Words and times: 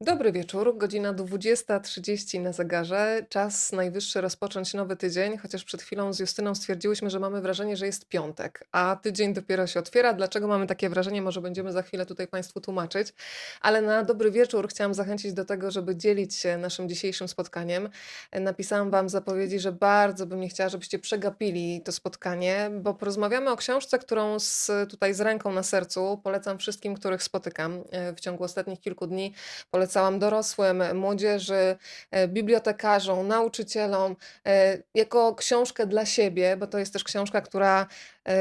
Dobry 0.00 0.32
wieczór, 0.32 0.76
godzina 0.78 1.14
20.30 1.14 2.40
na 2.40 2.52
zegarze. 2.52 3.26
Czas 3.28 3.72
najwyższy 3.72 4.20
rozpocząć 4.20 4.74
nowy 4.74 4.96
tydzień, 4.96 5.38
chociaż 5.38 5.64
przed 5.64 5.82
chwilą 5.82 6.12
z 6.12 6.18
Justyną 6.18 6.54
stwierdziłyśmy, 6.54 7.10
że 7.10 7.20
mamy 7.20 7.40
wrażenie, 7.40 7.76
że 7.76 7.86
jest 7.86 8.08
piątek, 8.08 8.66
a 8.72 8.96
tydzień 9.02 9.34
dopiero 9.34 9.66
się 9.66 9.80
otwiera. 9.80 10.12
Dlaczego 10.12 10.48
mamy 10.48 10.66
takie 10.66 10.88
wrażenie, 10.88 11.22
może 11.22 11.40
będziemy 11.40 11.72
za 11.72 11.82
chwilę 11.82 12.06
tutaj 12.06 12.28
Państwu 12.28 12.60
tłumaczyć. 12.60 13.12
Ale 13.60 13.82
na 13.82 14.02
dobry 14.02 14.30
wieczór 14.30 14.68
chciałam 14.68 14.94
zachęcić 14.94 15.32
do 15.32 15.44
tego, 15.44 15.70
żeby 15.70 15.96
dzielić 15.96 16.34
się 16.34 16.58
naszym 16.58 16.88
dzisiejszym 16.88 17.28
spotkaniem. 17.28 17.88
Napisałam 18.32 18.90
Wam 18.90 19.08
zapowiedzi, 19.08 19.60
że 19.60 19.72
bardzo 19.72 20.26
bym 20.26 20.40
nie 20.40 20.48
chciała, 20.48 20.68
żebyście 20.68 20.98
przegapili 20.98 21.82
to 21.84 21.92
spotkanie, 21.92 22.70
bo 22.80 22.94
porozmawiamy 22.94 23.50
o 23.50 23.56
książce, 23.56 23.98
którą 23.98 24.38
z, 24.38 24.70
tutaj 24.90 25.14
z 25.14 25.20
ręką 25.20 25.52
na 25.52 25.62
sercu 25.62 26.20
polecam 26.24 26.58
wszystkim, 26.58 26.94
których 26.94 27.22
spotykam 27.22 27.84
e, 27.90 28.14
w 28.14 28.20
ciągu 28.20 28.44
ostatnich 28.44 28.80
kilku 28.80 29.06
dni. 29.06 29.34
Polecam 29.70 29.85
polecałam 29.86 30.18
dorosłym, 30.18 30.82
młodzieży, 30.94 31.76
e, 32.10 32.28
bibliotekarzom, 32.28 33.28
nauczycielom, 33.28 34.16
e, 34.46 34.78
jako 34.94 35.34
książkę 35.34 35.86
dla 35.86 36.06
siebie, 36.06 36.56
bo 36.56 36.66
to 36.66 36.78
jest 36.78 36.92
też 36.92 37.04
książka, 37.04 37.40
która 37.40 37.86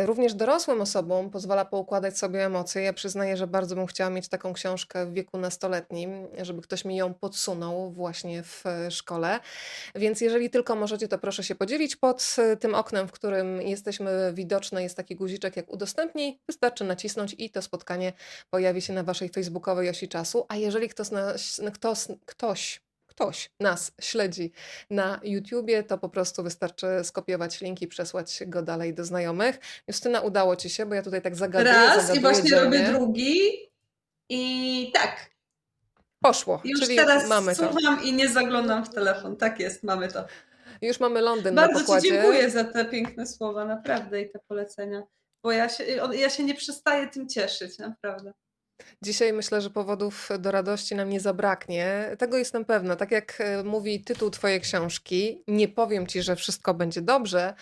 również 0.05 0.33
dorosłym 0.33 0.81
osobom 0.81 1.29
pozwala 1.29 1.65
poukładać 1.65 2.17
sobie 2.17 2.45
emocje. 2.45 2.81
Ja 2.81 2.93
przyznaję, 2.93 3.37
że 3.37 3.47
bardzo 3.47 3.75
bym 3.75 3.85
chciała 3.85 4.09
mieć 4.09 4.27
taką 4.27 4.53
książkę 4.53 5.05
w 5.05 5.13
wieku 5.13 5.37
nastoletnim, 5.37 6.27
żeby 6.41 6.61
ktoś 6.61 6.85
mi 6.85 6.95
ją 6.95 7.13
podsunął 7.13 7.91
właśnie 7.91 8.43
w 8.43 8.63
szkole. 8.89 9.39
Więc 9.95 10.21
jeżeli 10.21 10.49
tylko 10.49 10.75
możecie, 10.75 11.07
to 11.07 11.17
proszę 11.17 11.43
się 11.43 11.55
podzielić 11.55 11.95
pod 11.95 12.35
tym 12.59 12.75
oknem, 12.75 13.07
w 13.07 13.11
którym 13.11 13.61
jesteśmy 13.61 14.31
widoczne, 14.33 14.83
jest 14.83 14.97
taki 14.97 15.15
guziczek 15.15 15.55
jak 15.55 15.73
udostępnij. 15.73 16.39
Wystarczy 16.47 16.83
nacisnąć 16.83 17.35
i 17.37 17.49
to 17.49 17.61
spotkanie 17.61 18.13
pojawi 18.49 18.81
się 18.81 18.93
na 18.93 19.03
waszej 19.03 19.29
facebookowej 19.29 19.89
osi 19.89 20.07
czasu. 20.07 20.45
A 20.49 20.55
jeżeli 20.55 20.89
ktoś, 20.89 21.07
ktoś, 21.73 22.07
ktoś, 22.25 22.84
ktoś 23.15 23.49
nas 23.59 23.91
śledzi 24.01 24.51
na 24.89 25.19
YouTubie, 25.23 25.83
to 25.83 25.97
po 25.97 26.09
prostu 26.09 26.43
wystarczy 26.43 26.87
skopiować 27.03 27.61
link 27.61 27.81
i 27.81 27.87
przesłać 27.87 28.39
go 28.47 28.61
dalej 28.61 28.93
do 28.93 29.05
znajomych. 29.05 29.59
Justyna, 29.87 30.21
udało 30.21 30.55
Ci 30.55 30.69
się, 30.69 30.85
bo 30.85 30.95
ja 30.95 31.01
tutaj 31.01 31.21
tak 31.21 31.35
zagaduję. 31.35 31.73
Raz 31.73 31.95
zagaduję 31.95 32.17
i 32.17 32.21
właśnie 32.21 32.49
dzielnie. 32.49 32.63
robię 32.63 32.93
drugi 32.93 33.39
i 34.29 34.91
tak. 34.93 35.29
Poszło, 36.23 36.61
Już 36.65 36.79
czyli 36.79 36.95
teraz 36.95 37.27
mamy 37.27 37.55
to. 37.55 37.71
słucham 37.71 38.03
i 38.03 38.13
nie 38.13 38.29
zaglądam 38.29 38.85
w 38.85 38.93
telefon. 38.93 39.37
Tak 39.37 39.59
jest, 39.59 39.83
mamy 39.83 40.07
to. 40.07 40.25
Już 40.81 40.99
mamy 40.99 41.21
Londyn 41.21 41.55
Bardzo 41.55 41.73
na 41.73 41.79
pokładzie. 41.79 42.07
Ci 42.07 42.13
dziękuję 42.13 42.49
za 42.49 42.63
te 42.63 42.85
piękne 42.85 43.27
słowa, 43.27 43.65
naprawdę 43.65 44.21
i 44.21 44.29
te 44.29 44.39
polecenia, 44.47 45.03
bo 45.43 45.51
ja 45.51 45.69
się, 45.69 45.83
ja 46.13 46.29
się 46.29 46.43
nie 46.43 46.55
przestaję 46.55 47.07
tym 47.07 47.29
cieszyć, 47.29 47.77
naprawdę. 47.77 48.33
Dzisiaj 49.01 49.33
myślę, 49.33 49.61
że 49.61 49.69
powodów 49.69 50.29
do 50.39 50.51
radości 50.51 50.95
nam 50.95 51.09
nie 51.09 51.19
zabraknie. 51.19 52.15
Tego 52.19 52.37
jestem 52.37 52.65
pewna. 52.65 52.95
Tak 52.95 53.11
jak 53.11 53.41
e, 53.41 53.63
mówi 53.63 54.03
tytuł 54.03 54.29
Twojej 54.29 54.61
książki, 54.61 55.43
nie 55.47 55.67
powiem 55.67 56.07
Ci, 56.07 56.21
że 56.21 56.35
wszystko 56.35 56.73
będzie 56.73 57.01
dobrze, 57.01 57.53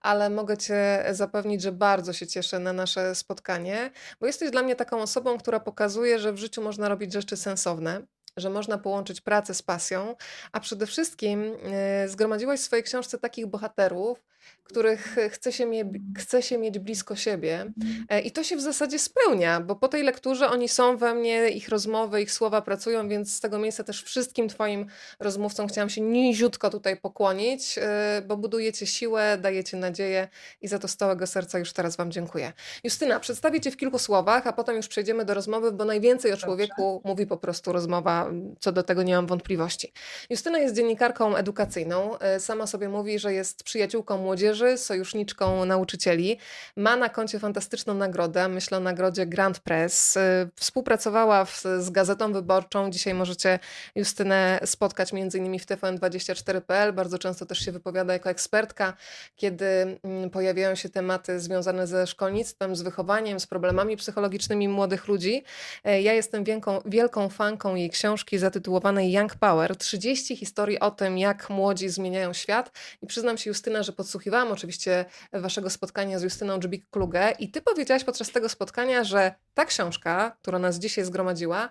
ale 0.00 0.30
mogę 0.30 0.56
Cię 0.56 1.04
zapewnić, 1.10 1.62
że 1.62 1.72
bardzo 1.72 2.12
się 2.12 2.26
cieszę 2.26 2.58
na 2.58 2.72
nasze 2.72 3.14
spotkanie, 3.14 3.90
bo 4.20 4.26
jesteś 4.26 4.50
dla 4.50 4.62
mnie 4.62 4.76
taką 4.76 5.02
osobą, 5.02 5.38
która 5.38 5.60
pokazuje, 5.60 6.18
że 6.18 6.32
w 6.32 6.38
życiu 6.38 6.62
można 6.62 6.88
robić 6.88 7.12
rzeczy 7.12 7.36
sensowne 7.36 8.02
że 8.36 8.50
można 8.50 8.78
połączyć 8.78 9.20
pracę 9.20 9.54
z 9.54 9.62
pasją, 9.62 10.16
a 10.52 10.60
przede 10.60 10.86
wszystkim 10.86 11.56
e, 11.64 12.08
zgromadziłaś 12.08 12.60
w 12.60 12.62
swojej 12.62 12.82
książce 12.82 13.18
takich 13.18 13.46
bohaterów, 13.46 14.22
których 14.64 15.16
chce 15.30 15.52
się, 15.52 15.66
mie- 15.66 15.92
chce 16.18 16.42
się 16.42 16.58
mieć 16.58 16.78
blisko 16.78 17.16
siebie. 17.16 17.72
E, 18.08 18.20
I 18.20 18.30
to 18.30 18.44
się 18.44 18.56
w 18.56 18.60
zasadzie 18.60 18.98
spełnia, 18.98 19.60
bo 19.60 19.76
po 19.76 19.88
tej 19.88 20.02
lekturze 20.02 20.50
oni 20.50 20.68
są 20.68 20.96
we 20.96 21.14
mnie, 21.14 21.48
ich 21.48 21.68
rozmowy, 21.68 22.22
ich 22.22 22.32
słowa 22.32 22.62
pracują, 22.62 23.08
więc 23.08 23.34
z 23.34 23.40
tego 23.40 23.58
miejsca 23.58 23.84
też 23.84 24.02
wszystkim 24.02 24.48
Twoim 24.48 24.86
rozmówcom 25.20 25.68
chciałam 25.68 25.90
się 25.90 26.00
niziutko 26.00 26.70
tutaj 26.70 26.96
pokłonić, 26.96 27.78
e, 27.78 28.22
bo 28.26 28.36
budujecie 28.36 28.86
siłę, 28.86 29.38
dajecie 29.40 29.76
nadzieję 29.76 30.28
i 30.60 30.68
za 30.68 30.78
to 30.78 30.88
z 30.88 30.96
całego 30.96 31.26
serca 31.26 31.58
już 31.58 31.72
teraz 31.72 31.96
Wam 31.96 32.12
dziękuję. 32.12 32.52
Justyna, 32.84 33.20
przedstawię 33.20 33.60
Cię 33.60 33.70
w 33.70 33.76
kilku 33.76 33.98
słowach, 33.98 34.46
a 34.46 34.52
potem 34.52 34.76
już 34.76 34.88
przejdziemy 34.88 35.24
do 35.24 35.34
rozmowy, 35.34 35.72
bo 35.72 35.84
najwięcej 35.84 36.32
o 36.32 36.36
człowieku 36.36 36.94
Dobrze. 36.94 37.08
mówi 37.08 37.26
po 37.26 37.36
prostu 37.36 37.72
rozmowa, 37.72 38.30
co 38.60 38.72
do 38.72 38.82
tego 38.82 39.02
nie 39.02 39.14
mam 39.14 39.26
wątpliwości. 39.26 39.92
Justyna 40.30 40.58
jest 40.58 40.76
dziennikarką 40.76 41.36
edukacyjną, 41.36 42.18
e, 42.18 42.40
sama 42.40 42.66
sobie 42.66 42.88
mówi, 42.88 43.18
że 43.18 43.32
jest 43.32 43.64
przyjaciółką 43.64 44.18
młodzieży, 44.18 44.31
sojuszniczką 44.76 45.64
nauczycieli. 45.64 46.38
Ma 46.76 46.96
na 46.96 47.08
koncie 47.08 47.38
fantastyczną 47.38 47.94
nagrodę, 47.94 48.48
myślę 48.48 48.78
o 48.78 48.80
nagrodzie 48.80 49.26
Grand 49.26 49.58
Press. 49.58 50.16
Y, 50.16 50.50
współpracowała 50.56 51.44
w, 51.44 51.62
z 51.78 51.90
Gazetą 51.90 52.32
Wyborczą. 52.32 52.90
Dzisiaj 52.90 53.14
możecie 53.14 53.58
Justynę 53.94 54.60
spotkać 54.64 55.12
m.in. 55.12 55.58
w 55.58 55.66
TVN24.pl. 55.66 56.92
Bardzo 56.92 57.18
często 57.18 57.46
też 57.46 57.58
się 57.58 57.72
wypowiada 57.72 58.12
jako 58.12 58.30
ekspertka, 58.30 58.94
kiedy 59.36 59.98
mm, 60.02 60.30
pojawiają 60.30 60.74
się 60.74 60.88
tematy 60.88 61.40
związane 61.40 61.86
ze 61.86 62.06
szkolnictwem, 62.06 62.76
z 62.76 62.82
wychowaniem, 62.82 63.40
z 63.40 63.46
problemami 63.46 63.96
psychologicznymi 63.96 64.68
młodych 64.68 65.08
ludzi. 65.08 65.44
E, 65.84 66.02
ja 66.02 66.12
jestem 66.12 66.44
wielką, 66.44 66.80
wielką 66.84 67.28
fanką 67.28 67.74
jej 67.74 67.90
książki 67.90 68.38
zatytułowanej 68.38 69.12
Young 69.12 69.34
Power. 69.34 69.76
30 69.76 70.36
historii 70.36 70.80
o 70.80 70.90
tym, 70.90 71.18
jak 71.18 71.50
młodzi 71.50 71.88
zmieniają 71.88 72.32
świat. 72.32 72.72
I 73.02 73.06
przyznam 73.06 73.38
się, 73.38 73.50
Justyna, 73.50 73.82
że 73.82 73.92
podsłuchiwałam 73.92 74.21
oczywiście 74.30 75.04
waszego 75.32 75.70
spotkania 75.70 76.18
z 76.18 76.22
Justyną 76.22 76.58
Dżbik-Klugę 76.58 77.32
i 77.38 77.50
ty 77.50 77.62
powiedziałaś 77.62 78.04
podczas 78.04 78.30
tego 78.30 78.48
spotkania, 78.48 79.04
że 79.04 79.34
ta 79.54 79.64
książka, 79.64 80.36
która 80.42 80.58
nas 80.58 80.78
dzisiaj 80.78 81.04
zgromadziła, 81.04 81.68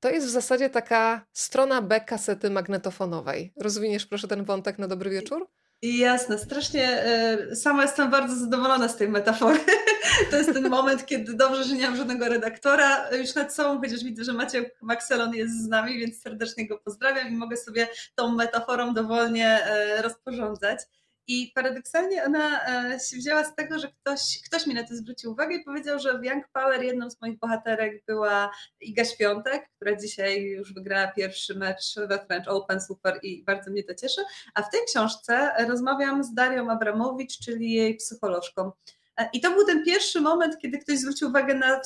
to 0.00 0.10
jest 0.10 0.26
w 0.26 0.30
zasadzie 0.30 0.70
taka 0.70 1.26
strona 1.32 1.82
B 1.82 2.00
kasety 2.00 2.50
magnetofonowej. 2.50 3.52
Rozwiniesz 3.56 4.06
proszę 4.06 4.28
ten 4.28 4.44
wątek 4.44 4.78
na 4.78 4.88
dobry 4.88 5.10
wieczór? 5.10 5.48
Jasne, 5.82 6.38
strasznie. 6.38 7.02
E, 7.02 7.56
sama 7.56 7.82
jestem 7.82 8.10
bardzo 8.10 8.36
zadowolona 8.36 8.88
z 8.88 8.96
tej 8.96 9.08
metafory. 9.08 9.60
To 10.30 10.36
jest 10.36 10.52
ten 10.52 10.68
moment, 10.68 11.06
kiedy 11.06 11.34
dobrze, 11.34 11.64
że 11.64 11.74
nie 11.74 11.86
mam 11.86 11.96
żadnego 11.96 12.28
redaktora 12.28 13.10
już 13.10 13.34
nad 13.34 13.54
sobą, 13.54 13.80
chociaż 13.80 14.04
widzę, 14.04 14.24
że 14.24 14.32
Maciek 14.32 14.76
Maxelon 14.82 15.34
jest 15.34 15.64
z 15.64 15.68
nami, 15.68 15.98
więc 15.98 16.22
serdecznie 16.22 16.68
go 16.68 16.78
pozdrawiam 16.78 17.28
i 17.28 17.36
mogę 17.36 17.56
sobie 17.56 17.88
tą 18.14 18.34
metaforą 18.34 18.94
dowolnie 18.94 19.64
e, 19.64 20.02
rozporządzać. 20.02 20.78
I 21.26 21.52
paradoksalnie 21.54 22.24
ona 22.24 22.66
e, 22.66 23.00
się 23.00 23.16
wzięła 23.16 23.44
z 23.44 23.54
tego, 23.54 23.78
że 23.78 23.88
ktoś, 23.88 24.40
ktoś 24.46 24.66
mi 24.66 24.74
na 24.74 24.84
to 24.84 24.96
zwrócił 24.96 25.32
uwagę 25.32 25.54
i 25.54 25.64
powiedział, 25.64 25.98
że 25.98 26.18
w 26.18 26.24
Young 26.24 26.44
Power 26.52 26.82
jedną 26.82 27.10
z 27.10 27.20
moich 27.20 27.38
bohaterek 27.38 28.04
była 28.06 28.50
Iga 28.80 29.04
Świątek, 29.04 29.70
która 29.76 29.96
dzisiaj 29.96 30.42
już 30.42 30.74
wygrała 30.74 31.06
pierwszy 31.06 31.54
mecz 31.54 31.94
we 32.08 32.26
French 32.26 32.48
Open, 32.48 32.80
super 32.80 33.18
i 33.22 33.44
bardzo 33.44 33.70
mnie 33.70 33.84
to 33.84 33.94
cieszy. 33.94 34.22
A 34.54 34.62
w 34.62 34.70
tej 34.70 34.80
książce 34.86 35.52
rozmawiam 35.68 36.24
z 36.24 36.34
Darią 36.34 36.70
Abramowicz, 36.70 37.38
czyli 37.38 37.72
jej 37.72 37.96
psycholożką. 37.96 38.72
E, 39.16 39.28
I 39.32 39.40
to 39.40 39.50
był 39.50 39.66
ten 39.66 39.84
pierwszy 39.84 40.20
moment, 40.20 40.58
kiedy 40.58 40.78
ktoś 40.78 40.98
zwrócił 40.98 41.28
uwagę 41.28 41.54
na 41.54 41.80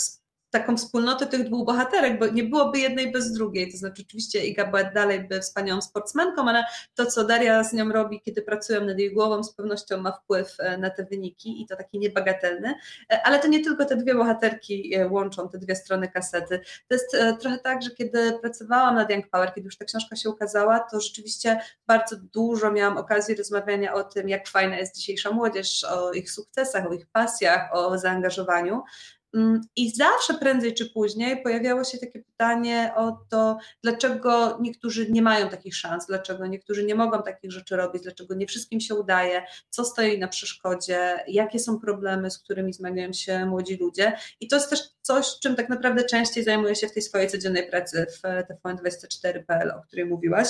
taką 0.50 0.76
wspólnotę 0.76 1.26
tych 1.26 1.44
dwóch 1.44 1.66
bohaterek, 1.66 2.18
bo 2.18 2.26
nie 2.26 2.44
byłoby 2.44 2.78
jednej 2.78 3.12
bez 3.12 3.32
drugiej. 3.32 3.72
To 3.72 3.78
znaczy, 3.78 4.02
oczywiście 4.06 4.46
Iga 4.46 4.66
była 4.66 4.84
dalej 4.84 5.28
by 5.28 5.40
wspaniałą 5.40 5.82
sportsmenką, 5.82 6.48
ale 6.48 6.64
to, 6.94 7.06
co 7.06 7.24
Daria 7.24 7.64
z 7.64 7.72
nią 7.72 7.92
robi, 7.92 8.20
kiedy 8.20 8.42
pracują 8.42 8.84
nad 8.84 8.98
jej 8.98 9.14
głową, 9.14 9.44
z 9.44 9.54
pewnością 9.54 10.00
ma 10.00 10.12
wpływ 10.12 10.56
e, 10.58 10.78
na 10.78 10.90
te 10.90 11.04
wyniki 11.04 11.62
i 11.62 11.66
to 11.66 11.76
taki 11.76 11.98
niebagatelny. 11.98 12.74
E, 13.12 13.22
ale 13.22 13.38
to 13.38 13.48
nie 13.48 13.64
tylko 13.64 13.84
te 13.84 13.96
dwie 13.96 14.14
bohaterki 14.14 14.94
e, 14.94 15.08
łączą, 15.08 15.48
te 15.48 15.58
dwie 15.58 15.76
strony 15.76 16.08
kasety. 16.08 16.60
To 16.88 16.94
jest 16.94 17.16
trochę 17.40 17.58
tak, 17.58 17.82
że 17.82 17.90
kiedy 17.90 18.38
pracowałam 18.40 18.94
nad 18.94 19.10
Young 19.10 19.28
Power, 19.28 19.54
kiedy 19.54 19.64
już 19.64 19.76
ta 19.76 19.84
książka 19.84 20.16
się 20.16 20.30
ukazała, 20.30 20.80
to 20.80 21.00
rzeczywiście 21.00 21.60
bardzo 21.86 22.16
dużo 22.16 22.72
miałam 22.72 22.96
okazji 22.96 23.34
rozmawiania 23.34 23.94
o 23.94 24.04
tym, 24.04 24.28
jak 24.28 24.48
fajna 24.48 24.76
jest 24.76 24.96
dzisiejsza 24.96 25.30
młodzież, 25.30 25.84
o 25.84 26.12
ich 26.12 26.30
sukcesach, 26.30 26.86
o 26.86 26.94
ich 26.94 27.06
pasjach, 27.06 27.70
o 27.72 27.98
zaangażowaniu. 27.98 28.82
Mm, 29.34 29.60
I 29.76 29.90
zawsze 29.94 30.34
prędzej 30.34 30.74
czy 30.74 30.90
później 30.90 31.42
pojawiało 31.42 31.84
się 31.84 31.98
takie 31.98 32.22
pytanie 32.22 32.92
o 32.96 33.18
to, 33.30 33.58
dlaczego 33.82 34.58
niektórzy 34.60 35.10
nie 35.10 35.22
mają 35.22 35.48
takich 35.48 35.76
szans, 35.76 36.06
dlaczego 36.06 36.46
niektórzy 36.46 36.84
nie 36.84 36.94
mogą 36.94 37.22
takich 37.22 37.52
rzeczy 37.52 37.76
robić, 37.76 38.02
dlaczego 38.02 38.34
nie 38.34 38.46
wszystkim 38.46 38.80
się 38.80 38.94
udaje, 38.94 39.42
co 39.70 39.84
stoi 39.84 40.18
na 40.18 40.28
przeszkodzie, 40.28 41.24
jakie 41.28 41.58
są 41.58 41.80
problemy, 41.80 42.30
z 42.30 42.38
którymi 42.38 42.72
zmagają 42.72 43.12
się 43.12 43.46
młodzi 43.46 43.76
ludzie. 43.76 44.12
I 44.40 44.48
to 44.48 44.56
jest 44.56 44.70
też 44.70 44.80
coś, 45.02 45.38
czym 45.42 45.56
tak 45.56 45.68
naprawdę 45.68 46.04
częściej 46.04 46.44
zajmuję 46.44 46.74
się 46.74 46.88
w 46.88 46.92
tej 46.92 47.02
swojej 47.02 47.28
codziennej 47.28 47.70
pracy 47.70 48.06
w 48.10 48.22
TVN24.pl, 48.22 49.70
o 49.70 49.82
której 49.82 50.06
mówiłaś. 50.06 50.48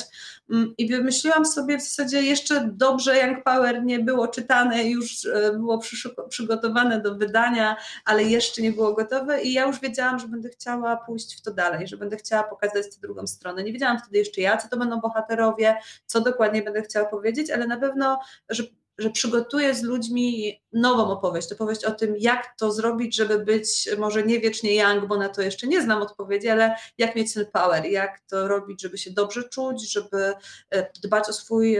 Mm, 0.50 0.74
I 0.78 0.88
wymyśliłam 0.88 1.46
sobie 1.46 1.78
w 1.78 1.82
zasadzie 1.82 2.22
jeszcze 2.22 2.70
dobrze 2.72 3.18
Young 3.18 3.44
Power 3.44 3.84
nie 3.84 3.98
było 3.98 4.28
czytane, 4.28 4.84
już 4.84 5.26
e, 5.26 5.52
było 5.52 5.80
przygotowane 6.28 7.00
do 7.00 7.14
wydania, 7.14 7.76
ale 8.04 8.24
jeszcze 8.24 8.62
nie 8.62 8.67
było 8.72 8.92
gotowe 8.92 9.42
i 9.42 9.52
ja 9.52 9.66
już 9.66 9.80
wiedziałam, 9.80 10.18
że 10.18 10.28
będę 10.28 10.48
chciała 10.48 10.96
pójść 10.96 11.38
w 11.38 11.42
to 11.42 11.50
dalej, 11.50 11.88
że 11.88 11.96
będę 11.96 12.16
chciała 12.16 12.42
pokazać 12.42 12.84
tę 12.94 13.00
drugą 13.00 13.26
stronę. 13.26 13.64
Nie 13.64 13.72
wiedziałam 13.72 13.98
wtedy 13.98 14.18
jeszcze 14.18 14.40
ja, 14.40 14.56
co 14.56 14.68
to 14.68 14.76
będą 14.76 15.00
bohaterowie, 15.00 15.76
co 16.06 16.20
dokładnie 16.20 16.62
będę 16.62 16.82
chciała 16.82 17.08
powiedzieć, 17.08 17.50
ale 17.50 17.66
na 17.66 17.76
pewno, 17.76 18.20
że 18.48 18.62
że 18.98 19.10
przygotuję 19.10 19.74
z 19.74 19.82
ludźmi 19.82 20.60
nową 20.72 21.10
opowieść, 21.10 21.52
opowieść 21.52 21.84
o 21.84 21.90
tym, 21.90 22.14
jak 22.18 22.54
to 22.58 22.72
zrobić, 22.72 23.16
żeby 23.16 23.38
być 23.38 23.88
może 23.98 24.22
nie 24.22 24.40
wiecznie 24.40 24.74
young, 24.74 25.06
bo 25.06 25.16
na 25.16 25.28
to 25.28 25.42
jeszcze 25.42 25.66
nie 25.66 25.82
znam 25.82 26.02
odpowiedzi, 26.02 26.48
ale 26.48 26.76
jak 26.98 27.16
mieć 27.16 27.34
ten 27.34 27.46
power, 27.52 27.84
jak 27.86 28.20
to 28.20 28.48
robić, 28.48 28.82
żeby 28.82 28.98
się 28.98 29.10
dobrze 29.10 29.48
czuć, 29.48 29.92
żeby 29.92 30.34
e, 30.70 30.90
dbać 31.02 31.28
o 31.28 31.32
swój 31.32 31.78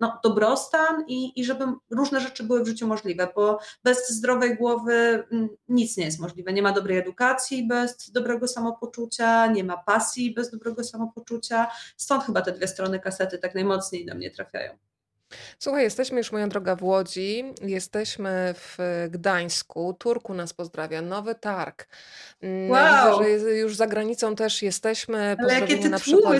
no, 0.00 0.18
dobrostan 0.24 1.04
i, 1.08 1.40
i 1.40 1.44
żeby 1.44 1.64
różne 1.90 2.20
rzeczy 2.20 2.44
były 2.44 2.64
w 2.64 2.68
życiu 2.68 2.86
możliwe, 2.86 3.28
bo 3.34 3.58
bez 3.84 4.10
zdrowej 4.10 4.56
głowy 4.56 5.24
nic 5.68 5.96
nie 5.96 6.04
jest 6.04 6.20
możliwe. 6.20 6.52
Nie 6.52 6.62
ma 6.62 6.72
dobrej 6.72 6.98
edukacji 6.98 7.66
bez 7.68 8.10
dobrego 8.10 8.48
samopoczucia, 8.48 9.46
nie 9.46 9.64
ma 9.64 9.76
pasji 9.76 10.34
bez 10.34 10.50
dobrego 10.50 10.84
samopoczucia. 10.84 11.70
Stąd 11.96 12.24
chyba 12.24 12.42
te 12.42 12.52
dwie 12.52 12.68
strony 12.68 13.00
kasety 13.00 13.38
tak 13.38 13.54
najmocniej 13.54 14.06
do 14.06 14.14
mnie 14.14 14.30
trafiają. 14.30 14.91
Słuchaj, 15.58 15.82
jesteśmy 15.82 16.18
już, 16.18 16.32
moja 16.32 16.46
droga, 16.46 16.76
w 16.76 16.82
Łodzi, 16.82 17.44
jesteśmy 17.62 18.54
w 18.54 18.78
Gdańsku, 19.10 19.96
Turku 19.98 20.34
nas 20.34 20.52
pozdrawia, 20.52 21.02
Nowy 21.02 21.34
Targ. 21.34 21.88
Mm, 22.42 22.70
wow. 22.70 23.18
Widzę, 23.18 23.40
że 23.40 23.54
już 23.54 23.76
za 23.76 23.86
granicą 23.86 24.36
też 24.36 24.62
jesteśmy. 24.62 25.36
Ale 25.38 25.60
jakie 25.60 25.78
ty 25.78 25.88
na 25.88 25.98
przykład? 25.98 26.34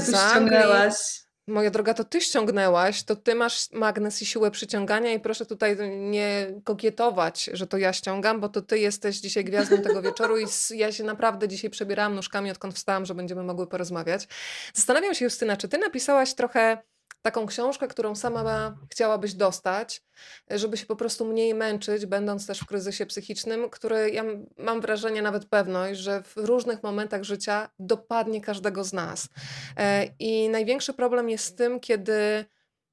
Moja 1.47 1.71
droga, 1.71 1.95
to 1.95 2.05
ty 2.05 2.21
ściągnęłaś, 2.21 3.03
to 3.03 3.17
ty 3.17 3.35
masz 3.35 3.73
magnes 3.73 4.23
i 4.23 4.27
siłę 4.27 4.51
przyciągania 4.51 5.13
i 5.13 5.21
proszę 5.21 5.47
tutaj 5.47 5.77
nie 5.91 6.47
kokietować, 6.65 7.51
że 7.53 7.67
to 7.67 7.79
ja 7.79 7.93
ściągam, 7.93 8.41
bo 8.41 8.49
to 8.49 8.63
ty 8.63 8.79
jesteś 8.79 9.17
dzisiaj 9.17 9.45
gwiazdą 9.45 9.83
tego 9.83 10.03
wieczoru 10.09 10.39
i 10.39 10.47
ja 10.75 10.93
się 10.93 11.05
naprawdę 11.05 11.49
dzisiaj 11.49 11.71
przebierałam 11.71 12.15
nóżkami, 12.15 12.51
odkąd 12.51 12.75
wstałam, 12.75 13.07
że 13.07 13.15
będziemy 13.15 13.43
mogły 13.43 13.67
porozmawiać. 13.67 14.29
Zastanawiam 14.75 15.15
się, 15.15 15.25
Justyna, 15.25 15.57
czy 15.57 15.69
ty 15.69 15.79
napisałaś 15.79 16.35
trochę 16.35 16.79
taką 17.23 17.47
książkę, 17.47 17.89
którą 17.89 18.15
sama 18.15 18.77
chciałabyś 18.91 19.35
dostać, 19.35 20.03
żeby 20.51 20.77
się 20.77 20.87
po 20.87 20.97
prostu 20.97 21.25
mniej 21.25 21.55
męczyć, 21.55 22.07
będąc 22.07 22.47
też 22.47 22.61
w 22.61 22.67
kryzysie 22.67 23.07
psychicznym, 23.07 23.71
który 23.71 24.11
ja 24.11 24.25
mam 24.59 24.81
wrażenie, 24.81 25.23
nawet 25.23 25.47
pewność, 25.47 26.01
że 26.01 26.23
w 26.23 26.37
różnych 26.37 26.83
momentach 26.83 27.25
życia 27.25 27.71
dopadnie 27.79 28.41
każdego 28.41 28.85
z 28.85 28.93
nas. 28.93 29.29
E, 29.77 30.09
I 30.19 30.49
największy 30.49 30.93
problem 30.95 31.31
jest 31.31 31.45
z 31.45 31.55
tym, 31.55 31.81
kiedy 31.81 32.45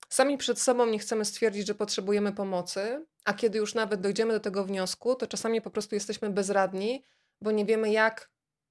sami 0.10 0.38
przed 0.38 0.62
sobą 0.62 0.86
nie 0.86 1.00
chcemy 1.00 1.26
stwierdzić, 1.26 1.68
że 1.68 1.76
potrzebujemy 1.76 2.32
pomocy, 2.32 3.06
a 3.26 3.34
kiedy 3.34 3.58
już 3.58 3.76
nawet 3.76 4.02
dojdziemy 4.02 4.34
do 4.34 4.40
tego 4.40 4.64
wniosku, 4.64 5.16
to 5.16 5.28
czasami 5.28 5.62
po 5.62 5.70
prostu 5.70 5.96
jesteśmy 5.96 6.30
bezradni, 6.30 7.04
bo 7.42 7.52
nie 7.52 7.66
wiemy, 7.66 7.92
jak 7.92 8.30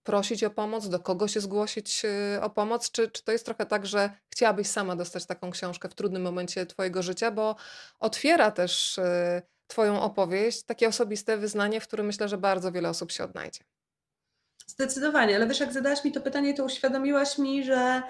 prosić 0.08 0.44
o 0.44 0.50
pomoc, 0.50 0.88
do 0.88 1.00
kogo 1.00 1.28
się 1.28 1.40
zgłosić 1.40 2.04
y, 2.04 2.42
o 2.42 2.50
pomoc? 2.50 2.90
Czy, 2.90 3.10
czy 3.10 3.24
to 3.24 3.32
jest 3.32 3.44
trochę 3.44 3.66
tak, 3.66 3.86
że 3.86 4.10
chciałabyś 4.30 4.66
sama 4.66 4.96
dostać 4.96 5.26
taką 5.26 5.50
książkę 5.50 5.88
w 5.88 5.94
trudnym 5.94 6.22
momencie 6.22 6.66
Twojego 6.66 7.02
życia, 7.02 7.30
bo 7.30 7.56
otwiera 8.00 8.50
też 8.50 8.98
y, 8.98 9.02
Twoją 9.66 10.02
opowieść 10.02 10.62
takie 10.62 10.88
osobiste 10.88 11.36
wyznanie, 11.36 11.80
w 11.80 11.86
którym 11.86 12.06
myślę, 12.06 12.28
że 12.28 12.38
bardzo 12.38 12.72
wiele 12.72 12.88
osób 12.88 13.12
się 13.12 13.24
odnajdzie. 13.24 13.60
Zdecydowanie, 14.66 15.36
ale 15.36 15.46
wiesz, 15.46 15.60
jak 15.60 15.72
zadałaś 15.72 16.04
mi 16.04 16.12
to 16.12 16.20
pytanie, 16.20 16.54
to 16.54 16.64
uświadomiłaś 16.64 17.38
mi, 17.38 17.64
że 17.64 18.02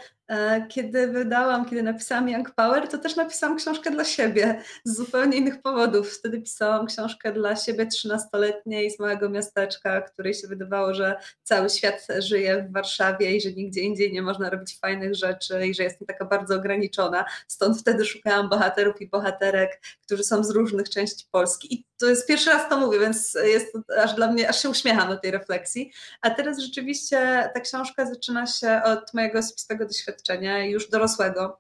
kiedy 0.69 1.07
wydałam, 1.07 1.65
kiedy 1.69 1.83
napisałam 1.83 2.29
Young 2.29 2.51
Power, 2.51 2.89
to 2.89 2.99
też 2.99 3.17
napisałam 3.17 3.57
książkę 3.57 3.91
dla 3.91 4.05
siebie 4.05 4.63
z 4.85 4.97
zupełnie 4.97 5.37
innych 5.37 5.63
powodów. 5.63 6.13
Wtedy 6.13 6.41
pisałam 6.41 6.87
książkę 6.87 7.33
dla 7.33 7.57
siebie 7.57 7.87
13-letniej 7.87 8.91
z 8.91 8.99
małego 8.99 9.31
miasteczka, 9.31 10.01
której 10.01 10.35
się 10.35 10.49
wydawało, 10.49 10.95
że 10.95 11.17
cały 11.43 11.71
świat 11.71 12.07
żyje 12.19 12.67
w 12.69 12.73
Warszawie 12.73 13.37
i 13.37 13.41
że 13.41 13.53
nigdzie 13.53 13.81
indziej 13.81 14.13
nie 14.13 14.23
można 14.23 14.51
robić 14.51 14.79
fajnych 14.79 15.15
rzeczy 15.15 15.67
i 15.67 15.75
że 15.75 15.83
jestem 15.83 16.07
taka 16.07 16.25
bardzo 16.25 16.55
ograniczona. 16.55 17.25
Stąd 17.49 17.81
wtedy 17.81 18.05
szukałam 18.05 18.49
bohaterów 18.49 19.01
i 19.01 19.09
bohaterek, 19.09 19.81
którzy 20.03 20.25
są 20.25 20.45
z 20.45 20.51
różnych 20.51 20.91
części 20.91 21.27
Polski. 21.31 21.75
I 21.75 21.87
to 21.99 22.07
jest 22.07 22.29
pierwszy 22.29 22.51
raz 22.51 22.69
to 22.69 22.77
mówię, 22.77 22.99
więc 23.01 23.39
jest 23.45 23.77
aż 23.99 24.15
dla 24.15 24.33
mnie, 24.33 24.49
aż 24.49 24.63
się 24.63 24.71
uśmiecham 24.71 25.09
do 25.09 25.17
tej 25.17 25.31
refleksji. 25.31 25.93
A 26.23 26.31
teraz 26.31 26.59
rzeczywiście 26.59 27.51
ta 27.55 27.61
książka 27.61 28.07
zaczyna 28.07 28.47
się 28.47 28.81
od 28.85 29.15
mojego 29.15 29.39
osobistego 29.39 29.87
doświadczenia 29.87 30.18
doświadczenia 30.19 30.65
już 30.65 30.91
dorosłego. 30.91 31.59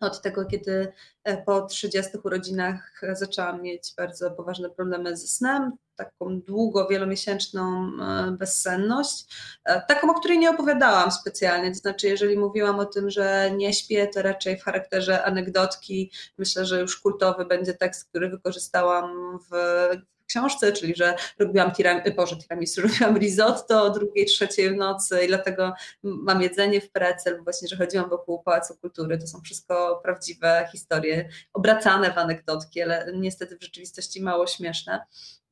Od 0.00 0.22
tego, 0.22 0.44
kiedy 0.44 0.92
e, 1.24 1.42
po 1.42 1.66
30 1.66 2.12
urodzinach 2.24 3.00
zaczęłam 3.12 3.62
mieć 3.62 3.94
bardzo 3.96 4.30
poważne 4.30 4.70
problemy 4.70 5.16
ze 5.16 5.26
snem, 5.26 5.72
taką 5.96 6.40
długo, 6.40 6.88
wielomiesięczną 6.88 7.90
e, 8.02 8.30
bezsenność, 8.30 9.26
e, 9.64 9.82
taką, 9.88 10.10
o 10.10 10.14
której 10.14 10.38
nie 10.38 10.50
opowiadałam 10.50 11.12
specjalnie. 11.12 11.70
To 11.70 11.78
znaczy, 11.78 12.08
jeżeli 12.08 12.38
mówiłam 12.38 12.78
o 12.78 12.84
tym, 12.84 13.10
że 13.10 13.50
nie 13.56 13.74
śpię, 13.74 14.06
to 14.06 14.22
raczej 14.22 14.58
w 14.58 14.64
charakterze 14.64 15.24
anegdotki. 15.24 16.12
Myślę, 16.38 16.66
że 16.66 16.80
już 16.80 17.00
kultowy 17.00 17.44
będzie 17.44 17.74
tekst, 17.74 18.08
który 18.08 18.28
wykorzystałam 18.28 19.38
w 19.50 19.54
książce, 20.28 20.72
czyli 20.72 20.94
że 20.96 21.14
robiłam 21.38 21.72
tiram, 21.72 22.00
Boże, 22.16 22.36
tiramisu, 22.36 22.80
robiłam 22.88 23.18
risotto 23.18 23.82
o 23.82 23.90
drugiej, 23.90 24.26
trzeciej 24.26 24.70
w 24.70 24.76
nocy 24.76 25.24
i 25.24 25.28
dlatego 25.28 25.72
mam 26.02 26.42
jedzenie 26.42 26.80
w 26.80 26.90
pracy, 26.90 27.30
albo 27.30 27.44
właśnie, 27.44 27.68
że 27.68 27.76
chodziłam 27.76 28.10
wokół 28.10 28.42
Pałacu 28.42 28.76
Kultury. 28.76 29.18
To 29.18 29.26
są 29.26 29.40
wszystko 29.40 30.00
prawdziwe 30.02 30.68
historie, 30.72 31.28
obracane 31.52 32.12
w 32.12 32.18
anegdotki, 32.18 32.82
ale 32.82 33.12
niestety 33.14 33.58
w 33.58 33.62
rzeczywistości 33.62 34.22
mało 34.22 34.46
śmieszne. 34.46 35.04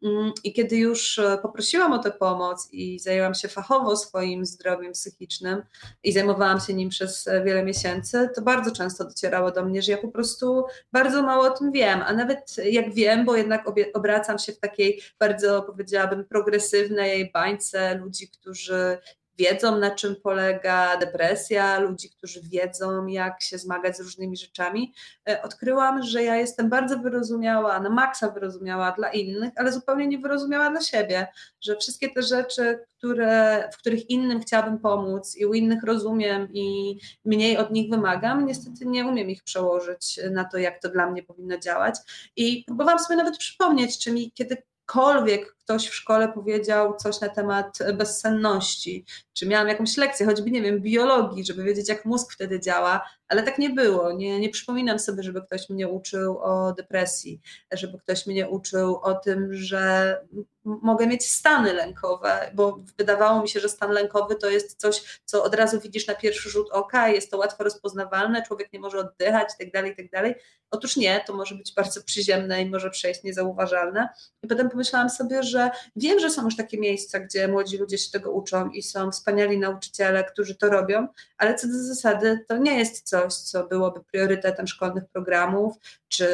Mm, 0.02 0.32
I 0.44 0.52
kiedy 0.52 0.76
już 0.76 1.18
e, 1.18 1.38
poprosiłam 1.42 1.92
o 1.92 1.98
tę 1.98 2.10
pomoc 2.10 2.68
i 2.72 2.98
zajęłam 2.98 3.34
się 3.34 3.48
fachowo 3.48 3.96
swoim 3.96 4.46
zdrowiem 4.46 4.92
psychicznym 4.92 5.62
i 6.02 6.12
zajmowałam 6.12 6.60
się 6.60 6.74
nim 6.74 6.88
przez 6.88 7.28
e, 7.28 7.44
wiele 7.44 7.64
miesięcy, 7.64 8.28
to 8.34 8.42
bardzo 8.42 8.72
często 8.72 9.04
docierało 9.04 9.50
do 9.50 9.64
mnie, 9.64 9.82
że 9.82 9.92
ja 9.92 9.98
po 9.98 10.08
prostu 10.08 10.64
bardzo 10.92 11.22
mało 11.22 11.44
o 11.44 11.50
tym 11.50 11.72
wiem. 11.72 12.02
A 12.06 12.12
nawet 12.12 12.56
jak 12.70 12.94
wiem, 12.94 13.24
bo 13.24 13.36
jednak 13.36 13.64
obracam 13.94 14.38
się 14.38 14.52
w 14.52 14.58
takiej 14.58 15.00
bardzo, 15.18 15.62
powiedziałabym, 15.62 16.24
progresywnej 16.24 17.30
bańce 17.30 17.94
ludzi, 17.94 18.28
którzy 18.28 18.98
wiedzą, 19.38 19.78
na 19.78 19.90
czym 19.90 20.16
polega 20.16 20.96
depresja, 20.96 21.78
ludzi, 21.78 22.10
którzy 22.10 22.40
wiedzą, 22.42 23.06
jak 23.06 23.42
się 23.42 23.58
zmagać 23.58 23.96
z 23.96 24.00
różnymi 24.00 24.36
rzeczami, 24.36 24.94
e, 25.28 25.42
odkryłam, 25.42 26.02
że 26.02 26.22
ja 26.22 26.36
jestem 26.36 26.68
bardzo 26.68 26.98
wyrozumiała, 26.98 27.80
na 27.80 27.90
maksa 27.90 28.30
wyrozumiała 28.30 28.92
dla 28.92 29.12
innych, 29.12 29.52
ale 29.56 29.72
zupełnie 29.72 30.06
nie 30.06 30.18
wyrozumiała 30.18 30.70
dla 30.70 30.80
siebie, 30.80 31.26
że 31.60 31.76
wszystkie 31.76 32.10
te 32.10 32.22
rzeczy, 32.22 32.78
które, 32.98 33.68
w 33.72 33.76
których 33.76 34.10
innym 34.10 34.40
chciałabym 34.40 34.78
pomóc 34.78 35.36
i 35.36 35.46
u 35.46 35.54
innych 35.54 35.84
rozumiem 35.84 36.48
i 36.52 36.98
mniej 37.24 37.56
od 37.56 37.70
nich 37.70 37.90
wymagam, 37.90 38.46
niestety 38.46 38.86
nie 38.86 39.06
umiem 39.06 39.30
ich 39.30 39.42
przełożyć 39.42 40.20
na 40.30 40.44
to, 40.44 40.58
jak 40.58 40.82
to 40.82 40.88
dla 40.88 41.10
mnie 41.10 41.22
powinno 41.22 41.58
działać. 41.58 41.94
I 42.36 42.64
próbowałam 42.66 42.98
sobie 42.98 43.16
nawet 43.16 43.38
przypomnieć, 43.38 43.98
czy 43.98 44.12
mi 44.12 44.32
kiedy 44.32 44.56
kiedykolwiek 44.86 45.55
ktoś 45.66 45.88
w 45.88 45.94
szkole 45.94 46.28
powiedział 46.28 46.96
coś 46.96 47.20
na 47.20 47.28
temat 47.28 47.78
bezsenności, 47.94 49.04
czy 49.32 49.48
miałam 49.48 49.68
jakąś 49.68 49.96
lekcję, 49.96 50.26
choćby, 50.26 50.50
nie 50.50 50.62
wiem, 50.62 50.80
biologii, 50.80 51.44
żeby 51.44 51.64
wiedzieć, 51.64 51.88
jak 51.88 52.04
mózg 52.04 52.32
wtedy 52.32 52.60
działa, 52.60 53.08
ale 53.28 53.42
tak 53.42 53.58
nie 53.58 53.70
było. 53.70 54.12
Nie, 54.12 54.40
nie 54.40 54.48
przypominam 54.48 54.98
sobie, 54.98 55.22
żeby 55.22 55.42
ktoś 55.42 55.70
mnie 55.70 55.88
uczył 55.88 56.38
o 56.38 56.72
depresji, 56.72 57.40
żeby 57.72 57.98
ktoś 57.98 58.26
mnie 58.26 58.48
uczył 58.48 58.96
o 58.96 59.14
tym, 59.14 59.54
że 59.54 60.16
mogę 60.64 61.06
mieć 61.06 61.30
stany 61.30 61.72
lękowe, 61.72 62.50
bo 62.54 62.78
wydawało 62.98 63.42
mi 63.42 63.48
się, 63.48 63.60
że 63.60 63.68
stan 63.68 63.90
lękowy 63.90 64.34
to 64.34 64.50
jest 64.50 64.80
coś, 64.80 65.20
co 65.24 65.44
od 65.44 65.54
razu 65.54 65.80
widzisz 65.80 66.06
na 66.06 66.14
pierwszy 66.14 66.50
rzut 66.50 66.70
oka, 66.70 67.08
jest 67.08 67.30
to 67.30 67.38
łatwo 67.38 67.64
rozpoznawalne, 67.64 68.42
człowiek 68.42 68.72
nie 68.72 68.80
może 68.80 68.98
oddychać 68.98 69.48
itd., 69.60 69.70
tak 69.72 69.86
itd. 69.86 70.08
Tak 70.10 70.38
Otóż 70.70 70.96
nie, 70.96 71.20
to 71.26 71.34
może 71.34 71.54
być 71.54 71.74
bardzo 71.74 72.02
przyziemne 72.02 72.62
i 72.62 72.70
może 72.70 72.90
przejść 72.90 73.22
niezauważalne. 73.22 74.08
I 74.42 74.48
potem 74.48 74.70
pomyślałam 74.70 75.10
sobie, 75.10 75.42
że 75.42 75.55
wiem, 75.96 76.20
że 76.20 76.30
są 76.30 76.44
już 76.44 76.56
takie 76.56 76.78
miejsca, 76.78 77.20
gdzie 77.20 77.48
młodzi 77.48 77.78
ludzie 77.78 77.98
się 77.98 78.10
tego 78.10 78.32
uczą 78.32 78.70
i 78.70 78.82
są 78.82 79.10
wspaniali 79.10 79.58
nauczyciele, 79.58 80.24
którzy 80.24 80.54
to 80.54 80.70
robią, 80.70 81.08
ale 81.38 81.54
co 81.54 81.66
do 81.66 81.82
zasady 81.82 82.44
to 82.48 82.56
nie 82.56 82.78
jest 82.78 83.08
coś, 83.08 83.34
co 83.34 83.66
byłoby 83.66 84.00
priorytetem 84.04 84.66
szkolnych 84.66 85.04
programów, 85.12 85.74
czy, 86.08 86.26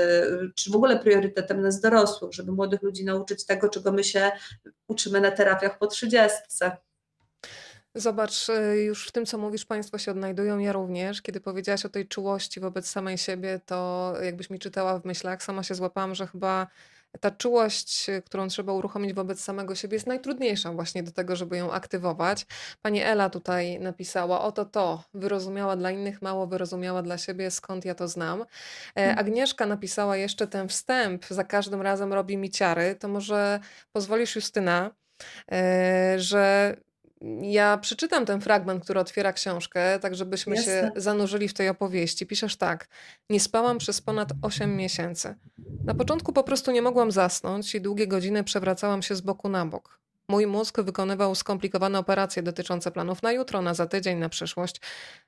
czy 0.55 0.71
w 0.71 0.77
ogóle 0.77 0.99
priorytetem 0.99 1.61
nas 1.61 1.81
dorosłych, 1.81 2.33
żeby 2.33 2.53
młodych 2.53 2.83
ludzi 2.83 3.05
nauczyć 3.05 3.47
tego, 3.47 3.69
czego 3.69 3.93
my 3.93 4.05
się 4.05 4.33
uczymy 4.89 5.21
na 5.21 5.31
terapiach 5.31 5.79
po 5.79 5.87
trzydziestce. 5.87 6.77
Zobacz, 7.95 8.49
y, 8.49 8.83
już 8.83 9.09
w 9.09 9.13
tym, 9.13 9.27
co 9.27 9.39
mówisz, 9.39 9.65
Państwo 9.65 9.99
się 9.99 10.11
odnajdują, 10.11 10.59
ja 10.59 10.73
również. 10.73 11.23
Kiedy 11.23 11.41
powiedziałaś 11.41 11.85
o 11.85 11.89
tej 11.89 12.09
czułości 12.09 12.61
wobec 12.61 12.89
samej 12.89 13.19
siebie, 13.19 13.61
to 13.67 14.15
jakbyś 14.23 14.51
mi 14.51 14.59
czytała 14.59 14.99
w 14.99 15.05
myślach, 15.05 15.43
sama 15.43 15.63
się 15.63 15.75
złapałam, 15.75 16.15
że 16.15 16.27
chyba 16.27 16.67
ta 17.21 17.31
czułość, 17.31 18.07
którą 18.25 18.49
trzeba 18.49 18.73
uruchomić 18.73 19.13
wobec 19.13 19.41
samego 19.41 19.75
siebie, 19.75 19.95
jest 19.95 20.07
najtrudniejsza 20.07 20.73
właśnie 20.73 21.03
do 21.03 21.13
tego, 21.13 21.37
żeby 21.37 21.57
ją 21.57 21.73
aktywować. 21.73 22.47
Pani 22.83 23.03
Ela 23.03 23.31
tutaj 23.31 23.81
napisała: 23.81 24.41
Oto 24.41 24.65
to, 24.65 25.05
wyrozumiała 25.15 25.77
dla 25.77 25.91
innych, 25.91 26.23
mało 26.23 26.47
wyrozumiała 26.47 27.03
dla 27.03 27.19
siebie, 27.19 27.51
skąd 27.51 27.85
ja 27.85 27.95
to 27.95 28.09
znam. 28.09 28.43
E, 28.43 28.45
mhm. 28.95 29.19
Agnieszka 29.19 29.67
napisała 29.67 30.17
jeszcze 30.17 30.47
ten 30.47 30.69
wstęp, 30.69 31.25
za 31.27 31.45
każdym 31.45 31.83
razem 31.83 32.13
robi 32.13 32.37
mi 32.37 32.51
ciary. 32.51 32.95
To 32.95 33.09
może 33.09 33.61
pozwolisz, 33.93 34.37
Justyna, 34.37 34.91
e, 35.53 36.15
że 36.17 36.77
ja 37.43 37.79
przeczytam 37.79 38.27
ten 38.27 38.41
fragment, 38.41 38.85
który 38.85 39.01
otwiera 39.01 39.33
książkę, 39.33 39.99
tak 39.99 40.15
żebyśmy 40.15 40.57
Jasne. 40.57 40.73
się 40.73 40.91
zanurzyli 40.97 41.49
w 41.49 41.55
tej 41.55 41.69
opowieści. 41.69 42.27
Piszesz 42.27 42.57
tak. 42.57 42.89
Nie 43.31 43.41
spałam 43.41 43.79
przez 43.79 44.01
ponad 44.01 44.33
8 44.43 44.77
miesięcy. 44.77 45.35
Na 45.85 45.95
początku 45.95 46.33
po 46.33 46.45
prostu 46.45 46.71
nie 46.71 46.83
mogłam 46.83 47.13
zasnąć 47.13 47.75
i 47.75 47.81
długie 47.81 48.07
godziny 48.07 48.45
przewracałam 48.45 49.03
się 49.03 49.15
z 49.15 49.21
boku 49.21 49.49
na 49.49 49.67
bok. 49.67 50.02
Mój 50.29 50.47
mózg 50.47 50.81
wykonywał 50.81 51.35
skomplikowane 51.35 51.99
operacje 51.99 52.43
dotyczące 52.43 52.91
planów 52.91 53.23
na 53.23 53.33
jutro, 53.33 53.63
na 53.63 53.75
za 53.75 53.87
tydzień, 53.87 54.19
na 54.19 54.29
przyszłość. 54.29 54.81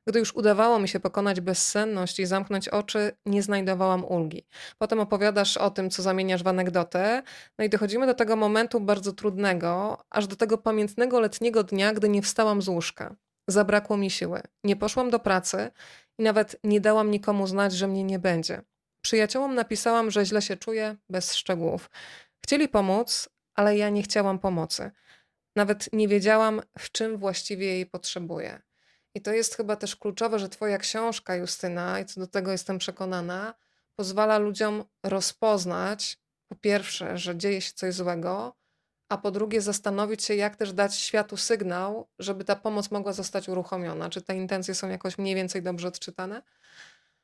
Gdy 0.06 0.18
już 0.18 0.34
udawało 0.34 0.78
mi 0.78 0.88
się 0.88 1.00
pokonać 1.00 1.40
bezsenność 1.40 2.20
i 2.20 2.26
zamknąć 2.26 2.68
oczy, 2.68 3.12
nie 3.26 3.42
znajdowałam 3.42 4.04
ulgi. 4.04 4.46
Potem 4.78 5.00
opowiadasz 5.00 5.56
o 5.56 5.70
tym, 5.70 5.90
co 5.90 6.02
zamieniasz 6.02 6.42
w 6.42 6.48
anegdotę, 6.48 7.22
no 7.58 7.64
i 7.64 7.68
dochodzimy 7.68 8.06
do 8.06 8.14
tego 8.14 8.36
momentu 8.36 8.80
bardzo 8.80 9.12
trudnego, 9.12 9.98
aż 10.10 10.26
do 10.26 10.36
tego 10.36 10.58
pamiętnego 10.58 11.20
letniego 11.20 11.64
dnia, 11.64 11.92
gdy 11.92 12.08
nie 12.08 12.22
wstałam 12.22 12.62
z 12.62 12.68
łóżka. 12.68 13.16
Zabrakło 13.48 13.96
mi 13.96 14.10
siły. 14.10 14.40
Nie 14.64 14.76
poszłam 14.76 15.10
do 15.10 15.18
pracy 15.18 15.70
i 16.18 16.22
nawet 16.22 16.56
nie 16.64 16.80
dałam 16.80 17.10
nikomu 17.10 17.46
znać, 17.46 17.72
że 17.72 17.88
mnie 17.88 18.04
nie 18.04 18.18
będzie. 18.18 18.62
Przyjaciołom 19.04 19.54
napisałam, 19.54 20.10
że 20.10 20.26
źle 20.26 20.42
się 20.42 20.56
czuję, 20.56 20.96
bez 21.10 21.34
szczegółów. 21.34 21.90
Chcieli 22.44 22.68
pomóc, 22.68 23.28
ale 23.54 23.76
ja 23.76 23.90
nie 23.90 24.02
chciałam 24.02 24.38
pomocy. 24.38 24.90
Nawet 25.56 25.92
nie 25.92 26.08
wiedziałam, 26.08 26.61
w 26.78 26.92
czym 26.92 27.18
właściwie 27.18 27.66
jej 27.66 27.87
potrzebuję. 27.87 28.62
I 29.14 29.20
to 29.20 29.32
jest 29.32 29.56
chyba 29.56 29.76
też 29.76 29.96
kluczowe, 29.96 30.38
że 30.38 30.49
Twoja 30.49 30.78
książka, 30.78 31.37
Justyna, 31.37 32.00
i 32.00 32.04
co 32.04 32.20
do 32.20 32.26
tego 32.26 32.52
jestem 32.52 32.78
przekonana, 32.78 33.54
pozwala 33.96 34.38
ludziom 34.38 34.84
rozpoznać, 35.02 36.18
po 36.49 36.54
pierwsze, 36.54 37.18
że 37.18 37.37
dzieje 37.37 37.61
się 37.61 37.73
coś 37.73 37.94
złego, 37.94 38.56
a 39.08 39.18
po 39.18 39.30
drugie, 39.30 39.61
zastanowić 39.61 40.25
się, 40.25 40.34
jak 40.34 40.56
też 40.56 40.73
dać 40.73 40.94
światu 40.94 41.37
sygnał, 41.37 42.08
żeby 42.18 42.44
ta 42.44 42.56
pomoc 42.56 42.90
mogła 42.90 43.12
zostać 43.12 43.49
uruchomiona. 43.49 44.11
Czy 44.11 44.23
te 44.23 44.37
intencje 44.37 44.75
są 44.75 44.88
jakoś 44.88 45.18
mniej 45.18 45.34
więcej 45.34 45.62
dobrze 45.62 45.88
odczytane? 45.88 46.42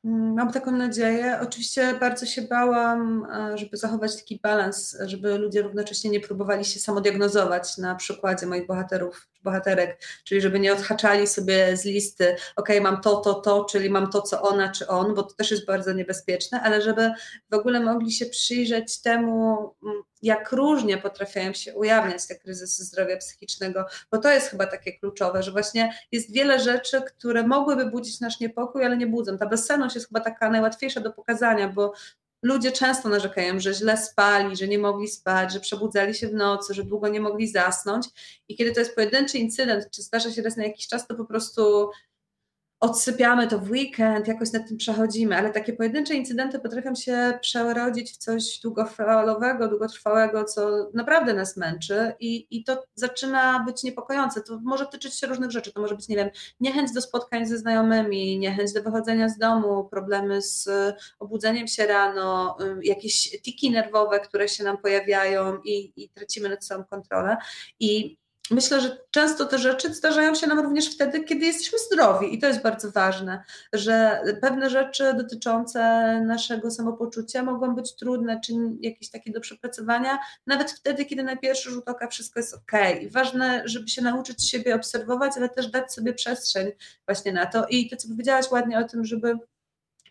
Mm, 0.05 0.33
mam 0.33 0.51
taką 0.51 0.71
nadzieję. 0.71 1.39
Oczywiście 1.41 1.93
bardzo 1.99 2.25
się 2.25 2.41
bałam, 2.41 3.27
e, 3.31 3.57
żeby 3.57 3.77
zachować 3.77 4.15
taki 4.15 4.39
balans, 4.43 4.97
żeby 5.05 5.37
ludzie 5.37 5.61
równocześnie 5.61 6.09
nie 6.09 6.19
próbowali 6.19 6.65
się 6.65 6.79
samodiagnozować 6.79 7.77
na 7.77 7.95
przykładzie 7.95 8.45
moich 8.45 8.67
bohaterów 8.67 9.30
bohaterek, 9.43 10.01
czyli 10.23 10.41
żeby 10.41 10.59
nie 10.59 10.73
odhaczali 10.73 11.27
sobie 11.27 11.77
z 11.77 11.85
listy, 11.85 12.35
ok, 12.55 12.69
mam 12.81 13.01
to, 13.01 13.15
to, 13.15 13.33
to, 13.33 13.65
czyli 13.65 13.89
mam 13.89 14.09
to, 14.09 14.21
co 14.21 14.41
ona 14.41 14.71
czy 14.71 14.87
on, 14.87 15.15
bo 15.15 15.23
to 15.23 15.33
też 15.33 15.51
jest 15.51 15.65
bardzo 15.65 15.93
niebezpieczne, 15.93 16.61
ale 16.61 16.81
żeby 16.81 17.11
w 17.51 17.53
ogóle 17.53 17.79
mogli 17.79 18.11
się 18.11 18.25
przyjrzeć 18.25 19.01
temu, 19.01 19.57
mm, 19.83 20.03
jak 20.21 20.51
różnie 20.51 20.97
potrafią 20.97 21.53
się 21.53 21.75
ujawniać 21.75 22.27
te 22.27 22.35
kryzysy 22.35 22.83
zdrowia 22.83 23.17
psychicznego, 23.17 23.85
bo 24.11 24.17
to 24.17 24.29
jest 24.29 24.47
chyba 24.47 24.67
takie 24.67 24.93
kluczowe, 24.99 25.43
że 25.43 25.51
właśnie 25.51 25.93
jest 26.11 26.33
wiele 26.33 26.59
rzeczy, 26.59 27.01
które 27.01 27.47
mogłyby 27.47 27.85
budzić 27.85 28.19
nasz 28.19 28.39
niepokój, 28.39 28.85
ale 28.85 28.97
nie 28.97 29.07
budzą. 29.07 29.37
Ta 29.37 29.45
bezsenność 29.45 29.95
jest 29.95 30.07
chyba 30.07 30.19
taka 30.19 30.49
najłatwiejsza 30.49 30.99
do 30.99 31.13
pokazania, 31.13 31.67
bo 31.67 31.93
ludzie 32.41 32.71
często 32.71 33.09
narzekają, 33.09 33.59
że 33.59 33.73
źle 33.73 33.97
spali, 33.97 34.55
że 34.55 34.67
nie 34.67 34.79
mogli 34.79 35.07
spać, 35.07 35.53
że 35.53 35.59
przebudzali 35.59 36.15
się 36.15 36.27
w 36.27 36.33
nocy, 36.33 36.73
że 36.73 36.83
długo 36.83 37.07
nie 37.07 37.19
mogli 37.19 37.47
zasnąć. 37.47 38.07
I 38.47 38.55
kiedy 38.55 38.71
to 38.71 38.79
jest 38.79 38.95
pojedynczy 38.95 39.37
incydent, 39.37 39.91
czy 39.91 40.01
zdarza 40.01 40.31
się 40.31 40.41
raz 40.41 40.57
na 40.57 40.63
jakiś 40.63 40.87
czas, 40.87 41.07
to 41.07 41.15
po 41.15 41.25
prostu 41.25 41.89
odsypiamy 42.81 43.47
to 43.47 43.59
w 43.59 43.71
weekend, 43.71 44.27
jakoś 44.27 44.51
nad 44.51 44.67
tym 44.67 44.77
przechodzimy, 44.77 45.37
ale 45.37 45.49
takie 45.49 45.73
pojedyncze 45.73 46.13
incydenty 46.13 46.59
potrafią 46.59 46.95
się 46.95 47.39
przerodzić 47.41 48.11
w 48.11 48.17
coś 48.17 48.59
długofalowego, 48.59 49.67
długotrwałego, 49.67 50.43
co 50.43 50.89
naprawdę 50.93 51.33
nas 51.33 51.57
męczy 51.57 52.13
i, 52.19 52.47
i 52.51 52.63
to 52.63 52.83
zaczyna 52.95 53.63
być 53.65 53.83
niepokojące. 53.83 54.41
To 54.41 54.59
może 54.63 54.85
tyczyć 54.85 55.19
się 55.19 55.27
różnych 55.27 55.51
rzeczy, 55.51 55.73
to 55.73 55.81
może 55.81 55.95
być, 55.95 56.07
nie 56.07 56.15
wiem, 56.15 56.29
niechęć 56.59 56.93
do 56.93 57.01
spotkań 57.01 57.45
ze 57.45 57.57
znajomymi, 57.57 58.39
niechęć 58.39 58.73
do 58.73 58.83
wychodzenia 58.83 59.29
z 59.29 59.37
domu, 59.37 59.87
problemy 59.91 60.41
z 60.41 60.69
obudzeniem 61.19 61.67
się 61.67 61.87
rano, 61.87 62.57
jakieś 62.83 63.41
tiki 63.41 63.71
nerwowe, 63.71 64.19
które 64.19 64.47
się 64.47 64.63
nam 64.63 64.77
pojawiają 64.77 65.57
i, 65.63 65.93
i 65.95 66.09
tracimy 66.09 66.49
nad 66.49 66.65
sobą 66.65 66.83
kontrolę. 66.83 67.37
I 67.79 68.20
Myślę, 68.51 68.81
że 68.81 68.97
często 69.11 69.45
te 69.45 69.57
rzeczy 69.57 69.93
zdarzają 69.93 70.35
się 70.35 70.47
nam 70.47 70.59
również 70.59 70.95
wtedy, 70.95 71.23
kiedy 71.23 71.45
jesteśmy 71.45 71.79
zdrowi, 71.79 72.35
i 72.35 72.39
to 72.39 72.47
jest 72.47 72.61
bardzo 72.61 72.91
ważne, 72.91 73.43
że 73.73 74.23
pewne 74.41 74.69
rzeczy 74.69 75.13
dotyczące 75.13 75.81
naszego 76.25 76.71
samopoczucia 76.71 77.43
mogą 77.43 77.75
być 77.75 77.95
trudne, 77.95 78.41
czy 78.45 78.53
jakieś 78.79 79.09
takie 79.09 79.31
do 79.31 79.41
przepracowania, 79.41 80.19
nawet 80.47 80.71
wtedy, 80.71 81.05
kiedy 81.05 81.23
na 81.23 81.35
pierwszy 81.35 81.71
rzut 81.71 81.89
oka 81.89 82.07
wszystko 82.07 82.39
jest 82.39 82.53
ok. 82.53 82.71
Ważne, 83.11 83.61
żeby 83.65 83.87
się 83.87 84.01
nauczyć 84.01 84.49
siebie 84.49 84.75
obserwować, 84.75 85.31
ale 85.37 85.49
też 85.49 85.67
dać 85.67 85.93
sobie 85.93 86.13
przestrzeń 86.13 86.71
właśnie 87.07 87.33
na 87.33 87.45
to. 87.45 87.65
I 87.69 87.89
to, 87.89 87.95
co 87.95 88.07
powiedziałaś 88.07 88.51
ładnie 88.51 88.79
o 88.79 88.83
tym, 88.83 89.05
żeby 89.05 89.37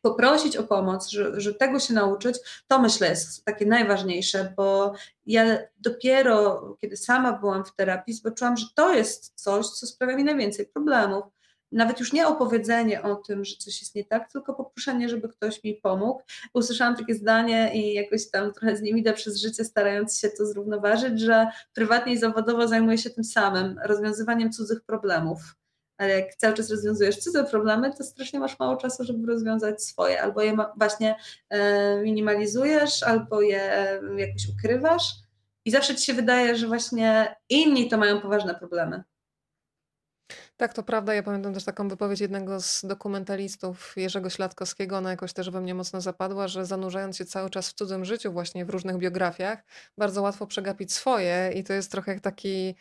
poprosić 0.02 0.56
o 0.56 0.62
pomoc, 0.62 1.08
że, 1.08 1.40
że 1.40 1.54
tego 1.54 1.80
się 1.80 1.94
nauczyć, 1.94 2.36
to 2.68 2.78
myślę 2.78 3.08
jest 3.08 3.44
takie 3.44 3.66
najważniejsze, 3.66 4.52
bo 4.56 4.94
ja 5.26 5.58
dopiero, 5.80 6.60
kiedy 6.80 6.96
sama 6.96 7.32
byłam 7.32 7.64
w 7.64 7.74
terapii, 7.74 8.14
zobaczyłam, 8.14 8.56
że 8.56 8.66
to 8.74 8.94
jest 8.94 9.32
coś, 9.34 9.66
co 9.66 9.86
sprawia 9.86 10.16
mi 10.16 10.24
najwięcej 10.24 10.66
problemów. 10.66 11.24
Nawet 11.72 12.00
już 12.00 12.12
nie 12.12 12.26
opowiedzenie 12.26 13.02
o 13.02 13.16
tym, 13.16 13.44
że 13.44 13.56
coś 13.56 13.80
jest 13.80 13.94
nie 13.94 14.04
tak, 14.04 14.32
tylko 14.32 14.54
poproszenie, 14.54 15.08
żeby 15.08 15.28
ktoś 15.28 15.64
mi 15.64 15.74
pomógł. 15.74 16.22
Usłyszałam 16.54 16.96
takie 16.96 17.14
zdanie 17.14 17.70
i 17.74 17.94
jakoś 17.94 18.30
tam 18.30 18.52
trochę 18.52 18.76
z 18.76 18.82
nim 18.82 18.98
idę 18.98 19.12
przez 19.12 19.40
życie, 19.40 19.64
starając 19.64 20.18
się 20.18 20.28
to 20.28 20.46
zrównoważyć, 20.46 21.20
że 21.20 21.46
prywatnie 21.74 22.12
i 22.12 22.18
zawodowo 22.18 22.68
zajmuję 22.68 22.98
się 22.98 23.10
tym 23.10 23.24
samym, 23.24 23.80
rozwiązywaniem 23.84 24.52
cudzych 24.52 24.80
problemów 24.80 25.59
ale 26.00 26.20
jak 26.20 26.34
cały 26.34 26.54
czas 26.54 26.70
rozwiązujesz 26.70 27.18
cudze 27.18 27.44
problemy, 27.44 27.92
to 27.98 28.04
strasznie 28.04 28.40
masz 28.40 28.58
mało 28.58 28.76
czasu, 28.76 29.04
żeby 29.04 29.26
rozwiązać 29.26 29.82
swoje. 29.84 30.22
Albo 30.22 30.42
je 30.42 30.56
właśnie 30.76 31.16
e, 31.48 32.02
minimalizujesz, 32.02 33.02
albo 33.02 33.42
je 33.42 33.60
jakoś 34.16 34.48
ukrywasz. 34.58 35.14
I 35.64 35.70
zawsze 35.70 35.94
ci 35.94 36.04
się 36.04 36.14
wydaje, 36.14 36.56
że 36.56 36.66
właśnie 36.66 37.36
inni 37.48 37.88
to 37.88 37.98
mają 37.98 38.20
poważne 38.20 38.54
problemy. 38.54 39.02
Tak, 40.60 40.74
to 40.74 40.82
prawda. 40.82 41.14
Ja 41.14 41.22
pamiętam 41.22 41.54
też 41.54 41.64
taką 41.64 41.88
wypowiedź 41.88 42.20
jednego 42.20 42.60
z 42.60 42.84
dokumentalistów, 42.84 43.92
Jerzego 43.96 44.30
Śladkowskiego. 44.30 44.96
Ona 44.96 45.10
jakoś 45.10 45.32
też 45.32 45.50
we 45.50 45.60
mnie 45.60 45.74
mocno 45.74 46.00
zapadła, 46.00 46.48
że 46.48 46.66
zanurzając 46.66 47.16
się 47.16 47.24
cały 47.24 47.50
czas 47.50 47.70
w 47.70 47.72
cudzym 47.72 48.04
życiu, 48.04 48.32
właśnie 48.32 48.64
w 48.64 48.70
różnych 48.70 48.98
biografiach, 48.98 49.64
bardzo 49.98 50.22
łatwo 50.22 50.46
przegapić 50.46 50.92
swoje 50.92 51.52
i 51.54 51.64
to 51.64 51.72
jest 51.72 51.90
trochę 51.90 52.12
jak 52.12 52.20
taki 52.20 52.74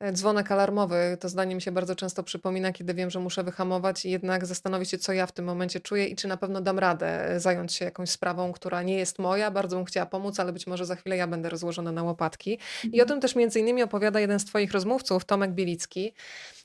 E, 0.00 0.12
dzwonek 0.12 0.52
alarmowy. 0.52 1.16
To 1.20 1.28
zdanie 1.28 1.54
mi 1.54 1.62
się 1.62 1.72
bardzo 1.72 1.94
często 1.94 2.22
przypomina, 2.22 2.72
kiedy 2.72 2.94
wiem, 2.94 3.10
że 3.10 3.20
muszę 3.20 3.44
wyhamować 3.44 4.04
i 4.04 4.10
jednak 4.10 4.46
zastanowić 4.46 4.90
się, 4.90 4.98
co 4.98 5.12
ja 5.12 5.26
w 5.26 5.32
tym 5.32 5.44
momencie 5.44 5.80
czuję 5.80 6.06
i 6.06 6.16
czy 6.16 6.28
na 6.28 6.36
pewno 6.36 6.60
dam 6.60 6.78
radę 6.78 7.30
e, 7.30 7.40
zająć 7.40 7.72
się 7.72 7.84
jakąś 7.84 8.10
sprawą, 8.10 8.52
która 8.52 8.82
nie 8.82 8.96
jest 8.96 9.18
moja. 9.18 9.50
Bardzo 9.50 9.76
bym 9.76 9.84
chciała 9.84 10.06
pomóc, 10.06 10.40
ale 10.40 10.52
być 10.52 10.66
może 10.66 10.86
za 10.86 10.96
chwilę 10.96 11.16
ja 11.16 11.26
będę 11.26 11.48
rozłożona 11.48 11.92
na 11.92 12.02
łopatki. 12.02 12.58
I 12.84 13.00
o 13.00 13.02
mhm. 13.02 13.08
tym 13.08 13.20
też 13.20 13.36
między 13.36 13.60
innymi 13.60 13.82
opowiada 13.82 14.20
jeden 14.20 14.40
z 14.40 14.44
Twoich 14.44 14.72
rozmówców, 14.72 15.24
Tomek 15.24 15.50
Bielicki. 15.50 16.14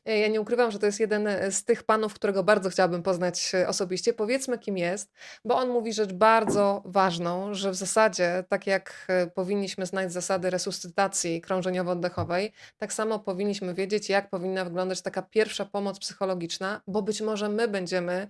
E, 0.05 0.19
ja 0.19 0.27
nie 0.27 0.41
ukrywam, 0.41 0.72
że 0.72 0.79
to 0.79 0.86
jest 0.86 1.00
jeden 1.00 1.27
z 1.51 1.63
tych 1.63 1.83
panów, 1.83 2.13
którego 2.13 2.43
bardzo 2.43 2.69
chciałabym 2.69 3.03
poznać 3.03 3.51
osobiście. 3.67 4.13
Powiedzmy, 4.13 4.60
kim 4.60 4.77
jest, 4.77 5.13
bo 5.45 5.55
on 5.55 5.69
mówi 5.69 5.93
rzecz 5.93 6.13
bardzo 6.13 6.81
ważną, 6.86 7.53
że 7.53 7.72
w 7.72 7.75
zasadzie, 7.75 8.43
tak 8.50 8.67
jak 8.67 9.07
powinniśmy 9.36 9.86
znać 9.86 10.13
zasady 10.13 10.50
resuscytacji 10.50 11.41
krążeniowo-oddechowej, 11.41 12.51
tak 12.77 12.93
samo 12.93 13.19
powinniśmy 13.19 13.74
wiedzieć, 13.74 14.10
jak 14.10 14.29
powinna 14.29 14.65
wyglądać 14.65 15.01
taka 15.01 15.22
pierwsza 15.22 15.65
pomoc 15.65 16.00
psychologiczna, 16.00 16.81
bo 16.88 17.01
być 17.01 17.22
może 17.22 17.50
my 17.50 17.67
będziemy 17.67 18.27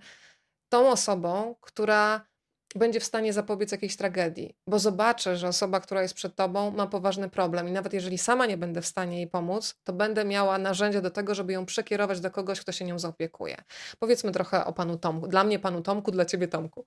tą 0.68 0.90
osobą, 0.90 1.54
która 1.60 2.26
będzie 2.74 3.00
w 3.00 3.04
stanie 3.04 3.32
zapobiec 3.32 3.72
jakiejś 3.72 3.96
tragedii, 3.96 4.56
bo 4.66 4.78
zobaczę, 4.78 5.36
że 5.36 5.48
osoba, 5.48 5.80
która 5.80 6.02
jest 6.02 6.14
przed 6.14 6.36
tobą, 6.36 6.70
ma 6.70 6.86
poważny 6.86 7.28
problem 7.28 7.68
i 7.68 7.72
nawet 7.72 7.92
jeżeli 7.92 8.18
sama 8.18 8.46
nie 8.46 8.56
będę 8.56 8.82
w 8.82 8.86
stanie 8.86 9.16
jej 9.16 9.26
pomóc, 9.26 9.74
to 9.84 9.92
będę 9.92 10.24
miała 10.24 10.58
narzędzie 10.58 11.02
do 11.02 11.10
tego, 11.10 11.34
żeby 11.34 11.52
ją 11.52 11.66
przekierować 11.66 12.20
do 12.20 12.30
kogoś, 12.30 12.60
kto 12.60 12.72
się 12.72 12.84
nią 12.84 12.98
zaopiekuje. 12.98 13.56
Powiedzmy 13.98 14.32
trochę 14.32 14.64
o 14.64 14.72
panu 14.72 14.98
Tomku. 14.98 15.26
Dla 15.26 15.44
mnie 15.44 15.58
panu 15.58 15.82
Tomku, 15.82 16.10
dla 16.10 16.24
ciebie 16.24 16.48
Tomku. 16.48 16.86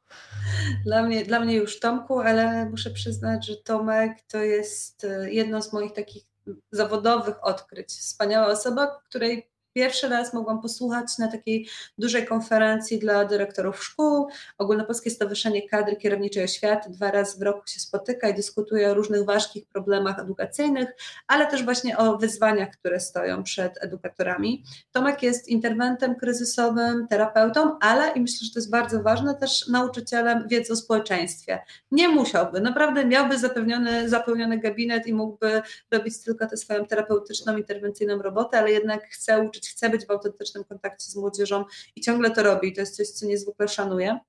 Dla 0.85 1.03
mnie, 1.03 1.25
dla 1.25 1.39
mnie 1.39 1.55
już 1.55 1.79
Tomku, 1.79 2.19
ale 2.19 2.69
muszę 2.69 2.89
przyznać, 2.89 3.47
że 3.47 3.57
Tomek 3.57 4.17
to 4.27 4.37
jest 4.37 5.03
e, 5.03 5.31
jedno 5.31 5.61
z 5.61 5.73
moich 5.73 5.93
takich 5.93 6.23
zawodowych 6.71 7.43
odkryć. 7.45 7.89
Wspaniała 7.89 8.47
osoba, 8.47 9.01
której 9.09 9.49
pierwszy 9.77 10.09
raz 10.09 10.33
mogłam 10.33 10.61
posłuchać 10.61 11.17
na 11.17 11.27
takiej 11.27 11.67
dużej 11.97 12.25
konferencji 12.25 12.99
dla 12.99 13.25
dyrektorów 13.25 13.83
szkół. 13.83 14.27
Ogólnopolskie 14.57 15.09
Stowarzyszenie 15.09 15.69
Kadry 15.69 15.95
Kierowniczej 15.95 16.43
Oświaty 16.43 16.89
dwa 16.89 17.11
razy 17.11 17.39
w 17.39 17.41
roku 17.41 17.67
się 17.67 17.79
spotyka 17.79 18.29
i 18.29 18.33
dyskutuje 18.33 18.91
o 18.91 18.93
różnych 18.93 19.25
ważkich 19.25 19.65
problemach 19.65 20.19
edukacyjnych, 20.19 20.95
ale 21.27 21.47
też 21.47 21.63
właśnie 21.63 21.97
o 21.97 22.17
wyzwaniach, 22.17 22.69
które 22.71 22.99
stoją 22.99 23.43
przed 23.43 23.83
edukatorami. 23.83 24.63
Tomek 24.91 25.23
jest 25.23 25.47
interwentem 25.47 26.15
kryzysowym, 26.15 27.07
terapeutą, 27.07 27.79
ale 27.79 28.11
i 28.11 28.21
myślę, 28.21 28.45
że 28.47 28.53
to 28.53 28.59
jest 28.59 28.71
bardzo 28.71 29.03
ważne, 29.03 29.35
też 29.35 29.67
nauczycielem 29.67 30.47
wiedzy 30.47 30.73
o 30.73 30.75
społeczeństwie. 30.75 31.59
Nie 31.91 32.09
musiałby, 32.09 32.61
naprawdę 32.61 33.05
miałby 33.05 33.37
zapewniony, 33.37 34.09
zapełniony 34.09 34.59
gabinet 34.59 35.07
i 35.07 35.13
mógłby 35.13 35.61
robić 35.91 36.23
tylko 36.23 36.47
tę 36.47 36.57
swoją 36.57 36.85
terapeutyczną, 36.85 37.57
interwencyjną 37.57 38.21
robotę, 38.21 38.59
ale 38.59 38.71
jednak 38.71 39.03
chce 39.09 39.41
uczyć, 39.41 39.66
chce 39.67 39.89
być 39.89 40.05
w 40.05 40.11
autentycznym 40.11 40.63
kontakcie 40.63 41.11
z 41.11 41.15
młodzieżą 41.15 41.65
i 41.95 42.01
ciągle 42.01 42.31
to 42.31 42.43
robi. 42.43 42.73
To 42.73 42.81
jest 42.81 42.95
coś, 42.95 43.09
co 43.09 43.25
niezwykle 43.25 43.67
szanuję. 43.67 44.19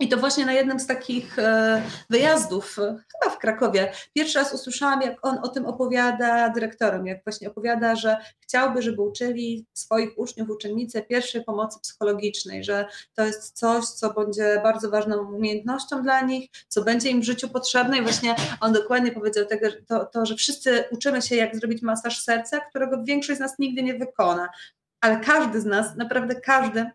I 0.00 0.08
to 0.08 0.16
właśnie 0.16 0.46
na 0.46 0.52
jednym 0.52 0.80
z 0.80 0.86
takich 0.86 1.38
e, 1.38 1.82
wyjazdów, 2.10 2.76
chyba 2.76 3.34
w 3.34 3.38
Krakowie, 3.38 3.92
pierwszy 4.14 4.38
raz 4.38 4.54
usłyszałam, 4.54 5.02
jak 5.02 5.26
on 5.26 5.38
o 5.42 5.48
tym 5.48 5.66
opowiada 5.66 6.48
dyrektorem, 6.48 7.06
jak 7.06 7.24
właśnie 7.24 7.50
opowiada, 7.50 7.96
że 7.96 8.16
chciałby, 8.40 8.82
żeby 8.82 9.02
uczyli 9.02 9.66
swoich 9.74 10.18
uczniów, 10.18 10.50
uczennice 10.50 11.02
pierwszej 11.02 11.44
pomocy 11.44 11.78
psychologicznej, 11.82 12.64
że 12.64 12.86
to 13.14 13.24
jest 13.24 13.58
coś, 13.58 13.84
co 13.84 14.14
będzie 14.14 14.60
bardzo 14.62 14.90
ważną 14.90 15.32
umiejętnością 15.32 16.02
dla 16.02 16.20
nich, 16.20 16.50
co 16.68 16.82
będzie 16.82 17.10
im 17.10 17.20
w 17.20 17.24
życiu 17.24 17.48
potrzebne. 17.48 17.98
I 17.98 18.02
właśnie 18.02 18.36
on 18.60 18.72
dokładnie 18.72 19.12
powiedział 19.12 19.46
tego, 19.46 19.66
to, 19.88 20.04
to 20.04 20.26
że 20.26 20.36
wszyscy 20.36 20.84
uczymy 20.90 21.22
się, 21.22 21.36
jak 21.36 21.56
zrobić 21.56 21.82
masaż 21.82 22.22
serca, 22.22 22.60
którego 22.60 23.04
większość 23.04 23.36
z 23.36 23.40
nas 23.40 23.58
nigdy 23.58 23.82
nie 23.82 23.94
wykona. 23.94 24.48
Ale 25.00 25.20
każdy 25.20 25.60
z 25.60 25.64
nas, 25.64 25.96
naprawdę 25.96 26.34
każdy, 26.34 26.90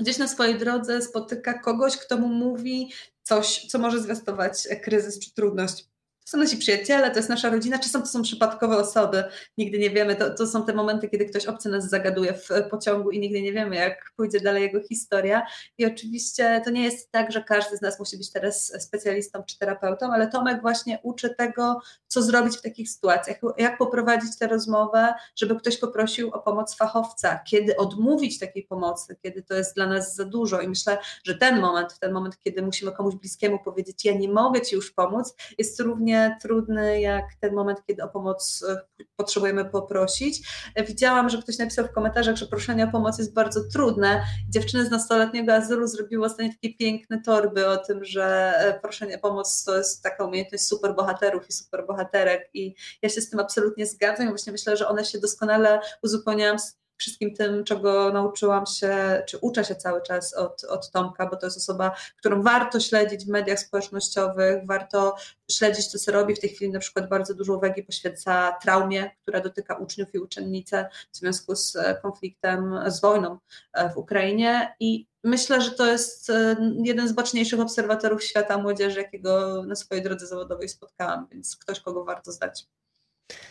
gdzieś 0.00 0.18
na 0.18 0.28
swojej 0.28 0.58
drodze 0.58 1.02
spotyka 1.02 1.58
kogoś, 1.58 1.96
kto 1.96 2.18
mu 2.18 2.28
mówi 2.28 2.92
coś, 3.22 3.66
co 3.66 3.78
może 3.78 4.00
zwiastować 4.00 4.68
kryzys 4.82 5.18
czy 5.18 5.34
trudność. 5.34 5.90
Są 6.24 6.38
nasi 6.38 6.56
przyjaciele, 6.56 7.10
to 7.10 7.16
jest 7.16 7.28
nasza 7.28 7.50
rodzina, 7.50 7.78
czasem 7.78 8.02
to 8.02 8.08
są 8.08 8.22
przypadkowe 8.22 8.76
osoby, 8.76 9.24
nigdy 9.58 9.78
nie 9.78 9.90
wiemy, 9.90 10.16
to, 10.16 10.30
to 10.34 10.46
są 10.46 10.66
te 10.66 10.72
momenty, 10.72 11.08
kiedy 11.08 11.24
ktoś 11.24 11.46
obcy 11.46 11.68
nas 11.68 11.88
zagaduje 11.88 12.32
w 12.32 12.48
pociągu 12.70 13.10
i 13.10 13.20
nigdy 13.20 13.42
nie 13.42 13.52
wiemy, 13.52 13.76
jak 13.76 14.12
pójdzie 14.16 14.40
dalej 14.40 14.62
jego 14.62 14.80
historia. 14.82 15.42
I 15.78 15.86
oczywiście 15.86 16.62
to 16.64 16.70
nie 16.70 16.84
jest 16.84 17.10
tak, 17.10 17.32
że 17.32 17.44
każdy 17.44 17.76
z 17.76 17.80
nas 17.80 17.98
musi 17.98 18.16
być 18.16 18.32
teraz 18.32 18.82
specjalistą 18.82 19.42
czy 19.42 19.58
terapeutą, 19.58 20.12
ale 20.12 20.28
Tomek 20.28 20.60
właśnie 20.60 20.98
uczy 21.02 21.34
tego, 21.34 21.80
co 22.10 22.22
zrobić 22.22 22.58
w 22.58 22.62
takich 22.62 22.90
sytuacjach, 22.90 23.36
jak 23.58 23.78
poprowadzić 23.78 24.38
tę 24.38 24.46
rozmowę, 24.46 25.14
żeby 25.36 25.56
ktoś 25.56 25.78
poprosił 25.78 26.30
o 26.30 26.38
pomoc 26.38 26.76
fachowca, 26.76 27.38
kiedy 27.38 27.76
odmówić 27.76 28.38
takiej 28.38 28.62
pomocy, 28.66 29.16
kiedy 29.22 29.42
to 29.42 29.54
jest 29.54 29.74
dla 29.74 29.86
nas 29.86 30.14
za 30.14 30.24
dużo. 30.24 30.60
I 30.60 30.68
myślę, 30.68 30.98
że 31.24 31.34
ten 31.34 31.60
moment, 31.60 31.98
ten 31.98 32.12
moment, 32.12 32.38
kiedy 32.38 32.62
musimy 32.62 32.92
komuś 32.92 33.14
bliskiemu 33.14 33.58
powiedzieć, 33.64 34.04
ja 34.04 34.14
nie 34.14 34.28
mogę 34.28 34.60
ci 34.60 34.76
już 34.76 34.92
pomóc, 34.92 35.34
jest 35.58 35.80
równie 35.80 36.38
trudny 36.42 37.00
jak 37.00 37.24
ten 37.40 37.54
moment, 37.54 37.78
kiedy 37.86 38.02
o 38.02 38.08
pomoc 38.08 38.64
e, 38.68 39.04
potrzebujemy 39.16 39.64
poprosić. 39.64 40.48
Widziałam, 40.88 41.28
że 41.28 41.42
ktoś 41.42 41.58
napisał 41.58 41.84
w 41.86 41.92
komentarzach, 41.92 42.36
że 42.36 42.46
proszenie 42.46 42.84
o 42.84 42.90
pomoc 42.90 43.18
jest 43.18 43.34
bardzo 43.34 43.60
trudne. 43.72 44.22
Dziewczyny 44.48 44.86
z 44.86 44.90
nastoletniego 44.90 45.54
azylu 45.54 45.86
zrobiły 45.86 46.26
ostatnio 46.26 46.52
takie 46.52 46.74
piękne 46.74 47.22
torby 47.22 47.68
o 47.68 47.76
tym, 47.76 48.04
że 48.04 48.52
e, 48.58 48.80
proszenie 48.80 49.16
o 49.16 49.18
pomoc 49.18 49.64
to 49.64 49.76
jest 49.76 50.02
taka 50.02 50.24
umiejętność 50.24 50.64
superbohaterów 50.64 51.48
i 51.48 51.52
superbohaterek 52.00 52.50
i 52.54 52.74
ja 53.02 53.08
się 53.08 53.20
z 53.20 53.30
tym 53.30 53.40
absolutnie 53.40 53.86
zgadzam 53.86 54.28
właśnie 54.28 54.52
myślę, 54.52 54.76
że 54.76 54.88
one 54.88 55.04
się 55.04 55.18
doskonale 55.18 55.80
uzupełniają 56.02 56.56
wszystkim 57.00 57.34
tym, 57.34 57.64
czego 57.64 58.12
nauczyłam 58.12 58.66
się, 58.66 59.22
czy 59.28 59.38
uczę 59.38 59.64
się 59.64 59.74
cały 59.74 60.02
czas 60.02 60.34
od, 60.34 60.64
od 60.64 60.90
Tomka, 60.90 61.26
bo 61.26 61.36
to 61.36 61.46
jest 61.46 61.58
osoba, 61.58 61.96
którą 62.16 62.42
warto 62.42 62.80
śledzić 62.80 63.24
w 63.24 63.28
mediach 63.28 63.58
społecznościowych, 63.58 64.66
warto 64.66 65.16
śledzić 65.50 65.92
to, 65.92 65.98
co 65.98 66.12
robi. 66.12 66.34
W 66.34 66.40
tej 66.40 66.50
chwili 66.50 66.72
na 66.72 66.80
przykład 66.80 67.08
bardzo 67.08 67.34
dużo 67.34 67.56
uwagi 67.56 67.82
poświęca 67.82 68.52
traumie, 68.62 69.10
która 69.22 69.40
dotyka 69.40 69.74
uczniów 69.74 70.14
i 70.14 70.18
uczennice 70.18 70.88
w 71.12 71.16
związku 71.16 71.56
z 71.56 71.76
e, 71.76 71.94
konfliktem, 72.02 72.80
z 72.86 73.00
wojną 73.00 73.38
e, 73.72 73.90
w 73.90 73.96
Ukrainie 73.96 74.74
i 74.80 75.10
Myślę, 75.24 75.60
że 75.60 75.70
to 75.70 75.86
jest 75.86 76.30
e, 76.30 76.56
jeden 76.84 77.08
z 77.08 77.12
baczniejszych 77.12 77.60
obserwatorów 77.60 78.24
świata 78.24 78.58
młodzieży, 78.58 78.98
jakiego 78.98 79.62
na 79.66 79.74
swojej 79.74 80.04
drodze 80.04 80.26
zawodowej 80.26 80.68
spotkałam, 80.68 81.26
więc 81.32 81.56
ktoś, 81.56 81.80
kogo 81.80 82.04
warto 82.04 82.32
zdać. 82.32 82.66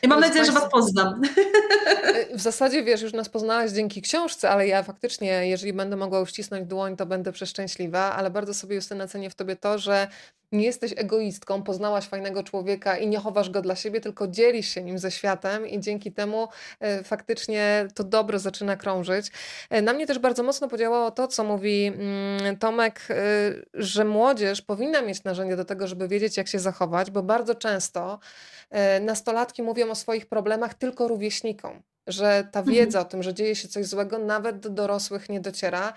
I 0.03 0.07
mam 0.07 0.19
nadzieję, 0.19 0.45
że 0.45 0.51
Was 0.51 0.71
poznam. 0.71 1.21
W 2.33 2.41
zasadzie 2.41 2.83
wiesz, 2.83 3.01
już 3.01 3.13
nas 3.13 3.29
poznałaś 3.29 3.71
dzięki 3.71 4.01
książce, 4.01 4.49
ale 4.49 4.67
ja 4.67 4.83
faktycznie, 4.83 5.47
jeżeli 5.47 5.73
będę 5.73 5.95
mogła 5.95 6.21
uścisnąć 6.21 6.67
dłoń, 6.67 6.97
to 6.97 7.05
będę 7.05 7.31
przeszczęśliwa, 7.31 8.13
ale 8.15 8.29
bardzo 8.31 8.53
sobie 8.53 8.75
Justyna 8.75 9.07
cenię 9.07 9.29
w 9.29 9.35
Tobie 9.35 9.55
to, 9.55 9.77
że 9.79 10.07
nie 10.51 10.65
jesteś 10.65 10.93
egoistką, 10.97 11.63
poznałaś 11.63 12.05
fajnego 12.05 12.43
człowieka 12.43 12.97
i 12.97 13.07
nie 13.07 13.17
chowasz 13.17 13.49
go 13.49 13.61
dla 13.61 13.75
siebie, 13.75 14.01
tylko 14.01 14.27
dzielisz 14.27 14.67
się 14.67 14.83
nim 14.83 14.99
ze 14.99 15.11
światem 15.11 15.67
i 15.67 15.79
dzięki 15.79 16.11
temu 16.11 16.47
e, 16.79 17.03
faktycznie 17.03 17.87
to 17.95 18.03
dobro 18.03 18.39
zaczyna 18.39 18.77
krążyć. 18.77 19.31
E, 19.69 19.81
na 19.81 19.93
mnie 19.93 20.07
też 20.07 20.19
bardzo 20.19 20.43
mocno 20.43 20.67
podziałało 20.67 21.11
to, 21.11 21.27
co 21.27 21.43
mówi 21.43 21.85
mm, 21.85 22.57
Tomek, 22.57 23.07
e, 23.09 23.15
że 23.73 24.05
młodzież 24.05 24.61
powinna 24.61 25.01
mieć 25.01 25.23
narzędzie 25.23 25.55
do 25.55 25.65
tego, 25.65 25.87
żeby 25.87 26.07
wiedzieć, 26.07 26.37
jak 26.37 26.47
się 26.47 26.59
zachować, 26.59 27.11
bo 27.11 27.23
bardzo 27.23 27.55
często 27.55 28.19
nastolatki 29.01 29.63
mówią 29.63 29.91
o 29.91 29.95
swoich 29.95 30.25
problemach 30.25 30.73
tylko 30.73 31.07
rówieśnikom 31.07 31.81
że 32.07 32.47
ta 32.51 32.59
mhm. 32.59 32.77
wiedza 32.77 32.99
o 32.99 33.05
tym, 33.05 33.23
że 33.23 33.33
dzieje 33.33 33.55
się 33.55 33.67
coś 33.67 33.85
złego, 33.85 34.17
nawet 34.19 34.59
do 34.59 34.69
dorosłych 34.69 35.29
nie 35.29 35.39
dociera. 35.39 35.93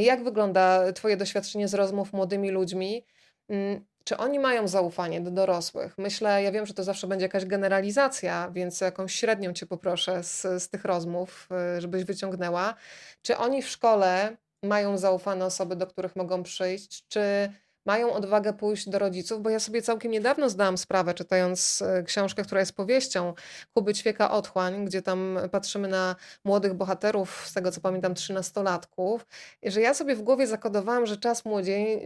Jak 0.00 0.24
wygląda 0.24 0.92
Twoje 0.92 1.16
doświadczenie 1.16 1.68
z 1.68 1.74
rozmów 1.74 2.12
młodymi 2.12 2.50
ludźmi? 2.50 3.04
Mm, 3.48 3.84
czy 4.04 4.16
oni 4.16 4.38
mają 4.38 4.68
zaufanie 4.68 5.20
do 5.20 5.30
dorosłych? 5.30 5.94
Myślę, 5.98 6.42
ja 6.42 6.52
wiem, 6.52 6.66
że 6.66 6.74
to 6.74 6.84
zawsze 6.84 7.06
będzie 7.06 7.24
jakaś 7.24 7.44
generalizacja, 7.44 8.50
więc 8.50 8.80
jakąś 8.80 9.14
średnią 9.14 9.52
cię 9.52 9.66
poproszę 9.66 10.22
z, 10.22 10.42
z 10.62 10.68
tych 10.68 10.84
rozmów, 10.84 11.48
y, 11.76 11.80
żebyś 11.80 12.04
wyciągnęła. 12.04 12.74
Czy 13.22 13.36
oni 13.36 13.62
w 13.62 13.68
szkole 13.68 14.36
mają 14.62 14.98
zaufane 14.98 15.44
osoby, 15.44 15.76
do 15.76 15.86
których 15.86 16.16
mogą 16.16 16.42
przyjść? 16.42 17.08
Czy 17.08 17.52
mają 17.88 18.12
odwagę 18.12 18.52
pójść 18.52 18.88
do 18.88 18.98
rodziców, 18.98 19.42
bo 19.42 19.50
ja 19.50 19.60
sobie 19.60 19.82
całkiem 19.82 20.12
niedawno 20.12 20.48
zdałam 20.48 20.78
sprawę, 20.78 21.14
czytając 21.14 21.82
e, 21.82 22.02
książkę, 22.02 22.42
która 22.42 22.60
jest 22.60 22.72
powieścią 22.72 23.34
Kuby 23.74 23.94
Ćwieka 23.94 24.30
Otchłań, 24.30 24.84
gdzie 24.84 25.02
tam 25.02 25.38
patrzymy 25.50 25.88
na 25.88 26.16
młodych 26.44 26.74
bohaterów, 26.74 27.44
z 27.46 27.52
tego 27.52 27.72
co 27.72 27.80
pamiętam, 27.80 28.14
trzynastolatków, 28.14 29.26
że 29.62 29.80
ja 29.80 29.94
sobie 29.94 30.16
w 30.16 30.22
głowie 30.22 30.46
zakodowałam, 30.46 31.06
że 31.06 31.16
czas 31.16 31.44
młodziej, 31.44 32.02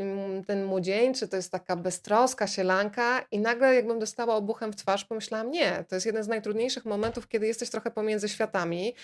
ten 0.47 0.64
młodzieńczy 0.64 1.29
to 1.29 1.37
jest 1.37 1.53
taka 1.53 1.77
beztroska 1.77 2.47
sielanka 2.47 3.25
i 3.31 3.38
nagle 3.38 3.75
jakbym 3.75 3.99
dostała 3.99 4.35
obuchem 4.35 4.73
w 4.73 4.77
twarz, 4.77 5.05
pomyślałam, 5.05 5.51
nie, 5.51 5.85
to 5.88 5.95
jest 5.95 6.07
jeden 6.07 6.25
z 6.25 6.29
najtrudniejszych 6.29 6.85
momentów, 6.85 7.29
kiedy 7.29 7.47
jesteś 7.47 7.71
trochę 7.71 7.90
pomiędzy 7.90 8.29
światami, 8.29 8.95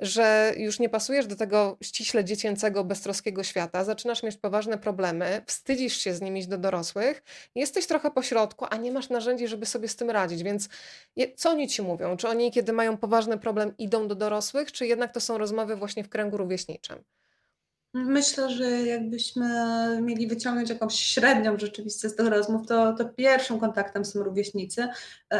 że 0.00 0.52
już 0.56 0.78
nie 0.78 0.88
pasujesz 0.88 1.26
do 1.26 1.36
tego 1.36 1.76
ściśle 1.82 2.24
dziecięcego, 2.24 2.84
beztroskiego 2.84 3.42
świata, 3.42 3.84
zaczynasz 3.84 4.22
mieć 4.22 4.36
poważne 4.36 4.78
problemy, 4.78 5.42
wstydzisz 5.46 5.96
się 5.96 6.17
z 6.18 6.20
nim 6.20 6.36
iść 6.36 6.46
do 6.46 6.58
dorosłych, 6.58 7.22
jesteś 7.54 7.86
trochę 7.86 8.10
po 8.10 8.22
środku, 8.22 8.66
a 8.70 8.76
nie 8.76 8.92
masz 8.92 9.08
narzędzi, 9.08 9.48
żeby 9.48 9.66
sobie 9.66 9.88
z 9.88 9.96
tym 9.96 10.10
radzić. 10.10 10.42
Więc 10.42 10.68
co 11.36 11.50
oni 11.50 11.68
ci 11.68 11.82
mówią? 11.82 12.16
Czy 12.16 12.28
oni, 12.28 12.52
kiedy 12.52 12.72
mają 12.72 12.96
poważny 12.96 13.38
problem, 13.38 13.74
idą 13.78 14.08
do 14.08 14.14
dorosłych, 14.14 14.72
czy 14.72 14.86
jednak 14.86 15.14
to 15.14 15.20
są 15.20 15.38
rozmowy 15.38 15.76
właśnie 15.76 16.04
w 16.04 16.08
kręgu 16.08 16.36
rówieśniczym? 16.36 17.04
Myślę, 17.94 18.50
że 18.50 18.70
jakbyśmy 18.70 19.48
mieli 20.02 20.26
wyciągnąć 20.26 20.70
jakąś 20.70 20.94
średnią 20.94 21.58
rzeczywiście 21.58 22.08
z 22.08 22.16
tych 22.16 22.26
rozmów, 22.26 22.66
to, 22.66 22.92
to 22.92 23.04
pierwszym 23.04 23.60
kontaktem 23.60 24.04
są 24.04 24.22
rówieśnicy, 24.22 24.88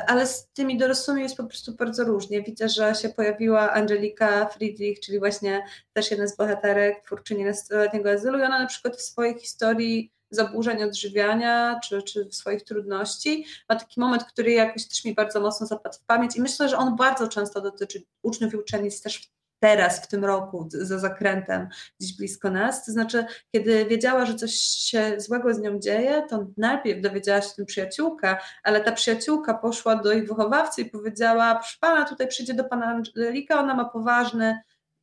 ale 0.06 0.26
z 0.26 0.48
tymi 0.48 0.78
dorosłymi 0.78 1.22
jest 1.22 1.36
po 1.36 1.44
prostu 1.44 1.74
bardzo 1.74 2.04
różnie. 2.04 2.42
Widzę, 2.42 2.68
że 2.68 2.94
się 2.94 3.08
pojawiła 3.08 3.72
Angelika 3.72 4.46
Friedrich, 4.46 5.00
czyli 5.00 5.18
właśnie 5.18 5.62
też 5.92 6.10
jedna 6.10 6.26
z 6.26 6.36
bohaterek, 6.36 7.04
twórczyni 7.04 7.44
nastoletniego 7.44 8.10
azylu 8.10 8.38
i 8.38 8.42
ona 8.42 8.58
na 8.58 8.66
przykład 8.66 8.96
w 8.96 9.02
swojej 9.02 9.38
historii 9.38 10.12
zaburzeń 10.30 10.82
odżywiania 10.82 11.80
czy, 11.84 12.02
czy 12.02 12.28
swoich 12.32 12.62
trudności. 12.62 13.46
Ma 13.68 13.76
taki 13.76 14.00
moment, 14.00 14.24
który 14.24 14.52
jakoś 14.52 14.88
też 14.88 15.04
mi 15.04 15.14
bardzo 15.14 15.40
mocno 15.40 15.66
zapadł 15.66 15.98
w 15.98 16.04
pamięć 16.04 16.36
i 16.36 16.40
myślę, 16.40 16.68
że 16.68 16.76
on 16.76 16.96
bardzo 16.96 17.28
często 17.28 17.60
dotyczy 17.60 18.02
uczniów 18.22 18.54
i 18.54 18.56
uczennic 18.56 19.02
też 19.02 19.30
teraz, 19.60 20.00
w 20.00 20.06
tym 20.06 20.24
roku, 20.24 20.68
za 20.70 20.98
zakrętem 20.98 21.68
gdzieś 22.00 22.16
blisko 22.16 22.50
nas. 22.50 22.84
To 22.84 22.92
znaczy, 22.92 23.24
kiedy 23.52 23.84
wiedziała, 23.84 24.26
że 24.26 24.34
coś 24.34 24.54
się 24.60 25.14
złego 25.16 25.54
z 25.54 25.58
nią 25.58 25.78
dzieje, 25.78 26.26
to 26.30 26.46
najpierw 26.56 27.00
dowiedziała 27.00 27.42
się 27.42 27.50
tym 27.56 27.66
przyjaciółka, 27.66 28.40
ale 28.62 28.80
ta 28.80 28.92
przyjaciółka 28.92 29.54
poszła 29.54 29.96
do 29.96 30.12
ich 30.12 30.28
wychowawcy 30.28 30.82
i 30.82 30.90
powiedziała, 30.90 31.54
proszę 31.54 31.76
pana, 31.80 32.04
tutaj 32.04 32.28
przyjdzie 32.28 32.54
do 32.54 32.64
pana 32.64 32.86
Angelika, 32.86 33.60
ona 33.60 33.74
ma 33.74 33.84
poważny 33.84 34.58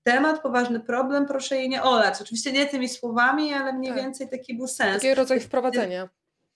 temat, 0.06 0.42
poważny 0.42 0.80
problem, 0.80 1.26
proszę 1.26 1.56
jej 1.56 1.70
nie 1.70 1.84
olać. 1.84 2.22
Oczywiście 2.22 2.52
nie 2.52 2.66
tymi 2.66 2.90
słowami, 2.90 3.54
ale 3.54 3.74
mniej 3.74 3.94
tak. 3.94 4.02
więcej 4.02 4.30
taki 4.30 4.54
był 4.58 4.68
sens. 4.68 4.96
Taki 4.96 5.16
rodzaj 5.16 5.40
wprowadzenia. 5.40 6.10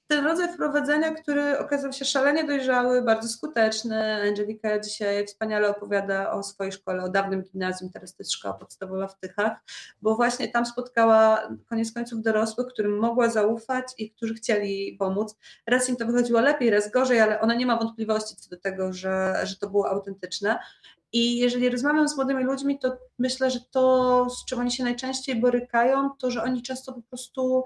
ten 0.08 0.26
rodzaj 0.26 0.54
wprowadzenia, 0.54 1.12
który 1.12 1.60
okazał 1.60 1.94
się 1.94 2.06
szalenie 2.06 2.44
dojrzały, 2.44 3.02
bardzo 3.02 3.28
skuteczny. 3.28 4.22
Angelika 4.30 4.80
dzisiaj 4.80 5.26
wspaniale 5.26 5.70
opowiada 5.70 6.32
o 6.32 6.44
swojej 6.44 6.72
szkole, 6.72 7.04
o 7.04 7.10
dawnym 7.10 7.42
gimnazjum, 7.44 7.90
teraz 7.92 8.16
to 8.16 8.24
jest 8.24 8.34
szkoła 8.34 8.54
podstawowa 8.54 9.08
w 9.08 9.20
Tychach, 9.20 9.58
bo 10.02 10.16
właśnie 10.16 10.48
tam 10.48 10.66
spotkała 10.66 11.50
koniec 11.70 11.94
końców 11.94 12.22
dorosłych, 12.22 12.68
którym 12.68 13.00
mogła 13.00 13.30
zaufać 13.30 13.86
i 13.98 14.12
którzy 14.12 14.34
chcieli 14.34 14.96
pomóc. 15.00 15.38
Raz 15.68 15.90
im 15.90 15.96
to 15.96 16.06
wychodziło 16.06 16.42
lepiej, 16.42 16.70
raz 16.70 16.92
gorzej, 16.92 17.20
ale 17.20 17.42
ona 17.42 17.54
nie 17.56 17.66
ma 17.66 17.78
wątpliwości 17.78 18.36
co 18.36 18.50
do 18.50 18.58
tego, 18.58 18.94
że, 18.94 19.42
że 19.44 19.56
to 19.56 19.70
było 19.70 19.90
autentyczne. 19.90 20.60
I 21.13 21.38
jeżeli 21.38 21.69
rozmawiam 21.69 22.08
z 22.08 22.15
młodymi 22.15 22.43
ludźmi, 22.43 22.80
to 22.80 22.98
myślę, 23.19 23.52
że 23.52 23.60
to, 23.72 24.28
z 24.30 24.45
czym 24.45 24.60
oni 24.60 24.72
się 24.72 24.84
najczęściej 24.84 25.36
borykają, 25.36 26.10
to 26.19 26.32
że 26.32 26.43
oni 26.43 26.62
często 26.62 26.93
po 26.93 27.02
prostu 27.02 27.63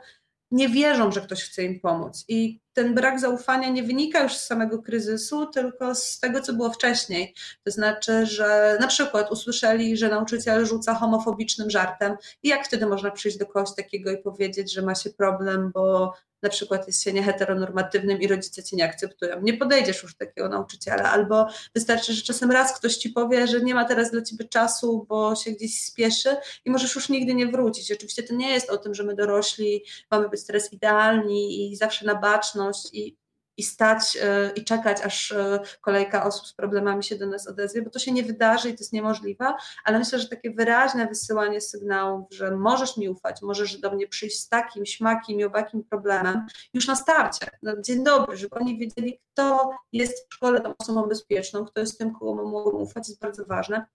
nie 0.51 0.69
wierzą, 0.69 1.12
że 1.12 1.21
ktoś 1.21 1.43
chce 1.43 1.63
im 1.63 1.79
pomóc. 1.79 2.25
I 2.27 2.60
ten 2.73 2.95
brak 2.95 3.19
zaufania 3.19 3.69
nie 3.69 3.84
wynika 3.84 4.23
już 4.23 4.36
z 4.36 4.45
samego 4.45 4.82
kryzysu, 4.82 5.45
tylko 5.45 5.95
z 5.95 6.19
tego, 6.19 6.41
co 6.41 6.53
było 6.53 6.69
wcześniej. 6.69 7.36
To 7.63 7.71
znaczy, 7.71 8.25
że 8.25 8.77
na 8.82 8.88
przykład 8.88 9.32
usłyszeli, 9.32 9.97
że 9.97 10.10
nauczyciel 10.10 10.65
rzuca 10.65 10.93
homofobicznym 10.93 11.69
żartem, 11.69 12.15
i 12.43 12.49
jak 12.49 12.65
wtedy 12.65 12.86
można 12.86 13.12
przyjść 13.12 13.38
do 13.38 13.45
kogoś 13.45 13.75
takiego 13.75 14.12
i 14.12 14.17
powiedzieć, 14.17 14.73
że 14.73 14.82
ma 14.82 14.95
się 14.95 15.10
problem, 15.10 15.71
bo 15.73 16.13
na 16.43 16.49
przykład 16.49 16.88
jest 16.88 17.03
się 17.03 17.13
nieheteronormatywnym 17.13 18.21
i 18.21 18.27
rodzice 18.27 18.63
cię 18.63 18.77
nie 18.77 18.86
akceptują. 18.86 19.41
Nie 19.41 19.53
podejdziesz 19.53 20.03
już 20.03 20.15
takiego 20.15 20.49
nauczyciela, 20.49 21.12
albo 21.12 21.47
wystarczy, 21.75 22.13
że 22.13 22.21
czasem 22.21 22.51
raz 22.51 22.77
ktoś 22.77 22.95
ci 22.97 23.10
powie, 23.10 23.47
że 23.47 23.62
nie 23.62 23.75
ma 23.75 23.86
teraz 23.86 24.12
dla 24.12 24.21
ciebie 24.21 24.45
czasu, 24.45 25.06
bo 25.10 25.36
się 25.36 25.51
gdzieś 25.51 25.84
spieszy 25.84 26.36
i 26.65 26.71
możesz 26.71 26.95
już 26.95 27.10
nigdy 27.10 27.34
nie 27.34 27.47
wrócić. 27.47 27.91
Oczywiście 27.91 28.23
to 28.23 28.34
nie 28.34 28.51
jest 28.51 28.69
o 28.69 28.77
tym, 28.77 28.93
że 28.93 29.03
my 29.03 29.15
dorośli 29.15 29.84
mamy 30.12 30.29
być 30.29 30.45
teraz 30.45 30.73
idealni 30.73 31.71
i 31.71 31.75
zawsze 31.75 32.06
na 32.06 32.15
baczność 32.15 32.89
i 32.93 33.22
i 33.58 33.63
stać 33.63 34.18
e, 34.22 34.52
i 34.56 34.63
czekać, 34.63 35.02
aż 35.02 35.32
e, 35.32 35.60
kolejka 35.82 36.26
osób 36.26 36.48
z 36.48 36.54
problemami 36.54 37.04
się 37.04 37.16
do 37.16 37.28
nas 37.28 37.48
odezwie, 37.48 37.82
bo 37.82 37.89
to 37.89 38.00
się 38.00 38.12
nie 38.12 38.24
wydarzy 38.24 38.70
i 38.70 38.74
to 38.74 38.80
jest 38.80 38.94
niemożliwe, 38.94 39.54
ale 39.86 40.00
myślę, 40.00 40.20
że 40.20 40.28
takie 40.28 40.52
wyraźne 40.52 41.08
wysyłanie 41.08 41.62
sygnałów, 41.62 42.28
że 42.32 42.52
możesz 42.52 42.98
mi 42.98 43.10
ufać, 43.10 43.42
możesz 43.42 43.78
do 43.78 43.92
mnie 43.92 44.08
przyjść 44.08 44.39
z 44.39 44.50
takim, 44.50 44.86
śmakim 44.86 45.39
i 45.39 45.44
owakim 45.44 45.84
problemem, 45.84 46.46
już 46.74 46.88
na 46.88 46.96
starcie, 46.96 47.48
no, 47.63 47.82
dzień 47.82 48.04
dobry, 48.04 48.38
żeby 48.38 48.56
oni 48.56 48.78
wiedzieli, 48.78 49.20
kto 49.34 49.70
jest 49.94 50.30
w 50.30 50.34
szkole 50.34 50.62
tą 50.62 50.74
osobą 50.78 51.04
bezpieczną, 51.04 51.66
kto 51.66 51.80
jest 51.80 51.98
tym, 51.98 52.13
komu 52.13 52.50
mogą 52.50 52.72
ufać, 52.72 53.10
jest 53.10 53.22
bardzo 53.22 53.46
ważne. 53.46 53.86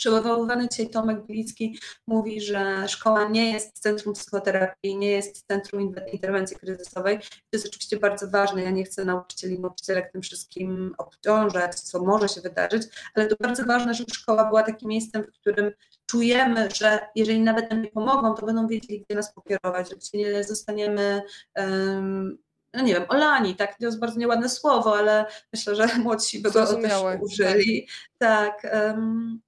Przywoływany 0.00 0.68
dzisiaj 0.68 0.90
Tomek 0.90 1.26
Bilicki 1.26 1.78
mówi, 2.06 2.40
że 2.40 2.88
szkoła 2.88 3.28
nie 3.28 3.52
jest 3.52 3.78
centrum 3.78 4.14
psychoterapii, 4.14 4.96
nie 4.96 5.10
jest 5.10 5.46
centrum 5.46 5.94
interwencji 6.12 6.56
kryzysowej. 6.56 7.18
To 7.18 7.26
jest 7.52 7.66
oczywiście 7.66 7.96
bardzo 7.96 8.30
ważne. 8.30 8.62
Ja 8.62 8.70
nie 8.70 8.84
chcę 8.84 9.04
nauczycieli 9.04 9.54
i 9.54 9.60
nauczycielek 9.60 10.12
tym 10.12 10.22
wszystkim 10.22 10.94
obciążać, 10.98 11.80
co 11.80 12.04
może 12.04 12.28
się 12.28 12.40
wydarzyć, 12.40 12.82
ale 13.14 13.26
to 13.26 13.36
bardzo 13.40 13.64
ważne, 13.64 13.94
żeby 13.94 14.14
szkoła 14.14 14.44
była 14.44 14.62
takim 14.62 14.88
miejscem, 14.88 15.22
w 15.22 15.40
którym 15.40 15.72
czujemy, 16.06 16.68
że 16.74 16.98
jeżeli 17.14 17.40
nawet 17.40 17.70
nam 17.70 17.82
nie 17.82 17.90
pomogą, 17.90 18.34
to 18.34 18.46
będą 18.46 18.66
wiedzieli, 18.66 19.04
gdzie 19.08 19.16
nas 19.16 19.34
pokierować, 19.34 19.90
że 19.90 19.96
nie 20.14 20.44
zostaniemy 20.44 21.22
um, 21.56 22.38
no 22.74 22.82
nie 22.82 22.94
wiem, 22.94 23.04
olani, 23.08 23.56
tak, 23.56 23.78
to 23.78 23.86
jest 23.86 24.00
bardzo 24.00 24.18
nieładne 24.18 24.48
słowo, 24.48 24.98
ale 24.98 25.26
myślę, 25.52 25.74
że 25.76 25.86
młodsi 26.04 26.42
by 26.42 26.50
go 26.50 26.66
też 26.66 27.02
użyli. 27.20 27.88
Tak. 28.18 28.62
tak 28.62 28.74
um, 28.74 29.40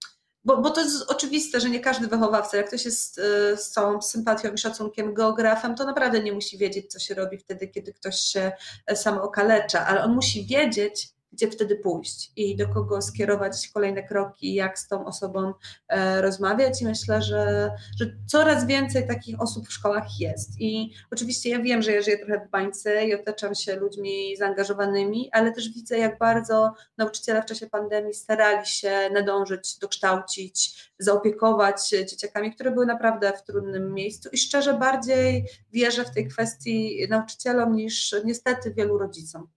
bo, 0.44 0.57
bo 0.61 0.70
to 0.70 0.81
jest 0.81 1.11
oczywiste, 1.11 1.61
że 1.61 1.70
nie 1.70 1.81
każdy 1.81 2.07
wychowawca, 2.07 2.57
jak 2.57 2.66
ktoś 2.68 2.85
jest 2.85 3.18
y, 3.18 3.22
z 3.57 3.70
całą 3.70 4.02
sympatią 4.02 4.52
i 4.52 4.59
szacunkiem 4.59 5.14
geografem, 5.14 5.74
to 5.74 5.85
naprawdę 5.85 6.22
nie 6.22 6.33
musi 6.33 6.59
wiedzieć, 6.59 6.92
co 6.92 6.98
się 6.98 7.14
robi 7.14 7.38
wtedy, 7.38 7.68
kiedy 7.68 7.92
ktoś 7.92 8.20
się 8.20 8.52
e, 8.87 8.96
sam 8.96 9.18
okalecza, 9.18 9.87
ale 9.87 10.05
on 10.05 10.14
musi 10.14 10.46
wiedzieć, 10.46 11.09
gdzie 11.33 11.51
wtedy 11.51 11.77
pójść 11.77 12.33
i 12.37 12.57
do 12.57 12.68
kogo 12.68 13.03
skierować 13.03 13.68
kolejne 13.75 14.03
kroki, 14.03 14.55
jak 14.55 14.79
z 14.79 14.88
tą 14.88 15.07
osobą 15.07 15.53
e, 15.88 16.23
rozmawiać. 16.23 16.83
I 16.83 16.85
myślę, 16.85 17.23
że, 17.23 17.71
że 17.99 18.07
coraz 18.27 18.66
więcej 18.66 19.07
takich 19.07 19.40
osób 19.40 19.68
w 19.68 19.73
szkołach 19.73 20.21
jest. 20.21 20.61
I 20.61 20.92
oczywiście 21.11 21.51
ja 21.51 21.59
wiem, 21.59 21.83
że 21.83 21.92
ja 21.92 22.03
żyję 22.03 22.18
trochę 22.18 22.47
w 22.47 22.51
bańce 22.51 23.07
i 23.07 23.14
otaczam 23.14 23.55
się 23.55 23.77
ludźmi 23.77 24.37
zaangażowanymi, 24.37 25.31
ale 25.33 25.53
też 25.53 25.68
widzę, 25.68 25.99
jak 25.99 26.18
bardzo 26.18 26.75
nauczyciele 26.99 27.42
w 27.42 27.47
czasie 27.47 27.66
pandemii 27.66 28.14
starali 28.14 28.66
się 28.66 29.11
nadążyć, 29.12 29.79
dokształcić, 29.79 30.90
zaopiekować 30.99 31.88
dzieciakami, 31.88 32.55
które 32.55 32.71
były 32.71 32.87
naprawdę 32.87 33.33
w 33.33 33.42
trudnym 33.42 33.95
miejscu. 33.95 34.29
I 34.33 34.38
szczerze 34.38 34.75
bardziej 34.75 35.47
wierzę 35.73 36.05
w 36.05 36.14
tej 36.14 36.29
kwestii 36.29 37.07
nauczycielom 37.11 37.77
niż 37.77 38.14
niestety 38.25 38.75
wielu 38.75 38.99
rodzicom. 38.99 39.49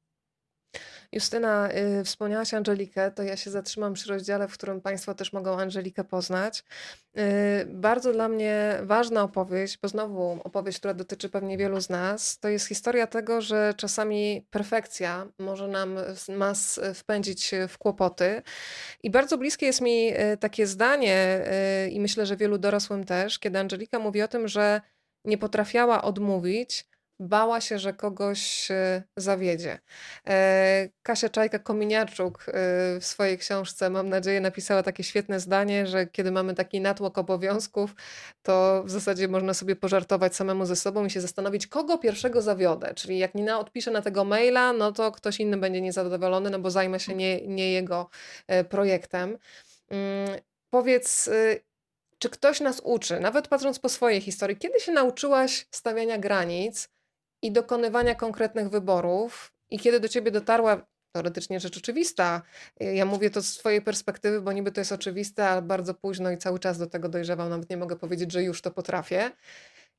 Justyna, 1.11 1.69
y, 1.99 2.03
wspomniałaś 2.03 2.53
Angelikę, 2.53 3.11
to 3.11 3.23
ja 3.23 3.37
się 3.37 3.51
zatrzymam 3.51 3.93
przy 3.93 4.09
rozdziale, 4.09 4.47
w 4.47 4.53
którym 4.53 4.81
Państwo 4.81 5.15
też 5.15 5.33
mogą 5.33 5.59
Angelikę 5.59 6.03
poznać. 6.03 6.63
Y, 7.17 7.21
bardzo 7.65 8.13
dla 8.13 8.27
mnie 8.29 8.79
ważna 8.83 9.23
opowieść, 9.23 9.77
bo 9.81 9.87
znowu 9.87 10.39
opowieść, 10.43 10.79
która 10.79 10.93
dotyczy 10.93 11.29
pewnie 11.29 11.57
wielu 11.57 11.81
z 11.81 11.89
nas, 11.89 12.39
to 12.39 12.49
jest 12.49 12.67
historia 12.67 13.07
tego, 13.07 13.41
że 13.41 13.73
czasami 13.77 14.47
perfekcja 14.49 15.27
może 15.39 15.67
nam 15.67 15.95
nas 16.29 16.79
wpędzić 16.95 17.51
w 17.67 17.77
kłopoty. 17.77 18.41
I 19.03 19.09
bardzo 19.09 19.37
bliskie 19.37 19.65
jest 19.65 19.81
mi 19.81 20.13
y, 20.13 20.37
takie 20.37 20.67
zdanie, 20.67 21.41
y, 21.85 21.89
i 21.89 21.99
myślę, 21.99 22.25
że 22.25 22.37
wielu 22.37 22.57
dorosłym 22.57 23.03
też, 23.03 23.39
kiedy 23.39 23.59
Angelika 23.59 23.99
mówi 23.99 24.21
o 24.21 24.27
tym, 24.27 24.47
że 24.47 24.81
nie 25.25 25.37
potrafiała 25.37 26.01
odmówić, 26.01 26.85
bała 27.19 27.61
się, 27.61 27.79
że 27.79 27.93
kogoś 27.93 28.71
e, 28.71 29.03
zawiedzie. 29.17 29.79
E, 30.27 30.89
Kasia 31.03 31.29
Czajka-Kominiarczuk 31.29 32.31
e, 32.47 32.51
w 32.99 33.05
swojej 33.05 33.37
książce, 33.37 33.89
mam 33.89 34.09
nadzieję, 34.09 34.41
napisała 34.41 34.83
takie 34.83 35.03
świetne 35.03 35.39
zdanie, 35.39 35.87
że 35.87 36.07
kiedy 36.07 36.31
mamy 36.31 36.53
taki 36.53 36.81
natłok 36.81 37.17
obowiązków, 37.17 37.95
to 38.41 38.83
w 38.85 38.89
zasadzie 38.89 39.27
można 39.27 39.53
sobie 39.53 39.75
pożartować 39.75 40.35
samemu 40.35 40.65
ze 40.65 40.75
sobą 40.75 41.05
i 41.05 41.09
się 41.09 41.21
zastanowić, 41.21 41.67
kogo 41.67 41.97
pierwszego 41.97 42.41
zawiodę. 42.41 42.93
Czyli 42.93 43.17
jak 43.17 43.35
Nina 43.35 43.59
odpisze 43.59 43.91
na 43.91 44.01
tego 44.01 44.23
maila, 44.23 44.73
no 44.73 44.91
to 44.91 45.11
ktoś 45.11 45.39
inny 45.39 45.57
będzie 45.57 45.81
niezadowolony, 45.81 46.49
no 46.49 46.59
bo 46.59 46.71
zajmę 46.71 46.99
się 46.99 47.15
nie, 47.15 47.47
nie 47.47 47.71
jego 47.71 48.09
projektem. 48.69 49.37
Mm, 49.89 50.39
powiedz, 50.69 51.29
czy 52.19 52.29
ktoś 52.29 52.59
nas 52.59 52.81
uczy, 52.83 53.19
nawet 53.19 53.47
patrząc 53.47 53.79
po 53.79 53.89
swojej 53.89 54.21
historii, 54.21 54.57
kiedy 54.57 54.79
się 54.79 54.91
nauczyłaś 54.91 55.67
stawiania 55.71 56.17
granic, 56.17 56.89
i 57.45 57.51
dokonywania 57.51 58.15
konkretnych 58.15 58.69
wyborów. 58.69 59.53
I 59.69 59.79
kiedy 59.79 59.99
do 59.99 60.09
ciebie 60.09 60.31
dotarła 60.31 60.85
teoretycznie 61.11 61.59
rzecz 61.59 61.77
oczywista, 61.77 62.41
ja 62.79 63.05
mówię 63.05 63.29
to 63.29 63.41
z 63.41 63.47
swojej 63.47 63.81
perspektywy, 63.81 64.41
bo 64.41 64.51
niby 64.51 64.71
to 64.71 64.81
jest 64.81 64.91
oczywiste, 64.91 65.47
ale 65.49 65.61
bardzo 65.61 65.93
późno 65.93 66.31
i 66.31 66.37
cały 66.37 66.59
czas 66.59 66.77
do 66.77 66.87
tego 66.87 67.09
dojrzewam, 67.09 67.49
nawet 67.49 67.69
nie 67.69 67.77
mogę 67.77 67.95
powiedzieć, 67.95 68.31
że 68.31 68.43
już 68.43 68.61
to 68.61 68.71
potrafię. 68.71 69.31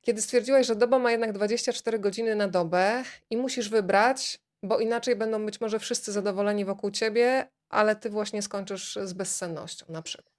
Kiedy 0.01 0.21
stwierdziłaś, 0.21 0.67
że 0.67 0.75
doba 0.75 0.99
ma 0.99 1.11
jednak 1.11 1.33
24 1.33 1.99
godziny 1.99 2.35
na 2.35 2.47
dobę 2.47 3.03
i 3.29 3.37
musisz 3.37 3.69
wybrać, 3.69 4.39
bo 4.63 4.79
inaczej 4.79 5.15
będą 5.15 5.45
być 5.45 5.61
może 5.61 5.79
wszyscy 5.79 6.11
zadowoleni 6.11 6.65
wokół 6.65 6.91
ciebie, 6.91 7.49
ale 7.69 7.95
ty 7.95 8.09
właśnie 8.09 8.41
skończysz 8.41 8.99
z 9.03 9.13
bezsennością 9.13 9.85
na 9.89 10.01
przykład. 10.01 10.36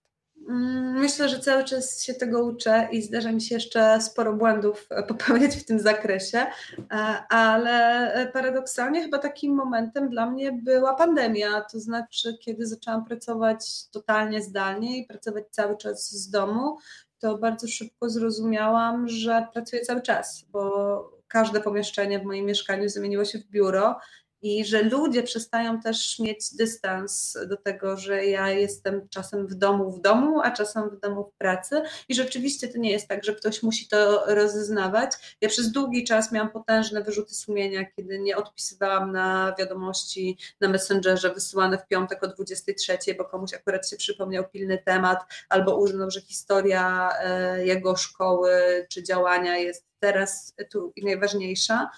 Mm, 0.48 0.98
myślę, 1.00 1.28
że 1.28 1.40
cały 1.40 1.64
czas 1.64 2.02
się 2.02 2.14
tego 2.14 2.44
uczę 2.44 2.88
i 2.92 3.02
zdarza 3.02 3.32
mi 3.32 3.40
się 3.40 3.54
jeszcze 3.54 4.00
sporo 4.00 4.32
błędów 4.32 4.86
e, 4.90 5.02
popełniać 5.02 5.56
w 5.56 5.64
tym 5.64 5.80
zakresie, 5.80 6.38
e, 6.38 6.94
ale 7.28 8.30
paradoksalnie 8.32 9.02
chyba 9.02 9.18
takim 9.18 9.54
momentem 9.54 10.10
dla 10.10 10.30
mnie 10.30 10.52
była 10.52 10.94
pandemia, 10.94 11.60
to 11.72 11.80
znaczy 11.80 12.38
kiedy 12.40 12.66
zaczęłam 12.66 13.04
pracować 13.04 13.88
totalnie 13.90 14.42
zdalnie 14.42 14.98
i 14.98 15.06
pracować 15.06 15.44
cały 15.50 15.76
czas 15.76 16.10
z 16.10 16.30
domu, 16.30 16.78
to 17.18 17.38
bardzo 17.38 17.68
szybko 17.68 18.10
zrozumiałam, 18.10 19.08
że 19.08 19.46
pracuję 19.52 19.82
cały 19.82 20.02
czas, 20.02 20.44
bo 20.50 21.18
każde 21.28 21.60
pomieszczenie 21.60 22.18
w 22.18 22.24
moim 22.24 22.46
mieszkaniu 22.46 22.88
zamieniło 22.88 23.24
się 23.24 23.38
w 23.38 23.46
biuro 23.46 23.96
i 24.42 24.64
że 24.64 24.82
ludzie 24.82 25.22
przestają 25.22 25.80
też 25.80 26.18
mieć 26.18 26.54
dystans 26.54 27.38
do 27.46 27.56
tego, 27.56 27.96
że 27.96 28.24
ja 28.24 28.50
jestem 28.50 29.08
czasem 29.08 29.46
w 29.46 29.54
domu 29.54 29.92
w 29.92 30.00
domu, 30.00 30.40
a 30.44 30.50
czasem 30.50 30.90
w 30.90 31.00
domu 31.00 31.24
w 31.24 31.38
pracy 31.38 31.82
i 32.08 32.14
rzeczywiście 32.14 32.68
to 32.68 32.78
nie 32.78 32.90
jest 32.90 33.08
tak, 33.08 33.24
że 33.24 33.34
ktoś 33.34 33.62
musi 33.62 33.88
to 33.88 34.24
rozeznawać. 34.34 35.10
Ja 35.40 35.48
przez 35.48 35.72
długi 35.72 36.04
czas 36.04 36.32
miałam 36.32 36.50
potężne 36.50 37.02
wyrzuty 37.02 37.34
sumienia, 37.34 37.84
kiedy 37.96 38.18
nie 38.18 38.36
odpisywałam 38.36 39.12
na 39.12 39.54
wiadomości 39.58 40.38
na 40.60 40.68
Messengerze 40.68 41.34
wysyłane 41.34 41.78
w 41.78 41.86
piątek 41.86 42.24
o 42.24 42.28
23, 42.28 42.98
bo 43.18 43.24
komuś 43.24 43.54
akurat 43.54 43.90
się 43.90 43.96
przypomniał 43.96 44.44
pilny 44.48 44.82
temat 44.86 45.18
albo 45.48 45.76
uznał, 45.76 46.10
że 46.10 46.20
historia 46.20 47.10
e, 47.20 47.66
jego 47.66 47.96
szkoły 47.96 48.50
czy 48.90 49.02
działania 49.02 49.56
jest 49.56 49.88
teraz 50.00 50.54
tu 50.70 50.92
najważniejsza 51.02 51.90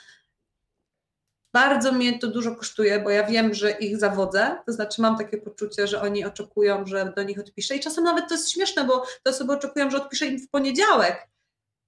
bardzo 1.52 1.92
mnie 1.92 2.18
to 2.18 2.26
dużo 2.26 2.56
kosztuje, 2.56 3.00
bo 3.00 3.10
ja 3.10 3.26
wiem, 3.26 3.54
że 3.54 3.70
ich 3.70 3.98
zawodzę, 3.98 4.56
to 4.66 4.72
znaczy 4.72 5.02
mam 5.02 5.18
takie 5.18 5.38
poczucie, 5.38 5.86
że 5.86 6.02
oni 6.02 6.24
oczekują, 6.24 6.86
że 6.86 7.12
do 7.16 7.22
nich 7.22 7.38
odpiszę. 7.38 7.76
I 7.76 7.80
czasem 7.80 8.04
nawet 8.04 8.28
to 8.28 8.34
jest 8.34 8.50
śmieszne, 8.50 8.84
bo 8.84 9.06
te 9.22 9.30
osoby 9.30 9.52
oczekują, 9.52 9.90
że 9.90 9.96
odpiszę 9.96 10.26
im 10.26 10.38
w 10.38 10.48
poniedziałek, 10.48 11.28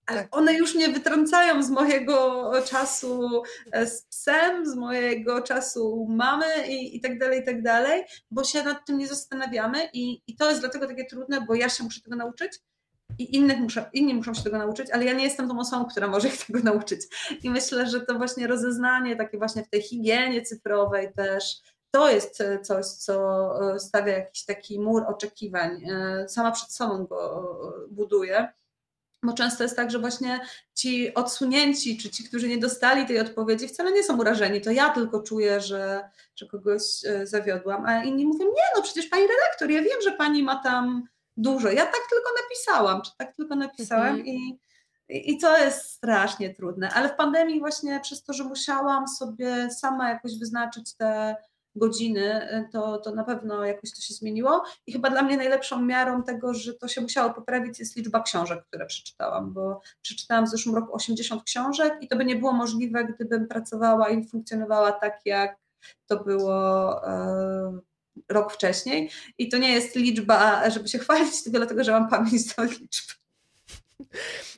ale 0.07 0.20
tak. 0.22 0.37
one 0.37 0.55
już 0.55 0.75
mnie 0.75 0.88
wytrącają 0.88 1.62
z 1.62 1.70
mojego 1.70 2.53
czasu 2.66 3.42
e, 3.72 3.87
z 3.87 4.03
psem, 4.03 4.66
z 4.66 4.75
mojego 4.75 5.42
czasu 5.42 6.07
mamy 6.11 6.46
i, 6.68 6.96
i 6.96 7.01
tak 7.01 7.18
dalej, 7.18 7.40
i 7.40 7.44
tak 7.44 7.62
dalej, 7.62 8.05
bo 8.31 8.44
się 8.44 8.62
nad 8.62 8.87
tym 8.87 8.98
nie 8.98 9.07
zastanawiamy 9.07 9.88
i, 9.92 10.22
i 10.27 10.37
to 10.37 10.48
jest 10.48 10.61
dlatego 10.61 10.87
takie 10.87 11.05
trudne, 11.05 11.40
bo 11.40 11.55
ja 11.55 11.68
się 11.68 11.85
muszę 11.85 12.01
tego 12.01 12.16
nauczyć 12.16 12.61
i 13.18 13.37
innych 13.37 13.59
muszę, 13.59 13.90
inni 13.92 14.14
muszą 14.14 14.35
się 14.35 14.42
tego 14.42 14.59
nauczyć, 14.59 14.90
ale 14.90 15.05
ja 15.05 15.12
nie 15.12 15.25
jestem 15.25 15.48
tą 15.48 15.59
osobą, 15.59 15.85
która 15.85 16.09
może 16.09 16.29
ich 16.29 16.46
tego 16.46 16.59
nauczyć. 16.59 17.01
I 17.42 17.51
myślę, 17.51 17.87
że 17.87 18.01
to 18.01 18.14
właśnie 18.14 18.46
rozeznanie 18.46 19.16
takie 19.16 19.38
właśnie 19.38 19.64
w 19.64 19.68
tej 19.68 19.83
higienie 19.83 20.42
cyfrowej 20.42 21.12
też, 21.12 21.62
to 21.90 22.11
jest 22.11 22.40
e, 22.40 22.61
coś, 22.61 22.87
co 22.87 23.75
e, 23.75 23.81
stawia 23.81 24.12
jakiś 24.12 24.44
taki 24.44 24.81
mur 24.81 25.05
oczekiwań. 25.07 25.85
Sama 26.29 26.51
przed 26.51 26.72
sobą 26.72 27.07
go 27.07 27.59
buduję 27.90 28.53
bo 29.22 29.33
często 29.33 29.62
jest 29.62 29.77
tak, 29.77 29.90
że 29.90 29.98
właśnie 29.98 30.40
ci 30.75 31.14
odsunięci, 31.14 31.98
czy 31.98 32.11
ci, 32.11 32.25
którzy 32.25 32.48
nie 32.48 32.59
dostali 32.59 33.07
tej 33.07 33.20
odpowiedzi, 33.20 33.68
wcale 33.68 33.92
nie 33.92 34.03
są 34.03 34.18
urażeni. 34.18 34.61
To 34.61 34.70
ja 34.70 34.90
tylko 34.90 35.22
czuję, 35.22 35.61
że, 35.61 36.11
że 36.37 36.46
kogoś 36.46 36.83
e, 37.05 37.27
zawiodłam. 37.27 37.87
A 37.87 38.05
inni 38.05 38.27
mówią, 38.27 38.44
nie, 38.44 38.62
no 38.77 38.83
przecież 38.83 39.07
pani 39.07 39.22
redaktor, 39.22 39.70
ja 39.70 39.83
wiem, 39.83 40.01
że 40.05 40.12
pani 40.12 40.42
ma 40.42 40.62
tam 40.62 41.09
dużo. 41.37 41.71
Ja 41.71 41.87
tak 41.87 42.03
tylko 42.11 42.31
napisałam, 42.42 43.03
czy 43.03 43.11
tak 43.18 43.37
tylko 43.37 43.57
napisałem 43.57 44.16
mhm. 44.16 44.27
i, 44.27 44.59
i 45.09 45.38
to 45.38 45.59
jest 45.59 45.90
strasznie 45.90 46.55
trudne. 46.55 46.90
Ale 46.90 47.09
w 47.09 47.16
pandemii 47.16 47.61
właśnie 47.61 48.01
przez 48.01 48.25
to, 48.25 48.33
że 48.33 48.45
musiałam 48.45 49.09
sobie 49.09 49.71
sama 49.71 50.09
jakoś 50.09 50.38
wyznaczyć 50.38 50.97
te 50.97 51.37
godziny, 51.75 52.53
y, 52.59 52.68
to, 52.73 52.99
to 52.99 53.14
na 53.14 53.25
pewno 53.25 53.64
jakoś 53.64 53.90
to 53.95 54.01
się 54.01 54.14
zmieniło. 54.14 54.64
I 54.87 54.92
chyba 54.92 55.11
dla 55.11 55.23
mnie 55.23 55.37
najlepszą 55.37 55.83
miarą 55.83 56.23
tego, 56.23 56.55
że 56.55 56.75
to 56.75 56.88
się 56.88 57.01
musiało 57.01 57.35
poprawić, 57.35 57.79
jest 57.79 57.97
liczba 57.97 58.23
książek, 58.23 58.64
które 58.66 58.87
przeczytałam, 58.87 59.53
bo 59.53 59.81
przeczytałam 60.03 60.47
w 60.47 60.49
zeszłym 60.49 60.75
roku 60.75 60.95
80 60.95 61.42
książek 61.45 61.99
i 62.01 62.09
to 62.09 62.16
by 62.16 62.25
nie 62.25 62.37
było 62.37 62.53
możliwe, 62.53 63.05
gdybym 63.05 63.49
pracowała 63.49 64.09
i 64.09 64.29
funkcjonowała 64.29 64.92
tak, 64.92 65.21
jak 65.25 65.57
to 66.07 66.25
było. 66.25 67.07
E, 67.07 67.91
rok 68.29 68.53
wcześniej. 68.53 69.11
I 69.38 69.48
to 69.48 69.59
nie 69.59 69.72
jest 69.72 69.96
liczba, 69.96 70.70
żeby 70.70 70.88
się 70.88 70.98
chwalić, 70.98 71.42
tylko 71.42 71.59
dlatego, 71.59 71.85
że 71.85 71.92
mam 71.92 72.09
pamięć 72.09 72.55
do 72.55 72.64
liczb. 72.64 73.12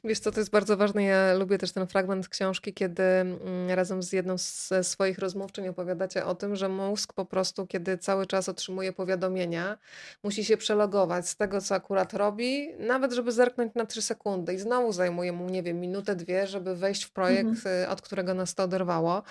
Wiesz 0.04 0.18
co, 0.18 0.32
to 0.32 0.40
jest 0.40 0.50
bardzo 0.50 0.76
ważne. 0.76 1.02
Ja 1.02 1.34
lubię 1.34 1.58
też 1.58 1.72
ten 1.72 1.86
fragment 1.86 2.28
książki, 2.28 2.74
kiedy 2.74 3.02
mm, 3.02 3.70
razem 3.70 4.02
z 4.02 4.12
jedną 4.12 4.34
ze 4.38 4.84
swoich 4.84 5.18
rozmówczyń 5.18 5.68
opowiadacie 5.68 6.24
o 6.24 6.34
tym, 6.34 6.56
że 6.56 6.68
mózg 6.68 7.12
po 7.12 7.24
prostu, 7.24 7.66
kiedy 7.66 7.98
cały 7.98 8.26
czas 8.26 8.48
otrzymuje 8.48 8.92
powiadomienia, 8.92 9.78
musi 10.22 10.44
się 10.44 10.56
przelogować 10.56 11.28
z 11.28 11.36
tego, 11.36 11.60
co 11.60 11.74
akurat 11.74 12.14
robi, 12.14 12.68
nawet 12.78 13.12
żeby 13.12 13.32
zerknąć 13.32 13.74
na 13.74 13.86
trzy 13.86 14.02
sekundy 14.02 14.54
i 14.54 14.58
znowu 14.58 14.92
zajmuje 14.92 15.32
mu, 15.32 15.48
nie 15.48 15.62
wiem, 15.62 15.80
minutę, 15.80 16.16
dwie, 16.16 16.46
żeby 16.46 16.76
wejść 16.76 17.04
w 17.04 17.10
projekt, 17.10 17.48
mhm. 17.48 17.82
Y, 17.84 17.88
od 17.88 18.02
którego 18.02 18.34
nas 18.34 18.54
to 18.54 18.62
oderwało. 18.62 19.22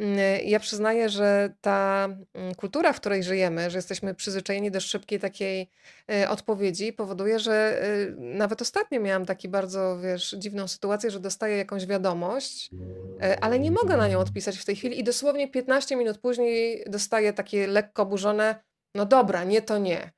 Mm, 0.00 0.18
ja 0.44 0.60
przyznaję, 0.60 1.08
że 1.08 1.54
ta 1.60 2.08
mm, 2.34 2.54
kultura, 2.54 2.92
w 2.92 3.00
której 3.00 3.22
żyjemy, 3.22 3.70
że 3.70 3.78
jesteśmy 3.78 4.14
przyzwyczajeni 4.14 4.70
do 4.70 4.80
szybkiej 4.80 5.20
takiej 5.20 5.70
y, 6.12 6.28
odpowiedzi, 6.28 6.92
powoduje, 6.92 7.38
że 7.38 7.82
y, 7.84 8.14
nawet 8.18 8.62
ostatnio 8.62 9.00
miałam 9.00 9.26
taki 9.26 9.48
bardzo, 9.48 9.98
wiesz, 9.98 10.34
dziwną 10.38 10.68
sytuację, 10.68 11.10
że 11.10 11.20
dostaję 11.20 11.56
jakąś 11.56 11.86
wiadomość, 11.86 12.70
y, 12.72 13.40
ale 13.40 13.58
nie 13.58 13.70
mogę 13.70 13.96
na 13.96 14.08
nią 14.08 14.18
odpisać 14.18 14.58
w 14.58 14.64
tej 14.64 14.76
chwili 14.76 15.00
i 15.00 15.04
dosłownie 15.04 15.48
15 15.48 15.96
minut 15.96 16.18
później 16.18 16.84
dostaję 16.86 17.32
takie 17.32 17.66
lekko 17.66 18.02
oburzone, 18.02 18.62
no 18.94 19.06
dobra, 19.06 19.44
nie 19.44 19.62
to 19.62 19.78
nie. 19.78 20.12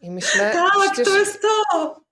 I 0.00 0.10
myślę, 0.10 0.50
tak, 0.52 0.72
przecież... 0.92 1.08
to 1.08 1.18
jest 1.18 1.42
to! 1.42 2.05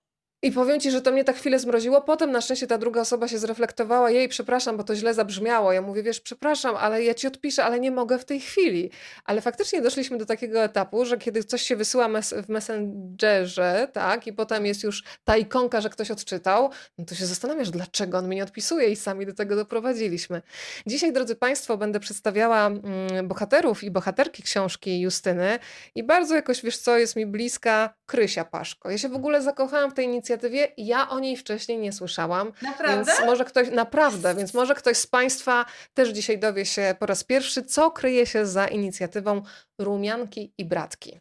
I 0.45 0.51
powiem 0.51 0.79
ci, 0.79 0.91
że 0.91 1.01
to 1.01 1.11
mnie 1.11 1.23
tak 1.23 1.35
chwilę 1.35 1.59
zmroziło. 1.59 2.01
Potem 2.01 2.31
na 2.31 2.41
szczęście 2.41 2.67
ta 2.67 2.77
druga 2.77 3.01
osoba 3.01 3.27
się 3.27 3.37
zreflektowała. 3.37 4.11
Jej, 4.11 4.29
przepraszam, 4.29 4.77
bo 4.77 4.83
to 4.83 4.95
źle 4.95 5.13
zabrzmiało. 5.13 5.71
Ja 5.71 5.81
mówię, 5.81 6.03
wiesz, 6.03 6.21
przepraszam, 6.21 6.75
ale 6.75 7.03
ja 7.03 7.13
ci 7.13 7.27
odpiszę, 7.27 7.63
ale 7.63 7.79
nie 7.79 7.91
mogę 7.91 8.19
w 8.19 8.25
tej 8.25 8.39
chwili. 8.39 8.91
Ale 9.23 9.41
faktycznie 9.41 9.81
doszliśmy 9.81 10.17
do 10.17 10.25
takiego 10.25 10.63
etapu, 10.63 11.05
że 11.05 11.17
kiedy 11.17 11.43
coś 11.43 11.61
się 11.61 11.75
wysyła 11.75 12.07
mes 12.07 12.33
w 12.33 12.49
Messengerze, 12.49 13.87
tak, 13.93 14.27
i 14.27 14.33
potem 14.33 14.65
jest 14.65 14.83
już 14.83 15.03
ta 15.23 15.37
ikonka, 15.37 15.81
że 15.81 15.89
ktoś 15.89 16.11
odczytał, 16.11 16.69
no 16.97 17.05
to 17.05 17.15
się 17.15 17.25
zastanawiasz, 17.25 17.69
dlaczego 17.69 18.17
on 18.17 18.29
mi 18.29 18.35
nie 18.35 18.43
odpisuje 18.43 18.89
i 18.89 18.95
sami 18.95 19.25
do 19.25 19.33
tego 19.33 19.55
doprowadziliśmy. 19.55 20.41
Dzisiaj, 20.87 21.13
drodzy 21.13 21.35
Państwo, 21.35 21.77
będę 21.77 21.99
przedstawiała 21.99 22.67
mm, 22.67 23.27
bohaterów 23.27 23.83
i 23.83 23.91
bohaterki 23.91 24.43
książki 24.43 25.01
Justyny 25.01 25.59
i 25.95 26.03
bardzo 26.03 26.35
jakoś, 26.35 26.61
wiesz 26.61 26.77
co, 26.77 26.97
jest 26.97 27.15
mi 27.15 27.25
bliska 27.25 27.93
Krysia 28.05 28.45
Paszko. 28.45 28.89
Ja 28.89 28.97
się 28.97 29.09
w 29.09 29.15
ogóle 29.15 29.41
zakochałam 29.41 29.91
w 29.91 29.93
tej 29.93 30.05
inicjatywie 30.05 30.34
inicjatywie. 30.35 30.67
Ja 30.77 31.09
o 31.09 31.19
niej 31.19 31.37
wcześniej 31.37 31.77
nie 31.77 31.91
słyszałam. 31.91 32.51
Naprawdę? 32.61 33.05
Więc 33.05 33.25
może 33.25 33.45
ktoś, 33.45 33.71
naprawdę, 33.71 34.35
więc 34.35 34.53
może 34.53 34.75
ktoś 34.75 34.97
z 34.97 35.07
Państwa 35.07 35.65
też 35.93 36.09
dzisiaj 36.09 36.39
dowie 36.39 36.65
się 36.65 36.95
po 36.99 37.05
raz 37.05 37.23
pierwszy, 37.23 37.63
co 37.63 37.91
kryje 37.91 38.25
się 38.25 38.45
za 38.45 38.67
inicjatywą 38.67 39.41
Rumianki 39.79 40.53
i 40.57 40.65
Bratki. 40.65 41.19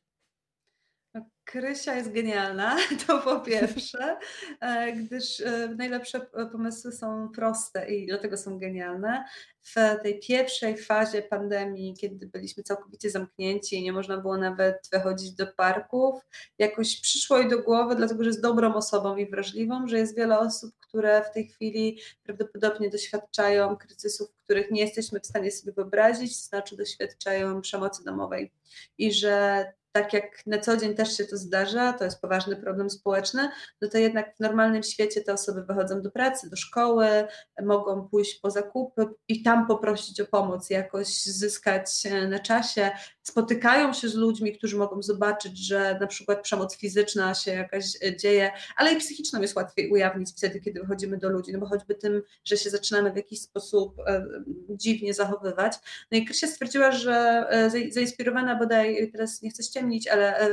Krysia 1.55 1.95
jest 1.95 2.13
genialna, 2.13 2.77
to 3.07 3.19
po 3.19 3.41
pierwsze, 3.41 4.17
e, 4.61 4.93
gdyż 4.93 5.41
e, 5.41 5.69
najlepsze 5.79 6.21
pomysły 6.53 6.93
są 6.93 7.29
proste 7.29 7.95
i 7.95 8.07
dlatego 8.07 8.37
są 8.37 8.59
genialne. 8.59 9.25
W 9.63 9.75
tej 10.03 10.21
pierwszej 10.21 10.79
fazie 10.79 11.23
pandemii, 11.23 11.95
kiedy 11.95 12.27
byliśmy 12.27 12.63
całkowicie 12.63 13.11
zamknięci 13.11 13.77
i 13.77 13.83
nie 13.83 13.93
można 13.93 14.17
było 14.17 14.37
nawet 14.37 14.89
wychodzić 14.93 15.33
do 15.33 15.47
parków, 15.47 16.21
jakoś 16.59 17.01
przyszło 17.01 17.39
jej 17.39 17.49
do 17.49 17.63
głowy, 17.63 17.97
dlatego 17.97 18.25
że 18.25 18.31
jest 18.31 18.43
dobrą 18.43 18.75
osobą 18.75 19.17
i 19.17 19.31
wrażliwą, 19.31 19.87
że 19.87 19.99
jest 19.99 20.17
wiele 20.17 20.39
osób, 20.39 20.75
które 20.81 21.23
w 21.23 21.35
tej 21.35 21.47
chwili 21.49 22.01
prawdopodobnie 22.23 22.91
doświadczają 22.91 23.77
kryzysów, 23.77 24.29
których 24.45 24.71
nie 24.71 24.81
jesteśmy 24.81 25.21
w 25.21 25.27
stanie 25.27 25.51
sobie 25.51 25.73
wyobrazić, 25.73 26.41
to 26.41 26.47
znaczy 26.49 26.77
doświadczają 26.77 27.61
przemocy 27.61 28.05
domowej 28.05 28.53
i 28.99 29.13
że 29.13 29.65
tak 29.95 30.13
jak 30.13 30.47
na 30.47 30.59
co 30.59 30.77
dzień 30.77 30.95
też 30.95 31.17
się 31.17 31.25
to 31.25 31.37
zdarza, 31.37 31.93
to 31.93 32.05
jest 32.05 32.21
poważny 32.21 32.57
problem 32.57 32.91
społeczny, 32.91 33.49
no 33.81 33.89
to 33.89 33.99
jednak 33.99 34.37
w 34.37 34.41
normalnym 34.41 34.83
świecie 34.83 35.21
te 35.21 35.33
osoby 35.33 35.65
wychodzą 35.65 36.03
do 36.03 36.11
pracy, 36.11 36.51
do 36.51 36.57
szkoły, 36.57 37.07
mogą 37.63 38.09
pójść 38.09 38.41
po 38.41 38.51
zakupy 38.51 39.07
i 39.29 39.43
tam 39.43 39.67
poprosić 39.67 40.21
o 40.21 40.27
pomoc, 40.27 40.71
jakoś 40.71 41.23
zyskać 41.23 41.87
na 42.29 42.39
czasie, 42.39 42.91
spotykają 43.23 43.93
się 43.93 44.09
z 44.09 44.15
ludźmi, 44.15 44.59
którzy 44.59 44.77
mogą 44.77 45.03
zobaczyć, 45.03 45.67
że 45.67 45.99
na 46.01 46.07
przykład 46.07 46.43
przemoc 46.43 46.77
fizyczna 46.77 47.35
się 47.35 47.51
jakaś 47.51 47.85
dzieje, 48.21 48.51
ale 48.77 48.93
i 48.93 48.97
psychiczną 48.97 49.43
jest 49.43 49.57
łatwiej 49.57 49.91
ujawnić 49.91 50.31
wtedy, 50.37 50.61
kiedy 50.61 50.81
wychodzimy 50.81 51.17
do 51.17 51.29
ludzi, 51.29 51.53
no 51.53 51.59
bo 51.59 51.67
choćby 51.67 51.95
tym, 51.95 52.23
że 52.45 52.57
się 52.57 52.71
zaczynamy 52.71 53.13
w 53.13 53.17
jakiś 53.17 53.41
sposób 53.41 54.01
e, 54.07 54.27
dziwnie 54.69 55.15
zachowywać. 55.15 55.73
No 56.13 56.19
i 56.19 56.25
Krysia 56.25 56.47
stwierdziła, 56.47 56.93
że 56.93 57.47
e, 57.49 57.71
zainspirowana 57.91 58.57
bodaj, 58.57 59.11
teraz 59.13 59.43
nie 59.43 59.51
chcę 59.51 59.63
ściemnić, 59.85 60.09
ale 60.09 60.39
e, 60.39 60.51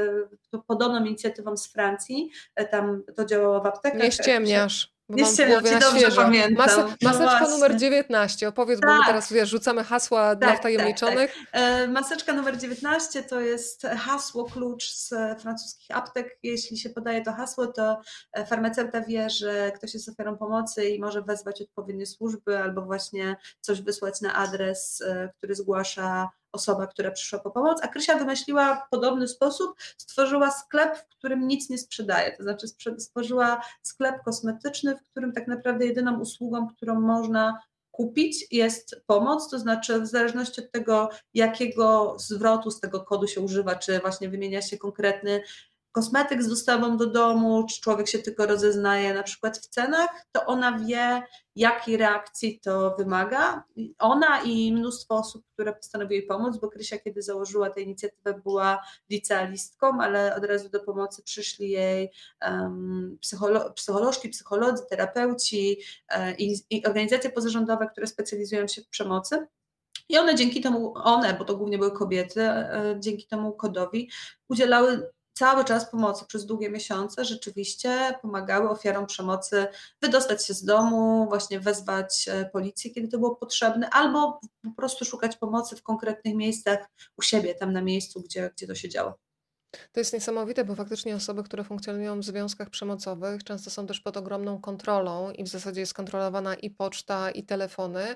podobną 0.67 1.06
inicjatywą 1.06 1.58
z 1.58 1.67
Francji, 1.67 2.32
tam 2.72 3.04
to 3.15 3.26
działało 3.26 3.62
w 3.62 3.65
aptekach. 3.65 4.02
Nie 4.02 4.12
ściemniasz. 4.12 4.91
Nie 5.10 5.24
na 5.24 5.82
świeżo. 5.82 6.22
Pamiętam. 6.22 6.67
No 7.02 7.10
maseczka 7.10 7.41
no 7.41 7.50
numer 7.50 7.76
19, 7.76 8.48
opowiedz, 8.48 8.80
tak. 8.80 8.89
bo 8.89 8.94
my 8.94 9.00
tak. 9.00 9.08
teraz 9.08 9.34
wiesz, 9.34 9.50
rzucamy 9.50 9.84
hasła 9.84 10.30
tak, 10.30 10.39
dla 10.39 10.56
wtajemniczonych. 10.56 11.34
Tak, 11.34 11.52
tak. 11.52 11.62
E, 11.62 11.88
maseczka 11.88 12.34
numer 12.34 12.58
19 12.58 13.24
to 13.24 13.41
jest 13.41 13.84
hasło, 13.84 14.46
klucz 14.46 14.91
z 14.94 15.10
francuskich 15.41 15.98
aptek. 15.98 16.39
Jeśli 16.44 16.78
się 16.78 16.89
podaje 16.89 17.22
to 17.22 17.34
hasło, 17.34 17.67
to 17.67 18.02
e, 18.34 18.46
farmaceuta 18.46 19.02
wie, 19.02 19.30
że 19.30 19.72
ktoś 19.76 19.94
jest 19.94 20.10
ofiarą 20.10 20.38
pomocy 20.38 20.89
i 20.89 21.00
może 21.00 21.22
wezwać 21.22 21.62
odpowiednie 21.62 22.06
służby 22.06 22.58
albo 22.58 22.82
właśnie 22.82 23.36
coś 23.62 23.82
wysłać 23.82 24.22
na 24.22 24.34
adres, 24.34 25.02
e, 25.02 25.30
który 25.38 25.56
zgłasza 25.56 26.30
osoba, 26.52 26.88
która 26.88 27.12
przyszła 27.12 27.40
po 27.40 27.52
pomoc, 27.52 27.80
a 27.84 27.88
Krysia 27.88 28.18
wymyśliła 28.18 28.88
podobny 28.92 29.28
sposób, 29.28 29.76
stworzyła 29.98 30.52
sklep, 30.52 30.98
w 30.98 31.08
którym 31.08 31.48
nic 31.48 31.70
nie 31.70 31.78
sprzedaje, 31.78 32.38
to 32.38 32.44
znaczy 32.44 32.68
stworzyła 32.98 33.62
sklep 33.82 34.24
kosmetyczny, 34.24 34.96
w 34.98 35.04
którym 35.04 35.34
tak 35.34 35.48
naprawdę 35.48 35.86
jedyną 35.86 36.20
usługą, 36.20 36.68
którą 36.68 37.00
można 37.00 37.60
kupić 37.92 38.48
jest 38.52 38.96
pomoc, 39.06 39.50
to 39.50 39.60
znaczy 39.60 40.02
w 40.02 40.08
zależności 40.08 40.62
od 40.62 40.72
tego, 40.72 41.10
jakiego 41.34 42.16
zwrotu 42.20 42.72
z 42.72 42.80
tego 42.80 43.02
kodu 43.02 43.28
się 43.28 43.42
używa, 43.42 43.76
czy 43.76 44.00
właśnie 44.00 44.30
wymienia 44.30 44.62
się 44.62 44.78
konkretny 44.78 45.44
kosmetyk 45.92 46.44
z 46.44 46.50
dostawą 46.50 46.98
do 46.98 47.08
domu, 47.08 47.66
czy 47.70 47.82
człowiek 47.82 48.08
się 48.08 48.20
tylko 48.20 48.46
rozeznaje 48.46 49.14
na 49.14 49.24
przykład 49.24 49.58
w 49.58 49.68
cenach, 49.68 50.10
to 50.32 50.46
ona 50.46 50.80
wie, 50.80 51.24
jakiej 51.56 51.98
reakcji 51.98 52.60
to 52.60 52.96
wymaga. 52.98 53.64
Ona 54.00 54.42
i 54.42 54.74
mnóstwo 54.74 55.16
osób, 55.16 55.46
które 55.54 55.74
postanowiły 55.74 56.24
pomóc, 56.24 56.58
bo 56.58 56.70
Krysia, 56.70 56.98
kiedy 56.98 57.22
założyła 57.22 57.70
tę 57.70 57.82
inicjatywę, 57.82 58.42
była 58.44 58.84
licealistką, 59.10 60.02
ale 60.02 60.36
od 60.36 60.46
razu 60.46 60.70
do 60.70 60.80
pomocy 60.80 61.24
przyszli 61.24 61.70
jej 61.70 62.12
um, 62.42 63.18
psycholo 63.22 63.74
psycholożki, 63.74 64.30
psycholodzy, 64.30 64.84
terapeuci 64.90 65.78
e, 66.10 66.36
i, 66.36 66.56
i 66.70 66.86
organizacje 66.86 67.30
pozarządowe, 67.30 67.88
które 67.92 68.08
specjalizują 68.08 68.68
się 68.68 68.82
w 68.82 68.88
przemocy. 68.88 69.48
I 70.10 70.18
one 70.18 70.36
dzięki 70.36 70.62
temu, 70.62 70.94
one, 70.96 71.34
bo 71.34 71.46
to 71.46 71.58
głównie 71.58 71.78
były 71.78 71.92
kobiety, 71.92 72.42
e, 72.42 72.96
dzięki 73.00 73.28
temu 73.28 73.54
kodowi 73.54 74.10
udzielały 74.50 75.12
cały 75.34 75.65
czas 75.65 75.91
pomocy 75.91 76.26
przez 76.26 76.46
długie 76.46 76.70
miesiące 76.70 77.26
rzeczywiście 77.26 78.20
pomagały 78.22 78.70
ofiarom 78.70 79.06
przemocy 79.06 79.67
wydostać 80.02 80.46
się 80.46 80.54
z 80.54 80.65
domu, 80.65 81.26
właśnie 81.30 81.60
wezwać 81.60 82.28
e, 82.28 82.46
policję, 82.46 82.91
kiedy 82.91 83.08
to 83.08 83.17
było 83.17 83.36
potrzebne, 83.36 83.89
albo 83.89 84.39
po 84.63 84.72
prostu 84.76 85.06
szukać 85.06 85.38
pomocy 85.38 85.76
w 85.76 85.84
konkretnych 85.84 86.36
miejscach 86.36 86.89
u 87.17 87.22
siebie, 87.22 87.56
tam 87.56 87.74
na 87.74 87.82
miejscu, 87.82 88.22
gdzie, 88.22 88.52
gdzie 88.56 88.67
to 88.67 88.76
się 88.76 88.89
działo. 88.89 89.31
To 89.92 90.00
jest 90.00 90.14
niesamowite, 90.14 90.66
bo 90.66 90.76
faktycznie 90.76 91.16
osoby, 91.16 91.44
które 91.44 91.64
funkcjonują 91.64 92.20
w 92.20 92.24
związkach 92.24 92.70
przemocowych, 92.70 93.44
często 93.44 93.70
są 93.70 93.88
też 93.88 94.00
pod 94.00 94.18
ogromną 94.18 94.62
kontrolą 94.62 95.32
i 95.32 95.44
w 95.44 95.48
zasadzie 95.48 95.80
jest 95.80 95.94
kontrolowana 95.94 96.56
i 96.56 96.70
poczta, 96.70 97.32
i 97.32 97.44
telefony, 97.44 98.16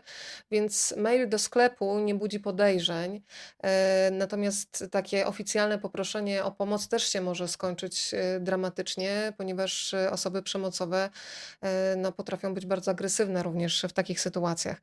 więc 0.52 0.94
mail 0.98 1.30
do 1.30 1.40
sklepu 1.40 2.00
nie 2.00 2.16
budzi 2.16 2.40
podejrzeń. 2.40 3.22
E, 3.64 4.10
natomiast 4.12 4.86
takie 4.92 5.28
oficjalne 5.28 5.80
poproszenie 5.80 6.44
o 6.44 6.52
pomoc 6.52 6.88
też 6.88 7.10
się 7.10 7.22
może 7.22 7.48
skończyć 7.48 8.12
e, 8.14 8.40
dramatycznie, 8.40 9.34
ponieważ 9.38 9.94
e, 9.94 10.12
osoby 10.12 10.44
przemocowe 10.44 11.10
no, 11.98 12.12
potrafią 12.12 12.54
być 12.54 12.66
bardzo 12.66 12.92
agresywne 12.92 13.44
również 13.44 13.86
w 13.90 13.94
takich 13.94 14.22
sytuacjach. 14.22 14.82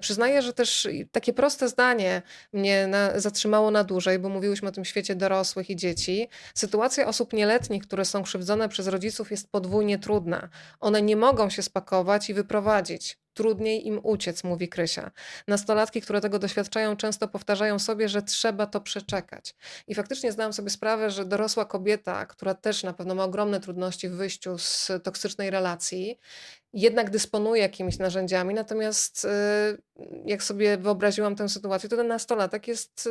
Przyznaję, 0.00 0.42
że 0.42 0.52
też 0.52 0.88
takie 1.12 1.32
proste 1.32 1.68
zdanie 1.68 2.22
mnie 2.52 2.86
na, 2.86 3.20
zatrzymało 3.20 3.70
na 3.70 3.84
dłużej, 3.84 4.18
bo 4.18 4.28
mówiłyśmy 4.28 4.68
o 4.68 4.72
tym 4.72 4.84
świecie 4.84 5.14
dorosłych 5.14 5.70
i 5.70 5.76
dzieci 5.76 6.11
dzieci, 6.12 6.28
sytuacja 6.54 7.06
osób 7.06 7.32
nieletnich, 7.32 7.82
które 7.82 8.04
są 8.04 8.22
krzywdzone 8.22 8.68
przez 8.68 8.86
rodziców, 8.86 9.30
jest 9.30 9.50
podwójnie 9.50 9.98
trudna. 9.98 10.48
One 10.80 11.02
nie 11.02 11.16
mogą 11.16 11.50
się 11.50 11.62
spakować 11.62 12.30
i 12.30 12.34
wyprowadzić. 12.34 13.18
Trudniej 13.34 13.86
im 13.86 14.00
uciec, 14.02 14.44
mówi 14.44 14.68
Krysia. 14.68 15.10
Nastolatki, 15.48 16.00
które 16.00 16.20
tego 16.20 16.38
doświadczają, 16.38 16.96
często 16.96 17.28
powtarzają 17.28 17.78
sobie, 17.78 18.08
że 18.08 18.22
trzeba 18.22 18.66
to 18.66 18.80
przeczekać. 18.80 19.54
I 19.86 19.94
faktycznie 19.94 20.32
zdałam 20.32 20.52
sobie 20.52 20.70
sprawę, 20.70 21.10
że 21.10 21.24
dorosła 21.24 21.64
kobieta, 21.64 22.26
która 22.26 22.54
też 22.54 22.82
na 22.82 22.92
pewno 22.92 23.14
ma 23.14 23.24
ogromne 23.24 23.60
trudności 23.60 24.08
w 24.08 24.12
wyjściu 24.12 24.58
z 24.58 24.90
toksycznej 25.02 25.50
relacji, 25.50 26.18
jednak 26.72 27.10
dysponuje 27.10 27.62
jakimiś 27.62 27.98
narzędziami, 27.98 28.54
natomiast 28.54 29.24
y, 29.24 29.28
jak 30.26 30.42
sobie 30.42 30.76
wyobraziłam 30.76 31.36
tę 31.36 31.48
sytuację, 31.48 31.88
to 31.88 31.96
ten 31.96 32.08
nastolatek 32.08 32.68
jest 32.68 33.08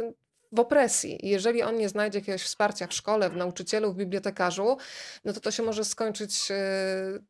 w 0.51 0.59
opresji. 0.59 1.19
jeżeli 1.23 1.63
on 1.63 1.77
nie 1.77 1.89
znajdzie 1.89 2.19
jakiegoś 2.19 2.43
wsparcia 2.43 2.87
w 2.87 2.93
szkole, 2.93 3.29
w 3.29 3.35
nauczycielu, 3.35 3.93
w 3.93 3.95
bibliotekarzu, 3.95 4.77
no 5.25 5.33
to 5.33 5.39
to 5.39 5.51
się 5.51 5.63
może 5.63 5.85
skończyć 5.85 6.49
yy, 6.49 6.55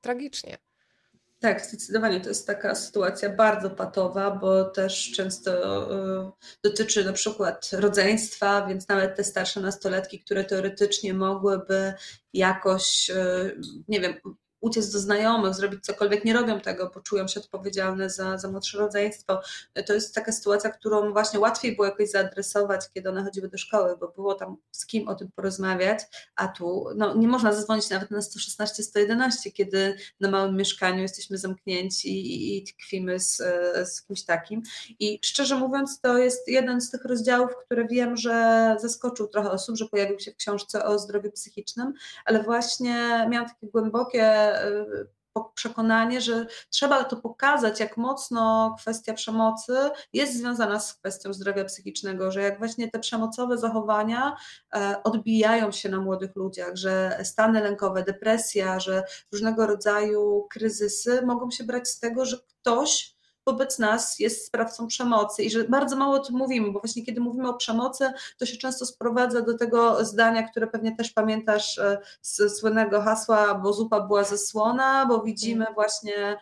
tragicznie. 0.01 0.57
Tak, 1.41 1.65
zdecydowanie 1.65 2.21
to 2.21 2.29
jest 2.29 2.47
taka 2.47 2.75
sytuacja 2.75 3.29
bardzo 3.29 3.69
patowa, 3.69 4.31
bo 4.31 4.65
też 4.65 5.11
często 5.11 5.51
y, 6.27 6.31
dotyczy 6.63 7.05
na 7.05 7.13
przykład 7.13 7.69
rodzeństwa, 7.73 8.67
więc 8.67 8.87
nawet 8.87 9.15
te 9.15 9.23
starsze 9.23 9.61
nastolatki, 9.61 10.19
które 10.19 10.43
teoretycznie 10.43 11.13
mogłyby 11.13 11.93
jakoś, 12.33 13.09
y, 13.09 13.59
nie 13.87 13.99
wiem, 13.99 14.13
uciec 14.61 14.91
do 14.91 14.99
znajomych, 14.99 15.53
zrobić 15.53 15.85
cokolwiek, 15.85 16.25
nie 16.25 16.33
robią 16.33 16.59
tego, 16.59 16.91
bo 16.93 17.01
czują 17.01 17.27
się 17.27 17.39
odpowiedzialne 17.39 18.09
za, 18.09 18.37
za 18.37 18.51
młodsze 18.51 18.77
rodzeństwo. 18.77 19.41
To 19.87 19.93
jest 19.93 20.15
taka 20.15 20.31
sytuacja, 20.31 20.69
którą 20.69 21.11
właśnie 21.11 21.39
łatwiej 21.39 21.75
było 21.75 21.85
jakoś 21.85 22.09
zaadresować, 22.09 22.81
kiedy 22.93 23.09
one 23.09 23.23
chodziły 23.23 23.49
do 23.49 23.57
szkoły, 23.57 23.97
bo 23.97 24.07
było 24.07 24.33
tam 24.33 24.57
z 24.71 24.85
kim 24.85 25.07
o 25.07 25.15
tym 25.15 25.31
porozmawiać, 25.35 25.99
a 26.35 26.47
tu 26.47 26.85
no, 26.95 27.15
nie 27.15 27.27
można 27.27 27.53
zadzwonić 27.53 27.89
nawet 27.89 28.11
na 28.11 28.21
116, 28.21 28.83
111, 28.83 29.51
kiedy 29.51 29.97
na 30.19 30.31
małym 30.31 30.57
mieszkaniu 30.57 31.01
jesteśmy 31.01 31.37
zamknięci 31.37 32.09
i, 32.09 32.57
i 32.57 32.63
tkwimy 32.63 33.19
z, 33.19 33.37
z 33.93 34.01
kimś 34.01 34.23
takim. 34.23 34.61
I 34.99 35.19
szczerze 35.23 35.55
mówiąc, 35.55 35.99
to 36.01 36.17
jest 36.17 36.47
jeden 36.47 36.81
z 36.81 36.91
tych 36.91 37.05
rozdziałów, 37.05 37.51
które 37.65 37.87
wiem, 37.87 38.17
że 38.17 38.75
zaskoczył 38.79 39.27
trochę 39.27 39.51
osób, 39.51 39.77
że 39.77 39.85
pojawił 39.85 40.19
się 40.19 40.31
w 40.31 40.35
książce 40.35 40.85
o 40.85 40.99
zdrowiu 40.99 41.31
psychicznym, 41.31 41.93
ale 42.25 42.43
właśnie 42.43 43.27
miałam 43.29 43.49
takie 43.49 43.67
głębokie 43.67 44.50
przekonanie, 45.55 46.21
że 46.21 46.45
trzeba 46.69 47.03
to 47.03 47.17
pokazać, 47.17 47.79
jak 47.79 47.97
mocno 47.97 48.75
kwestia 48.79 49.13
przemocy 49.13 49.73
jest 50.13 50.37
związana 50.37 50.79
z 50.79 50.93
kwestią 50.93 51.33
zdrowia 51.33 51.65
psychicznego, 51.65 52.31
że 52.31 52.41
jak 52.41 52.59
właśnie 52.59 52.91
te 52.91 52.99
przemocowe 52.99 53.57
zachowania 53.57 54.35
e, 54.75 54.95
odbijają 55.03 55.71
się 55.71 55.89
na 55.89 56.01
młodych 56.01 56.35
ludziach, 56.35 56.75
że 56.75 57.19
stany 57.23 57.61
lękowe, 57.61 58.03
depresja, 58.03 58.79
że 58.79 59.03
różnego 59.31 59.67
rodzaju 59.67 60.47
kryzysy 60.49 61.21
mogą 61.25 61.51
się 61.51 61.63
brać 61.63 61.87
z 61.87 61.99
tego, 61.99 62.25
że 62.25 62.37
ktoś 62.37 63.20
wobec 63.47 63.79
nas 63.79 64.19
jest 64.19 64.45
sprawcą 64.45 64.87
przemocy 64.87 65.43
i 65.43 65.49
że 65.49 65.63
bardzo 65.63 65.95
mało 65.95 66.15
o 66.15 66.19
tym 66.19 66.35
mówimy, 66.35 66.71
bo 66.71 66.79
właśnie 66.79 67.05
kiedy 67.05 67.21
mówimy 67.21 67.49
o 67.49 67.53
przemocy, 67.53 68.11
to 68.37 68.45
się 68.45 68.57
często 68.57 68.85
sprowadza 68.85 69.41
do 69.41 69.57
tego 69.57 70.05
zdania, 70.05 70.43
które 70.43 70.67
pewnie 70.67 70.95
też 70.95 71.11
pamiętasz 71.11 71.77
e, 71.77 71.97
z 72.21 72.59
słynnego 72.59 73.01
hasła, 73.01 73.55
bo 73.55 73.73
zupa 73.73 74.01
była 74.01 74.23
ze 74.23 74.37
słona, 74.37 75.05
bo 75.05 75.21
widzimy 75.21 75.65
mm. 75.65 75.75
właśnie 75.75 76.37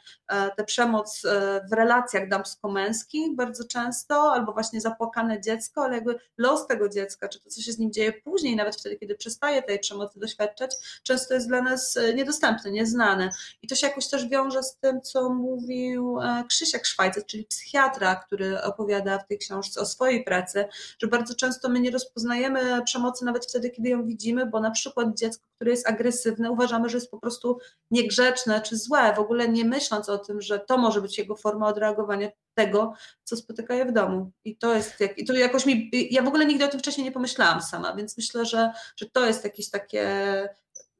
tę 0.57 0.63
przemoc 0.63 1.25
e, 1.25 1.61
w 1.69 1.73
relacjach 1.73 2.29
damsko-męskich 2.29 3.35
bardzo 3.35 3.63
często, 3.63 4.33
albo 4.33 4.53
właśnie 4.53 4.81
zapłakane 4.81 5.41
dziecko, 5.41 5.83
ale 5.83 5.95
jakby 5.95 6.19
los 6.37 6.67
tego 6.67 6.89
dziecka, 6.89 7.27
czy 7.27 7.39
to, 7.41 7.49
co 7.49 7.61
się 7.61 7.71
z 7.71 7.79
nim 7.79 7.93
dzieje 7.93 8.13
później, 8.13 8.55
nawet 8.55 8.75
wtedy, 8.75 8.97
kiedy 8.97 9.15
przestaje 9.15 9.63
tej 9.63 9.79
przemocy 9.79 10.19
doświadczać, 10.19 10.75
często 11.03 11.33
jest 11.33 11.47
dla 11.47 11.61
nas 11.61 11.99
niedostępne, 12.15 12.71
nieznane. 12.71 13.29
I 13.61 13.67
to 13.67 13.75
się 13.75 13.87
jakoś 13.87 14.07
też 14.07 14.27
wiąże 14.27 14.63
z 14.63 14.77
tym, 14.77 15.01
co 15.01 15.29
mówił 15.29 16.17
Krzysiek 16.49 16.85
Szwajcar, 16.85 17.25
czyli 17.25 17.45
psychiatra, 17.45 18.15
który 18.15 18.61
opowiada 18.61 19.19
w 19.19 19.27
tej 19.27 19.37
książce 19.37 19.81
o 19.81 19.85
swojej 19.85 20.23
pracy, 20.23 20.65
że 21.01 21.07
bardzo 21.07 21.35
często 21.35 21.69
my 21.69 21.79
nie 21.79 21.91
rozpoznajemy 21.91 22.81
przemocy 22.85 23.25
nawet 23.25 23.45
wtedy, 23.45 23.69
kiedy 23.69 23.89
ją 23.89 24.05
widzimy, 24.05 24.45
bo 24.45 24.59
na 24.59 24.71
przykład 24.71 25.07
dziecko, 25.17 25.43
które 25.55 25.71
jest 25.71 25.87
agresywne, 25.87 26.51
uważamy, 26.51 26.89
że 26.89 26.97
jest 26.97 27.11
po 27.11 27.19
prostu 27.19 27.57
niegrzeczne 27.91 28.61
czy 28.61 28.77
złe, 28.77 29.13
w 29.15 29.19
ogóle 29.19 29.49
nie 29.49 29.65
myśląc 29.65 30.09
o 30.09 30.18
tym, 30.19 30.41
że 30.41 30.59
to 30.59 30.77
może 30.77 31.01
być 31.01 31.17
jego 31.17 31.35
forma 31.35 31.67
odreagowania 31.67 32.29
tego, 32.53 32.93
co 33.23 33.35
spotyka 33.35 33.73
je 33.73 33.85
w 33.85 33.91
domu. 33.91 34.31
I 34.45 34.57
to 34.57 34.75
jest, 34.75 34.99
jak, 34.99 35.17
i 35.17 35.25
to 35.25 35.33
jakoś 35.33 35.65
mi, 35.65 35.89
ja 36.11 36.21
w 36.21 36.27
ogóle 36.27 36.45
nigdy 36.45 36.65
o 36.65 36.67
tym 36.67 36.79
wcześniej 36.79 37.05
nie 37.05 37.11
pomyślałam 37.11 37.61
sama, 37.61 37.95
więc 37.95 38.17
myślę, 38.17 38.45
że, 38.45 38.71
że 38.95 39.09
to 39.09 39.25
jest 39.25 39.43
jakieś 39.43 39.69
takie 39.69 40.01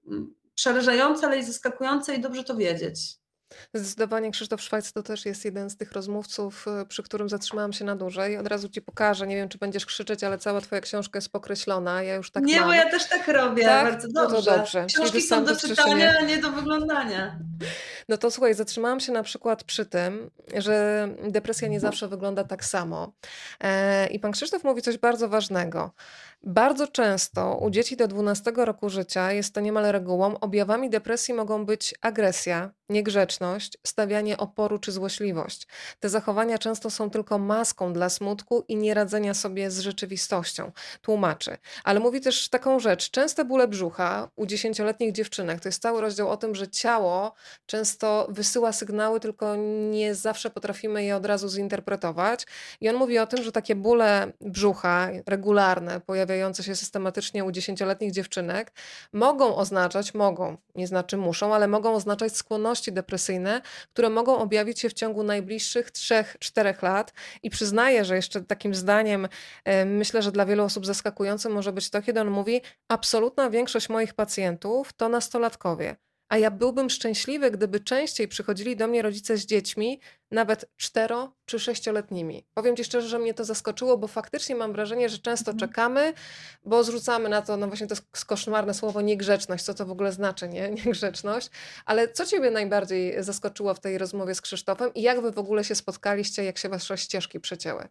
mm, 0.08 0.36
przerażające, 0.56 1.28
ale 1.28 1.38
i 1.38 1.44
zaskakujące 1.44 2.16
i 2.16 2.22
dobrze 2.22 2.44
to 2.44 2.56
wiedzieć. 2.56 3.19
Zdecydowanie 3.74 4.32
Krzysztof 4.32 4.62
Szwajc 4.62 4.92
to 4.92 5.04
też 5.04 5.26
jest 5.26 5.46
jeden 5.46 5.70
z 5.70 5.78
tych 5.78 5.92
rozmówców, 5.92 6.66
y, 6.82 6.86
przy 6.86 7.04
którym 7.04 7.30
zatrzymałam 7.30 7.74
się 7.74 7.86
na 7.86 7.96
dłużej. 7.96 8.38
Od 8.38 8.48
razu 8.48 8.70
ci 8.70 8.82
pokażę, 8.82 9.28
nie 9.28 9.36
wiem 9.36 9.50
czy 9.50 9.58
będziesz 9.58 9.86
krzyczeć, 9.86 10.24
ale 10.24 10.38
cała 10.38 10.62
twoja 10.62 10.82
książka 10.82 11.18
jest 11.18 11.30
pokreślona. 11.30 12.04
Ja 12.04 12.16
już 12.16 12.32
tak 12.32 12.44
Nie, 12.44 12.60
mam. 12.60 12.70
bo 12.70 12.74
ja 12.74 12.90
też 12.90 13.10
tak 13.10 13.28
robię, 13.28 13.64
tak? 13.64 13.92
bardzo 13.92 14.08
dobrze. 14.08 14.36
No 14.36 14.42
to 14.42 14.58
dobrze. 14.58 14.86
Książki 14.86 15.22
są 15.22 15.46
do 15.46 15.56
czytania, 15.56 16.14
a 16.20 16.22
nie 16.22 16.38
do 16.38 16.52
wyglądania. 16.52 17.40
No 18.10 18.18
to 18.18 18.32
słuchaj, 18.32 18.54
zatrzymałam 18.54 19.00
się 19.00 19.12
na 19.12 19.24
przykład 19.24 19.64
przy 19.64 19.86
tym, 19.86 20.30
że 20.58 21.08
depresja 21.30 21.68
nie 21.68 21.80
zawsze 21.80 22.08
wygląda 22.08 22.44
tak 22.44 22.66
samo. 22.66 23.14
E, 23.60 24.08
I 24.08 24.20
pan 24.20 24.32
Krzysztof 24.32 24.64
mówi 24.64 24.82
coś 24.82 24.98
bardzo 24.98 25.30
ważnego. 25.30 25.92
Bardzo 26.44 26.88
często 26.88 27.58
u 27.58 27.70
dzieci 27.70 27.98
do 27.98 28.08
12 28.08 28.52
roku 28.56 28.90
życia 28.90 29.32
jest 29.32 29.54
to 29.54 29.62
niemal 29.62 29.92
regułą. 29.92 30.40
Objawami 30.40 30.90
depresji 30.90 31.34
mogą 31.34 31.66
być 31.66 31.96
agresja, 32.02 32.72
niegrzeczność, 32.90 33.39
stawianie 33.88 34.38
oporu 34.38 34.80
czy 34.80 34.92
złośliwość. 34.92 35.68
Te 36.00 36.10
zachowania 36.10 36.58
często 36.58 36.90
są 36.90 37.10
tylko 37.10 37.38
maską 37.38 37.94
dla 37.94 38.10
smutku 38.10 38.64
i 38.68 38.76
nieradzenia 38.76 39.34
sobie 39.34 39.72
z 39.72 39.80
rzeczywistością. 39.80 40.72
Tłumaczy. 41.02 41.58
Ale 41.84 42.00
mówi 42.00 42.22
też 42.22 42.50
taką 42.50 42.80
rzecz. 42.80 43.12
Częste 43.12 43.46
bóle 43.46 43.68
brzucha 43.68 44.30
u 44.36 44.46
dziesięcioletnich 44.46 45.12
dziewczynek, 45.12 45.60
to 45.60 45.70
jest 45.70 45.82
cały 45.82 46.02
rozdział 46.02 46.30
o 46.30 46.38
tym, 46.38 46.56
że 46.56 46.68
ciało 46.68 47.34
często 47.66 48.28
wysyła 48.30 48.72
sygnały, 48.72 49.20
tylko 49.20 49.56
nie 49.92 50.16
zawsze 50.16 50.50
potrafimy 50.50 51.04
je 51.04 51.16
od 51.16 51.26
razu 51.26 51.50
zinterpretować. 51.50 52.46
I 52.82 52.90
on 52.90 52.96
mówi 52.96 53.20
o 53.20 53.28
tym, 53.28 53.44
że 53.44 53.52
takie 53.52 53.76
bóle 53.76 54.32
brzucha 54.42 55.10
regularne, 55.26 56.00
pojawiające 56.00 56.64
się 56.64 56.76
systematycznie 56.76 57.46
u 57.46 57.52
dziesięcioletnich 57.52 58.12
dziewczynek, 58.12 58.72
mogą 59.14 59.56
oznaczać, 59.56 60.14
mogą, 60.14 60.58
nie 60.76 60.88
znaczy 60.88 61.18
muszą, 61.18 61.56
ale 61.56 61.68
mogą 61.68 61.94
oznaczać 61.94 62.36
skłonność 62.36 62.92
depresyjne, 62.92 63.29
które 63.94 64.10
mogą 64.10 64.38
objawić 64.38 64.80
się 64.80 64.90
w 64.90 64.94
ciągu 64.94 65.24
najbliższych 65.24 65.92
3-4 65.92 66.84
lat. 66.84 67.14
I 67.44 67.50
przyznaję, 67.50 68.06
że 68.06 68.16
jeszcze 68.16 68.42
takim 68.42 68.76
zdaniem, 68.76 69.28
e, 69.66 69.86
myślę, 69.86 70.22
że 70.22 70.32
dla 70.32 70.46
wielu 70.46 70.64
osób 70.64 70.86
zaskakującym 70.86 71.52
może 71.52 71.74
być 71.74 71.90
to, 71.90 72.02
kiedy 72.02 72.22
on 72.22 72.30
mówi: 72.30 72.62
Absolutna 72.88 73.50
większość 73.50 73.90
moich 73.90 74.14
pacjentów 74.14 74.94
to 74.94 75.10
nastolatkowie 75.10 76.09
a 76.30 76.38
ja 76.38 76.52
byłbym 76.52 76.90
szczęśliwy, 76.90 77.52
gdyby 77.52 77.80
częściej 77.80 78.28
przychodzili 78.28 78.76
do 78.76 78.88
mnie 78.88 79.02
rodzice 79.02 79.38
z 79.38 79.46
dziećmi, 79.46 80.00
nawet 80.32 80.66
cztero 80.78 81.36
czy 81.46 81.60
sześcioletnimi. 81.60 82.46
Powiem 82.54 82.76
Ci 82.76 82.84
szczerze, 82.84 83.08
że 83.08 83.20
mnie 83.20 83.34
to 83.34 83.46
zaskoczyło, 83.46 83.98
bo 83.98 84.08
faktycznie 84.08 84.56
mam 84.56 84.74
wrażenie, 84.74 85.10
że 85.10 85.18
często 85.18 85.52
mhm. 85.52 85.70
czekamy, 85.70 86.14
bo 86.64 86.84
zrzucamy 86.84 87.30
na 87.30 87.42
to, 87.42 87.58
no 87.58 87.68
właśnie 87.68 87.88
to 87.88 87.96
koszmarne 88.28 88.74
słowo 88.74 89.02
niegrzeczność, 89.02 89.64
co 89.64 89.74
to 89.74 89.86
w 89.86 89.92
ogóle 89.92 90.12
znaczy, 90.12 90.50
nie? 90.50 90.70
Niegrzeczność. 90.86 91.50
Ale 91.86 92.08
co 92.08 92.26
Ciebie 92.26 92.52
najbardziej 92.52 93.24
zaskoczyło 93.24 93.74
w 93.74 93.80
tej 93.80 93.98
rozmowie 93.98 94.36
z 94.36 94.42
Krzysztofem 94.42 94.94
i 94.94 95.02
jak 95.02 95.22
Wy 95.22 95.32
w 95.32 95.40
ogóle 95.40 95.64
się 95.64 95.76
spotkaliście, 95.76 96.44
jak 96.44 96.58
się 96.58 96.70
Wasze 96.70 96.98
ścieżki 96.98 97.40
przecięły? 97.40 97.88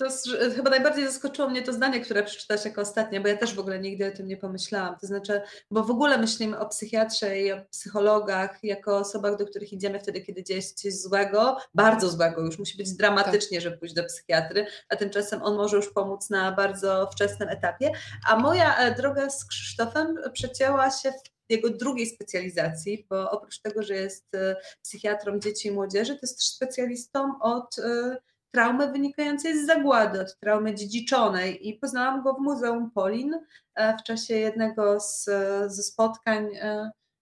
To 0.00 0.04
jest, 0.04 0.28
chyba 0.56 0.70
najbardziej 0.70 1.06
zaskoczyło 1.06 1.48
mnie 1.48 1.62
to 1.62 1.72
zdanie, 1.72 2.00
które 2.00 2.22
przeczytałaś 2.22 2.64
jako 2.64 2.80
ostatnie, 2.80 3.20
bo 3.20 3.28
ja 3.28 3.36
też 3.36 3.54
w 3.54 3.58
ogóle 3.58 3.78
nigdy 3.78 4.06
o 4.12 4.16
tym 4.16 4.26
nie 4.28 4.36
pomyślałam. 4.36 4.96
To 4.98 5.06
znaczy, 5.06 5.40
bo 5.70 5.84
w 5.84 5.90
ogóle 5.90 6.18
myślimy 6.18 6.58
o 6.58 6.66
psychiatrze 6.66 7.40
i 7.40 7.52
o 7.52 7.60
psychologach 7.70 8.64
jako 8.64 8.96
osobach, 8.96 9.36
do 9.36 9.46
których 9.46 9.72
idziemy 9.72 10.00
wtedy, 10.00 10.20
kiedy 10.20 10.44
dzieje 10.44 10.62
się 10.62 10.74
coś 10.74 10.94
złego, 10.94 11.56
bardzo 11.74 12.08
złego, 12.08 12.40
już 12.40 12.58
musi 12.58 12.76
być 12.76 12.92
dramatycznie, 12.92 13.58
tak. 13.58 13.62
żeby 13.62 13.76
pójść 13.76 13.94
do 13.94 14.04
psychiatry, 14.04 14.66
a 14.88 14.96
tymczasem 14.96 15.42
on 15.42 15.56
może 15.56 15.76
już 15.76 15.92
pomóc 15.92 16.30
na 16.30 16.52
bardzo 16.52 17.08
wczesnym 17.12 17.48
etapie. 17.48 17.92
A 18.28 18.36
moja 18.36 18.76
e, 18.76 18.94
droga 18.94 19.30
z 19.30 19.44
Krzysztofem 19.44 20.18
przecięła 20.32 20.90
się 20.90 21.12
w 21.12 21.52
jego 21.52 21.70
drugiej 21.70 22.06
specjalizacji, 22.06 23.06
bo 23.10 23.30
oprócz 23.30 23.60
tego, 23.60 23.82
że 23.82 23.94
jest 23.94 24.34
e, 24.34 24.56
psychiatrą 24.82 25.38
dzieci 25.38 25.68
i 25.68 25.72
młodzieży, 25.72 26.12
to 26.12 26.20
jest 26.22 26.36
też 26.36 26.46
specjalistą 26.46 27.40
od 27.40 27.78
e, 27.78 28.16
traumy 28.50 28.92
wynikającej 28.92 29.58
z 29.58 29.66
zagłady, 29.66 30.20
od 30.20 30.38
traumy 30.40 30.74
dziedziczonej 30.74 31.68
i 31.68 31.74
poznałam 31.74 32.22
go 32.22 32.34
w 32.34 32.40
Muzeum 32.40 32.90
Polin 32.90 33.34
e, 33.74 33.96
w 33.98 34.02
czasie 34.02 34.34
jednego 34.34 35.00
z, 35.00 35.24
ze 35.66 35.82
spotkań 35.82 36.48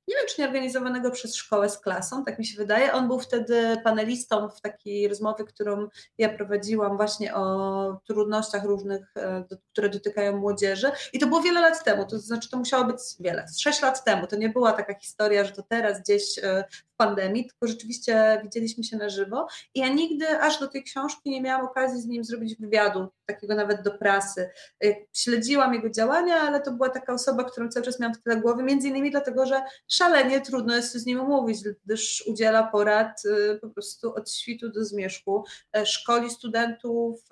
nie 0.08 0.16
wiem, 0.16 0.26
czy 0.28 0.40
nie 0.40 0.46
organizowanego 0.46 1.10
przez 1.10 1.36
szkołę 1.36 1.70
z 1.70 1.78
klasą, 1.78 2.24
tak 2.24 2.38
mi 2.38 2.46
się 2.46 2.56
wydaje. 2.56 2.92
On 2.92 3.08
był 3.08 3.20
wtedy 3.20 3.76
panelistą 3.84 4.48
w 4.48 4.60
takiej 4.60 5.08
rozmowie, 5.08 5.44
którą 5.44 5.88
ja 6.18 6.28
prowadziłam 6.28 6.96
właśnie 6.96 7.34
o 7.34 8.00
trudnościach 8.06 8.64
różnych, 8.64 9.12
e, 9.16 9.44
które 9.72 9.88
dotykają 9.88 10.36
młodzieży. 10.36 10.90
I 11.12 11.18
to 11.18 11.26
było 11.26 11.42
wiele 11.42 11.60
lat 11.60 11.84
temu, 11.84 12.06
to 12.06 12.18
znaczy 12.18 12.50
to 12.50 12.56
musiało 12.56 12.84
być 12.84 12.98
wiele, 13.20 13.46
sześć 13.58 13.82
lat 13.82 14.04
temu. 14.04 14.26
To 14.26 14.36
nie 14.36 14.48
była 14.48 14.72
taka 14.72 14.94
historia, 14.94 15.44
że 15.44 15.52
to 15.52 15.62
teraz 15.62 16.00
gdzieś 16.02 16.38
e, 16.38 16.64
pandemii, 16.98 17.46
tylko 17.46 17.66
rzeczywiście 17.66 18.40
widzieliśmy 18.44 18.84
się 18.84 18.96
na 18.96 19.08
żywo. 19.08 19.46
I 19.74 19.80
ja 19.80 19.88
nigdy 19.88 20.40
aż 20.40 20.60
do 20.60 20.68
tej 20.68 20.84
książki 20.84 21.30
nie 21.30 21.42
miałam 21.42 21.66
okazji 21.66 22.00
z 22.02 22.06
nim 22.06 22.24
zrobić 22.24 22.56
wywiadu, 22.56 23.08
takiego 23.26 23.54
nawet 23.54 23.82
do 23.82 23.90
prasy. 23.90 24.50
Śledziłam 25.12 25.74
jego 25.74 25.90
działania, 25.90 26.36
ale 26.36 26.60
to 26.60 26.72
była 26.72 26.88
taka 26.88 27.12
osoba, 27.12 27.44
którą 27.44 27.68
cały 27.68 27.86
czas 27.86 28.00
miałam 28.00 28.14
w 28.14 28.22
tyle 28.22 28.36
głowy, 28.36 28.62
między 28.62 28.88
innymi 28.88 29.10
dlatego, 29.10 29.46
że 29.46 29.62
szalenie 29.88 30.40
trudno 30.40 30.76
jest 30.76 30.92
z 30.92 31.06
nim 31.06 31.20
umówić, 31.20 31.58
gdyż 31.84 32.24
udziela 32.26 32.66
porad 32.66 33.24
y, 33.24 33.58
po 33.60 33.68
prostu 33.68 34.14
od 34.14 34.30
świtu 34.30 34.68
do 34.68 34.84
zmierzchu, 34.84 35.44
e, 35.76 35.86
szkoli 35.86 36.30
studentów, 36.30 37.24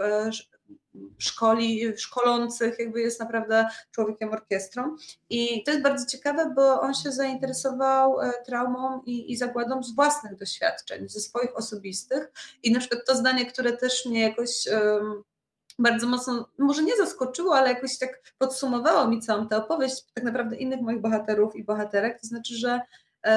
szkoli, 1.19 1.99
szkolących, 1.99 2.79
jakby 2.79 3.01
jest 3.01 3.21
naprawdę 3.21 3.69
człowiekiem 3.91 4.33
orkiestrą. 4.33 4.97
I 5.31 5.65
to 5.65 5.71
jest 5.71 5.83
bardzo 5.83 6.07
ciekawe, 6.07 6.53
bo 6.57 6.81
on 6.81 6.95
się 6.95 7.13
zainteresował 7.13 8.21
e, 8.21 8.33
traumą 8.47 9.03
i, 9.03 9.33
i 9.33 9.37
zagładą 9.37 9.83
z 9.83 9.95
własnych 9.95 10.37
doświadczeń, 10.37 11.09
ze 11.09 11.21
swoich 11.21 11.57
osobistych. 11.57 12.33
I 12.63 12.73
na 12.73 12.81
przykład 12.81 13.01
to 13.07 13.17
zdanie, 13.17 13.47
które 13.47 13.73
też 13.73 14.07
mnie 14.07 14.21
jakoś. 14.21 14.67
Um, 14.73 15.23
bardzo 15.79 16.07
mocno, 16.07 16.49
może 16.59 16.83
nie 16.83 16.97
zaskoczyło, 16.97 17.57
ale 17.57 17.69
jakoś 17.69 17.99
tak 17.99 18.23
podsumowało 18.39 19.09
mi 19.09 19.21
całą 19.21 19.49
tę 19.49 19.57
opowieść 19.57 20.05
tak 20.15 20.25
naprawdę 20.25 20.57
innych 20.57 20.81
moich 20.81 21.01
bohaterów 21.01 21.57
i 21.57 21.65
bohaterek. 21.65 22.21
To 22.21 22.27
znaczy, 22.27 22.55
że 22.55 22.81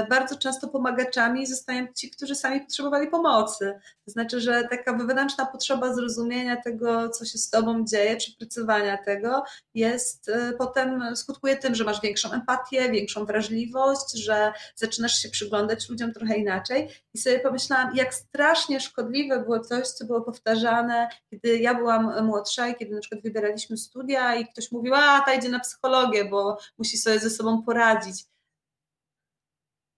bardzo 0.10 0.38
często 0.38 0.68
pomagaczami 0.68 1.48
zostają 1.48 1.88
ci, 1.96 2.12
którzy 2.12 2.36
sami 2.36 2.62
potrzebowali 2.62 3.08
pomocy. 3.08 3.80
To 4.06 4.12
znaczy, 4.12 4.42
że 4.42 4.68
taka 4.70 4.94
wewnętrzna 4.94 5.46
potrzeba 5.46 5.94
zrozumienia 5.94 6.62
tego, 6.62 7.10
co 7.10 7.26
się 7.26 7.38
z 7.38 7.50
tobą 7.50 7.86
dzieje, 7.86 8.18
przepracowania 8.18 8.98
tego, 8.98 9.44
jest 9.74 10.30
e, 10.30 10.54
potem 10.58 11.16
skutkuje 11.16 11.58
tym, 11.58 11.76
że 11.76 11.84
masz 11.84 12.02
większą 12.02 12.32
empatię, 12.32 12.92
większą 12.92 13.26
wrażliwość, 13.26 14.24
że 14.24 14.54
zaczynasz 14.76 15.16
się 15.16 15.30
przyglądać 15.30 15.90
ludziom 15.90 16.14
trochę 16.14 16.38
inaczej. 16.38 16.90
I 17.14 17.18
sobie 17.18 17.40
pomyślałam, 17.40 17.96
jak 17.96 18.14
strasznie 18.14 18.80
szkodliwe 18.80 19.40
było 19.40 19.60
coś, 19.60 19.88
co 19.88 20.06
było 20.06 20.22
powtarzane, 20.22 21.10
kiedy 21.30 21.58
ja 21.58 21.74
byłam 21.74 22.26
młodsza 22.26 22.68
i 22.68 22.76
kiedy 22.76 22.96
na 22.96 23.02
przykład 23.02 23.22
wybieraliśmy 23.22 23.78
studia 23.78 24.36
i 24.36 24.48
ktoś 24.48 24.72
mówił, 24.72 24.94
a 24.96 25.22
ta 25.22 25.34
idzie 25.34 25.50
na 25.50 25.60
psychologię, 25.60 26.26
bo 26.26 26.58
musi 26.78 26.98
sobie 26.98 27.20
ze 27.20 27.30
sobą 27.30 27.64
poradzić 27.64 28.26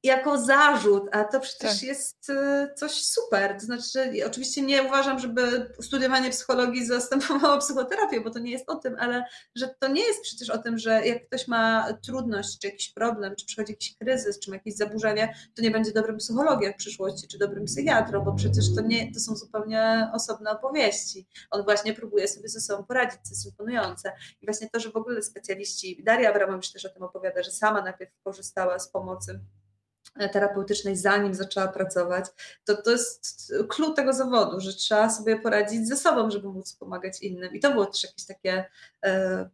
jako 0.03 0.37
zarzut, 0.37 1.03
a 1.11 1.23
to 1.23 1.39
przecież 1.39 1.71
tak. 1.71 1.83
jest 1.83 2.29
y, 2.29 2.69
coś 2.75 2.91
super. 2.91 3.57
To 3.59 3.65
znaczy, 3.65 4.25
oczywiście 4.25 4.61
nie 4.61 4.83
uważam, 4.83 5.19
żeby 5.19 5.73
studiowanie 5.81 6.29
psychologii 6.29 6.85
zastępowało 6.85 7.57
psychoterapię, 7.57 8.21
bo 8.21 8.29
to 8.29 8.39
nie 8.39 8.51
jest 8.51 8.69
o 8.69 8.75
tym, 8.75 8.95
ale 8.99 9.23
że 9.55 9.75
to 9.79 9.87
nie 9.87 10.01
jest 10.01 10.21
przecież 10.21 10.49
o 10.49 10.57
tym, 10.57 10.77
że 10.77 11.07
jak 11.07 11.27
ktoś 11.27 11.47
ma 11.47 11.93
trudność, 12.05 12.59
czy 12.59 12.67
jakiś 12.67 12.93
problem, 12.93 13.35
czy 13.35 13.45
przychodzi 13.45 13.73
jakiś 13.73 13.97
kryzys, 13.97 14.39
czy 14.39 14.49
ma 14.49 14.55
jakieś 14.55 14.75
zaburzenie, 14.75 15.35
to 15.55 15.61
nie 15.61 15.71
będzie 15.71 15.91
dobrym 15.91 16.17
psychologiem 16.17 16.73
w 16.73 16.77
przyszłości, 16.77 17.27
czy 17.27 17.37
dobrym 17.37 17.65
psychiatrą, 17.65 18.21
bo 18.21 18.33
przecież 18.33 18.75
to, 18.75 18.81
nie, 18.81 19.13
to 19.13 19.19
są 19.19 19.35
zupełnie 19.35 20.09
osobne 20.13 20.51
opowieści. 20.51 21.27
On 21.51 21.63
właśnie 21.63 21.93
próbuje 21.93 22.27
sobie 22.27 22.49
ze 22.49 22.61
sobą 22.61 22.83
poradzić, 22.83 23.19
co 23.23 23.29
jest 23.29 23.45
imponujące. 23.45 24.11
I 24.41 24.45
właśnie 24.45 24.69
to, 24.69 24.79
że 24.79 24.91
w 24.91 24.95
ogóle 24.95 25.21
specjaliści, 25.21 26.03
Daria 26.03 26.29
Abramowicz 26.29 26.71
też 26.71 26.85
o 26.85 26.89
tym 26.89 27.03
opowiada, 27.03 27.43
że 27.43 27.51
sama 27.51 27.81
najpierw 27.81 28.11
korzystała 28.23 28.79
z 28.79 28.91
pomocy 28.91 29.39
terapeutycznej, 30.31 30.97
zanim 30.97 31.33
zaczęła 31.33 31.67
pracować, 31.67 32.25
to 32.65 32.81
to 32.81 32.91
jest 32.91 33.53
klucz 33.69 33.95
tego 33.95 34.13
zawodu, 34.13 34.59
że 34.59 34.73
trzeba 34.73 35.09
sobie 35.09 35.39
poradzić 35.39 35.87
ze 35.87 35.97
sobą, 35.97 36.31
żeby 36.31 36.47
móc 36.47 36.73
pomagać 36.73 37.21
innym. 37.21 37.53
I 37.55 37.59
to 37.59 37.71
było 37.71 37.85
też 37.85 38.03
jakieś 38.03 38.25
takie 38.25 38.65
e, 39.05 39.49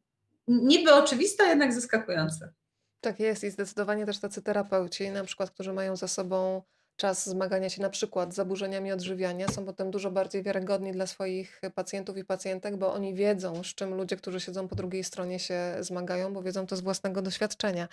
niby 0.48 0.94
oczywiste, 0.94 1.44
jednak 1.44 1.74
zaskakujące. 1.74 2.54
Tak 3.02 3.20
jest 3.20 3.44
i 3.44 3.52
zdecydowanie 3.52 4.06
też 4.06 4.20
tacy 4.20 4.42
terapeuci, 4.42 5.10
na 5.10 5.24
przykład, 5.24 5.52
którzy 5.52 5.74
mają 5.74 5.96
za 5.96 6.08
sobą 6.08 6.62
czas 6.98 7.30
zmagania 7.30 7.70
się 7.70 7.82
na 7.82 7.90
przykład 7.90 8.34
z 8.34 8.36
zaburzeniami 8.36 8.92
odżywiania, 8.92 9.48
są 9.48 9.66
potem 9.66 9.92
dużo 9.92 10.12
bardziej 10.12 10.44
wiarygodni 10.44 10.92
dla 10.92 11.08
swoich 11.08 11.62
pacjentów 11.76 12.18
i 12.18 12.26
pacjentek, 12.26 12.78
bo 12.78 12.94
oni 12.94 13.14
wiedzą, 13.14 13.64
z 13.64 13.68
czym 13.68 13.94
ludzie, 13.94 14.16
którzy 14.16 14.40
siedzą 14.40 14.68
po 14.68 14.76
drugiej 14.76 15.04
stronie 15.04 15.40
się 15.40 15.76
zmagają, 15.80 16.34
bo 16.34 16.42
wiedzą 16.42 16.68
to 16.68 16.76
z 16.76 16.82
własnego 16.82 17.22
doświadczenia. 17.22 17.88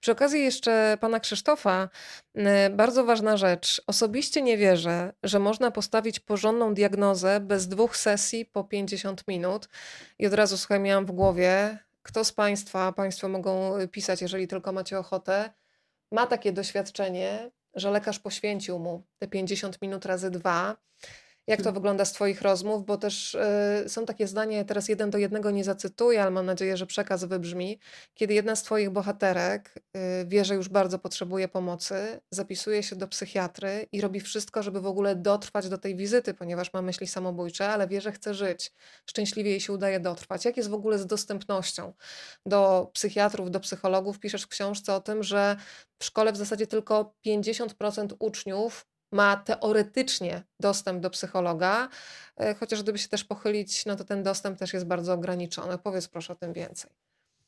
Przy 0.00 0.12
okazji 0.12 0.44
jeszcze 0.44 0.98
pana 1.00 1.20
Krzysztofa, 1.20 1.88
bardzo 2.70 3.04
ważna 3.04 3.36
rzecz. 3.36 3.82
Osobiście 3.86 4.42
nie 4.42 4.56
wierzę, 4.56 5.12
że 5.22 5.38
można 5.38 5.70
postawić 5.70 6.20
porządną 6.20 6.74
diagnozę 6.74 7.40
bez 7.40 7.68
dwóch 7.68 7.96
sesji 7.96 8.46
po 8.46 8.64
50 8.64 9.28
minut. 9.28 9.68
I 10.18 10.26
od 10.26 10.34
razu 10.34 10.58
słuchaj, 10.58 10.80
miałam 10.80 11.06
w 11.06 11.12
głowie, 11.12 11.78
kto 12.02 12.24
z 12.24 12.32
Państwa, 12.32 12.92
Państwo 12.92 13.28
mogą 13.28 13.72
pisać, 13.88 14.22
jeżeli 14.22 14.48
tylko 14.48 14.72
macie 14.72 14.98
ochotę, 14.98 15.52
ma 16.12 16.26
takie 16.26 16.52
doświadczenie, 16.52 17.50
że 17.80 17.90
lekarz 17.90 18.18
poświęcił 18.18 18.78
mu 18.78 19.02
te 19.18 19.28
50 19.28 19.82
minut 19.82 20.06
razy 20.06 20.30
dwa 20.30 20.76
jak 21.48 21.58
to 21.58 21.64
hmm. 21.64 21.74
wygląda 21.74 22.04
z 22.04 22.12
Twoich 22.12 22.42
rozmów? 22.42 22.86
Bo 22.86 22.96
też 22.96 23.34
y, 23.34 23.88
są 23.88 24.06
takie 24.06 24.26
zdania, 24.26 24.64
teraz 24.64 24.88
jeden 24.88 25.10
do 25.10 25.18
jednego 25.18 25.50
nie 25.50 25.64
zacytuję, 25.64 26.22
ale 26.22 26.30
mam 26.30 26.46
nadzieję, 26.46 26.76
że 26.76 26.86
przekaz 26.86 27.24
wybrzmi. 27.24 27.78
Kiedy 28.14 28.34
jedna 28.34 28.56
z 28.56 28.62
Twoich 28.62 28.90
bohaterek 28.90 29.74
y, 29.76 30.26
wie, 30.26 30.44
że 30.44 30.54
już 30.54 30.68
bardzo 30.68 30.98
potrzebuje 30.98 31.48
pomocy, 31.48 32.20
zapisuje 32.30 32.82
się 32.82 32.96
do 32.96 33.08
psychiatry 33.08 33.86
i 33.92 34.00
robi 34.00 34.20
wszystko, 34.20 34.62
żeby 34.62 34.80
w 34.80 34.86
ogóle 34.86 35.16
dotrwać 35.16 35.68
do 35.68 35.78
tej 35.78 35.96
wizyty, 35.96 36.34
ponieważ 36.34 36.72
ma 36.72 36.82
myśli 36.82 37.06
samobójcze, 37.06 37.68
ale 37.68 37.88
wie, 37.88 38.00
że 38.00 38.12
chce 38.12 38.34
żyć. 38.34 38.72
Szczęśliwie 39.06 39.50
jej 39.50 39.60
się 39.60 39.72
udaje 39.72 40.00
dotrwać. 40.00 40.44
Jak 40.44 40.56
jest 40.56 40.70
w 40.70 40.74
ogóle 40.74 40.98
z 40.98 41.06
dostępnością 41.06 41.92
do 42.46 42.90
psychiatrów, 42.94 43.50
do 43.50 43.60
psychologów? 43.60 44.18
Piszesz 44.18 44.42
w 44.42 44.48
książce 44.48 44.94
o 44.94 45.00
tym, 45.00 45.22
że 45.22 45.56
w 45.98 46.04
szkole 46.04 46.32
w 46.32 46.36
zasadzie 46.36 46.66
tylko 46.66 47.14
50% 47.26 48.14
uczniów 48.18 48.86
ma 49.12 49.36
teoretycznie 49.36 50.42
dostęp 50.60 51.00
do 51.00 51.10
psychologa, 51.10 51.88
e, 52.36 52.54
chociaż 52.54 52.82
gdyby 52.82 52.98
się 52.98 53.08
też 53.08 53.24
pochylić, 53.24 53.86
no 53.86 53.96
to 53.96 54.04
ten 54.04 54.22
dostęp 54.22 54.58
też 54.58 54.72
jest 54.72 54.86
bardzo 54.86 55.12
ograniczony. 55.12 55.78
Powiedz 55.78 56.08
proszę 56.08 56.32
o 56.32 56.36
tym 56.36 56.52
więcej. 56.52 56.90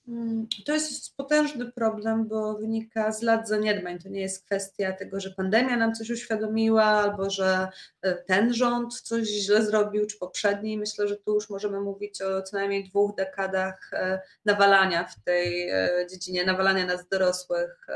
Mm, 0.08 0.46
to 0.66 0.72
jest 0.72 1.16
potężny 1.16 1.72
problem, 1.72 2.28
bo 2.28 2.54
wynika 2.54 3.12
z 3.12 3.22
lat 3.22 3.48
zaniedbań. 3.48 3.98
To 3.98 4.08
nie 4.08 4.20
jest 4.20 4.44
kwestia 4.44 4.92
tego, 4.92 5.20
że 5.20 5.30
pandemia 5.30 5.76
nam 5.76 5.94
coś 5.94 6.10
uświadomiła, 6.10 6.84
albo 6.84 7.30
że 7.30 7.68
e, 8.02 8.14
ten 8.14 8.54
rząd 8.54 9.00
coś 9.00 9.28
źle 9.28 9.64
zrobił, 9.64 10.06
czy 10.06 10.18
poprzedni. 10.18 10.78
Myślę, 10.78 11.08
że 11.08 11.16
tu 11.16 11.34
już 11.34 11.50
możemy 11.50 11.80
mówić 11.80 12.22
o 12.22 12.42
co 12.42 12.56
najmniej 12.56 12.88
dwóch 12.88 13.14
dekadach 13.16 13.90
e, 13.92 14.20
nawalania 14.44 15.04
w 15.04 15.24
tej 15.24 15.68
e, 15.68 16.06
dziedzinie, 16.10 16.44
nawalania 16.44 16.86
nas 16.86 17.08
dorosłych 17.08 17.86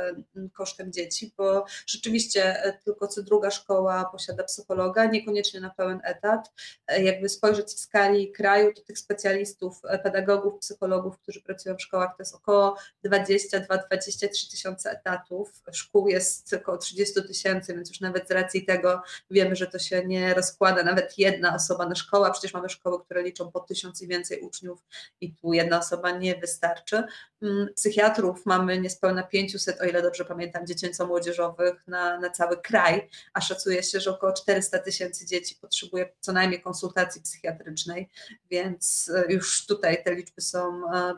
kosztem 0.52 0.92
dzieci, 0.92 1.34
bo 1.36 1.64
rzeczywiście 1.86 2.56
tylko 2.84 3.08
co 3.08 3.22
druga 3.22 3.50
szkoła 3.50 4.08
posiada 4.12 4.44
psychologa, 4.44 5.04
niekoniecznie 5.04 5.60
na 5.60 5.70
pełen 5.70 6.00
etat. 6.04 6.52
Jakby 6.98 7.28
spojrzeć 7.28 7.66
w 7.66 7.78
skali 7.78 8.32
kraju, 8.32 8.72
to 8.74 8.82
tych 8.82 8.98
specjalistów, 8.98 9.80
pedagogów, 10.02 10.58
psychologów, 10.58 11.18
którzy 11.18 11.42
pracują 11.42 11.76
w 11.76 11.82
szkole, 11.82 11.93
szkołach 11.94 12.16
to 12.16 12.22
jest 12.22 12.34
około 12.34 12.76
22-23 13.06 14.50
tysiące 14.50 14.90
etatów. 14.90 15.52
Szkół 15.72 16.08
jest 16.08 16.54
około 16.54 16.78
30 16.78 17.22
tysięcy, 17.22 17.74
więc 17.74 17.88
już 17.88 18.00
nawet 18.00 18.28
z 18.28 18.30
racji 18.30 18.64
tego 18.64 19.02
wiemy, 19.30 19.56
że 19.56 19.66
to 19.66 19.78
się 19.78 20.04
nie 20.04 20.34
rozkłada 20.34 20.82
nawet 20.82 21.18
jedna 21.18 21.54
osoba 21.54 21.88
na 21.88 21.94
szkołę, 21.94 22.30
przecież 22.32 22.54
mamy 22.54 22.68
szkoły, 22.68 23.04
które 23.04 23.22
liczą 23.22 23.52
po 23.52 23.60
tysiąc 23.60 24.02
i 24.02 24.08
więcej 24.08 24.40
uczniów 24.40 24.84
i 25.20 25.34
tu 25.34 25.52
jedna 25.52 25.78
osoba 25.78 26.10
nie 26.10 26.34
wystarczy. 26.34 27.02
Mm, 27.42 27.68
psychiatrów 27.74 28.46
mamy 28.46 28.80
niespełna 28.80 29.22
500, 29.22 29.80
o 29.80 29.84
ile 29.84 30.02
dobrze 30.02 30.24
pamiętam, 30.24 30.66
dziecięco-młodzieżowych 30.66 31.86
na, 31.86 32.20
na 32.20 32.30
cały 32.30 32.56
kraj, 32.56 33.08
a 33.32 33.40
szacuje 33.40 33.82
się, 33.82 34.00
że 34.00 34.10
około 34.10 34.32
400 34.32 34.78
tysięcy 34.78 35.26
dzieci 35.26 35.56
potrzebuje 35.60 36.12
co 36.20 36.32
najmniej 36.32 36.62
konsultacji 36.62 37.22
psychiatrycznej, 37.22 38.10
więc 38.50 39.10
e, 39.14 39.32
już 39.32 39.66
tutaj 39.66 40.04
te 40.04 40.14
liczby 40.14 40.40
są 40.40 40.92
e, 40.92 41.14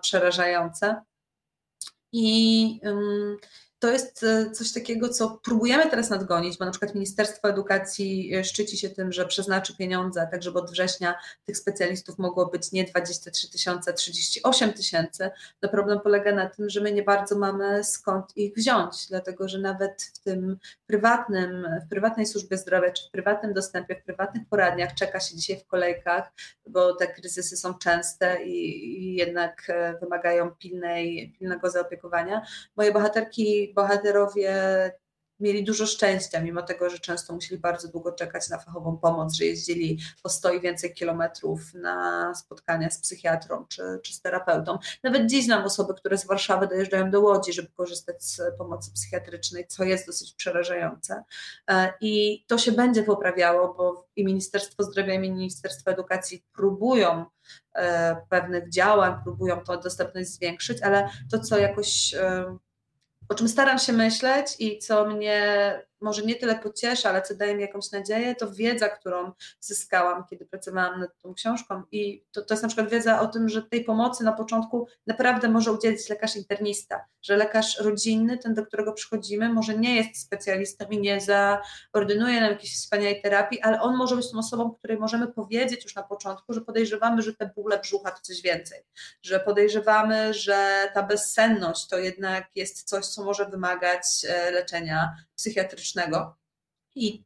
przerażające. 0.70 1.02
I 2.12 2.80
to 3.86 3.92
jest 3.92 4.22
e, 4.22 4.50
coś 4.50 4.72
takiego, 4.72 5.08
co 5.08 5.40
próbujemy 5.44 5.90
teraz 5.90 6.10
nadgonić, 6.10 6.58
bo 6.58 6.64
na 6.64 6.70
przykład 6.70 6.94
Ministerstwo 6.94 7.48
Edukacji 7.48 8.34
e, 8.34 8.44
szczyci 8.44 8.78
się 8.78 8.90
tym, 8.90 9.12
że 9.12 9.26
przeznaczy 9.26 9.76
pieniądze, 9.76 10.28
tak 10.30 10.42
żeby 10.42 10.58
od 10.58 10.70
września 10.70 11.14
tych 11.44 11.56
specjalistów 11.56 12.18
mogło 12.18 12.46
być 12.46 12.72
nie 12.72 12.84
23 12.84 13.50
tysiące, 13.50 13.92
38 13.92 14.72
tysięcy. 14.72 15.30
No 15.62 15.68
problem 15.68 16.00
polega 16.00 16.34
na 16.34 16.48
tym, 16.48 16.70
że 16.70 16.80
my 16.80 16.92
nie 16.92 17.02
bardzo 17.02 17.38
mamy 17.38 17.84
skąd 17.84 18.36
ich 18.36 18.54
wziąć, 18.54 19.06
dlatego 19.08 19.48
że 19.48 19.58
nawet 19.58 20.02
w 20.02 20.18
tym 20.18 20.58
prywatnym, 20.86 21.66
w 21.86 21.88
prywatnej 21.88 22.26
służbie 22.26 22.56
zdrowia, 22.56 22.90
czy 22.92 23.08
w 23.08 23.10
prywatnym 23.10 23.54
dostępie, 23.54 23.96
w 23.96 24.04
prywatnych 24.04 24.48
poradniach 24.48 24.94
czeka 24.94 25.20
się 25.20 25.36
dzisiaj 25.36 25.60
w 25.60 25.66
kolejkach, 25.66 26.32
bo 26.66 26.94
te 26.94 27.06
kryzysy 27.06 27.56
są 27.56 27.74
częste 27.74 28.44
i, 28.44 28.88
i 28.98 29.14
jednak 29.14 29.62
e, 29.68 29.98
wymagają 29.98 30.50
pilnej, 30.50 31.34
pilnego 31.38 31.70
zaopiekowania. 31.70 32.46
Moje 32.76 32.92
bohaterki 32.92 33.72
bohaterowie 33.76 34.52
mieli 35.40 35.64
dużo 35.64 35.86
szczęścia, 35.86 36.40
mimo 36.40 36.62
tego, 36.62 36.90
że 36.90 36.98
często 36.98 37.34
musieli 37.34 37.60
bardzo 37.60 37.88
długo 37.88 38.12
czekać 38.12 38.48
na 38.48 38.58
fachową 38.58 38.98
pomoc, 38.98 39.34
że 39.34 39.44
jeździli 39.44 39.98
po 40.22 40.28
100 40.28 40.52
i 40.52 40.60
więcej 40.60 40.94
kilometrów 40.94 41.74
na 41.74 42.34
spotkania 42.34 42.90
z 42.90 43.00
psychiatrą 43.00 43.66
czy, 43.68 43.82
czy 44.02 44.14
z 44.14 44.20
terapeutą. 44.20 44.78
Nawet 45.02 45.26
dziś 45.26 45.44
znam 45.44 45.64
osoby, 45.64 45.94
które 45.94 46.18
z 46.18 46.26
Warszawy 46.26 46.66
dojeżdżają 46.66 47.10
do 47.10 47.20
Łodzi, 47.20 47.52
żeby 47.52 47.68
korzystać 47.68 48.24
z 48.24 48.40
pomocy 48.58 48.90
psychiatrycznej, 48.92 49.66
co 49.66 49.84
jest 49.84 50.06
dosyć 50.06 50.32
przerażające. 50.32 51.24
E, 51.70 51.92
I 52.00 52.44
to 52.46 52.58
się 52.58 52.72
będzie 52.72 53.02
poprawiało, 53.02 53.74
bo 53.74 54.06
i 54.16 54.24
Ministerstwo 54.24 54.82
Zdrowia, 54.82 55.14
i 55.14 55.18
Ministerstwo 55.18 55.90
Edukacji 55.90 56.44
próbują 56.52 57.24
e, 57.74 58.16
pewnych 58.28 58.68
działań, 58.70 59.14
próbują 59.24 59.60
tą 59.64 59.80
dostępność 59.80 60.28
zwiększyć, 60.28 60.82
ale 60.82 61.08
to, 61.30 61.38
co 61.38 61.58
jakoś 61.58 62.14
e, 62.14 62.56
o 63.28 63.34
czym 63.34 63.48
staram 63.48 63.78
się 63.78 63.92
myśleć 63.92 64.56
i 64.58 64.78
co 64.78 65.06
mnie 65.06 65.72
może 66.00 66.22
nie 66.22 66.34
tyle 66.34 66.54
pocieszy, 66.54 67.08
ale 67.08 67.22
co 67.22 67.34
daje 67.34 67.54
mi 67.54 67.62
jakąś 67.62 67.90
nadzieję, 67.90 68.34
to 68.34 68.52
wiedza, 68.52 68.88
którą 68.88 69.32
zyskałam, 69.60 70.24
kiedy 70.30 70.46
pracowałam 70.46 71.00
nad 71.00 71.18
tą 71.18 71.34
książką. 71.34 71.82
I 71.92 72.24
to, 72.32 72.42
to 72.42 72.54
jest 72.54 72.62
na 72.62 72.68
przykład 72.68 72.90
wiedza 72.90 73.20
o 73.20 73.26
tym, 73.26 73.48
że 73.48 73.62
tej 73.62 73.84
pomocy 73.84 74.24
na 74.24 74.32
początku 74.32 74.88
naprawdę 75.06 75.48
może 75.48 75.72
udzielić 75.72 76.08
lekarz 76.08 76.36
internista, 76.36 77.04
że 77.22 77.36
lekarz 77.36 77.80
rodzinny, 77.80 78.38
ten, 78.38 78.54
do 78.54 78.66
którego 78.66 78.92
przychodzimy, 78.92 79.52
może 79.52 79.78
nie 79.78 79.96
jest 79.96 80.20
specjalistą 80.20 80.86
i 80.90 80.98
nie 80.98 81.20
zaordynuje 81.20 82.40
nam 82.40 82.50
jakiejś 82.50 82.74
wspaniałej 82.74 83.22
terapii, 83.22 83.60
ale 83.60 83.80
on 83.80 83.96
może 83.96 84.16
być 84.16 84.30
tą 84.30 84.38
osobą, 84.38 84.70
której 84.70 84.98
możemy 84.98 85.28
powiedzieć 85.28 85.84
już 85.84 85.94
na 85.94 86.02
początku, 86.02 86.52
że 86.52 86.60
podejrzewamy, 86.60 87.22
że 87.22 87.34
te 87.34 87.50
bóle 87.56 87.78
brzucha 87.78 88.10
to 88.10 88.20
coś 88.22 88.42
więcej, 88.42 88.80
że 89.22 89.40
podejrzewamy, 89.40 90.34
że 90.34 90.90
ta 90.94 91.02
bezsenność 91.02 91.88
to 91.88 91.98
jednak 91.98 92.44
jest 92.54 92.88
coś, 92.88 93.06
co 93.06 93.24
może 93.24 93.44
wymagać 93.44 94.02
e, 94.28 94.50
leczenia 94.50 95.16
psychiatrycznego. 95.36 95.85
I, 96.94 97.24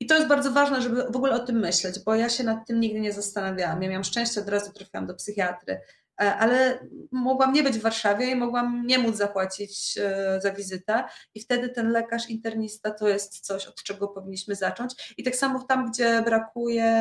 I 0.00 0.06
to 0.06 0.14
jest 0.14 0.28
bardzo 0.28 0.50
ważne, 0.50 0.82
żeby 0.82 1.04
w 1.10 1.16
ogóle 1.16 1.34
o 1.34 1.38
tym 1.38 1.56
myśleć, 1.56 1.98
bo 2.04 2.14
ja 2.14 2.28
się 2.28 2.44
nad 2.44 2.66
tym 2.66 2.80
nigdy 2.80 3.00
nie 3.00 3.12
zastanawiałam. 3.12 3.82
Ja 3.82 3.88
miałam 3.88 4.04
szczęście, 4.04 4.40
od 4.40 4.48
razu 4.48 4.72
trafiłam 4.72 5.06
do 5.06 5.14
psychiatry, 5.14 5.80
ale 6.16 6.88
mogłam 7.12 7.52
nie 7.52 7.62
być 7.62 7.78
w 7.78 7.82
Warszawie 7.82 8.30
i 8.30 8.36
mogłam 8.36 8.86
nie 8.86 8.98
móc 8.98 9.16
zapłacić 9.16 9.98
e, 9.98 10.40
za 10.40 10.52
wizytę 10.52 11.04
i 11.34 11.40
wtedy 11.40 11.68
ten 11.68 11.90
lekarz 11.90 12.30
internista 12.30 12.90
to 12.90 13.08
jest 13.08 13.40
coś, 13.40 13.66
od 13.66 13.82
czego 13.82 14.08
powinniśmy 14.08 14.54
zacząć. 14.54 15.14
I 15.18 15.22
tak 15.22 15.36
samo 15.36 15.62
tam, 15.62 15.90
gdzie 15.90 16.22
brakuje 16.22 16.92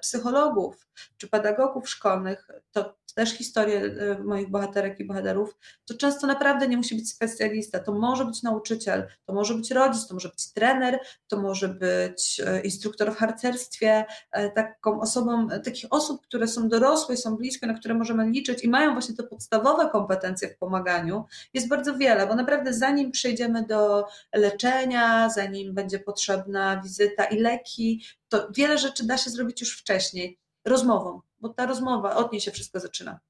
psychologów 0.00 0.86
czy 1.16 1.28
pedagogów 1.28 1.88
szkolnych, 1.88 2.48
to 2.72 2.94
też 3.14 3.30
historię 3.30 3.80
e, 3.80 4.24
moich 4.24 4.50
bohaterek 4.50 5.00
i 5.00 5.04
bohaterów, 5.04 5.56
to 5.84 5.94
często 5.94 6.26
naprawdę 6.26 6.68
nie 6.68 6.76
musi 6.76 6.94
być 6.94 7.10
specjalista. 7.10 7.78
To 7.78 7.92
może 7.92 8.24
być 8.24 8.42
nauczyciel, 8.42 9.06
to 9.24 9.32
może 9.32 9.54
być 9.54 9.70
rodzic, 9.70 10.06
to 10.06 10.14
może 10.14 10.28
być 10.28 10.52
trener, 10.52 10.98
to 11.28 11.40
może 11.40 11.68
być 11.68 12.40
e, 12.46 12.60
instruktor 12.60 13.12
w 13.12 13.16
harcerstwie. 13.16 14.04
E, 14.32 14.50
taką 14.50 15.00
osobą, 15.00 15.48
takich 15.48 15.86
osób, 15.90 16.22
które 16.22 16.48
są 16.48 16.68
dorosłe, 16.68 17.16
są 17.16 17.36
blisko, 17.36 17.66
na 17.66 17.74
które 17.74 17.94
możemy 17.94 18.30
liczyć 18.30 18.43
i 18.52 18.68
mają 18.68 18.92
właśnie 18.92 19.14
te 19.14 19.22
podstawowe 19.22 19.90
kompetencje 19.90 20.48
w 20.48 20.58
pomaganiu, 20.58 21.24
jest 21.54 21.68
bardzo 21.68 21.96
wiele, 21.96 22.26
bo 22.26 22.34
naprawdę 22.34 22.72
zanim 22.72 23.10
przejdziemy 23.10 23.66
do 23.66 24.06
leczenia, 24.34 25.28
zanim 25.30 25.74
będzie 25.74 25.98
potrzebna 25.98 26.80
wizyta 26.82 27.24
i 27.24 27.38
leki, 27.38 28.04
to 28.28 28.48
wiele 28.56 28.78
rzeczy 28.78 29.06
da 29.06 29.16
się 29.18 29.30
zrobić 29.30 29.60
już 29.60 29.78
wcześniej 29.78 30.38
rozmową, 30.64 31.20
bo 31.40 31.48
ta 31.48 31.66
rozmowa, 31.66 32.16
od 32.16 32.32
niej 32.32 32.40
się 32.40 32.50
wszystko 32.50 32.80
zaczyna. 32.80 33.20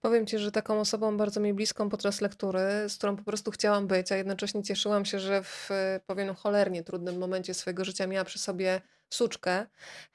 Powiem 0.00 0.26
Ci, 0.26 0.38
że 0.38 0.52
taką 0.52 0.80
osobą 0.80 1.16
bardzo 1.16 1.40
mi 1.40 1.54
bliską 1.54 1.88
podczas 1.88 2.20
lektury, 2.20 2.60
z 2.88 2.96
którą 2.96 3.16
po 3.16 3.24
prostu 3.24 3.50
chciałam 3.50 3.86
być, 3.86 4.12
a 4.12 4.16
jednocześnie 4.16 4.62
cieszyłam 4.62 5.04
się, 5.04 5.18
że 5.18 5.42
w 5.42 5.68
pewien 6.06 6.34
cholernie 6.34 6.82
trudnym 6.82 7.18
momencie 7.18 7.54
swojego 7.54 7.84
życia 7.84 8.06
miała 8.06 8.24
przy 8.24 8.38
sobie 8.38 8.80
suczkę, 9.14 9.66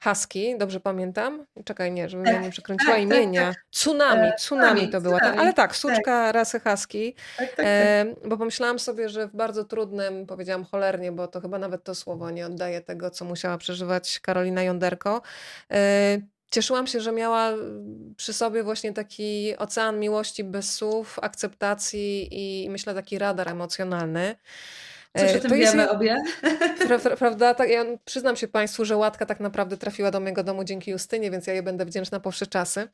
husky, 0.04 0.58
dobrze 0.58 0.80
pamiętam? 0.80 1.46
Czekaj, 1.64 1.92
nie, 1.92 2.08
żebym 2.08 2.26
tak, 2.26 2.42
nie 2.42 2.50
przekręciła 2.50 2.92
tak, 2.92 3.02
imienia. 3.02 3.46
Tak, 3.46 3.54
tak. 3.54 3.64
Tsunami, 3.70 4.28
e, 4.28 4.32
tsunami 4.32 4.88
to 4.88 5.00
była, 5.00 5.20
ale 5.20 5.52
tak, 5.54 5.76
suczka 5.76 6.02
tak. 6.04 6.34
rasy 6.34 6.60
husky, 6.60 7.14
tak, 7.36 7.56
tak, 7.56 7.66
e, 7.68 8.06
bo 8.24 8.36
pomyślałam 8.36 8.78
sobie, 8.78 9.08
że 9.08 9.28
w 9.28 9.36
bardzo 9.36 9.64
trudnym, 9.64 10.26
powiedziałam 10.26 10.64
cholernie, 10.64 11.12
bo 11.12 11.28
to 11.28 11.40
chyba 11.40 11.58
nawet 11.58 11.84
to 11.84 11.94
słowo 11.94 12.30
nie 12.30 12.46
oddaje 12.46 12.80
tego, 12.80 13.10
co 13.10 13.24
musiała 13.24 13.58
przeżywać 13.58 14.20
Karolina 14.20 14.62
Jonderko, 14.62 15.22
e, 15.70 16.18
Cieszyłam 16.50 16.86
się, 16.86 17.00
że 17.00 17.12
miała 17.12 17.52
przy 18.16 18.32
sobie 18.32 18.62
właśnie 18.62 18.92
taki 18.92 19.56
ocean 19.56 20.00
miłości 20.00 20.44
bez 20.44 20.74
słów, 20.74 21.18
akceptacji 21.22 22.28
i 22.30 22.70
myślę 22.70 22.94
taki 22.94 23.18
radar 23.18 23.48
emocjonalny. 23.48 24.36
Coś 25.16 25.32
o 25.32 25.34
e, 25.34 25.40
tym 25.40 25.50
to 25.50 25.56
wiemy 25.56 25.82
jest, 25.82 25.92
obie. 25.92 26.22
Pra, 26.86 26.98
pra, 26.98 27.16
prawda? 27.16 27.54
Tak, 27.54 27.70
ja 27.70 27.84
przyznam 28.04 28.36
się 28.36 28.48
Państwu, 28.48 28.84
że 28.84 28.96
łatka 28.96 29.26
tak 29.26 29.40
naprawdę 29.40 29.76
trafiła 29.76 30.10
do 30.10 30.20
mojego 30.20 30.42
domu 30.42 30.64
dzięki 30.64 30.90
Justynie, 30.90 31.30
więc 31.30 31.46
ja 31.46 31.52
jej 31.52 31.62
będę 31.62 31.84
wdzięczna 31.84 32.20
po 32.20 32.30
wsze 32.30 32.46
czasy. 32.46 32.88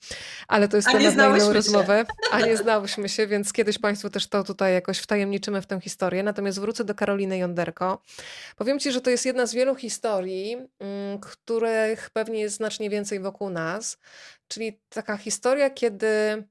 Ale 0.49 0.69
to 0.69 0.77
jest 0.77 0.89
temat 0.89 1.17
na 1.17 1.37
inną 1.37 1.53
rozmowę. 1.53 2.05
A 2.31 2.41
nie 2.41 2.57
znałyśmy 2.65 3.09
się, 3.09 3.27
więc 3.27 3.53
kiedyś 3.53 3.79
Państwu 3.79 4.11
też 4.11 4.27
to 4.27 4.45
tutaj 4.45 4.75
jakoś 4.75 4.99
wtajemniczymy 4.99 5.62
w 5.62 5.67
tę 5.67 5.81
historię. 5.81 6.23
Natomiast 6.23 6.61
wrócę 6.61 6.85
do 6.85 6.95
Karoliny 6.95 7.39
Jonderko. 7.39 8.03
Powiem 8.57 8.79
Ci, 8.79 8.93
że 8.93 9.01
to 9.01 9.11
jest 9.11 9.27
jedna 9.27 9.47
z 9.47 9.55
wielu 9.55 9.75
historii, 9.75 10.57
mm, 10.81 11.19
których 11.21 12.11
pewnie 12.11 12.41
jest 12.41 12.57
znacznie 12.57 12.91
więcej 12.91 13.21
wokół 13.21 13.51
nas. 13.51 13.99
Czyli 14.49 14.81
taka 14.89 15.17
historia, 15.17 15.71
kiedy 15.71 16.45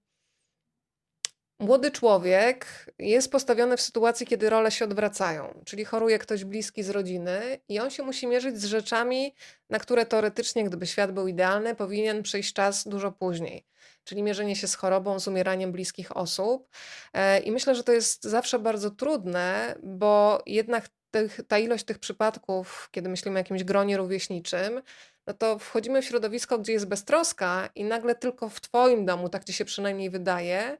Młody 1.63 1.91
człowiek 1.91 2.65
jest 2.99 3.31
postawiony 3.31 3.77
w 3.77 3.81
sytuacji, 3.81 4.25
kiedy 4.25 4.49
role 4.49 4.71
się 4.71 4.85
odwracają, 4.85 5.61
czyli 5.65 5.85
choruje 5.85 6.19
ktoś 6.19 6.43
bliski 6.43 6.83
z 6.83 6.89
rodziny 6.89 7.59
i 7.69 7.79
on 7.79 7.89
się 7.89 8.03
musi 8.03 8.27
mierzyć 8.27 8.57
z 8.57 8.65
rzeczami, 8.65 9.35
na 9.69 9.79
które 9.79 10.05
teoretycznie, 10.05 10.63
gdyby 10.63 10.87
świat 10.87 11.11
był 11.11 11.27
idealny, 11.27 11.75
powinien 11.75 12.23
przyjść 12.23 12.53
czas 12.53 12.87
dużo 12.87 13.11
później. 13.11 13.65
Czyli 14.03 14.23
mierzenie 14.23 14.55
się 14.55 14.67
z 14.67 14.75
chorobą, 14.75 15.19
z 15.19 15.27
umieraniem 15.27 15.71
bliskich 15.71 16.17
osób. 16.17 16.69
E, 17.13 17.39
I 17.39 17.51
myślę, 17.51 17.75
że 17.75 17.83
to 17.83 17.91
jest 17.91 18.23
zawsze 18.23 18.59
bardzo 18.59 18.91
trudne, 18.91 19.75
bo 19.83 20.43
jednak 20.45 20.89
tych, 21.11 21.39
ta 21.47 21.59
ilość 21.59 21.85
tych 21.85 21.99
przypadków, 21.99 22.89
kiedy 22.91 23.09
myślimy 23.09 23.35
o 23.35 23.39
jakimś 23.39 23.63
gronie 23.63 23.97
rówieśniczym, 23.97 24.81
no 25.27 25.33
to 25.33 25.59
wchodzimy 25.59 26.01
w 26.01 26.05
środowisko, 26.05 26.59
gdzie 26.59 26.73
jest 26.73 26.87
beztroska 26.87 27.69
i 27.75 27.83
nagle 27.83 28.15
tylko 28.15 28.49
w 28.49 28.61
Twoim 28.61 29.05
domu, 29.05 29.29
tak 29.29 29.43
Ci 29.43 29.53
się 29.53 29.65
przynajmniej 29.65 30.09
wydaje, 30.09 30.77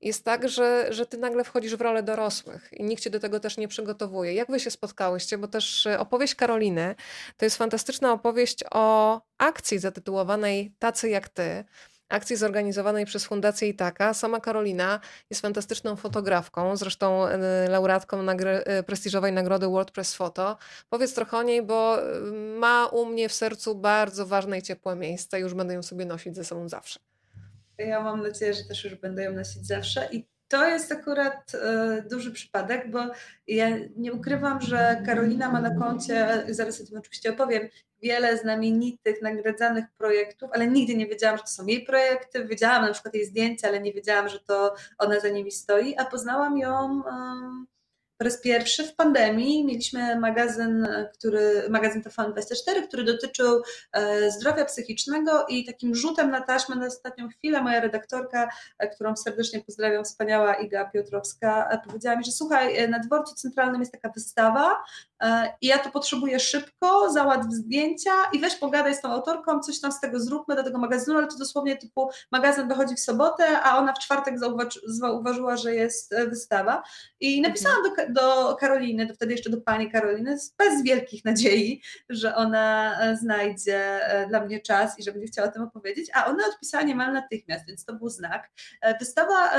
jest 0.00 0.24
tak, 0.24 0.48
że, 0.48 0.86
że 0.90 1.06
ty 1.06 1.18
nagle 1.18 1.44
wchodzisz 1.44 1.76
w 1.76 1.80
rolę 1.80 2.02
dorosłych 2.02 2.68
i 2.72 2.84
nikt 2.84 3.02
cię 3.02 3.10
do 3.10 3.20
tego 3.20 3.40
też 3.40 3.56
nie 3.56 3.68
przygotowuje. 3.68 4.34
Jak 4.34 4.50
wy 4.50 4.60
się 4.60 4.70
spotkałyście? 4.70 5.38
Bo 5.38 5.48
też 5.48 5.86
e, 5.86 5.98
opowieść 5.98 6.34
Karoliny 6.34 6.94
to 7.36 7.44
jest 7.44 7.56
fantastyczna 7.56 8.12
opowieść 8.12 8.64
o 8.70 9.20
akcji 9.38 9.78
zatytułowanej 9.78 10.74
Tacy 10.78 11.08
jak 11.08 11.28
ty. 11.28 11.64
Akcji 12.08 12.36
zorganizowanej 12.36 13.06
przez 13.06 13.24
Fundację 13.24 13.68
Itaka. 13.68 14.14
Sama 14.14 14.40
Karolina 14.40 15.00
jest 15.30 15.42
fantastyczną 15.42 15.96
fotografką, 15.96 16.76
zresztą 16.76 17.26
e, 17.26 17.68
laureatką 17.68 18.22
nagry 18.22 18.50
e, 18.50 18.82
prestiżowej 18.82 19.32
nagrody 19.32 19.66
WordPress 19.66 20.14
Photo. 20.14 20.56
Powiedz 20.88 21.14
trochę 21.14 21.36
o 21.36 21.42
niej, 21.42 21.62
bo 21.62 21.98
ma 22.58 22.86
u 22.86 23.06
mnie 23.06 23.28
w 23.28 23.32
sercu 23.32 23.74
bardzo 23.74 24.26
ważne 24.26 24.58
i 24.58 24.62
ciepłe 24.62 24.96
miejsce 24.96 25.40
już 25.40 25.54
będę 25.54 25.74
ją 25.74 25.82
sobie 25.82 26.04
nosić 26.04 26.36
ze 26.36 26.44
sobą 26.44 26.68
zawsze. 26.68 27.00
Ja 27.78 28.00
mam 28.00 28.22
nadzieję, 28.22 28.54
że 28.54 28.64
też 28.64 28.84
już 28.84 28.94
będę 28.94 29.24
ją 29.24 29.32
nosić 29.32 29.66
zawsze 29.66 30.08
i 30.12 30.26
to 30.48 30.68
jest 30.68 30.92
akurat 30.92 31.52
e, 31.54 32.02
duży 32.10 32.32
przypadek, 32.32 32.90
bo 32.90 32.98
ja 33.46 33.68
nie 33.96 34.12
ukrywam, 34.12 34.60
że 34.60 35.02
Karolina 35.06 35.50
ma 35.50 35.60
na 35.60 35.74
koncie, 35.74 36.44
zaraz 36.48 36.80
o 36.80 36.86
tym 36.86 36.98
oczywiście 36.98 37.30
opowiem, 37.30 37.68
wiele 38.02 38.38
znamienitych, 38.38 39.22
nagradzanych 39.22 39.84
projektów, 39.98 40.50
ale 40.52 40.66
nigdy 40.66 40.96
nie 40.96 41.06
wiedziałam, 41.06 41.36
że 41.36 41.42
to 41.42 41.48
są 41.48 41.66
jej 41.66 41.84
projekty. 41.84 42.44
Wiedziałam 42.46 42.82
na 42.82 42.92
przykład 42.92 43.14
jej 43.14 43.24
zdjęcia, 43.24 43.68
ale 43.68 43.80
nie 43.80 43.92
wiedziałam, 43.92 44.28
że 44.28 44.40
to 44.40 44.74
ona 44.98 45.20
za 45.20 45.28
nimi 45.28 45.50
stoi, 45.50 45.96
a 45.96 46.04
poznałam 46.04 46.58
ją 46.58 47.02
po 48.18 48.24
raz 48.24 48.40
pierwszy 48.40 48.84
w 48.84 48.94
pandemii 48.94 49.64
mieliśmy 49.64 50.20
magazyn, 50.20 50.88
który, 51.14 51.68
magazyn 51.70 52.02
TVN24, 52.02 52.86
który 52.88 53.04
dotyczył 53.04 53.62
e, 53.92 54.30
zdrowia 54.30 54.64
psychicznego 54.64 55.46
i 55.48 55.64
takim 55.64 55.94
rzutem 55.94 56.30
na 56.30 56.40
taśmę 56.40 56.76
na 56.76 56.86
ostatnią 56.86 57.28
chwilę 57.28 57.62
moja 57.62 57.80
redaktorka, 57.80 58.48
e, 58.78 58.88
którą 58.88 59.16
serdecznie 59.16 59.60
pozdrawiam, 59.60 60.04
wspaniała 60.04 60.54
Iga 60.54 60.90
Piotrowska, 60.90 61.68
e, 61.70 61.78
powiedziała 61.86 62.16
mi, 62.16 62.24
że 62.24 62.32
słuchaj, 62.32 62.88
na 62.88 62.98
dworcu 62.98 63.34
centralnym 63.34 63.80
jest 63.80 63.92
taka 63.92 64.08
wystawa 64.08 64.84
i 65.60 65.66
ja 65.66 65.78
to 65.78 65.90
potrzebuję 65.90 66.40
szybko, 66.40 67.12
załatw 67.12 67.46
zdjęcia 67.50 68.10
i 68.32 68.40
weź 68.40 68.54
pogadaj 68.54 68.94
z 68.94 69.00
tą 69.00 69.08
autorką, 69.08 69.60
coś 69.60 69.80
tam 69.80 69.92
z 69.92 70.00
tego 70.00 70.20
zróbmy 70.20 70.56
do 70.56 70.62
tego 70.62 70.78
magazynu, 70.78 71.18
ale 71.18 71.26
to 71.26 71.38
dosłownie 71.38 71.76
typu 71.76 72.10
magazyn 72.32 72.68
wychodzi 72.68 72.94
w 72.94 73.00
sobotę, 73.00 73.62
a 73.62 73.78
ona 73.78 73.92
w 73.92 73.98
czwartek 73.98 74.34
zauważyła, 74.86 75.56
że 75.56 75.74
jest 75.74 76.14
wystawa 76.28 76.82
i 77.20 77.40
napisałam 77.40 77.82
do 77.82 77.90
do 78.08 78.56
Karoliny, 78.56 79.06
to 79.06 79.14
wtedy 79.14 79.32
jeszcze 79.32 79.50
do 79.50 79.60
pani 79.60 79.90
Karoliny, 79.90 80.36
bez 80.58 80.82
wielkich 80.82 81.24
nadziei, 81.24 81.82
że 82.08 82.34
ona 82.34 82.96
e, 83.00 83.16
znajdzie 83.16 84.08
e, 84.08 84.26
dla 84.26 84.40
mnie 84.44 84.60
czas 84.60 84.98
i 84.98 85.02
że 85.02 85.12
będzie 85.12 85.26
chciała 85.26 85.48
o 85.48 85.52
tym 85.52 85.62
opowiedzieć, 85.62 86.10
a 86.14 86.26
ona 86.26 86.46
odpisała 86.46 86.84
niemal 86.84 87.12
natychmiast, 87.12 87.66
więc 87.66 87.84
to 87.84 87.94
był 87.94 88.08
znak. 88.08 88.50
E, 88.82 88.98
wystawa 88.98 89.50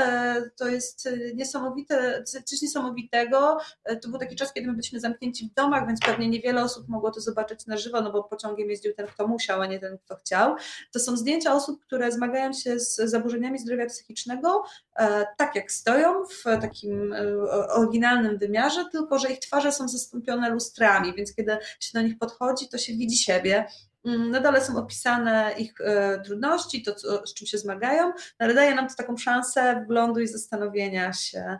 to 0.56 0.68
jest 0.68 1.08
niesamowite, 1.34 2.24
coś 2.24 2.62
niesamowitego. 2.62 3.58
To 4.02 4.08
był 4.08 4.18
taki 4.18 4.36
czas, 4.36 4.52
kiedy 4.52 4.66
my 4.66 4.72
byliśmy 4.72 5.00
zamknięci 5.00 5.47
domach, 5.54 5.86
więc 5.86 6.00
pewnie 6.00 6.28
niewiele 6.28 6.62
osób 6.62 6.88
mogło 6.88 7.10
to 7.10 7.20
zobaczyć 7.20 7.66
na 7.66 7.76
żywo, 7.76 8.00
no 8.00 8.12
bo 8.12 8.24
pociągiem 8.24 8.70
jeździł 8.70 8.94
ten, 8.94 9.06
kto 9.06 9.26
musiał, 9.26 9.62
a 9.62 9.66
nie 9.66 9.80
ten, 9.80 9.98
kto 9.98 10.16
chciał. 10.16 10.56
To 10.92 10.98
są 10.98 11.16
zdjęcia 11.16 11.54
osób, 11.54 11.80
które 11.80 12.12
zmagają 12.12 12.52
się 12.52 12.80
z 12.80 12.96
zaburzeniami 12.96 13.58
zdrowia 13.58 13.86
psychicznego, 13.86 14.64
tak 15.38 15.54
jak 15.54 15.72
stoją 15.72 16.24
w 16.24 16.44
takim 16.44 17.14
oryginalnym 17.68 18.38
wymiarze, 18.38 18.84
tylko 18.92 19.18
że 19.18 19.32
ich 19.32 19.38
twarze 19.38 19.72
są 19.72 19.88
zastąpione 19.88 20.50
lustrami, 20.50 21.14
więc 21.14 21.34
kiedy 21.34 21.58
się 21.80 21.90
do 21.94 22.02
nich 22.02 22.18
podchodzi, 22.18 22.68
to 22.68 22.78
się 22.78 22.92
widzi 22.92 23.16
siebie. 23.16 23.66
Mm, 24.04 24.30
na 24.30 24.40
dole 24.40 24.60
są 24.60 24.76
opisane 24.76 25.54
ich 25.58 25.80
e, 25.80 26.20
trudności, 26.24 26.82
to 26.82 26.94
co, 26.94 27.26
z 27.26 27.34
czym 27.34 27.46
się 27.46 27.58
zmagają, 27.58 28.06
no 28.06 28.14
ale 28.38 28.54
daje 28.54 28.74
nam 28.74 28.88
to 28.88 28.94
taką 28.94 29.16
szansę 29.16 29.82
wglądu 29.84 30.20
i 30.20 30.28
zastanowienia 30.28 31.12
się 31.12 31.58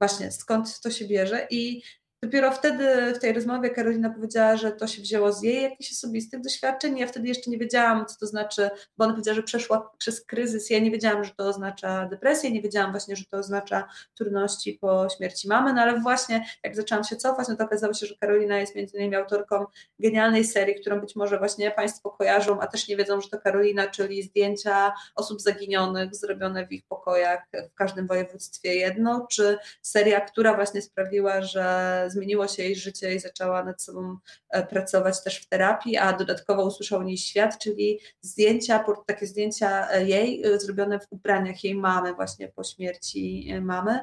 właśnie 0.00 0.32
skąd 0.32 0.80
to 0.80 0.90
się 0.90 1.08
bierze 1.08 1.46
i 1.50 1.82
Dopiero 2.24 2.52
wtedy 2.52 3.14
w 3.14 3.18
tej 3.18 3.32
rozmowie 3.32 3.70
Karolina 3.70 4.10
powiedziała, 4.10 4.56
że 4.56 4.72
to 4.72 4.86
się 4.86 5.02
wzięło 5.02 5.32
z 5.32 5.42
jej 5.42 5.62
jakichś 5.62 5.92
osobistych 5.92 6.40
doświadczeń. 6.40 6.98
Ja 6.98 7.06
wtedy 7.06 7.28
jeszcze 7.28 7.50
nie 7.50 7.58
wiedziałam, 7.58 8.06
co 8.06 8.16
to 8.20 8.26
znaczy, 8.26 8.70
bo 8.98 9.04
ona 9.04 9.12
powiedziała, 9.12 9.34
że 9.34 9.42
przeszła 9.42 9.90
przez 9.98 10.24
kryzys. 10.24 10.70
Ja 10.70 10.78
nie 10.78 10.90
wiedziałam, 10.90 11.24
że 11.24 11.30
to 11.36 11.48
oznacza 11.48 12.06
depresję, 12.06 12.50
nie 12.50 12.62
wiedziałam 12.62 12.90
właśnie, 12.90 13.16
że 13.16 13.24
to 13.24 13.36
oznacza 13.36 13.88
trudności 14.14 14.78
po 14.80 15.08
śmierci 15.16 15.48
mamy, 15.48 15.72
no 15.72 15.82
ale 15.82 16.00
właśnie 16.00 16.46
jak 16.64 16.76
zaczęłam 16.76 17.04
się 17.04 17.16
cofać, 17.16 17.48
no 17.48 17.56
to 17.56 17.64
okazało 17.64 17.94
się, 17.94 18.06
że 18.06 18.14
Karolina 18.20 18.58
jest 18.58 18.74
między 18.74 18.96
innymi 18.96 19.16
autorką 19.16 19.66
genialnej 19.98 20.44
serii, 20.44 20.74
którą 20.74 21.00
być 21.00 21.16
może 21.16 21.38
właśnie 21.38 21.70
Państwo 21.70 22.10
kojarzą, 22.10 22.60
a 22.60 22.66
też 22.66 22.88
nie 22.88 22.96
wiedzą, 22.96 23.20
że 23.20 23.28
to 23.28 23.38
Karolina, 23.38 23.86
czyli 23.86 24.22
zdjęcia 24.22 24.92
osób 25.14 25.40
zaginionych 25.40 26.14
zrobione 26.14 26.66
w 26.66 26.72
ich 26.72 26.84
pokojach 26.86 27.46
w 27.72 27.74
każdym 27.74 28.06
województwie 28.06 28.74
jedno, 28.74 29.26
czy 29.30 29.58
seria, 29.82 30.20
która 30.20 30.54
właśnie 30.54 30.82
sprawiła, 30.82 31.42
że 31.42 32.04
zmieniło 32.14 32.48
się 32.48 32.62
jej 32.62 32.76
życie 32.76 33.14
i 33.14 33.20
zaczęła 33.20 33.64
nad 33.64 33.82
sobą 33.82 34.16
e, 34.50 34.66
pracować 34.66 35.24
też 35.24 35.36
w 35.36 35.48
terapii, 35.48 35.96
a 35.96 36.12
dodatkowo 36.12 36.64
usłyszał 36.64 37.00
o 37.00 37.02
niej 37.02 37.18
świat, 37.18 37.58
czyli 37.58 38.00
zdjęcia, 38.20 38.84
takie 39.06 39.26
zdjęcia 39.26 39.90
e, 39.90 40.04
jej 40.04 40.44
e, 40.44 40.60
zrobione 40.60 41.00
w 41.00 41.06
ubraniach 41.10 41.64
jej 41.64 41.74
mamy 41.74 42.14
właśnie 42.14 42.48
po 42.48 42.64
śmierci 42.64 43.54
mamy, 43.60 44.00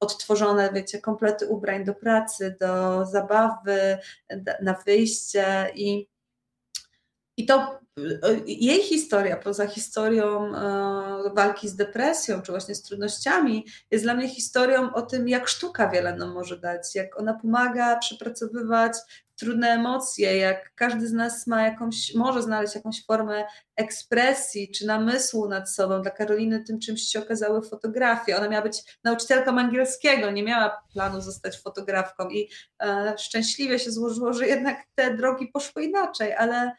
odtworzone, 0.00 0.70
wiecie, 0.72 1.00
komplety 1.00 1.46
ubrań 1.46 1.84
do 1.84 1.94
pracy, 1.94 2.56
do 2.60 3.04
zabawy, 3.06 3.98
na 4.62 4.74
wyjście 4.86 5.70
i 5.74 6.13
i 7.36 7.46
to 7.46 7.84
jej 8.46 8.82
historia, 8.82 9.36
poza 9.36 9.66
historią 9.66 10.54
e, 10.54 11.34
walki 11.34 11.68
z 11.68 11.76
depresją, 11.76 12.42
czy 12.42 12.52
właśnie 12.52 12.74
z 12.74 12.82
trudnościami, 12.82 13.66
jest 13.90 14.04
dla 14.04 14.14
mnie 14.14 14.28
historią 14.28 14.94
o 14.94 15.02
tym, 15.02 15.28
jak 15.28 15.48
sztuka 15.48 15.88
wiele 15.88 16.16
nam 16.16 16.32
może 16.32 16.58
dać, 16.58 16.94
jak 16.94 17.20
ona 17.20 17.34
pomaga 17.34 17.98
przepracowywać 17.98 18.96
trudne 19.36 19.68
emocje, 19.68 20.36
jak 20.36 20.74
każdy 20.74 21.08
z 21.08 21.12
nas 21.12 21.46
ma 21.46 21.62
jakąś, 21.62 22.14
może 22.14 22.42
znaleźć 22.42 22.74
jakąś 22.74 23.06
formę 23.06 23.44
ekspresji 23.76 24.70
czy 24.70 24.86
namysłu 24.86 25.48
nad 25.48 25.70
sobą. 25.70 26.02
Dla 26.02 26.10
Karoliny 26.10 26.64
tym 26.64 26.80
czymś 26.80 27.02
się 27.02 27.18
okazały 27.18 27.62
fotografie. 27.62 28.36
Ona 28.36 28.48
miała 28.48 28.62
być 28.62 28.98
nauczycielką 29.04 29.58
angielskiego, 29.58 30.30
nie 30.30 30.42
miała 30.42 30.82
planu 30.92 31.20
zostać 31.20 31.60
fotografką 31.62 32.28
i 32.28 32.48
e, 32.82 33.14
szczęśliwie 33.18 33.78
się 33.78 33.90
złożyło, 33.90 34.32
że 34.32 34.46
jednak 34.46 34.84
te 34.94 35.16
drogi 35.16 35.48
poszły 35.52 35.82
inaczej, 35.82 36.34
ale 36.34 36.72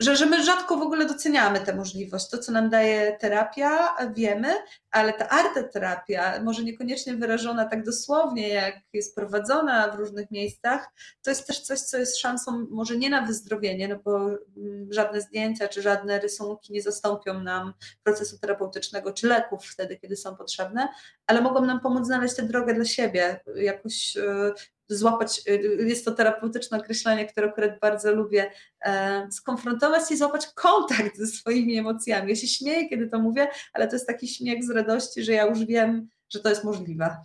że, 0.00 0.16
że 0.16 0.26
my 0.26 0.44
rzadko 0.44 0.76
w 0.76 0.82
ogóle 0.82 1.06
doceniamy 1.06 1.60
tę 1.60 1.74
możliwość. 1.74 2.30
To, 2.30 2.38
co 2.38 2.52
nam 2.52 2.70
daje 2.70 3.16
terapia, 3.20 3.96
wiemy, 4.14 4.54
ale 4.90 5.12
ta 5.12 5.28
arteterapia, 5.28 6.42
może 6.42 6.64
niekoniecznie 6.64 7.14
wyrażona 7.14 7.64
tak 7.64 7.84
dosłownie, 7.84 8.48
jak 8.48 8.74
jest 8.92 9.14
prowadzona 9.14 9.90
w 9.90 9.94
różnych 9.94 10.30
miejscach, 10.30 10.88
to 11.22 11.30
jest 11.30 11.46
też 11.46 11.60
coś, 11.60 11.80
co 11.80 11.98
jest 11.98 12.18
szansą 12.18 12.66
może 12.70 12.96
nie 12.96 13.10
na 13.10 13.22
wyzdrowienie, 13.22 13.88
no 13.88 13.96
bo 14.04 14.16
mm, 14.56 14.92
żadne 14.92 15.20
zdjęcia 15.20 15.68
czy 15.68 15.82
żadne 15.82 16.20
rysunki 16.20 16.72
nie 16.72 16.82
zastąpią 16.82 17.40
nam 17.40 17.72
procesu 18.02 18.38
terapeutycznego 18.38 19.12
czy 19.12 19.26
leków 19.26 19.66
wtedy, 19.66 19.96
kiedy 19.96 20.16
są 20.16 20.36
potrzebne, 20.36 20.88
ale 21.26 21.40
mogą 21.40 21.64
nam 21.64 21.80
pomóc 21.80 22.06
znaleźć 22.06 22.36
tę 22.36 22.42
drogę 22.42 22.74
dla 22.74 22.84
siebie, 22.84 23.40
jakoś 23.56 24.16
e, 24.16 24.52
złapać, 24.88 25.42
y, 25.48 25.76
jest 25.86 26.04
to 26.04 26.12
terapeutyczne 26.12 26.78
określenie, 26.78 27.26
które 27.26 27.46
akurat 27.46 27.80
bardzo 27.80 28.12
lubię, 28.12 28.50
e, 28.84 29.28
skonfrontować 29.32 30.08
się 30.08 30.14
i 30.14 30.18
złapać 30.18 30.46
kontakt 30.54 31.16
ze 31.16 31.26
swoimi 31.26 31.78
emocjami. 31.78 32.30
Ja 32.30 32.36
się 32.36 32.48
śmieję, 32.48 32.88
kiedy 32.88 33.08
to 33.08 33.18
mówię, 33.18 33.48
ale 33.72 33.88
to 33.88 33.96
jest 33.96 34.06
taki 34.06 34.28
śmiech 34.28 34.64
z 34.64 34.70
radości, 34.70 35.22
że 35.22 35.32
ja 35.32 35.46
już 35.46 35.64
wiem, 35.64 36.08
że 36.30 36.40
to 36.40 36.48
jest 36.48 36.64
możliwe. 36.64 37.16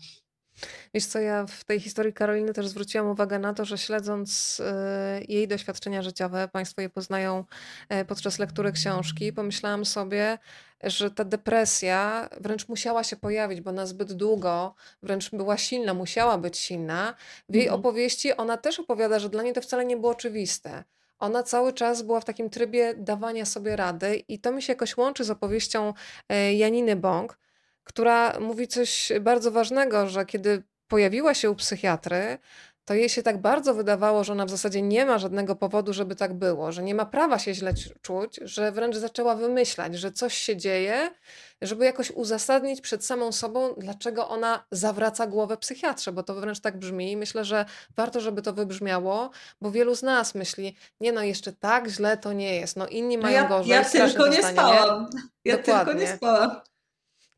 Wiesz 0.93 1.05
co, 1.05 1.19
ja 1.19 1.45
w 1.45 1.63
tej 1.63 1.79
historii 1.79 2.13
Karoliny 2.13 2.53
też 2.53 2.67
zwróciłam 2.67 3.07
uwagę 3.07 3.39
na 3.39 3.53
to, 3.53 3.65
że 3.65 3.77
śledząc 3.77 4.61
e, 4.65 5.21
jej 5.27 5.47
doświadczenia 5.47 6.01
życiowe, 6.01 6.47
Państwo 6.47 6.81
je 6.81 6.89
poznają 6.89 7.45
e, 7.89 8.05
podczas 8.05 8.39
lektury 8.39 8.71
książki, 8.71 9.33
pomyślałam 9.33 9.85
sobie, 9.85 10.37
że 10.83 11.11
ta 11.11 11.23
depresja 11.23 12.29
wręcz 12.41 12.67
musiała 12.67 13.03
się 13.03 13.15
pojawić, 13.15 13.61
bo 13.61 13.71
na 13.71 13.85
zbyt 13.85 14.13
długo 14.13 14.75
wręcz 15.03 15.29
była 15.31 15.57
silna, 15.57 15.93
musiała 15.93 16.37
być 16.37 16.57
silna. 16.57 17.13
W 17.49 17.55
jej 17.55 17.63
mhm. 17.63 17.79
opowieści 17.79 18.33
ona 18.37 18.57
też 18.57 18.79
opowiada, 18.79 19.19
że 19.19 19.29
dla 19.29 19.43
niej 19.43 19.53
to 19.53 19.61
wcale 19.61 19.85
nie 19.85 19.97
było 19.97 20.11
oczywiste. 20.11 20.83
Ona 21.19 21.43
cały 21.43 21.73
czas 21.73 22.01
była 22.01 22.19
w 22.19 22.25
takim 22.25 22.49
trybie 22.49 22.93
dawania 22.97 23.45
sobie 23.45 23.75
rady, 23.75 24.23
i 24.27 24.39
to 24.39 24.51
mi 24.51 24.61
się 24.61 24.73
jakoś 24.73 24.97
łączy 24.97 25.23
z 25.23 25.29
opowieścią 25.29 25.93
e, 26.29 26.53
Janiny 26.53 26.95
Bąk, 26.95 27.37
która 27.83 28.39
mówi 28.39 28.67
coś 28.67 29.11
bardzo 29.21 29.51
ważnego, 29.51 30.07
że 30.07 30.25
kiedy 30.25 30.63
pojawiła 30.87 31.33
się 31.33 31.51
u 31.51 31.55
psychiatry, 31.55 32.37
to 32.85 32.93
jej 32.93 33.09
się 33.09 33.23
tak 33.23 33.41
bardzo 33.41 33.73
wydawało, 33.73 34.23
że 34.23 34.33
ona 34.33 34.45
w 34.45 34.49
zasadzie 34.49 34.81
nie 34.81 35.05
ma 35.05 35.17
żadnego 35.17 35.55
powodu, 35.55 35.93
żeby 35.93 36.15
tak 36.15 36.33
było, 36.33 36.71
że 36.71 36.83
nie 36.83 36.95
ma 36.95 37.05
prawa 37.05 37.39
się 37.39 37.53
źle 37.53 37.73
czuć, 38.01 38.39
że 38.41 38.71
wręcz 38.71 38.95
zaczęła 38.95 39.35
wymyślać, 39.35 39.95
że 39.95 40.11
coś 40.11 40.33
się 40.37 40.57
dzieje, 40.57 41.11
żeby 41.61 41.85
jakoś 41.85 42.11
uzasadnić 42.11 42.81
przed 42.81 43.05
samą 43.05 43.31
sobą, 43.31 43.73
dlaczego 43.77 44.29
ona 44.29 44.65
zawraca 44.71 45.27
głowę 45.27 45.57
psychiatrze, 45.57 46.11
bo 46.11 46.23
to 46.23 46.35
wręcz 46.35 46.59
tak 46.59 46.77
brzmi. 46.77 47.17
Myślę, 47.17 47.45
że 47.45 47.65
warto, 47.95 48.19
żeby 48.19 48.41
to 48.41 48.53
wybrzmiało, 48.53 49.29
bo 49.61 49.71
wielu 49.71 49.95
z 49.95 50.03
nas 50.03 50.35
myśli, 50.35 50.75
nie 50.99 51.11
no, 51.11 51.23
jeszcze 51.23 51.53
tak 51.53 51.87
źle 51.87 52.17
to 52.17 52.33
nie 52.33 52.55
jest, 52.55 52.77
no 52.77 52.87
inni 52.87 53.17
no 53.17 53.23
mają 53.23 53.35
ja, 53.35 53.47
gorzej. 53.47 53.71
Ja 53.71 53.85
tylko 53.85 54.27
nie 54.27 54.43
spałam. 54.43 55.09
Nie? 55.13 55.21
Ja 55.45 55.57
Dokładnie. 55.57 55.93
tylko 55.93 55.99
nie 55.99 56.17
spałam. 56.17 56.61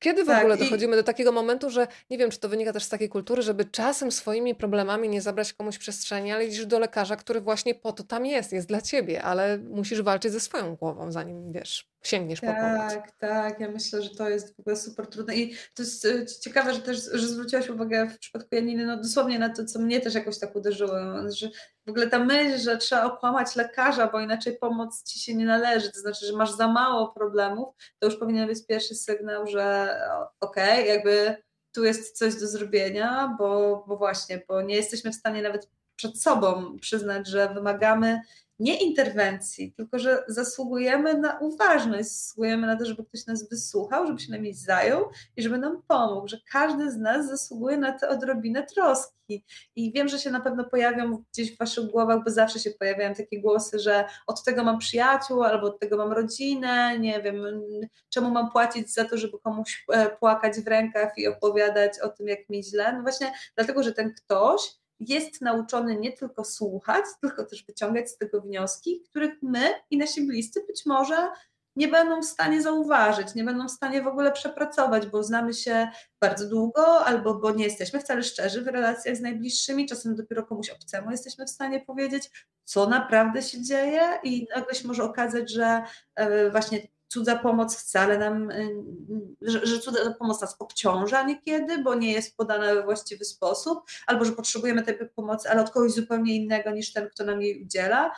Kiedy 0.04 0.24
w 0.24 0.28
tak, 0.28 0.39
ogóle 0.39 0.58
dochodzimy 0.58 0.93
i... 0.93 0.95
do 0.95 1.04
takiego 1.04 1.32
momentu, 1.32 1.70
że 1.70 1.88
nie 2.10 2.18
wiem, 2.18 2.32
czy 2.32 2.39
to 2.39 2.49
wynika 2.49 2.74
też 2.74 2.84
z 2.84 2.89
takiej 2.89 3.10
kultury, 3.10 3.41
żeby 3.41 3.66
czasem 3.66 4.12
swoimi 4.12 4.56
problemami 4.56 5.10
nie 5.10 5.22
zabrać 5.22 5.54
komuś 5.54 5.78
przestrzeni, 5.78 6.32
ale 6.32 6.45
idziesz 6.45 6.66
do 6.66 6.80
lekarza, 6.80 7.16
który 7.16 7.41
właśnie 7.41 7.76
po 7.76 7.93
to 7.93 8.04
tam 8.04 8.26
jest, 8.26 8.54
jest 8.54 8.68
dla 8.68 8.82
ciebie, 8.82 9.24
ale 9.24 9.58
musisz 9.58 10.01
walczyć 10.01 10.32
ze 10.32 10.39
swoją 10.39 10.76
głową, 10.76 11.12
zanim 11.12 11.51
wiesz, 11.51 11.93
sięgniesz 12.04 12.41
tak, 12.41 12.56
po 12.56 12.62
pomoc. 12.62 12.93
Tak, 12.93 13.12
tak. 13.12 13.60
Ja 13.60 13.70
myślę, 13.70 14.01
że 14.01 14.10
to 14.10 14.30
jest 14.30 14.56
w 14.56 14.60
ogóle 14.60 14.76
super 14.76 15.08
trudne. 15.08 15.36
I 15.36 15.56
to 15.74 15.84
jest 15.84 16.06
e, 16.06 16.26
ciekawe, 16.26 16.74
że 16.74 16.82
też 16.82 17.10
że 17.14 17.28
zwróciłaś 17.28 17.70
uwagę 17.70 18.10
w 18.10 18.20
przypadku 18.20 18.56
Janiny, 18.56 18.86
no 18.86 18.97
dosłownie 18.97 19.39
na 19.39 19.49
to, 19.49 19.66
co 19.66 19.80
mnie 19.80 20.01
też 20.01 20.14
jakoś 20.14 20.39
tak 20.39 20.56
uderzyło, 20.56 20.93
że 21.36 21.49
w 21.86 21.89
ogóle 21.89 22.08
ta 22.08 22.20
myśl, 22.20 22.58
że 22.58 22.78
trzeba 22.78 23.04
okłamać 23.04 23.56
lekarza, 23.56 24.08
bo 24.08 24.20
inaczej 24.20 24.58
pomoc 24.58 25.04
ci 25.04 25.20
się 25.20 25.36
nie 25.36 25.45
należy, 25.45 25.91
to 25.91 25.99
znaczy, 25.99 26.26
że 26.26 26.34
masz 26.34 26.51
za 26.51 26.68
mało 26.68 27.08
problemów, 27.08 27.76
to 27.99 28.08
już 28.08 28.16
powinien 28.16 28.47
być 28.47 28.66
pierwszy 28.68 28.95
sygnał, 28.95 29.47
że 29.47 29.95
okej, 30.39 30.82
okay, 30.82 30.86
jakby 30.86 31.36
tu 31.72 31.84
jest 31.84 32.18
coś 32.18 32.36
do 32.36 32.47
zrobienia, 32.47 33.36
bo, 33.38 33.84
bo 33.88 33.97
właśnie, 33.97 34.43
bo 34.47 34.62
nie 34.62 34.76
jesteśmy 34.76 35.12
w 35.12 35.16
stanie 35.16 35.41
nawet 35.41 35.70
przed 35.95 36.22
sobą 36.22 36.78
przyznać, 36.78 37.28
że 37.28 37.54
wymagamy 37.54 38.22
nie 38.60 38.78
interwencji, 38.78 39.74
tylko 39.78 39.99
że 39.99 40.24
zasługujemy 40.28 41.18
na 41.18 41.39
uważność, 41.39 42.10
zasługujemy 42.10 42.68
na 42.68 42.78
to, 42.78 42.86
żeby 42.86 43.06
ktoś 43.06 43.26
nas 43.26 43.49
wysłuchał, 43.49 44.08
żeby 44.08 44.20
się 44.20 44.32
nami 44.32 44.54
zajął 44.54 45.06
i 45.38 45.43
żeby 45.43 45.58
nam 45.58 45.82
pomógł, 45.88 46.28
że 46.28 46.38
każdy 46.51 46.91
z 46.91 46.97
nas 46.97 47.30
zasługuje 47.30 47.78
na 47.78 47.91
tę 47.91 48.10
odrobinę 48.10 48.64
troski. 48.64 49.45
I 49.76 49.91
wiem, 49.93 50.08
że 50.08 50.20
się 50.20 50.32
na 50.32 50.39
pewno 50.39 50.64
pojawią 50.64 51.24
gdzieś 51.34 51.56
w 51.56 51.60
waszych 51.60 51.86
głowach, 51.86 52.24
bo 52.24 52.32
zawsze 52.32 52.60
się 52.60 52.72
pojawiają 52.72 53.14
takie 53.14 53.41
głosy, 53.41 53.80
że 53.80 54.06
od 54.28 54.43
tego 54.43 54.64
mam 54.64 54.78
przyjaciół, 54.78 55.43
albo 55.43 55.68
od 55.68 55.80
tego 55.80 55.97
mam 55.97 56.12
rodzinę, 56.12 56.99
nie 56.99 57.22
wiem, 57.22 57.64
czemu 58.10 58.32
mam 58.32 58.51
płacić 58.51 58.93
za 58.93 59.06
to, 59.06 59.18
żeby 59.18 59.39
komuś 59.39 59.86
e, 59.93 60.10
płakać 60.10 60.60
w 60.60 60.68
rękach 60.68 61.18
i 61.18 61.28
opowiadać 61.28 61.99
o 61.99 62.10
tym, 62.10 62.28
jak 62.28 62.49
mi 62.49 62.64
źle. 62.64 62.93
No 62.93 63.01
właśnie 63.01 63.34
dlatego, 63.56 63.84
że 63.84 63.91
ten 63.91 64.14
ktoś 64.14 64.82
jest 65.00 65.41
nauczony 65.41 66.00
nie 66.00 66.12
tylko 66.12 66.46
słuchać, 66.46 67.06
tylko 67.22 67.46
też 67.46 67.66
wyciągać 67.66 68.10
z 68.10 68.18
tego 68.18 68.41
wnioski, 68.41 69.02
których 69.10 69.34
my 69.41 69.74
i 69.89 69.98
nasi 69.98 70.28
bliscy 70.28 70.66
być 70.68 70.86
może 70.86 71.30
nie 71.76 71.88
będą 71.88 72.22
w 72.22 72.26
stanie 72.26 72.62
zauważyć, 72.62 73.36
nie 73.36 73.44
będą 73.44 73.68
w 73.68 73.72
stanie 73.72 74.02
w 74.02 74.08
ogóle 74.08 74.32
przepracować, 74.32 75.08
bo 75.08 75.24
znamy 75.24 75.54
się 75.54 75.88
bardzo 76.22 76.50
długo, 76.50 77.06
albo 77.06 77.36
bo 77.36 77.52
nie 77.52 77.64
jesteśmy 77.64 78.00
wcale 78.00 78.24
szczerzy 78.24 78.62
w 78.62 78.68
relacjach 78.68 79.16
z 79.16 79.22
najbliższymi, 79.22 79.86
czasem 79.86 80.16
dopiero 80.16 80.44
komuś 80.44 80.70
obcemu 80.70 81.12
jesteśmy 81.12 81.46
w 81.46 81.50
stanie 81.50 81.82
powiedzieć, 81.82 82.48
co 82.64 82.89
naprawdę 82.89 83.41
się 83.41 83.62
dzieje, 83.62 84.02
i 84.24 84.48
nagle 84.56 84.76
się 84.76 84.88
może 84.88 85.04
okazać, 85.04 85.52
że 85.52 85.84
e, 86.16 86.52
właśnie 86.52 86.88
cudza 87.14 87.36
pomoc 87.36 87.76
wcale 87.76 88.18
nam, 88.18 88.51
y, 88.51 88.84
że, 89.41 89.66
że 89.66 89.80
cudza 89.80 90.14
pomoc 90.14 90.41
nas 90.41 90.55
obciąża 90.59 91.24
niekiedy, 91.24 91.78
bo 91.78 91.95
nie 91.95 92.11
jest 92.11 92.38
podana 92.38 92.76
we 92.76 92.84
właściwy 92.84 93.26
sposób, 93.26 93.80
albo 94.07 94.26
że 94.26 94.32
potrzebujemy 94.32 94.84
tej 94.84 95.09
pomocy, 95.16 95.49
ale 95.49 95.61
od 95.61 95.70
kogoś 95.70 95.91
zupełnie 95.91 96.36
innego 96.36 96.72
niż 96.72 96.93
ten, 96.93 97.09
kto 97.09 97.24
nam 97.24 97.41
jej 97.41 97.64
udziela. 97.64 98.11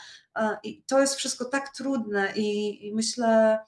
I 0.63 0.83
to 0.83 0.99
jest 0.99 1.15
wszystko 1.15 1.45
tak 1.45 1.75
trudne 1.75 2.33
i, 2.35 2.87
i 2.87 2.93
myślę, 2.93 3.59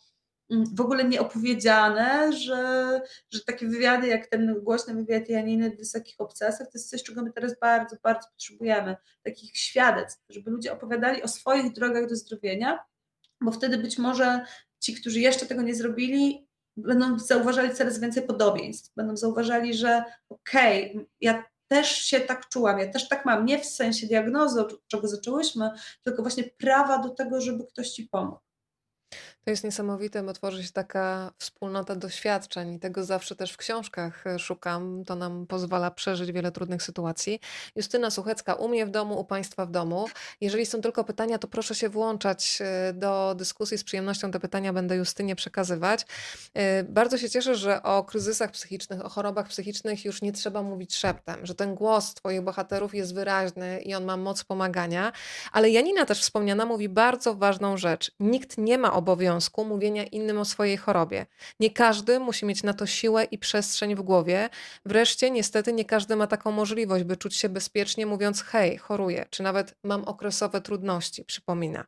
mm, 0.51 0.75
w 0.75 0.81
ogóle 0.81 1.03
nieopowiedziane, 1.03 2.33
że, 2.33 3.01
że 3.31 3.39
takie 3.45 3.67
wywiady 3.67 4.07
jak 4.07 4.27
ten 4.27 4.59
głośny 4.61 4.95
wywiad 4.95 5.29
Janiny 5.29 5.71
w 5.71 5.77
Wysokich 5.77 6.15
Obcasach, 6.17 6.67
to 6.67 6.71
jest 6.73 6.89
coś, 6.89 7.03
czego 7.03 7.23
my 7.23 7.31
teraz 7.31 7.59
bardzo, 7.59 7.95
bardzo 8.03 8.27
potrzebujemy. 8.29 8.95
Takich 9.23 9.57
świadectw, 9.57 10.23
żeby 10.29 10.51
ludzie 10.51 10.73
opowiadali 10.73 11.23
o 11.23 11.27
swoich 11.27 11.73
drogach 11.73 12.09
do 12.09 12.15
zdrowienia, 12.15 12.79
bo 13.41 13.51
wtedy 13.51 13.77
być 13.77 13.97
może 13.97 14.45
ci, 14.87 14.95
którzy 15.01 15.19
jeszcze 15.19 15.45
tego 15.45 15.61
nie 15.61 15.75
zrobili, 15.75 16.47
będą 16.77 17.19
zauważali 17.19 17.75
coraz 17.75 17.99
więcej 17.99 18.23
podobieństw, 18.23 18.95
będą 18.95 19.17
zauważali, 19.17 19.73
że 19.73 20.03
okej, 20.29 20.91
okay, 20.91 21.05
ja 21.21 21.43
też 21.67 21.89
się 21.89 22.19
tak 22.19 22.49
czułam, 22.49 22.79
ja 22.79 22.91
też 22.91 23.07
tak 23.07 23.25
mam, 23.25 23.45
nie 23.45 23.59
w 23.59 23.65
sensie 23.65 24.07
diagnozy, 24.07 24.61
od 24.61 24.87
czego 24.87 25.07
zaczęłyśmy, 25.07 25.69
tylko 26.03 26.21
właśnie 26.21 26.43
prawa 26.43 26.99
do 26.99 27.09
tego, 27.09 27.41
żeby 27.41 27.65
ktoś 27.65 27.89
ci 27.89 28.03
pomógł. 28.03 28.39
To 29.47 29.51
jest 29.51 29.63
niesamowite, 29.63 30.23
bo 30.23 30.33
tworzy 30.33 30.63
się 30.63 30.71
taka 30.71 31.31
wspólnota 31.37 31.95
doświadczeń 31.95 32.73
i 32.73 32.79
tego 32.79 33.03
zawsze 33.03 33.35
też 33.35 33.51
w 33.51 33.57
książkach 33.57 34.27
e, 34.27 34.39
szukam. 34.39 35.03
To 35.05 35.15
nam 35.15 35.47
pozwala 35.47 35.91
przeżyć 35.91 36.31
wiele 36.31 36.51
trudnych 36.51 36.83
sytuacji. 36.83 37.39
Justyna 37.75 38.11
Suchecka, 38.11 38.53
u 38.53 38.69
mnie 38.69 38.85
w 38.85 38.89
domu, 38.89 39.19
u 39.19 39.25
Państwa 39.25 39.65
w 39.65 39.71
domu. 39.71 40.07
Jeżeli 40.41 40.65
są 40.65 40.81
tylko 40.81 41.03
pytania, 41.03 41.37
to 41.37 41.47
proszę 41.47 41.75
się 41.75 41.89
włączać 41.89 42.59
e, 42.61 42.93
do 42.93 43.35
dyskusji. 43.35 43.77
Z 43.77 43.83
przyjemnością 43.83 44.31
te 44.31 44.39
pytania 44.39 44.73
będę 44.73 44.95
Justynie 44.95 45.35
przekazywać. 45.35 46.05
E, 46.53 46.83
bardzo 46.83 47.17
się 47.17 47.29
cieszę, 47.29 47.55
że 47.55 47.83
o 47.83 48.03
kryzysach 48.03 48.51
psychicznych, 48.51 49.05
o 49.05 49.09
chorobach 49.09 49.47
psychicznych 49.47 50.05
już 50.05 50.21
nie 50.21 50.31
trzeba 50.31 50.63
mówić 50.63 50.95
szeptem, 50.95 51.45
że 51.45 51.55
ten 51.55 51.75
głos 51.75 52.13
Twoich 52.13 52.41
bohaterów 52.41 52.95
jest 52.95 53.15
wyraźny 53.15 53.81
i 53.81 53.95
on 53.95 54.05
ma 54.05 54.17
moc 54.17 54.43
pomagania. 54.43 55.11
Ale 55.51 55.69
Janina 55.69 56.05
też 56.05 56.21
wspomniana 56.21 56.65
mówi 56.65 56.89
bardzo 56.89 57.35
ważną 57.35 57.77
rzecz. 57.77 58.11
Nikt 58.19 58.57
nie 58.57 58.77
ma 58.77 58.93
obowiązku 58.93 59.36
obowiązku 59.37 59.65
mówienia 59.65 60.03
innym 60.03 60.39
o 60.39 60.45
swojej 60.45 60.77
chorobie. 60.77 61.25
Nie 61.59 61.71
każdy 61.71 62.19
musi 62.19 62.45
mieć 62.45 62.63
na 62.63 62.73
to 62.73 62.85
siłę 62.85 63.23
i 63.23 63.37
przestrzeń 63.37 63.95
w 63.95 64.01
głowie. 64.01 64.49
Wreszcie, 64.85 65.31
niestety, 65.31 65.73
nie 65.73 65.85
każdy 65.85 66.15
ma 66.15 66.27
taką 66.27 66.51
możliwość, 66.51 67.03
by 67.03 67.17
czuć 67.17 67.35
się 67.35 67.49
bezpiecznie, 67.49 68.05
mówiąc: 68.05 68.43
Hej, 68.43 68.77
choruję, 68.77 69.25
czy 69.29 69.43
nawet 69.43 69.75
mam 69.83 70.03
okresowe 70.03 70.61
trudności, 70.61 71.23
przypomina. 71.23 71.85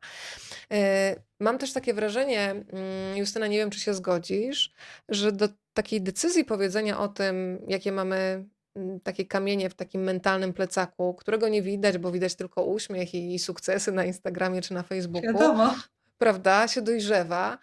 E, 0.72 1.16
mam 1.40 1.58
też 1.58 1.72
takie 1.72 1.94
wrażenie, 1.94 2.50
mm, 2.50 3.16
Justyna, 3.16 3.46
nie 3.46 3.58
wiem, 3.58 3.70
czy 3.70 3.80
się 3.80 3.94
zgodzisz, 3.94 4.72
że 5.08 5.32
do 5.32 5.48
takiej 5.74 6.00
decyzji 6.00 6.44
powiedzenia 6.44 7.00
o 7.00 7.08
tym, 7.08 7.58
jakie 7.68 7.92
mamy 7.92 8.44
mm, 8.76 9.00
takie 9.00 9.26
kamienie 9.26 9.70
w 9.70 9.74
takim 9.74 10.02
mentalnym 10.02 10.52
plecaku, 10.52 11.14
którego 11.14 11.48
nie 11.48 11.62
widać, 11.62 11.98
bo 11.98 12.12
widać 12.12 12.34
tylko 12.34 12.64
uśmiech 12.64 13.14
i 13.14 13.38
sukcesy 13.38 13.92
na 13.92 14.04
Instagramie 14.04 14.62
czy 14.62 14.74
na 14.74 14.82
Facebooku. 14.82 15.32
Wiadomo 15.32 15.74
prawda, 16.20 16.68
się 16.68 16.82
dojrzewa. 16.82 17.58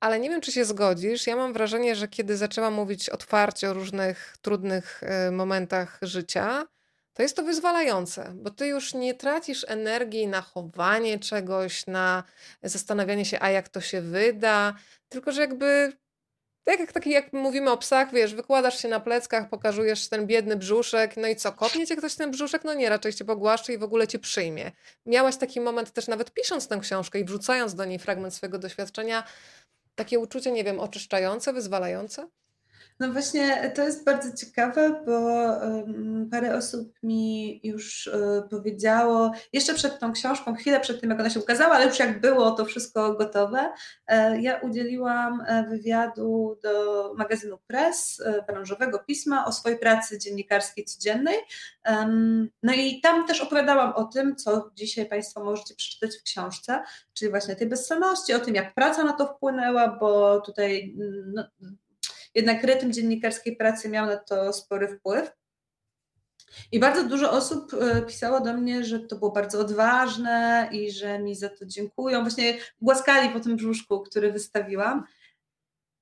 Ale 0.00 0.20
nie 0.20 0.30
wiem, 0.30 0.40
czy 0.40 0.52
się 0.52 0.64
zgodzisz. 0.64 1.26
Ja 1.26 1.36
mam 1.36 1.52
wrażenie, 1.52 1.96
że 1.96 2.08
kiedy 2.08 2.36
zaczęłam 2.36 2.74
mówić 2.74 3.08
otwarcie 3.08 3.70
o 3.70 3.74
różnych 3.74 4.36
trudnych 4.42 5.02
e, 5.02 5.30
momentach 5.30 5.98
życia, 6.02 6.66
to 7.14 7.22
jest 7.22 7.36
to 7.36 7.42
wyzwalające, 7.42 8.32
bo 8.34 8.50
ty 8.50 8.66
już 8.66 8.94
nie 8.94 9.14
tracisz 9.14 9.64
energii 9.68 10.26
na 10.26 10.40
chowanie 10.40 11.18
czegoś, 11.18 11.86
na 11.86 12.24
zastanawianie 12.62 13.24
się, 13.24 13.38
a 13.40 13.50
jak 13.50 13.68
to 13.68 13.80
się 13.80 14.00
wyda, 14.00 14.74
tylko 15.08 15.32
że 15.32 15.40
jakby 15.40 15.92
tak 16.64 16.80
jak, 16.80 16.92
taki, 16.92 17.10
jak 17.10 17.32
mówimy 17.32 17.70
o 17.70 17.76
psach, 17.76 18.12
wiesz, 18.12 18.34
wykładasz 18.34 18.82
się 18.82 18.88
na 18.88 19.00
pleckach, 19.00 19.48
pokazujesz 19.48 20.08
ten 20.08 20.26
biedny 20.26 20.56
brzuszek, 20.56 21.16
no 21.16 21.28
i 21.28 21.36
co, 21.36 21.52
kopnie 21.52 21.86
cię 21.86 21.96
ktoś 21.96 22.14
ten 22.14 22.30
brzuszek? 22.30 22.64
No 22.64 22.74
nie, 22.74 22.88
raczej 22.88 23.12
cię 23.12 23.24
pogłaszczy 23.24 23.72
i 23.72 23.78
w 23.78 23.82
ogóle 23.82 24.08
cię 24.08 24.18
przyjmie. 24.18 24.72
Miałaś 25.06 25.36
taki 25.36 25.60
moment 25.60 25.90
też 25.90 26.08
nawet 26.08 26.30
pisząc 26.30 26.68
tę 26.68 26.78
książkę 26.82 27.20
i 27.20 27.24
wrzucając 27.24 27.74
do 27.74 27.84
niej 27.84 27.98
fragment 27.98 28.34
swojego 28.34 28.58
doświadczenia, 28.58 29.24
takie 29.94 30.18
uczucie, 30.18 30.52
nie 30.52 30.64
wiem, 30.64 30.80
oczyszczające, 30.80 31.52
wyzwalające? 31.52 32.28
No 33.02 33.12
właśnie, 33.12 33.72
to 33.74 33.82
jest 33.82 34.04
bardzo 34.04 34.36
ciekawe, 34.36 35.02
bo 35.06 35.20
parę 36.30 36.56
osób 36.56 36.92
mi 37.02 37.60
już 37.62 38.08
e, 38.08 38.42
powiedziało, 38.50 39.32
jeszcze 39.52 39.74
przed 39.74 39.98
tą 39.98 40.12
książką, 40.12 40.54
chwilę 40.54 40.80
przed 40.80 41.00
tym, 41.00 41.10
jak 41.10 41.20
ona 41.20 41.30
się 41.30 41.40
ukazała, 41.40 41.74
ale 41.74 41.86
już 41.86 41.98
jak 41.98 42.20
było 42.20 42.50
to 42.50 42.64
wszystko 42.64 43.14
gotowe, 43.14 43.72
e, 44.06 44.40
ja 44.40 44.60
udzieliłam 44.60 45.44
e, 45.46 45.66
wywiadu 45.68 46.58
do 46.62 47.14
magazynu 47.14 47.58
Press, 47.66 48.22
branżowego 48.46 48.98
pisma 48.98 49.44
o 49.44 49.52
swojej 49.52 49.78
pracy 49.78 50.18
dziennikarskiej 50.18 50.84
codziennej. 50.84 51.36
No 52.62 52.72
i 52.72 53.00
tam 53.00 53.26
też 53.26 53.40
opowiadałam 53.40 53.92
o 53.92 54.04
tym, 54.04 54.36
co 54.36 54.70
dzisiaj 54.74 55.06
Państwo 55.06 55.44
możecie 55.44 55.74
przeczytać 55.74 56.10
w 56.20 56.22
książce, 56.22 56.82
czyli 57.14 57.30
właśnie 57.30 57.56
tej 57.56 57.68
bezsenności, 57.68 58.34
o 58.34 58.40
tym, 58.40 58.54
jak 58.54 58.74
praca 58.74 59.04
na 59.04 59.12
to 59.12 59.26
wpłynęła, 59.26 59.96
bo 60.00 60.40
tutaj 60.40 60.96
no, 61.34 61.44
jednak 62.34 62.64
rytm 62.64 62.92
dziennikarskiej 62.92 63.56
pracy 63.56 63.88
miał 63.88 64.06
na 64.06 64.16
to 64.16 64.52
spory 64.52 64.88
wpływ. 64.88 65.32
I 66.72 66.80
bardzo 66.80 67.04
dużo 67.04 67.30
osób 67.30 67.74
e, 67.74 68.02
pisało 68.02 68.40
do 68.40 68.54
mnie, 68.54 68.84
że 68.84 69.00
to 69.00 69.16
było 69.16 69.30
bardzo 69.30 69.60
odważne 69.60 70.68
i 70.72 70.90
że 70.90 71.18
mi 71.18 71.36
za 71.36 71.48
to 71.48 71.66
dziękują. 71.66 72.20
Właśnie 72.20 72.58
głaskali 72.80 73.28
po 73.28 73.40
tym 73.40 73.56
brzuszku, 73.56 74.00
który 74.00 74.32
wystawiłam. 74.32 75.04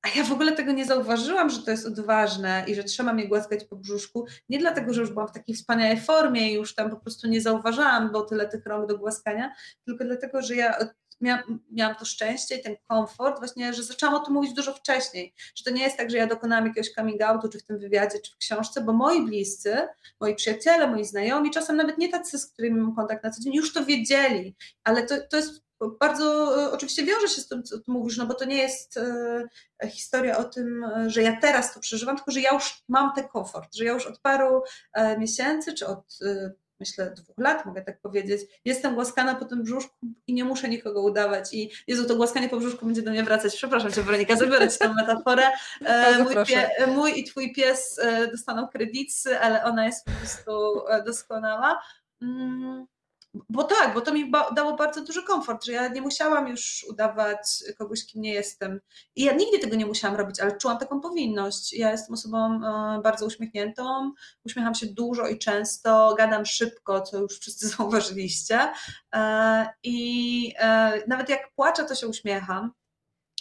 A 0.02 0.08
ja 0.18 0.24
w 0.24 0.32
ogóle 0.32 0.52
tego 0.52 0.72
nie 0.72 0.84
zauważyłam, 0.84 1.50
że 1.50 1.62
to 1.62 1.70
jest 1.70 1.86
odważne 1.86 2.64
i 2.66 2.74
że 2.74 2.84
trzeba 2.84 3.12
mnie 3.12 3.28
głaskać 3.28 3.64
po 3.64 3.76
brzuszku. 3.76 4.26
Nie 4.48 4.58
dlatego, 4.58 4.92
że 4.92 5.00
już 5.00 5.10
byłam 5.10 5.28
w 5.28 5.32
takiej 5.32 5.54
wspaniałej 5.54 6.00
formie 6.00 6.52
i 6.52 6.54
już 6.54 6.74
tam 6.74 6.90
po 6.90 6.96
prostu 6.96 7.28
nie 7.28 7.40
zauważałam, 7.40 8.12
bo 8.12 8.22
tyle 8.22 8.48
tych 8.48 8.66
rąk 8.66 8.88
do 8.88 8.98
głaskania, 8.98 9.52
tylko 9.86 10.04
dlatego, 10.04 10.42
że 10.42 10.54
ja 10.54 10.78
miałam, 11.20 11.60
miałam 11.70 11.96
to 11.96 12.04
szczęście 12.04 12.56
i 12.56 12.62
ten 12.62 12.76
komfort 12.88 13.38
właśnie, 13.38 13.74
że 13.74 13.82
zaczęłam 13.82 14.14
o 14.14 14.20
tym 14.20 14.34
mówić 14.34 14.52
dużo 14.52 14.74
wcześniej, 14.74 15.34
że 15.54 15.64
to 15.64 15.70
nie 15.70 15.82
jest 15.82 15.96
tak, 15.96 16.10
że 16.10 16.16
ja 16.16 16.26
dokonałam 16.26 16.66
jakiegoś 16.66 16.90
coming 16.90 17.22
outu, 17.22 17.48
czy 17.48 17.58
w 17.58 17.64
tym 17.64 17.78
wywiadzie, 17.78 18.18
czy 18.20 18.32
w 18.32 18.36
książce, 18.36 18.80
bo 18.80 18.92
moi 18.92 19.22
bliscy, 19.22 19.88
moi 20.20 20.34
przyjaciele, 20.34 20.86
moi 20.86 21.04
znajomi, 21.04 21.50
czasem 21.50 21.76
nawet 21.76 21.98
nie 21.98 22.08
tacy, 22.08 22.38
z 22.38 22.46
którymi 22.46 22.80
mam 22.80 22.94
kontakt 22.94 23.24
na 23.24 23.30
co 23.30 23.42
dzień, 23.42 23.54
już 23.54 23.72
to 23.72 23.84
wiedzieli, 23.84 24.56
ale 24.84 25.02
to, 25.02 25.14
to 25.30 25.36
jest 25.36 25.62
bardzo 26.00 26.56
e, 26.62 26.72
oczywiście 26.72 27.04
wiąże 27.04 27.28
się 27.28 27.40
z 27.40 27.48
tym, 27.48 27.62
co 27.62 27.78
ty 27.78 27.84
mówisz, 27.86 28.16
no 28.16 28.26
bo 28.26 28.34
to 28.34 28.44
nie 28.44 28.56
jest 28.56 28.96
e, 28.96 29.88
historia 29.88 30.38
o 30.38 30.44
tym, 30.44 30.84
e, 30.84 31.10
że 31.10 31.22
ja 31.22 31.40
teraz 31.40 31.74
to 31.74 31.80
przeżywam, 31.80 32.16
tylko 32.16 32.30
że 32.30 32.40
ja 32.40 32.54
już 32.54 32.84
mam 32.88 33.14
ten 33.14 33.28
komfort, 33.28 33.74
że 33.74 33.84
ja 33.84 33.92
już 33.92 34.06
od 34.06 34.18
paru 34.18 34.62
e, 34.92 35.18
miesięcy 35.18 35.74
czy 35.74 35.86
od 35.86 36.18
e, 36.22 36.50
myślę, 36.80 37.10
dwóch 37.16 37.38
lat, 37.38 37.66
mogę 37.66 37.82
tak 37.82 38.00
powiedzieć. 38.00 38.40
Jestem 38.64 38.94
głaskana 38.94 39.34
po 39.34 39.44
tym 39.44 39.62
brzuszku 39.62 39.96
i 40.26 40.34
nie 40.34 40.44
muszę 40.44 40.68
nikogo 40.68 41.02
udawać. 41.02 41.54
I 41.54 41.70
Jezu, 41.86 42.04
to 42.04 42.16
głaskanie 42.16 42.48
po 42.48 42.56
brzuszku 42.56 42.86
będzie 42.86 43.02
do 43.02 43.10
mnie 43.10 43.24
wracać. 43.24 43.56
Przepraszam 43.56 43.92
Cię, 43.92 44.02
Weronika, 44.02 44.36
zabiorę 44.36 44.68
Ci 44.68 44.78
tę 44.78 44.94
metaforę. 44.94 45.42
mój, 46.24 46.34
pie, 46.46 46.70
mój, 46.86 47.20
i 47.20 47.24
Twój 47.24 47.52
pies 47.52 48.00
dostaną 48.30 48.68
kredycy, 48.68 49.38
ale 49.38 49.64
ona 49.64 49.86
jest 49.86 50.04
po 50.04 50.10
prostu 50.10 50.82
doskonała. 51.06 51.82
Mm, 52.22 52.86
bo 53.34 53.64
tak, 53.64 53.94
bo 53.94 54.00
to 54.00 54.12
mi 54.12 54.32
dało 54.54 54.76
bardzo 54.76 55.04
duży 55.04 55.22
komfort, 55.22 55.64
że 55.64 55.72
ja 55.72 55.88
nie 55.88 56.00
musiałam 56.00 56.48
już 56.48 56.86
udawać 56.88 57.64
kogoś, 57.78 58.06
kim 58.06 58.22
nie 58.22 58.32
jestem. 58.32 58.80
I 59.16 59.24
ja 59.24 59.32
nigdy 59.32 59.58
tego 59.58 59.76
nie 59.76 59.86
musiałam 59.86 60.16
robić, 60.16 60.40
ale 60.40 60.56
czułam 60.56 60.78
taką 60.78 61.00
powinność. 61.00 61.72
Ja 61.72 61.90
jestem 61.90 62.14
osobą 62.14 62.60
e, 62.64 63.00
bardzo 63.02 63.26
uśmiechniętą, 63.26 64.12
uśmiecham 64.44 64.74
się 64.74 64.86
dużo 64.86 65.28
i 65.28 65.38
często, 65.38 66.14
gadam 66.18 66.46
szybko, 66.46 67.00
co 67.00 67.18
już 67.18 67.38
wszyscy 67.38 67.68
zauważyliście. 67.76 68.72
E, 69.14 69.66
I 69.82 70.54
e, 70.58 71.02
nawet 71.06 71.28
jak 71.28 71.52
płaczę, 71.52 71.84
to 71.84 71.94
się 71.94 72.08
uśmiecham. 72.08 72.72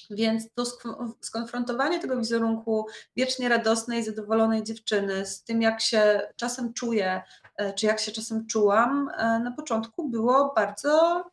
Więc 0.09 0.47
to 0.53 0.65
skonfrontowanie 1.21 1.99
tego 1.99 2.17
wizerunku 2.17 2.87
wiecznie 3.15 3.49
radosnej, 3.49 4.03
zadowolonej 4.03 4.63
dziewczyny 4.63 5.25
z 5.25 5.43
tym, 5.43 5.61
jak 5.61 5.81
się 5.81 6.21
czasem 6.35 6.73
czuję, 6.73 7.21
e, 7.55 7.73
czy 7.73 7.85
jak 7.85 7.99
się 7.99 8.11
czasem 8.11 8.47
czułam, 8.47 9.09
e, 9.17 9.39
na 9.39 9.51
początku 9.51 10.09
było 10.09 10.53
bardzo 10.55 11.23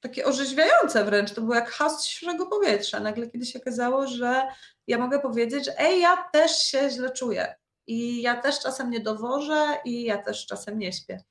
takie 0.00 0.24
orzeźwiające 0.24 1.04
wręcz. 1.04 1.32
To 1.32 1.40
było 1.40 1.54
jak 1.54 1.70
has 1.70 2.04
świeżego 2.04 2.46
powietrza. 2.46 3.00
Nagle 3.00 3.30
kiedy 3.30 3.46
się 3.46 3.58
okazało, 3.58 4.06
że 4.06 4.48
ja 4.86 4.98
mogę 4.98 5.20
powiedzieć, 5.20 5.64
że 5.64 5.78
ej, 5.78 6.00
ja 6.00 6.16
też 6.32 6.58
się 6.58 6.90
źle 6.90 7.10
czuję. 7.10 7.54
I 7.86 8.22
ja 8.22 8.36
też 8.36 8.60
czasem 8.60 8.90
nie 8.90 9.00
dowożę 9.00 9.78
i 9.84 10.02
ja 10.02 10.18
też 10.18 10.46
czasem 10.46 10.78
nie 10.78 10.92
śpię. 10.92 11.22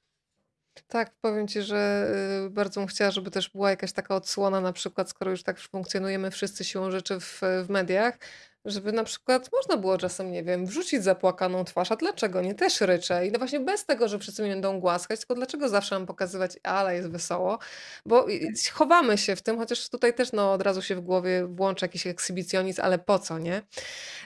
Tak, 0.87 1.15
powiem 1.21 1.47
Ci, 1.47 1.61
że 1.61 2.11
y, 2.45 2.49
bardzo 2.49 2.81
bym 2.81 2.87
chciała, 2.87 3.11
żeby 3.11 3.31
też 3.31 3.49
była 3.49 3.69
jakaś 3.69 3.91
taka 3.91 4.15
odsłona, 4.15 4.61
na 4.61 4.73
przykład, 4.73 5.09
skoro 5.09 5.31
już 5.31 5.43
tak 5.43 5.59
funkcjonujemy 5.59 6.31
wszyscy 6.31 6.63
siłą 6.63 6.91
rzeczy 6.91 7.19
w, 7.19 7.41
w 7.65 7.69
mediach, 7.69 8.17
żeby 8.67 8.91
na 8.91 9.03
przykład 9.03 9.49
można 9.53 9.77
było 9.77 9.97
czasem, 9.97 10.31
nie 10.31 10.43
wiem, 10.43 10.65
wrzucić 10.65 11.03
zapłakaną 11.03 11.63
twarz, 11.63 11.91
a 11.91 11.95
dlaczego 11.95 12.41
nie? 12.41 12.55
Też 12.55 12.81
ryczę. 12.81 13.27
I 13.27 13.31
no 13.31 13.39
właśnie 13.39 13.59
bez 13.59 13.85
tego, 13.85 14.07
że 14.07 14.19
wszyscy 14.19 14.41
mnie 14.41 14.51
będą 14.51 14.79
głaskać, 14.79 15.19
tylko 15.19 15.35
dlaczego 15.35 15.69
zawsze 15.69 15.95
mam 15.95 16.05
pokazywać, 16.05 16.51
ale 16.63 16.95
jest 16.95 17.09
wesoło, 17.09 17.59
bo 18.05 18.25
chowamy 18.73 19.17
się 19.17 19.35
w 19.35 19.41
tym, 19.41 19.57
chociaż 19.57 19.89
tutaj 19.89 20.13
też 20.13 20.31
no, 20.31 20.53
od 20.53 20.61
razu 20.61 20.81
się 20.81 20.95
w 20.95 21.01
głowie 21.01 21.47
włącza 21.47 21.85
jakiś 21.85 22.07
ekshibicjonizm, 22.07 22.81
ale 22.81 22.99
po 22.99 23.19
co, 23.19 23.39
nie? 23.39 23.61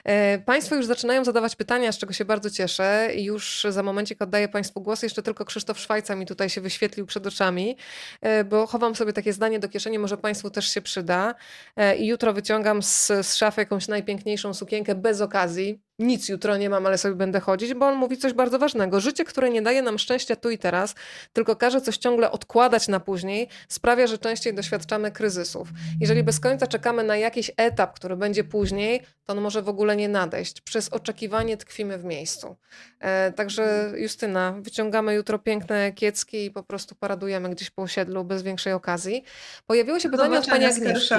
E, 0.04 0.38
państwo 0.38 0.74
już 0.74 0.86
zaczynają 0.86 1.24
zadawać 1.24 1.56
pytania, 1.56 1.92
z 1.92 1.98
czego 1.98 2.12
się 2.12 2.24
bardzo 2.24 2.50
cieszę. 2.50 3.08
Już 3.14 3.66
za 3.68 3.82
momencik 3.82 4.22
oddaję 4.22 4.48
Państwu 4.48 4.80
głos. 4.80 5.02
Jeszcze 5.02 5.22
tylko 5.22 5.44
Krzysztof 5.44 5.78
Szwajca 5.78 6.16
mi 6.16 6.26
tutaj 6.26 6.50
się 6.50 6.60
wyświetlił 6.60 7.06
przed 7.06 7.26
oczami, 7.26 7.76
e, 8.20 8.44
bo 8.44 8.66
chowam 8.66 8.96
sobie 8.96 9.12
takie 9.12 9.32
zdanie 9.32 9.58
do 9.58 9.68
kieszeni, 9.68 9.98
może 9.98 10.16
Państwu 10.16 10.50
też 10.50 10.68
się 10.68 10.80
przyda. 10.80 11.34
E, 11.76 11.96
I 11.96 12.06
jutro 12.06 12.32
wyciągam 12.32 12.82
z, 12.82 13.06
z 13.06 13.34
szafy 13.34 13.60
jakąś 13.60 13.88
najpiękniejszą 13.88 14.31
sukienkę 14.54 14.94
bez 14.94 15.20
okazji, 15.20 15.82
nic 15.98 16.28
jutro 16.28 16.56
nie 16.56 16.70
mam, 16.70 16.86
ale 16.86 16.98
sobie 16.98 17.14
będę 17.14 17.40
chodzić, 17.40 17.74
bo 17.74 17.86
on 17.86 17.94
mówi 17.94 18.16
coś 18.16 18.32
bardzo 18.32 18.58
ważnego. 18.58 19.00
Życie, 19.00 19.24
które 19.24 19.50
nie 19.50 19.62
daje 19.62 19.82
nam 19.82 19.98
szczęścia 19.98 20.36
tu 20.36 20.50
i 20.50 20.58
teraz, 20.58 20.94
tylko 21.32 21.56
każe 21.56 21.80
coś 21.80 21.96
ciągle 21.96 22.30
odkładać 22.30 22.88
na 22.88 23.00
później, 23.00 23.48
sprawia, 23.68 24.06
że 24.06 24.18
częściej 24.18 24.54
doświadczamy 24.54 25.10
kryzysów. 25.10 25.68
Jeżeli 26.00 26.22
bez 26.22 26.40
końca 26.40 26.66
czekamy 26.66 27.04
na 27.04 27.16
jakiś 27.16 27.50
etap, 27.56 27.94
który 27.94 28.16
będzie 28.16 28.44
później, 28.44 29.02
to 29.24 29.32
on 29.32 29.40
może 29.40 29.62
w 29.62 29.68
ogóle 29.68 29.96
nie 29.96 30.08
nadejść. 30.08 30.60
Przez 30.60 30.88
oczekiwanie 30.88 31.56
tkwimy 31.56 31.98
w 31.98 32.04
miejscu. 32.04 32.56
E, 33.00 33.32
także 33.32 33.92
Justyna, 33.96 34.54
wyciągamy 34.60 35.14
jutro 35.14 35.38
piękne 35.38 35.92
kiecki 35.92 36.44
i 36.44 36.50
po 36.50 36.62
prostu 36.62 36.94
paradujemy 36.94 37.50
gdzieś 37.50 37.70
po 37.70 37.82
osiedlu 37.82 38.24
bez 38.24 38.42
większej 38.42 38.72
okazji. 38.72 39.24
Pojawiło 39.66 40.00
się 40.00 40.10
pytanie 40.10 40.38
od 40.38 40.46
pani 40.46 40.64
Agnieszki. 40.64 41.14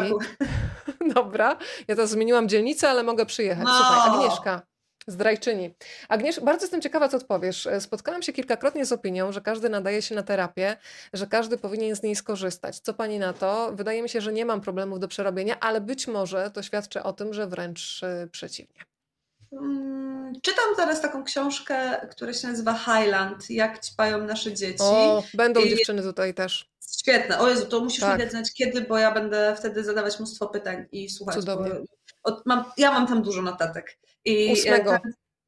Dobra, 1.15 1.57
ja 1.87 1.95
to 1.95 2.07
zmieniłam 2.07 2.49
dzielnicę, 2.49 2.89
ale 2.89 3.03
mogę 3.03 3.25
przyjechać. 3.25 3.65
No. 3.65 3.77
Słuchaj, 3.77 4.09
Agnieszka, 4.09 4.61
Zdrajczyni. 5.07 5.73
Agniesz, 6.09 6.39
bardzo 6.39 6.63
jestem 6.63 6.81
ciekawa, 6.81 7.09
co 7.09 7.17
odpowiesz. 7.17 7.67
E, 7.67 7.81
spotkałam 7.81 8.21
się 8.21 8.33
kilkakrotnie 8.33 8.85
z 8.85 8.91
opinią, 8.91 9.31
że 9.31 9.41
każdy 9.41 9.69
nadaje 9.69 10.01
się 10.01 10.15
na 10.15 10.23
terapię, 10.23 10.77
że 11.13 11.27
każdy 11.27 11.57
powinien 11.57 11.95
z 11.95 12.03
niej 12.03 12.15
skorzystać. 12.15 12.79
Co 12.79 12.93
pani 12.93 13.19
na 13.19 13.33
to? 13.33 13.71
Wydaje 13.73 14.03
mi 14.03 14.09
się, 14.09 14.21
że 14.21 14.33
nie 14.33 14.45
mam 14.45 14.61
problemów 14.61 14.99
do 14.99 15.07
przerobienia, 15.07 15.59
ale 15.59 15.81
być 15.81 16.07
może 16.07 16.51
to 16.51 16.63
świadczy 16.63 17.03
o 17.03 17.13
tym, 17.13 17.33
że 17.33 17.47
wręcz 17.47 18.03
e, 18.03 18.27
przeciwnie. 18.31 18.81
Mm, 19.51 20.33
czytam 20.41 20.65
teraz 20.75 21.01
taką 21.01 21.23
książkę, 21.23 22.07
która 22.11 22.33
się 22.33 22.47
nazywa 22.47 22.73
Highland, 22.73 23.49
jak 23.49 23.79
ćpają 23.79 24.23
nasze 24.23 24.53
dzieci. 24.53 24.83
O, 24.83 25.23
będą 25.33 25.61
I... 25.61 25.69
dziewczyny 25.69 26.01
tutaj 26.01 26.33
też. 26.33 26.73
Świetne. 26.99 27.39
O 27.39 27.49
Jezu, 27.49 27.65
to 27.65 27.79
musisz 27.79 27.99
tak. 27.99 28.13
mi 28.13 28.23
dać 28.23 28.31
znać 28.31 28.53
kiedy, 28.53 28.81
bo 28.81 28.97
ja 28.97 29.11
będę 29.11 29.55
wtedy 29.57 29.83
zadawać 29.83 30.19
mnóstwo 30.19 30.47
pytań 30.47 30.85
i 30.91 31.09
słuchać. 31.09 31.35
Cudownie. 31.35 31.71
Od, 32.23 32.45
mam, 32.45 32.63
ja 32.77 32.91
mam 32.91 33.07
tam 33.07 33.21
dużo 33.21 33.41
notatek. 33.41 33.99
I 34.25 34.51
8 34.51 34.73
e, 34.73 34.99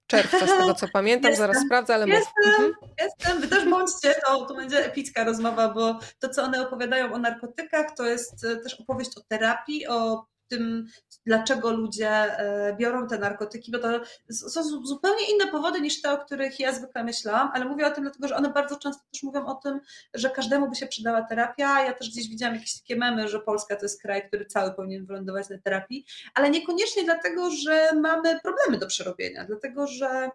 czerwca, 0.08 0.48
z 0.48 0.58
tego 0.58 0.74
co 0.74 0.88
pamiętam, 0.94 1.32
jestem, 1.32 1.48
zaraz 1.48 1.66
sprawdzę, 1.66 1.96
ale 1.96 2.08
jestem, 2.08 2.46
mhm. 2.46 2.74
jestem, 3.02 3.42
wy 3.42 3.48
też 3.48 3.70
bądźcie, 3.70 4.16
to, 4.26 4.46
to 4.46 4.56
będzie 4.56 4.86
epicka 4.86 5.24
rozmowa, 5.24 5.70
bo 5.70 6.00
to, 6.20 6.30
co 6.30 6.44
one 6.44 6.68
opowiadają 6.68 7.14
o 7.14 7.18
narkotykach, 7.18 7.96
to 7.98 8.06
jest 8.06 8.46
e, 8.46 8.58
też 8.58 8.74
opowieść 8.82 9.18
o 9.18 9.22
terapii, 9.28 9.88
o 9.88 10.26
tym, 10.48 10.88
dlaczego 11.26 11.72
ludzie 11.72 12.10
e, 12.10 12.76
biorą 12.80 13.08
te 13.08 13.18
narkotyki, 13.18 13.72
bo 13.72 13.80
to 13.80 14.00
są 14.30 14.64
zupełnie 14.64 15.32
inne 15.34 15.48
powody 15.52 15.82
niż 15.82 16.02
te, 16.02 16.12
o 16.12 16.18
których 16.18 16.60
ja 16.60 16.74
zwykle 16.74 17.04
myślałam, 17.04 17.52
ale 17.54 17.66
mówię 17.66 17.88
o 17.88 17.92
tym 17.92 18.04
dlatego, 18.04 18.28
że 18.28 18.36
one 18.36 18.50
bardzo 18.50 18.76
często 18.80 19.04
też 19.12 19.24
mówią 19.24 19.46
o 19.46 19.56
tym, 19.56 19.80
że 20.14 20.30
każdemu 20.30 20.70
by 20.70 20.76
się 20.76 20.88
przydała 20.88 21.22
terapia. 21.22 21.84
Ja 21.84 21.94
też 21.94 22.10
gdzieś 22.10 22.30
widziałam 22.30 22.56
jakieś 22.56 22.82
takie 22.82 22.96
memy, 22.96 23.28
że 23.28 23.40
Polska 23.40 23.76
to 23.76 23.86
jest 23.86 24.02
kraj, 24.02 24.28
który 24.28 24.46
cały 24.46 24.74
powinien 24.74 25.06
wylądować 25.06 25.50
na 25.50 25.58
terapii, 25.58 26.06
ale 26.34 26.50
niekoniecznie 26.50 27.04
dlatego, 27.04 27.52
że 27.52 27.90
mamy 28.02 28.40
problemy 28.40 28.78
do 28.78 28.88
przerobienia, 28.88 29.46
dlatego, 29.46 29.88
że 29.88 30.30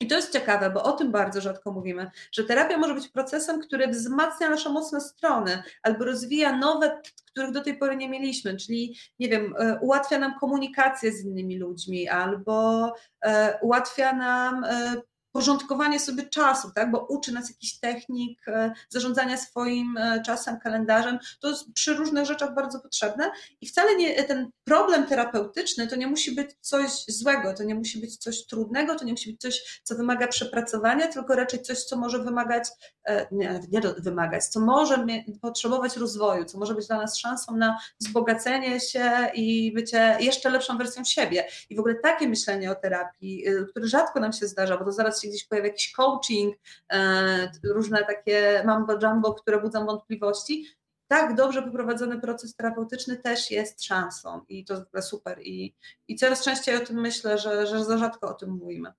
i 0.00 0.06
to 0.06 0.16
jest 0.16 0.32
ciekawe, 0.32 0.70
bo 0.70 0.82
o 0.82 0.92
tym 0.92 1.12
bardzo 1.12 1.40
rzadko 1.40 1.72
mówimy, 1.72 2.10
że 2.32 2.44
terapia 2.44 2.78
może 2.78 2.94
być 2.94 3.08
procesem, 3.08 3.60
który 3.60 3.88
wzmacnia 3.88 4.50
nasze 4.50 4.70
mocne 4.70 5.00
strony 5.00 5.62
albo 5.82 6.04
rozwija 6.04 6.56
nowe, 6.56 7.00
których 7.26 7.52
do 7.52 7.60
tej 7.60 7.78
pory 7.78 7.96
nie 7.96 8.08
mieliśmy, 8.08 8.56
czyli 8.56 8.96
nie 9.18 9.28
wiem, 9.28 9.54
e, 9.58 9.78
ułatwia 9.80 10.18
nam 10.18 10.38
komunikację 10.38 11.12
z 11.12 11.24
innymi 11.24 11.58
ludźmi 11.58 12.08
albo 12.08 12.86
e, 13.24 13.58
ułatwia 13.62 14.12
nam 14.12 14.64
e, 14.64 14.96
porządkowanie 15.32 16.00
sobie 16.00 16.22
czasu, 16.22 16.70
tak? 16.74 16.90
bo 16.90 17.06
uczy 17.08 17.32
nas 17.32 17.48
jakichś 17.48 17.78
technik 17.78 18.48
e, 18.48 18.72
zarządzania 18.88 19.36
swoim 19.36 19.96
e, 19.96 20.22
czasem, 20.22 20.60
kalendarzem. 20.60 21.18
To 21.40 21.48
jest 21.48 21.72
przy 21.72 21.94
różnych 21.94 22.26
rzeczach 22.26 22.54
bardzo 22.54 22.80
potrzebne 22.80 23.30
i 23.60 23.66
wcale 23.66 23.96
nie, 23.96 24.24
ten 24.24 24.50
problem 24.64 25.06
terapeutyczny 25.06 25.86
to 25.86 25.96
nie 25.96 26.06
musi 26.06 26.34
być 26.34 26.50
coś 26.60 26.90
złego, 27.08 27.54
to 27.54 27.64
nie 27.64 27.74
musi 27.74 28.00
być 28.00 28.16
coś 28.16 28.46
trudnego, 28.46 28.94
to 28.94 29.04
nie 29.04 29.12
musi 29.12 29.30
być 29.30 29.40
coś, 29.40 29.80
co 29.84 29.94
wymaga 29.94 30.28
przepracowania, 30.28 31.08
tylko 31.08 31.34
raczej 31.34 31.62
coś, 31.62 31.84
co 31.84 31.96
może 31.96 32.18
wymagać, 32.18 32.68
e, 33.04 33.26
nie, 33.32 33.60
nie 33.72 33.80
wymagać, 33.98 34.44
co 34.44 34.60
może 34.60 35.06
potrzebować 35.42 35.96
rozwoju, 35.96 36.44
co 36.44 36.58
może 36.58 36.74
być 36.74 36.86
dla 36.86 36.96
nas 36.96 37.18
szansą 37.18 37.56
na 37.56 37.78
wzbogacenie 38.00 38.80
się 38.80 39.30
i 39.34 39.72
bycie 39.72 40.16
jeszcze 40.20 40.50
lepszą 40.50 40.78
wersją 40.78 41.04
siebie. 41.04 41.44
I 41.70 41.76
w 41.76 41.78
ogóle 41.78 41.94
takie 41.94 42.28
myślenie 42.28 42.70
o 42.70 42.74
terapii, 42.74 43.44
które 43.70 43.86
rzadko 43.86 44.20
nam 44.20 44.32
się 44.32 44.46
zdarza, 44.46 44.76
bo 44.76 44.84
to 44.84 44.92
zaraz 44.92 45.19
się 45.22 45.28
gdzieś 45.28 45.44
pojawia 45.44 45.68
jakiś 45.68 45.92
coaching, 45.92 46.56
e, 46.92 47.50
różne 47.64 48.04
takie 48.04 48.62
mambo 48.66 48.98
jumbo, 49.02 49.34
które 49.34 49.60
budzą 49.60 49.86
wątpliwości. 49.86 50.66
Tak 51.08 51.34
dobrze 51.34 51.62
poprowadzony 51.62 52.20
proces 52.20 52.54
terapeutyczny 52.54 53.16
też 53.16 53.50
jest 53.50 53.84
szansą 53.84 54.44
i 54.48 54.64
to 54.64 55.02
super. 55.02 55.40
I, 55.42 55.74
i 56.08 56.16
coraz 56.16 56.44
częściej 56.44 56.76
o 56.76 56.86
tym 56.86 57.00
myślę, 57.00 57.38
że, 57.38 57.66
że 57.66 57.84
za 57.84 57.98
rzadko 57.98 58.28
o 58.28 58.34
tym 58.34 58.50
mówimy. 58.50 58.92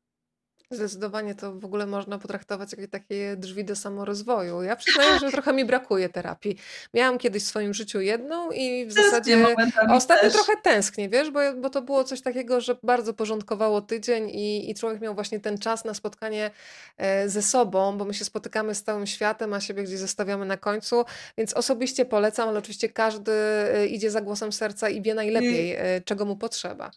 Zdecydowanie 0.71 1.35
to 1.35 1.53
w 1.53 1.65
ogóle 1.65 1.85
można 1.85 2.17
potraktować 2.17 2.69
jak 2.77 2.89
takie 2.89 3.35
drzwi 3.37 3.65
do 3.65 3.75
samorozwoju. 3.75 4.63
Ja 4.63 4.75
przyznaję, 4.75 5.19
że 5.19 5.31
trochę 5.31 5.53
mi 5.53 5.65
brakuje 5.65 6.09
terapii. 6.09 6.57
Miałam 6.93 7.17
kiedyś 7.17 7.43
w 7.43 7.47
swoim 7.47 7.73
życiu 7.73 8.01
jedną 8.01 8.51
i 8.51 8.85
w 8.85 8.93
zasadzie 8.93 9.55
ostatnio 9.89 10.29
też. 10.29 10.33
trochę 10.33 10.53
tęsknię, 10.63 11.09
wiesz, 11.09 11.31
bo, 11.31 11.39
bo 11.57 11.69
to 11.69 11.81
było 11.81 12.03
coś 12.03 12.21
takiego, 12.21 12.61
że 12.61 12.75
bardzo 12.83 13.13
porządkowało 13.13 13.81
tydzień 13.81 14.29
i, 14.29 14.69
i 14.69 14.75
człowiek 14.75 15.01
miał 15.01 15.15
właśnie 15.15 15.39
ten 15.39 15.57
czas 15.57 15.85
na 15.85 15.93
spotkanie 15.93 16.51
e, 16.97 17.29
ze 17.29 17.41
sobą, 17.41 17.97
bo 17.97 18.05
my 18.05 18.13
się 18.13 18.25
spotykamy 18.25 18.75
z 18.75 18.83
całym 18.83 19.07
światem, 19.07 19.53
a 19.53 19.59
siebie 19.59 19.83
gdzieś 19.83 19.99
zostawiamy 19.99 20.45
na 20.45 20.57
końcu, 20.57 21.05
więc 21.37 21.53
osobiście 21.53 22.05
polecam, 22.05 22.49
ale 22.49 22.59
oczywiście 22.59 22.89
każdy 22.89 23.31
e, 23.31 23.87
idzie 23.87 24.11
za 24.11 24.21
głosem 24.21 24.51
serca 24.51 24.89
i 24.89 25.01
wie 25.01 25.13
najlepiej, 25.13 25.75
e, 25.75 26.01
czego 26.05 26.25
mu 26.25 26.35
potrzeba. 26.35 26.91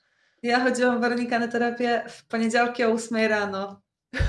Ja 0.44 0.60
chodziłam 0.64 1.00
Weronika 1.00 1.38
na 1.38 1.48
terapię 1.48 2.02
w 2.08 2.24
poniedziałki 2.24 2.84
o 2.84 2.88
8 2.92 3.18
rano. 3.30 3.80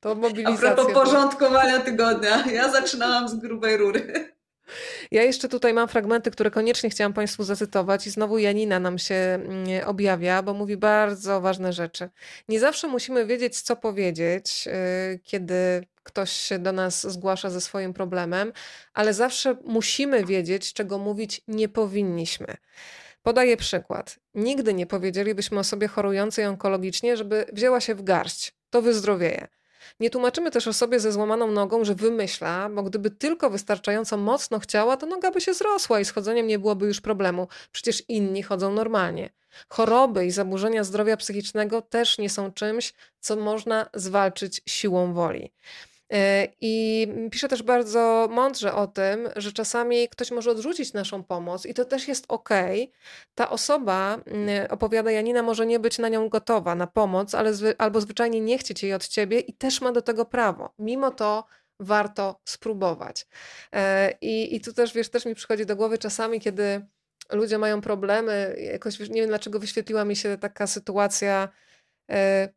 To 0.00 0.14
mobilizacja. 0.14 0.70
A 0.70 0.74
propos 0.74 0.94
porządkowania 0.94 1.80
tygodnia. 1.80 2.44
Ja 2.52 2.72
zaczynałam 2.72 3.28
z 3.28 3.34
grubej 3.34 3.76
rury. 3.76 4.32
Ja 5.10 5.22
jeszcze 5.22 5.48
tutaj 5.48 5.74
mam 5.74 5.88
fragmenty, 5.88 6.30
które 6.30 6.50
koniecznie 6.50 6.90
chciałam 6.90 7.12
Państwu 7.12 7.44
zacytować 7.44 8.06
i 8.06 8.10
znowu 8.10 8.38
Janina 8.38 8.80
nam 8.80 8.98
się 8.98 9.14
mm, 9.14 9.66
objawia, 9.86 10.42
bo 10.42 10.54
mówi 10.54 10.76
bardzo 10.76 11.40
ważne 11.40 11.72
rzeczy. 11.72 12.08
Nie 12.48 12.60
zawsze 12.60 12.88
musimy 12.88 13.26
wiedzieć, 13.26 13.60
co 13.60 13.76
powiedzieć, 13.76 14.68
y, 15.14 15.20
kiedy 15.24 15.86
ktoś 16.02 16.30
się 16.30 16.58
do 16.58 16.72
nas 16.72 17.12
zgłasza 17.12 17.50
ze 17.50 17.60
swoim 17.60 17.92
problemem, 17.92 18.52
ale 18.94 19.14
zawsze 19.14 19.56
musimy 19.64 20.24
wiedzieć, 20.24 20.72
czego 20.72 20.98
mówić 20.98 21.40
nie 21.48 21.68
powinniśmy. 21.68 22.56
Podaję 23.28 23.56
przykład. 23.56 24.18
Nigdy 24.34 24.74
nie 24.74 24.86
powiedzielibyśmy 24.86 25.58
osobie 25.58 25.88
chorującej 25.88 26.46
onkologicznie, 26.46 27.16
żeby 27.16 27.46
wzięła 27.52 27.80
się 27.80 27.94
w 27.94 28.02
garść. 28.02 28.54
To 28.70 28.82
wyzdrowieje. 28.82 29.48
Nie 30.00 30.10
tłumaczymy 30.10 30.50
też 30.50 30.68
osobie 30.68 31.00
ze 31.00 31.12
złamaną 31.12 31.50
nogą, 31.50 31.84
że 31.84 31.94
wymyśla, 31.94 32.68
bo 32.68 32.82
gdyby 32.82 33.10
tylko 33.10 33.50
wystarczająco 33.50 34.16
mocno 34.16 34.58
chciała, 34.58 34.96
to 34.96 35.06
noga 35.06 35.30
by 35.30 35.40
się 35.40 35.54
zrosła 35.54 36.00
i 36.00 36.04
z 36.04 36.10
chodzeniem 36.10 36.46
nie 36.46 36.58
byłoby 36.58 36.86
już 36.86 37.00
problemu. 37.00 37.48
Przecież 37.72 38.02
inni 38.08 38.42
chodzą 38.42 38.72
normalnie. 38.72 39.30
Choroby 39.68 40.26
i 40.26 40.30
zaburzenia 40.30 40.84
zdrowia 40.84 41.16
psychicznego 41.16 41.82
też 41.82 42.18
nie 42.18 42.30
są 42.30 42.52
czymś, 42.52 42.94
co 43.20 43.36
można 43.36 43.90
zwalczyć 43.94 44.60
siłą 44.66 45.12
woli. 45.12 45.52
E, 46.12 46.48
I 46.60 47.06
pisze 47.30 47.48
też 47.48 47.62
bardzo 47.62 48.28
mądrze 48.30 48.74
o 48.74 48.86
tym, 48.86 49.28
że 49.36 49.52
czasami 49.52 50.08
ktoś 50.08 50.30
może 50.30 50.50
odrzucić 50.50 50.92
naszą 50.92 51.22
pomoc 51.24 51.66
i 51.66 51.74
to 51.74 51.84
też 51.84 52.08
jest 52.08 52.24
ok. 52.28 52.48
Ta 53.34 53.50
osoba, 53.50 54.20
mm, 54.26 54.66
opowiada 54.70 55.10
Janina, 55.10 55.42
może 55.42 55.66
nie 55.66 55.78
być 55.78 55.98
na 55.98 56.08
nią 56.08 56.28
gotowa, 56.28 56.74
na 56.74 56.86
pomoc, 56.86 57.34
ale 57.34 57.54
zwy, 57.54 57.74
albo 57.78 58.00
zwyczajnie 58.00 58.40
nie 58.40 58.58
chcieć 58.58 58.82
jej 58.82 58.94
od 58.94 59.08
ciebie 59.08 59.40
i 59.40 59.52
też 59.52 59.80
ma 59.80 59.92
do 59.92 60.02
tego 60.02 60.24
prawo. 60.24 60.74
Mimo 60.78 61.10
to 61.10 61.44
warto 61.80 62.40
spróbować. 62.44 63.26
E, 63.74 64.12
I, 64.20 64.56
i 64.56 64.60
tu 64.60 64.72
też, 64.72 64.94
wiesz, 64.94 65.08
też 65.08 65.26
mi 65.26 65.34
przychodzi 65.34 65.66
do 65.66 65.76
głowy 65.76 65.98
czasami, 65.98 66.40
kiedy 66.40 66.86
ludzie 67.32 67.58
mają 67.58 67.80
problemy, 67.80 68.56
jakoś 68.72 68.98
nie 69.00 69.20
wiem 69.20 69.28
dlaczego 69.28 69.58
wyświetliła 69.58 70.04
mi 70.04 70.16
się 70.16 70.38
taka 70.38 70.66
sytuacja, 70.66 71.48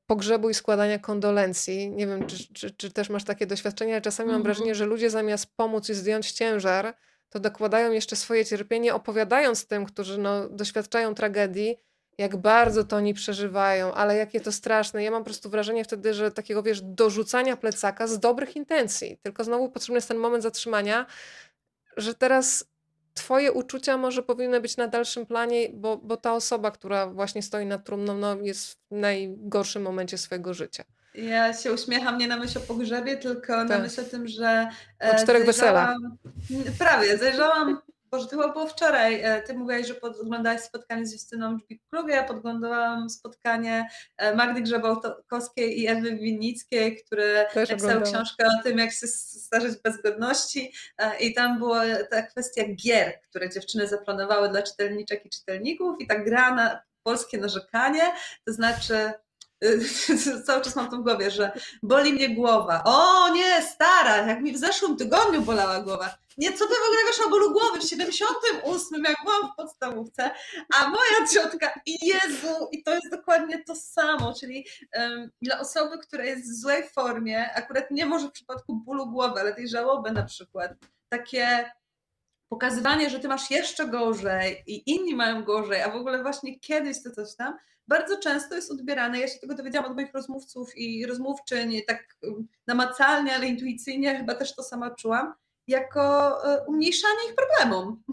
pogrzebu 0.05 0.49
i 0.49 0.53
składania 0.53 0.99
kondolencji. 0.99 1.89
Nie 1.89 2.07
wiem, 2.07 2.27
czy, 2.27 2.53
czy, 2.53 2.71
czy 2.71 2.91
też 2.91 3.09
masz 3.09 3.23
takie 3.23 3.47
doświadczenia, 3.47 3.93
ale 3.93 4.01
czasami 4.01 4.27
mam 4.27 4.35
mhm. 4.35 4.43
wrażenie, 4.43 4.75
że 4.75 4.85
ludzie 4.85 5.09
zamiast 5.09 5.55
pomóc 5.55 5.89
i 5.89 5.93
zdjąć 5.93 6.31
ciężar, 6.31 6.93
to 7.29 7.39
dokładają 7.39 7.91
jeszcze 7.91 8.15
swoje 8.15 8.45
cierpienie, 8.45 8.93
opowiadając 8.93 9.67
tym, 9.67 9.85
którzy 9.85 10.17
no, 10.17 10.49
doświadczają 10.49 11.15
tragedii, 11.15 11.77
jak 12.17 12.37
bardzo 12.37 12.83
to 12.83 12.95
oni 12.95 13.13
przeżywają, 13.13 13.93
ale 13.93 14.15
jakie 14.15 14.41
to 14.41 14.51
straszne. 14.51 15.03
Ja 15.03 15.11
mam 15.11 15.21
po 15.21 15.25
prostu 15.25 15.49
wrażenie 15.49 15.83
wtedy, 15.83 16.13
że 16.13 16.31
takiego, 16.31 16.63
wiesz, 16.63 16.81
dorzucania 16.81 17.57
plecaka 17.57 18.07
z 18.07 18.19
dobrych 18.19 18.55
intencji. 18.55 19.17
Tylko 19.23 19.43
znowu 19.43 19.69
potrzebny 19.69 19.97
jest 19.97 20.07
ten 20.07 20.17
moment 20.17 20.43
zatrzymania, 20.43 21.05
że 21.97 22.13
teraz 22.13 22.65
Twoje 23.13 23.51
uczucia 23.51 23.97
może 23.97 24.23
powinny 24.23 24.61
być 24.61 24.77
na 24.77 24.87
dalszym 24.87 25.25
planie, 25.25 25.69
bo, 25.73 25.97
bo 25.97 26.17
ta 26.17 26.33
osoba, 26.33 26.71
która 26.71 27.07
właśnie 27.07 27.43
stoi 27.43 27.65
nad 27.65 27.85
trumną, 27.85 28.17
no, 28.17 28.35
jest 28.35 28.71
w 28.71 28.77
najgorszym 28.91 29.81
momencie 29.81 30.17
swojego 30.17 30.53
życia. 30.53 30.83
Ja 31.13 31.53
się 31.53 31.73
uśmiecham 31.73 32.17
nie 32.17 32.27
na 32.27 32.37
myśl 32.37 32.57
o 32.57 32.61
pogrzebie, 32.61 33.17
tylko 33.17 33.47
tak. 33.53 33.69
na 33.69 33.79
myśl 33.79 34.01
o 34.01 34.03
tym, 34.03 34.27
że. 34.27 34.67
O 34.99 35.15
czterech 35.15 35.45
weselach. 35.45 35.95
Prawie, 36.79 37.17
zajrzałam 37.17 37.81
Boże, 38.11 38.27
to 38.27 38.31
chyba 38.31 38.53
było 38.53 38.67
wczoraj. 38.67 39.21
E, 39.23 39.41
ty 39.41 39.53
mówiłaś, 39.53 39.87
że 39.87 40.01
oglądałaś 40.01 40.61
spotkanie 40.61 41.05
z 41.05 41.13
Justyną 41.13 41.57
klubie. 41.91 42.13
Ja 42.13 42.23
podglądałam 42.23 43.09
spotkanie 43.09 43.89
e, 44.17 44.35
Magdy 44.35 44.61
Grzebałkowskiej 44.61 45.81
i 45.81 45.87
Ewy 45.87 46.15
Winnickiej, 46.15 47.03
które 47.03 47.45
Też 47.53 47.69
napisały 47.69 48.01
książkę 48.01 48.47
o 48.47 48.63
tym, 48.63 48.77
jak 48.77 48.91
się 48.91 49.07
starzeć 49.07 49.81
bez 49.83 50.01
godności. 50.01 50.73
E, 50.97 51.19
I 51.19 51.33
tam 51.33 51.59
była 51.59 51.83
ta 52.11 52.21
kwestia 52.21 52.63
gier, 52.75 53.21
które 53.29 53.49
dziewczyny 53.49 53.87
zaplanowały 53.87 54.49
dla 54.49 54.63
czytelniczek 54.63 55.25
i 55.25 55.29
czytelników 55.29 55.95
i 55.99 56.07
ta 56.07 56.19
gra 56.19 56.55
na 56.55 56.81
polskie 57.03 57.37
narzekanie, 57.37 58.11
to 58.45 58.53
znaczy 58.53 59.13
cały 60.45 60.61
czas 60.61 60.75
mam 60.75 60.89
to 60.89 60.97
w 60.97 61.03
głowie, 61.03 61.31
że 61.31 61.51
boli 61.83 62.13
mnie 62.13 62.35
głowa. 62.35 62.83
O 62.85 63.29
nie, 63.29 63.61
stara, 63.61 64.27
jak 64.27 64.41
mi 64.41 64.53
w 64.53 64.57
zeszłym 64.57 64.97
tygodniu 64.97 65.41
bolała 65.41 65.81
głowa. 65.81 66.17
Nie, 66.37 66.53
co 66.53 66.67
ty 66.67 66.73
w 66.73 66.87
ogóle 66.87 67.01
wiesz 67.07 67.19
o 67.27 67.29
bólu 67.29 67.53
głowy 67.53 67.79
w 67.79 67.83
78, 67.83 69.03
jak 69.03 69.17
byłam 69.25 69.51
w 69.51 69.55
podstawówce, 69.55 70.31
a 70.73 70.89
moja 70.89 71.27
ciotka, 71.33 71.73
Jezu, 71.85 72.67
i 72.71 72.83
to 72.83 72.93
jest 72.93 73.11
dokładnie 73.11 73.63
to 73.63 73.75
samo, 73.75 74.33
czyli 74.39 74.65
um, 74.95 75.31
dla 75.41 75.59
osoby, 75.59 75.97
która 75.97 76.23
jest 76.23 76.51
w 76.51 76.61
złej 76.61 76.83
formie, 76.89 77.53
akurat 77.53 77.91
nie 77.91 78.05
może 78.05 78.27
w 78.27 78.31
przypadku 78.31 78.75
bólu 78.75 79.11
głowy, 79.11 79.39
ale 79.39 79.55
tej 79.55 79.69
żałoby 79.69 80.11
na 80.11 80.23
przykład, 80.23 80.71
takie 81.09 81.71
pokazywanie, 82.49 83.09
że 83.09 83.19
ty 83.19 83.27
masz 83.27 83.51
jeszcze 83.51 83.87
gorzej 83.87 84.63
i 84.67 84.91
inni 84.91 85.15
mają 85.15 85.43
gorzej, 85.43 85.81
a 85.81 85.89
w 85.89 85.95
ogóle 85.95 86.21
właśnie 86.21 86.59
kiedyś 86.59 87.03
to 87.03 87.11
coś 87.11 87.35
tam, 87.35 87.57
bardzo 87.87 88.17
często 88.17 88.55
jest 88.55 88.71
odbierane, 88.71 89.19
ja 89.19 89.27
się 89.27 89.39
tego 89.39 89.55
dowiedziałam 89.55 89.91
od 89.91 89.97
moich 89.97 90.13
rozmówców 90.13 90.77
i 90.77 91.05
rozmówczyń, 91.05 91.81
tak 91.87 92.15
um, 92.23 92.47
namacalnie, 92.67 93.35
ale 93.35 93.47
intuicyjnie, 93.47 94.17
chyba 94.17 94.35
też 94.35 94.55
to 94.55 94.63
sama 94.63 94.91
czułam, 94.95 95.33
jako 95.67 96.03
e, 96.53 96.65
umniejszanie 96.65 97.29
ich 97.29 97.35
problemom. 97.35 98.03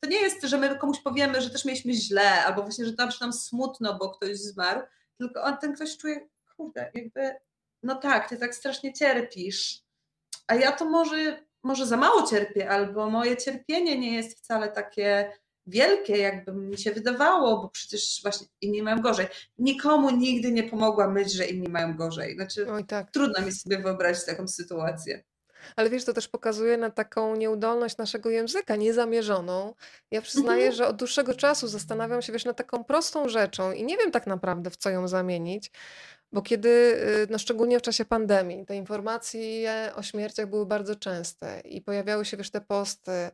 To 0.00 0.08
nie 0.08 0.20
jest, 0.20 0.42
że 0.42 0.58
my 0.58 0.78
komuś 0.78 1.00
powiemy, 1.00 1.40
że 1.40 1.50
też 1.50 1.64
mieliśmy 1.64 1.92
źle, 1.92 2.44
albo 2.44 2.62
właśnie, 2.62 2.84
że 2.84 2.92
tam 2.92 3.10
nam 3.20 3.32
smutno, 3.32 3.98
bo 3.98 4.10
ktoś 4.10 4.38
zmarł, 4.38 4.80
tylko 5.18 5.42
on, 5.42 5.58
ten 5.58 5.74
ktoś 5.74 5.96
czuje, 5.96 6.28
kurde, 6.56 6.90
jakby, 6.94 7.34
no 7.82 7.94
tak, 7.94 8.28
ty 8.28 8.36
tak 8.36 8.54
strasznie 8.54 8.92
cierpisz, 8.92 9.82
a 10.46 10.54
ja 10.54 10.72
to 10.72 10.84
może, 10.84 11.44
może 11.62 11.86
za 11.86 11.96
mało 11.96 12.22
cierpię, 12.22 12.70
albo 12.70 13.10
moje 13.10 13.36
cierpienie 13.36 13.98
nie 13.98 14.14
jest 14.14 14.38
wcale 14.38 14.68
takie 14.68 15.32
wielkie, 15.68 16.16
jakby 16.16 16.52
mi 16.52 16.78
się 16.78 16.92
wydawało, 16.92 17.62
bo 17.62 17.68
przecież 17.68 18.20
właśnie 18.22 18.46
inni 18.60 18.82
mają 18.82 19.00
gorzej. 19.00 19.26
Nikomu 19.58 20.10
nigdy 20.10 20.52
nie 20.52 20.62
pomogła 20.62 21.08
myśl, 21.08 21.36
że 21.36 21.44
inni 21.44 21.68
mają 21.68 21.96
gorzej. 21.96 22.34
Znaczy, 22.34 22.66
tak. 22.88 23.10
trudno 23.10 23.46
mi 23.46 23.52
sobie 23.52 23.78
wyobrazić 23.78 24.24
taką 24.24 24.48
sytuację. 24.48 25.24
Ale 25.76 25.90
wiesz, 25.90 26.04
to 26.04 26.12
też 26.12 26.28
pokazuje 26.28 26.76
na 26.76 26.90
taką 26.90 27.36
nieudolność 27.36 27.96
naszego 27.96 28.30
języka, 28.30 28.76
niezamierzoną. 28.76 29.74
Ja 30.10 30.22
przyznaję, 30.22 30.62
mhm. 30.62 30.76
że 30.76 30.88
od 30.88 30.96
dłuższego 30.96 31.34
czasu 31.34 31.68
zastanawiam 31.68 32.22
się, 32.22 32.32
wiesz, 32.32 32.44
nad 32.44 32.56
taką 32.56 32.84
prostą 32.84 33.28
rzeczą 33.28 33.72
i 33.72 33.84
nie 33.84 33.96
wiem 33.96 34.10
tak 34.10 34.26
naprawdę, 34.26 34.70
w 34.70 34.76
co 34.76 34.90
ją 34.90 35.08
zamienić, 35.08 35.70
bo 36.32 36.42
kiedy, 36.42 36.68
y, 36.68 37.26
no 37.30 37.38
szczególnie 37.38 37.78
w 37.78 37.82
czasie 37.82 38.04
pandemii, 38.04 38.66
te 38.66 38.76
informacje 38.76 39.92
o 39.94 40.02
śmierciach 40.02 40.46
były 40.46 40.66
bardzo 40.66 40.96
częste 40.96 41.60
i 41.60 41.82
pojawiały 41.82 42.24
się, 42.24 42.36
wiesz, 42.36 42.50
te 42.50 42.60
posty, 42.60 43.30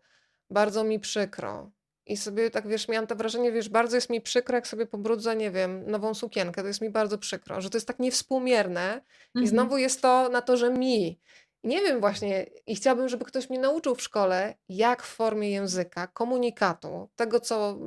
bardzo 0.50 0.84
mi 0.84 1.00
przykro. 1.00 1.70
I 2.06 2.16
sobie 2.16 2.50
tak, 2.50 2.68
wiesz, 2.68 2.88
miałam 2.88 3.06
to 3.06 3.16
wrażenie, 3.16 3.52
wiesz, 3.52 3.68
bardzo 3.68 3.96
jest 3.96 4.10
mi 4.10 4.20
przykro, 4.20 4.54
jak 4.54 4.66
sobie 4.66 4.86
pobrudzę, 4.86 5.36
nie 5.36 5.50
wiem, 5.50 5.90
nową 5.90 6.14
sukienkę, 6.14 6.62
to 6.62 6.68
jest 6.68 6.80
mi 6.80 6.90
bardzo 6.90 7.18
przykro, 7.18 7.60
że 7.60 7.70
to 7.70 7.76
jest 7.76 7.86
tak 7.86 7.98
niewspółmierne 7.98 9.00
i 9.34 9.38
mhm. 9.38 9.46
znowu 9.46 9.78
jest 9.78 10.02
to 10.02 10.28
na 10.28 10.42
to, 10.42 10.56
że 10.56 10.70
mi. 10.70 11.20
I 11.62 11.68
nie 11.68 11.80
wiem 11.80 12.00
właśnie, 12.00 12.46
i 12.66 12.76
chciałabym, 12.76 13.08
żeby 13.08 13.24
ktoś 13.24 13.50
mnie 13.50 13.58
nauczył 13.58 13.94
w 13.94 14.02
szkole, 14.02 14.54
jak 14.68 15.02
w 15.02 15.14
formie 15.14 15.50
języka, 15.50 16.06
komunikatu, 16.06 17.08
tego, 17.16 17.40
co 17.40 17.78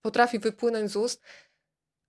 potrafi 0.00 0.38
wypłynąć 0.38 0.90
z 0.90 0.96
ust, 0.96 1.22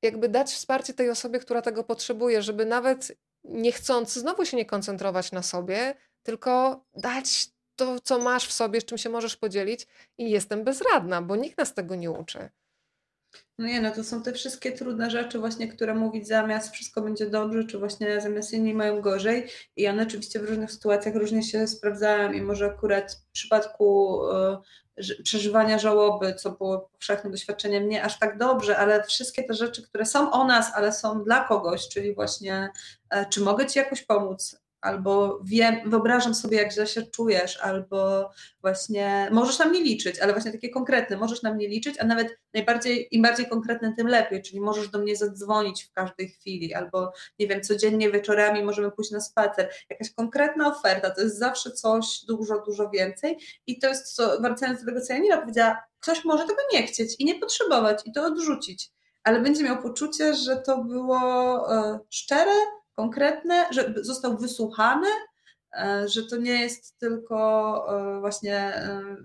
jakby 0.02 0.30
dać 0.30 0.52
wsparcie 0.52 0.94
tej 0.94 1.10
osobie, 1.10 1.40
która 1.40 1.62
tego 1.62 1.84
potrzebuje, 1.84 2.42
żeby 2.42 2.66
nawet 2.66 3.18
niechcący 3.44 4.20
znowu 4.20 4.46
się 4.46 4.58
nie 4.58 4.66
koncentrować 4.66 5.32
na 5.32 5.44
sobie, 5.44 5.96
tylko 6.24 6.84
dać 6.94 7.50
to, 7.80 8.00
co 8.00 8.20
masz 8.20 8.48
w 8.48 8.54
sobie, 8.54 8.82
z 8.82 8.86
czym 8.86 8.98
się 8.98 9.10
możesz 9.10 9.38
podzielić 9.38 9.88
i 10.18 10.30
jestem 10.32 10.64
bezradna, 10.64 11.22
bo 11.22 11.36
nikt 11.36 11.58
nas 11.58 11.74
tego 11.74 11.96
nie 11.96 12.12
uczy. 12.12 12.50
No 13.58 13.68
nie, 13.68 13.82
no 13.82 13.92
to 13.92 14.04
są 14.04 14.24
te 14.24 14.34
wszystkie 14.34 14.72
trudne 14.72 15.10
rzeczy 15.10 15.40
właśnie, 15.40 15.68
które 15.68 15.94
mówić 15.96 16.28
zamiast 16.28 16.74
wszystko 16.74 17.02
będzie 17.02 17.30
dobrze, 17.30 17.64
czy 17.64 17.80
właśnie 17.80 18.22
zamiast 18.22 18.54
inni 18.54 18.74
mają 18.74 19.02
gorzej 19.02 19.48
i 19.76 19.88
one 19.88 20.04
oczywiście 20.04 20.40
w 20.40 20.50
różnych 20.50 20.72
sytuacjach 20.72 21.16
różnie 21.16 21.44
się 21.44 21.68
sprawdzają 21.68 22.32
i 22.32 22.42
może 22.42 22.66
akurat 22.66 23.12
w 23.12 23.32
przypadku 23.32 24.20
y, 24.98 25.24
przeżywania 25.24 25.80
żałoby, 25.80 26.34
co 26.34 26.52
było 26.52 26.80
powszechnym 26.80 27.32
doświadczeniem, 27.32 27.90
nie 27.90 28.04
aż 28.04 28.20
tak 28.20 28.38
dobrze, 28.38 28.78
ale 28.78 29.04
wszystkie 29.04 29.44
te 29.44 29.54
rzeczy, 29.54 29.84
które 29.84 30.06
są 30.06 30.32
o 30.32 30.48
nas, 30.48 30.72
ale 30.76 30.92
są 30.92 31.24
dla 31.24 31.44
kogoś, 31.44 31.90
czyli 31.90 32.16
właśnie 32.16 32.70
y, 33.16 33.26
czy 33.30 33.42
mogę 33.42 33.66
Ci 33.68 33.80
jakoś 33.80 34.04
pomóc, 34.04 34.56
albo 34.82 35.40
wiem, 35.44 35.76
wyobrażam 35.86 36.36
sobie, 36.36 36.58
jak 36.58 36.74
źle 36.74 36.88
się 36.88 37.02
czujesz, 37.04 37.58
albo 37.58 38.30
właśnie 38.62 39.30
możesz 39.32 39.60
na 39.60 39.66
mnie 39.66 39.82
liczyć, 39.82 40.20
ale 40.20 40.34
właśnie 40.34 40.52
takie 40.52 40.70
konkretne, 40.70 41.18
możesz 41.18 41.42
na 41.42 41.54
mnie 41.54 41.68
liczyć, 41.68 42.00
a 42.00 42.06
nawet 42.06 42.40
najbardziej, 42.54 43.08
im 43.12 43.22
bardziej 43.22 43.46
konkretne, 43.46 43.94
tym 43.98 44.08
lepiej, 44.08 44.42
czyli 44.42 44.62
możesz 44.62 44.90
do 44.90 45.00
mnie 45.00 45.16
zadzwonić 45.16 45.84
w 45.84 45.94
każdej 45.94 46.30
chwili, 46.30 46.74
albo 46.74 47.14
nie 47.40 47.48
wiem, 47.48 47.62
codziennie 47.62 48.12
wieczorami 48.12 48.64
możemy 48.64 48.92
pójść 48.92 49.12
na 49.12 49.22
spacer. 49.22 49.70
Jakaś 49.90 50.14
konkretna 50.14 50.68
oferta, 50.68 51.10
to 51.10 51.22
jest 51.22 51.40
zawsze 51.40 51.72
coś 51.72 52.26
dużo, 52.28 52.64
dużo 52.66 52.90
więcej. 52.90 53.38
I 53.68 53.80
to 53.80 53.88
jest 53.88 54.16
co, 54.16 54.42
wracając 54.42 54.80
do 54.80 54.86
tego, 54.86 55.02
co 55.02 55.14
Janina 55.14 55.38
powiedziała, 55.38 55.84
ktoś 56.00 56.26
może 56.26 56.44
tego 56.44 56.62
nie 56.74 56.88
chcieć 56.88 57.16
i 57.20 57.26
nie 57.26 57.36
potrzebować 57.36 58.02
i 58.06 58.12
to 58.12 58.26
odrzucić, 58.26 58.92
ale 59.24 59.42
będzie 59.42 59.64
miał 59.64 59.82
poczucie, 59.82 60.34
że 60.34 60.58
to 60.58 60.84
było 60.84 61.20
e, 61.76 62.00
szczere, 62.10 62.52
konkretne, 63.00 63.66
że 63.72 63.94
został 64.02 64.38
wysłuchany 64.38 65.08
że 66.06 66.24
to 66.30 66.38
nie 66.38 66.62
jest 66.62 66.98
tylko 66.98 67.86
właśnie 68.20 68.74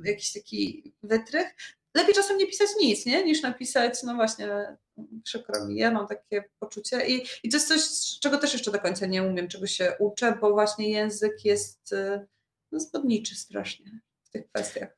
jakiś 0.05 0.33
taki 0.33 0.93
wytrych. 1.03 1.55
Lepiej 1.95 2.15
czasem 2.15 2.39
nie 2.39 2.47
pisać 2.47 2.69
nic, 2.81 3.07
nie? 3.07 3.25
niż 3.25 3.43
napisać, 3.43 4.03
no 4.03 4.15
właśnie, 4.15 4.77
przykro 5.25 5.67
mi, 5.67 5.77
ja 5.77 5.91
mam 5.91 6.07
takie 6.07 6.45
poczucie 6.59 7.07
i, 7.07 7.27
i 7.43 7.49
to 7.49 7.57
jest 7.57 7.69
coś, 7.69 8.19
czego 8.21 8.39
też 8.39 8.53
jeszcze 8.53 8.71
do 8.71 8.79
końca 8.79 9.07
nie 9.07 9.23
umiem, 9.23 9.49
czego 9.49 9.67
się 9.67 9.97
uczę, 9.99 10.39
bo 10.41 10.51
właśnie 10.51 10.91
język 10.91 11.45
jest 11.45 11.95
no, 12.73 12.81
zbodniczy 12.81 13.35
strasznie 13.35 14.01
w 14.23 14.31
tych 14.31 14.49
kwestiach. 14.49 14.97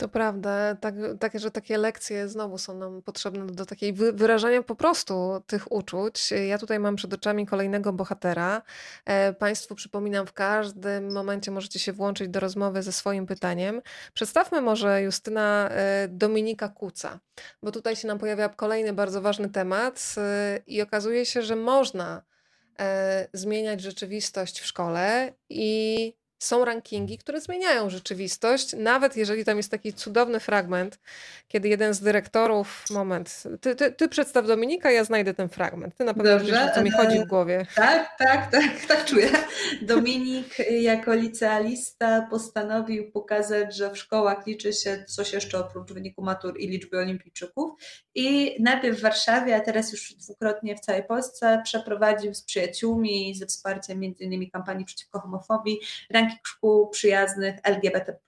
To 0.00 0.08
prawda, 0.08 0.74
tak, 0.74 0.94
tak, 1.20 1.40
że 1.40 1.50
takie 1.50 1.78
lekcje 1.78 2.28
znowu 2.28 2.58
są 2.58 2.78
nam 2.78 3.02
potrzebne 3.02 3.46
do 3.46 3.66
takiej 3.66 3.92
wyrażania 3.92 4.62
po 4.62 4.74
prostu 4.74 5.42
tych 5.46 5.72
uczuć. 5.72 6.30
Ja 6.48 6.58
tutaj 6.58 6.78
mam 6.78 6.96
przed 6.96 7.14
oczami 7.14 7.46
kolejnego 7.46 7.92
bohatera. 7.92 8.62
E, 9.04 9.32
państwu 9.32 9.74
przypominam, 9.74 10.26
w 10.26 10.32
każdym 10.32 11.12
momencie 11.12 11.50
możecie 11.50 11.78
się 11.78 11.92
włączyć 11.92 12.28
do 12.28 12.40
rozmowy 12.40 12.82
ze 12.82 12.92
swoim 12.92 13.26
pytaniem. 13.26 13.82
Przedstawmy 14.14 14.60
może 14.60 15.02
Justyna 15.02 15.68
e, 15.70 16.08
Dominika 16.08 16.68
Kuca, 16.68 17.20
bo 17.62 17.72
tutaj 17.72 17.96
się 17.96 18.08
nam 18.08 18.18
pojawia 18.18 18.48
kolejny 18.48 18.92
bardzo 18.92 19.22
ważny 19.22 19.48
temat 19.48 20.14
e, 20.16 20.60
i 20.66 20.82
okazuje 20.82 21.26
się, 21.26 21.42
że 21.42 21.56
można 21.56 22.22
zmieniać 23.32 23.80
rzeczywistość 23.80 24.60
w 24.60 24.66
szkole 24.66 25.32
i 25.48 26.19
są 26.40 26.64
rankingi, 26.64 27.18
które 27.18 27.40
zmieniają 27.40 27.90
rzeczywistość, 27.90 28.74
nawet 28.76 29.16
jeżeli 29.16 29.44
tam 29.44 29.56
jest 29.56 29.70
taki 29.70 29.92
cudowny 29.92 30.40
fragment, 30.40 30.98
kiedy 31.48 31.68
jeden 31.68 31.94
z 31.94 32.00
dyrektorów, 32.00 32.84
moment, 32.90 33.42
ty, 33.60 33.76
ty, 33.76 33.92
ty 33.92 34.08
przedstaw 34.08 34.46
Dominika, 34.46 34.90
ja 34.90 35.04
znajdę 35.04 35.34
ten 35.34 35.48
fragment. 35.48 35.96
Ty 35.96 36.04
na 36.04 36.14
pewno 36.14 36.30
Dobrze. 36.30 36.52
wiesz, 36.52 36.70
o 36.70 36.74
co 36.74 36.82
mi 36.82 36.90
chodzi 36.90 37.18
w 37.18 37.26
głowie. 37.26 37.66
Tak, 37.74 38.16
tak, 38.18 38.50
tak, 38.50 38.80
tak 38.88 39.04
czuję. 39.04 39.28
Dominik 39.82 40.58
jako 40.70 41.14
licealista 41.14 42.26
postanowił 42.30 43.10
pokazać, 43.12 43.76
że 43.76 43.90
w 43.90 43.98
szkołach 43.98 44.46
liczy 44.46 44.72
się 44.72 45.04
coś 45.08 45.32
jeszcze 45.32 45.58
oprócz 45.58 45.92
wyniku 45.92 46.22
matur 46.22 46.60
i 46.60 46.68
liczby 46.68 46.98
olimpijczyków 46.98 47.70
i 48.14 48.56
najpierw 48.62 48.98
w 48.98 49.02
Warszawie, 49.02 49.56
a 49.56 49.60
teraz 49.60 49.92
już 49.92 50.14
dwukrotnie 50.14 50.76
w 50.76 50.80
całej 50.80 51.04
Polsce 51.04 51.60
przeprowadził 51.64 52.34
z 52.34 52.42
przyjaciółmi 52.42 53.34
ze 53.34 53.46
wsparciem 53.46 54.00
m.in. 54.02 54.50
kampanii 54.50 54.84
przeciwko 54.84 55.20
homofobii 55.20 55.80
ranking 56.10 56.29
szkół 56.46 56.88
przyjaznych 56.88 57.54
LGBT+, 57.64 58.18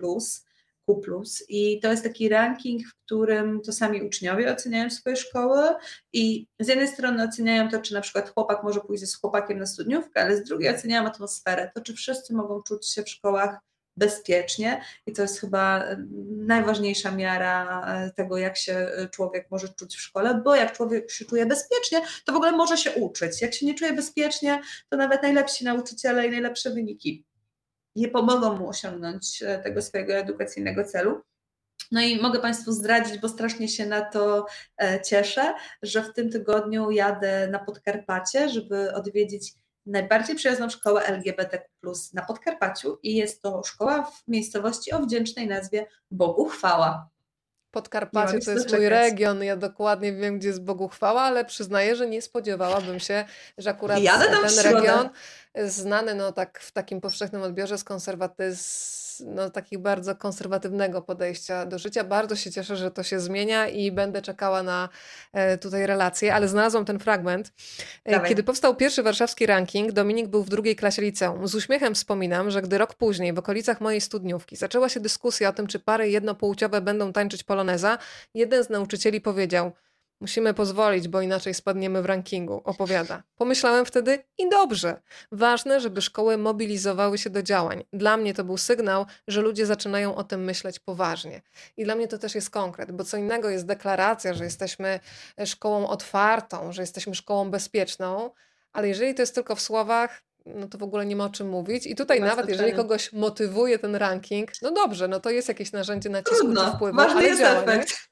Q+. 0.87 1.23
I 1.49 1.81
to 1.81 1.91
jest 1.91 2.05
taki 2.05 2.29
ranking, 2.29 2.83
w 2.83 2.95
którym 3.05 3.61
to 3.61 3.73
sami 3.73 4.03
uczniowie 4.03 4.53
oceniają 4.53 4.91
swoje 4.91 5.17
szkoły 5.17 5.69
i 6.13 6.47
z 6.61 6.69
jednej 6.69 6.89
strony 6.89 7.25
oceniają 7.25 7.69
to, 7.71 7.81
czy 7.81 7.95
na 7.95 8.01
przykład 8.01 8.31
chłopak 8.35 8.63
może 8.63 8.81
pójść 8.81 9.05
z 9.05 9.21
chłopakiem 9.21 9.59
na 9.59 9.67
studniówkę, 9.67 10.21
ale 10.23 10.37
z 10.37 10.45
drugiej 10.45 10.75
oceniają 10.75 11.07
atmosferę, 11.07 11.71
to 11.75 11.81
czy 11.81 11.95
wszyscy 11.95 12.35
mogą 12.35 12.63
czuć 12.63 12.93
się 12.93 13.03
w 13.03 13.09
szkołach 13.09 13.59
bezpiecznie 13.97 14.81
i 15.07 15.13
to 15.13 15.23
jest 15.23 15.41
chyba 15.41 15.85
e, 15.85 16.07
najważniejsza 16.37 17.11
miara 17.11 17.85
e, 17.87 18.11
tego, 18.11 18.39
jak 18.39 18.57
się 18.57 18.73
e, 18.73 19.09
człowiek 19.09 19.47
może 19.51 19.69
czuć 19.69 19.97
w 19.97 20.01
szkole, 20.01 20.41
bo 20.45 20.55
jak 20.55 20.73
człowiek 20.73 21.11
się 21.11 21.25
czuje 21.25 21.47
bezpiecznie, 21.47 22.01
to 22.25 22.33
w 22.33 22.37
ogóle 22.37 22.53
może 22.53 22.77
się 22.77 22.91
uczyć. 22.93 23.43
Jak 23.43 23.55
się 23.55 23.67
nie 23.67 23.75
czuje 23.75 23.93
bezpiecznie, 23.93 24.61
to 24.89 24.97
nawet 24.97 25.23
najlepsi 25.23 25.65
nauczyciele 25.65 26.27
i 26.27 26.31
najlepsze 26.31 26.71
wyniki 26.71 27.25
nie 27.97 28.09
pomogą 28.09 28.57
mu 28.57 28.69
osiągnąć 28.69 29.43
e, 29.43 29.59
tego 29.59 29.83
swojego 29.83 30.13
edukacyjnego 30.13 30.85
celu. 30.85 31.23
No 31.93 32.01
i 32.01 32.21
mogę 32.21 32.41
Państwu 32.41 32.73
zdradzić, 32.73 33.19
bo 33.19 33.29
strasznie 33.29 33.69
się 33.69 33.87
na 33.87 34.01
to 34.01 34.47
e, 34.79 35.01
cieszę, 35.01 35.55
że 35.83 36.03
w 36.03 36.13
tym 36.13 36.31
tygodniu 36.31 36.91
jadę 36.91 37.49
na 37.49 37.59
Podkarpacie, 37.59 38.49
żeby 38.49 38.95
odwiedzić 38.95 39.55
najbardziej 39.87 40.37
przyjazną 40.37 40.69
szkołę 40.69 41.03
LGBT 41.03 41.69
na 42.15 42.23
Podkarpaciu 42.23 42.99
i 43.03 43.17
jest 43.17 43.43
to 43.43 43.63
szkoła 43.65 44.03
w 44.03 44.29
miejscowości 44.29 44.93
o 44.93 45.01
wdzięcznej 45.01 45.47
nazwie 45.47 45.87
Bogu 46.11 46.45
Chwała. 46.45 47.12
Podkarpacie 47.73 48.39
to 48.39 48.51
jest 48.51 48.73
mój 48.73 48.89
region, 48.89 49.43
ja 49.43 49.57
dokładnie 49.57 50.13
wiem, 50.13 50.39
gdzie 50.39 50.49
jest 50.49 50.63
Bogu 50.63 50.89
chwała, 50.89 51.23
ale 51.23 51.45
przyznaję, 51.45 51.97
że 51.97 52.09
nie 52.09 52.23
spodziewałabym 52.23 53.01
się, 53.01 53.25
że 53.59 53.71
akurat 53.71 53.99
ten 54.43 54.73
region 54.73 55.09
znany 55.65 56.15
no 56.15 56.33
tak 56.33 56.61
w 56.61 56.73
takim 56.73 57.01
powszechnym 57.01 57.43
odbiorze 57.43 57.79
z 57.79 57.85
konserwatyzmu 57.85 59.02
no, 59.21 59.51
takich 59.51 59.79
bardzo 59.79 60.17
konserwatywnego 60.17 61.03
podejścia 61.03 61.67
do 61.67 61.79
życia. 61.79 62.05
Bardzo 62.05 62.37
się 62.37 62.51
cieszę, 62.51 62.77
że 62.77 62.91
to 62.91 63.03
się 63.03 63.21
zmienia 63.21 63.69
i 63.69 63.93
będę 63.93 64.23
czekała 64.23 64.63
na 64.63 64.89
e, 65.33 65.59
tutaj 65.59 65.87
relacje, 65.87 66.35
ale 66.35 66.49
znalazłam 66.49 66.85
ten 66.85 66.99
fragment. 66.99 67.53
E, 68.05 68.13
Dawaj. 68.13 68.29
Kiedy 68.29 68.43
powstał 68.43 68.77
pierwszy 68.77 69.03
warszawski 69.03 69.47
ranking, 69.47 69.93
Dominik 69.93 70.29
był 70.29 70.45
w 70.45 70.49
drugiej 70.49 70.77
klasie 70.77 71.03
liceum. 71.03 71.49
Z 71.49 71.55
uśmiechem 71.55 71.95
wspominam, 71.95 72.51
że 72.51 72.63
gdy 72.63 72.79
rok 72.79 72.95
później 72.95 73.33
w 73.33 73.39
okolicach 73.39 73.81
mojej 73.81 74.01
studniówki 74.01 74.57
zaczęła 74.57 74.89
się 74.89 75.01
dyskusja 75.01 75.49
o 75.49 75.53
tym, 75.53 75.67
czy 75.67 75.79
pary 75.79 76.11
jednopłciowe 76.11 76.81
będą 76.81 77.13
tańczyć 77.13 77.45
poloneza, 77.45 77.99
jeden 78.35 78.65
z 78.65 78.71
nauczycieli 78.71 79.21
powiedział– 79.21 79.73
Musimy 80.23 80.55
pozwolić, 80.55 81.09
bo 81.09 81.21
inaczej 81.21 81.55
spadniemy 81.55 82.03
w 82.03 82.07
rankingu, 82.07 82.61
opowiada. 82.65 83.23
Pomyślałem 83.37 83.85
wtedy 83.85 84.25
i 84.39 84.49
dobrze. 84.49 85.01
Ważne, 85.33 85.81
żeby 85.81 86.03
szkoły 86.03 86.39
mobilizowały 86.39 87.19
się 87.19 87.31
do 87.31 87.43
działań. 87.43 87.85
Dla 87.93 88.17
mnie 88.17 88.35
to 88.35 88.45
był 88.45 88.57
sygnał, 88.57 89.07
że 89.29 89.41
ludzie 89.41 89.67
zaczynają 89.67 90.15
o 90.15 90.25
tym 90.25 90.45
myśleć 90.45 90.79
poważnie. 90.79 91.43
I 91.77 91.85
dla 91.85 91.95
mnie 91.95 92.09
to 92.09 92.19
też 92.19 92.35
jest 92.35 92.51
konkret, 92.51 92.93
bo 92.93 93.05
co 93.05 93.17
innego 93.17 93.51
jest 93.51 93.67
deklaracja, 93.67 94.35
że 94.35 94.45
jesteśmy 94.45 95.01
szkołą 95.45 95.89
otwartą, 95.89 96.73
że 96.73 96.83
jesteśmy 96.83 97.15
szkołą 97.15 97.51
bezpieczną, 97.51 98.31
ale 98.73 98.89
jeżeli 98.89 99.15
to 99.15 99.23
jest 99.23 99.35
tylko 99.35 99.57
w 99.57 99.61
słowach, 99.61 100.23
no 100.47 100.69
to 100.69 100.79
w 100.79 100.83
ogóle 100.83 101.07
nie 101.07 101.17
ma 101.17 101.25
o 101.25 101.31
czym 101.31 101.49
mówić. 101.49 101.87
I 101.87 101.95
tutaj 101.95 102.21
nawet 102.21 102.49
jeżeli 102.49 102.73
kogoś 102.73 103.13
motywuje 103.13 103.79
ten 103.79 103.97
ranking, 103.97 104.51
no 104.63 104.71
dobrze, 104.71 105.09
no 105.09 105.21
to 105.21 105.31
jest 105.31 105.49
jakieś 105.49 105.73
narzędzie 105.73 106.09
nacisku 106.09 106.37
Trudno. 106.37 106.71
czy 106.71 106.77
wpływu, 106.77 106.97
Ważny 106.97 107.19
ale 107.19 107.29
jest 107.29 107.41
działa, 107.41 107.63
efekt. 107.63 108.12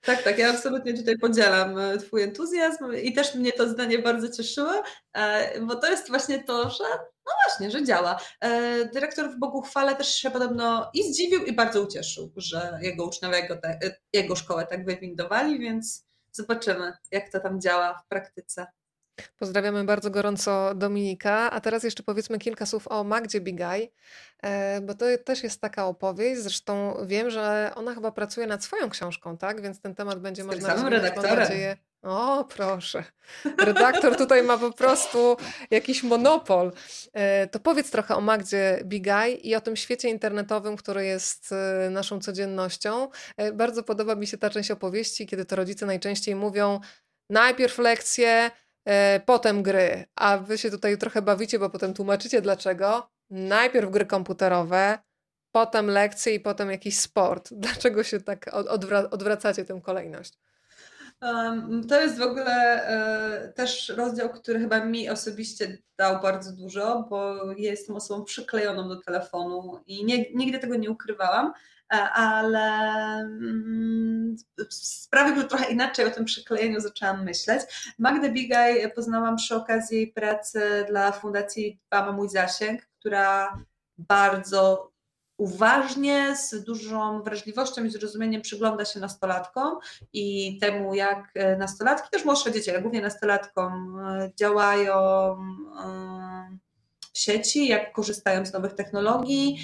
Tak, 0.00 0.22
tak, 0.22 0.38
ja 0.38 0.50
absolutnie 0.50 0.94
tutaj 0.94 1.18
podzielam 1.18 1.78
e, 1.78 1.98
Twój 1.98 2.22
entuzjazm 2.22 2.92
i 3.02 3.12
też 3.12 3.34
mnie 3.34 3.52
to 3.52 3.68
zdanie 3.68 3.98
bardzo 3.98 4.28
cieszyło, 4.28 4.82
e, 5.16 5.60
bo 5.60 5.76
to 5.76 5.90
jest 5.90 6.08
właśnie 6.08 6.44
to, 6.44 6.70
że 6.70 6.84
no 7.26 7.32
właśnie, 7.46 7.70
że 7.70 7.84
działa. 7.84 8.20
E, 8.40 8.84
dyrektor 8.84 9.30
w 9.30 9.38
Bogu 9.38 9.62
chwale 9.62 9.96
też 9.96 10.14
się 10.14 10.30
podobno 10.30 10.90
i 10.94 11.12
zdziwił 11.12 11.44
i 11.44 11.52
bardzo 11.52 11.82
ucieszył, 11.82 12.32
że 12.36 12.78
jego 12.82 13.06
uczniowie 13.06 13.36
jego, 13.36 13.56
te, 13.56 13.78
jego 14.12 14.36
szkołę 14.36 14.66
tak 14.66 14.84
wywindowali, 14.84 15.58
więc 15.58 16.06
zobaczymy, 16.32 16.92
jak 17.10 17.32
to 17.32 17.40
tam 17.40 17.60
działa 17.60 17.98
w 17.98 18.08
praktyce. 18.08 18.66
Pozdrawiamy 19.38 19.84
bardzo 19.84 20.10
gorąco 20.10 20.74
Dominika. 20.74 21.50
A 21.50 21.60
teraz 21.60 21.82
jeszcze 21.82 22.02
powiedzmy 22.02 22.38
kilka 22.38 22.66
słów 22.66 22.88
o 22.88 23.04
Magdzie 23.04 23.40
Bigaj, 23.40 23.92
e, 24.42 24.80
bo 24.80 24.94
to 24.94 25.06
też 25.24 25.42
jest 25.42 25.60
taka 25.60 25.86
opowieść. 25.86 26.40
Zresztą 26.40 26.96
wiem, 27.06 27.30
że 27.30 27.72
ona 27.74 27.94
chyba 27.94 28.12
pracuje 28.12 28.46
nad 28.46 28.64
swoją 28.64 28.90
książką, 28.90 29.36
tak? 29.36 29.62
Więc 29.62 29.80
ten 29.80 29.94
temat 29.94 30.20
będzie 30.20 30.44
można 30.44 30.76
samym 30.76 30.92
redaktorem. 30.92 31.38
nadzieję. 31.38 31.76
O, 32.02 32.44
proszę. 32.44 33.04
Redaktor 33.58 34.16
tutaj 34.16 34.42
ma 34.42 34.58
po 34.58 34.72
prostu 34.72 35.36
jakiś 35.70 36.02
monopol. 36.02 36.72
E, 37.12 37.46
to 37.46 37.60
powiedz 37.60 37.90
trochę 37.90 38.16
o 38.16 38.20
Magdzie 38.20 38.80
Bigaj 38.84 39.40
i 39.42 39.54
o 39.54 39.60
tym 39.60 39.76
świecie 39.76 40.08
internetowym, 40.08 40.76
który 40.76 41.04
jest 41.04 41.52
e, 41.52 41.90
naszą 41.90 42.20
codziennością. 42.20 43.08
Bardzo 43.54 43.82
podoba 43.82 44.14
mi 44.14 44.26
się 44.26 44.38
ta 44.38 44.50
część 44.50 44.70
opowieści, 44.70 45.26
kiedy 45.26 45.44
to 45.44 45.56
rodzice 45.56 45.86
najczęściej 45.86 46.34
mówią 46.34 46.80
najpierw 47.30 47.78
lekcje, 47.78 48.50
potem 49.26 49.62
gry, 49.62 50.04
a 50.16 50.38
wy 50.38 50.58
się 50.58 50.70
tutaj 50.70 50.98
trochę 50.98 51.22
bawicie, 51.22 51.58
bo 51.58 51.70
potem 51.70 51.94
tłumaczycie 51.94 52.40
dlaczego. 52.40 53.10
Najpierw 53.30 53.90
gry 53.90 54.06
komputerowe, 54.06 54.98
potem 55.52 55.86
lekcje 55.86 56.34
i 56.34 56.40
potem 56.40 56.70
jakiś 56.70 56.98
sport. 56.98 57.48
Dlaczego 57.64 58.02
się 58.04 58.20
tak 58.20 58.54
odwra 58.54 59.10
odwracacie 59.10 59.64
tę 59.64 59.80
kolejność? 59.82 60.38
To 61.88 62.00
jest 62.00 62.18
w 62.18 62.22
ogóle 62.22 62.86
e, 62.86 63.52
też 63.52 63.88
rozdział, 63.88 64.28
który 64.30 64.60
chyba 64.60 64.84
mi 64.84 65.10
osobiście 65.10 65.78
dał 65.96 66.22
bardzo 66.22 66.52
dużo, 66.52 67.06
bo 67.10 67.36
jestem 67.56 67.96
osobą 67.96 68.24
przyklejoną 68.24 68.88
do 68.88 68.96
telefonu 68.96 69.80
i 69.86 70.04
nie, 70.04 70.32
nigdy 70.34 70.58
tego 70.58 70.76
nie 70.76 70.90
ukrywałam. 70.90 71.52
E, 71.92 72.10
ale 72.10 72.68
mm, 73.20 74.36
sprawił, 74.70 75.36
że 75.36 75.44
trochę 75.44 75.72
inaczej 75.72 76.06
o 76.06 76.10
tym 76.10 76.24
przyklejeniu 76.24 76.80
zaczęłam 76.80 77.24
myśleć. 77.24 77.62
Magdę 77.98 78.30
Bigaj 78.30 78.92
poznałam 78.92 79.36
przy 79.36 79.56
okazji 79.56 80.06
pracy 80.06 80.84
dla 80.88 81.12
Fundacji 81.12 81.80
Dbam 81.86 82.16
Mój 82.16 82.28
Zasięg, 82.28 82.86
która 82.98 83.56
bardzo 83.98 84.92
uważnie, 85.36 86.36
z 86.36 86.64
dużą 86.64 87.22
wrażliwością 87.22 87.84
i 87.84 87.90
zrozumieniem 87.90 88.42
przygląda 88.42 88.84
się 88.84 89.00
nastolatkom 89.00 89.78
i 90.12 90.58
temu, 90.60 90.94
jak 90.94 91.30
e, 91.34 91.56
nastolatki, 91.56 92.08
też 92.10 92.24
młodsze 92.24 92.52
dzieci, 92.52 92.70
ale 92.70 92.80
głównie 92.82 93.00
nastolatkom 93.00 93.98
e, 93.98 94.30
działają 94.36 94.96
w 97.12 97.18
sieci, 97.18 97.68
jak 97.68 97.92
korzystają 97.92 98.46
z 98.46 98.52
nowych 98.52 98.74
technologii, 98.74 99.58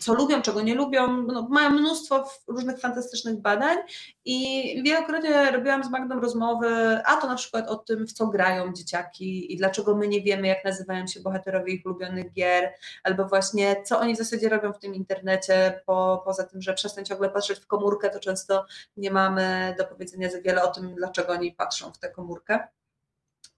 co 0.00 0.14
lubią, 0.14 0.42
czego 0.42 0.60
nie 0.62 0.74
lubią. 0.74 1.22
No, 1.22 1.48
mają 1.50 1.70
mnóstwo 1.70 2.30
różnych 2.46 2.80
fantastycznych 2.80 3.40
badań 3.40 3.78
i 4.24 4.82
wielokrotnie 4.82 5.50
robiłam 5.50 5.84
z 5.84 5.90
Magdą 5.90 6.20
rozmowy, 6.20 7.00
a 7.04 7.16
to 7.16 7.26
na 7.26 7.34
przykład 7.34 7.68
o 7.68 7.76
tym, 7.76 8.06
w 8.06 8.12
co 8.12 8.26
grają 8.26 8.72
dzieciaki 8.72 9.52
i 9.52 9.56
dlaczego 9.56 9.96
my 9.96 10.08
nie 10.08 10.22
wiemy, 10.22 10.48
jak 10.48 10.64
nazywają 10.64 11.06
się 11.06 11.20
bohaterowie 11.20 11.72
ich 11.72 11.86
ulubionych 11.86 12.32
gier, 12.32 12.72
albo 13.04 13.24
właśnie 13.24 13.82
co 13.84 14.00
oni 14.00 14.14
w 14.14 14.18
zasadzie 14.18 14.48
robią 14.48 14.72
w 14.72 14.78
tym 14.78 14.94
internecie, 14.94 15.80
po, 15.86 16.22
poza 16.24 16.44
tym, 16.44 16.62
że 16.62 16.74
przestań 16.74 17.04
ciągle 17.04 17.30
patrzeć 17.30 17.58
w 17.58 17.66
komórkę, 17.66 18.10
to 18.10 18.20
często 18.20 18.66
nie 18.96 19.10
mamy 19.10 19.74
do 19.78 19.84
powiedzenia 19.84 20.30
za 20.30 20.40
wiele 20.40 20.62
o 20.62 20.68
tym, 20.68 20.94
dlaczego 20.94 21.32
oni 21.32 21.52
patrzą 21.52 21.92
w 21.92 21.98
tę 21.98 22.08
komórkę. 22.08 22.68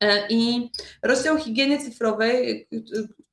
E, 0.00 0.26
I 0.28 0.70
rozdział 1.02 1.38
higieny 1.38 1.78
cyfrowej, 1.78 2.68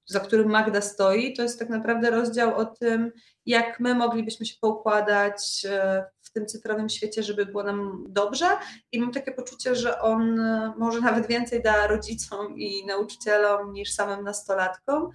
za 0.06 0.20
którym 0.20 0.50
Magda 0.50 0.82
stoi, 0.82 1.34
to 1.34 1.44
jest 1.44 1.60
tak 1.60 1.70
naprawdę 1.70 2.10
rozdział 2.10 2.56
o 2.56 2.66
tym, 2.66 3.12
jak 3.46 3.80
my 3.80 3.96
moglibyśmy 3.96 4.46
się 4.46 4.56
poukładać 4.62 5.66
e, 5.70 6.06
w 6.22 6.32
tym 6.32 6.46
cyfrowym 6.46 6.90
świecie, 6.90 7.24
żeby 7.24 7.46
było 7.46 7.64
nam 7.64 8.06
dobrze. 8.10 8.48
I 8.92 9.00
mam 9.00 9.12
takie 9.12 9.32
poczucie, 9.32 9.76
że 9.76 10.02
on 10.02 10.40
e, 10.40 10.74
może 10.78 11.02
nawet 11.02 11.28
więcej 11.28 11.64
da 11.64 11.88
rodzicom 11.88 12.58
i 12.58 12.86
nauczycielom 12.86 13.74
niż 13.74 13.92
samym 13.92 14.24
nastolatkom. 14.24 15.10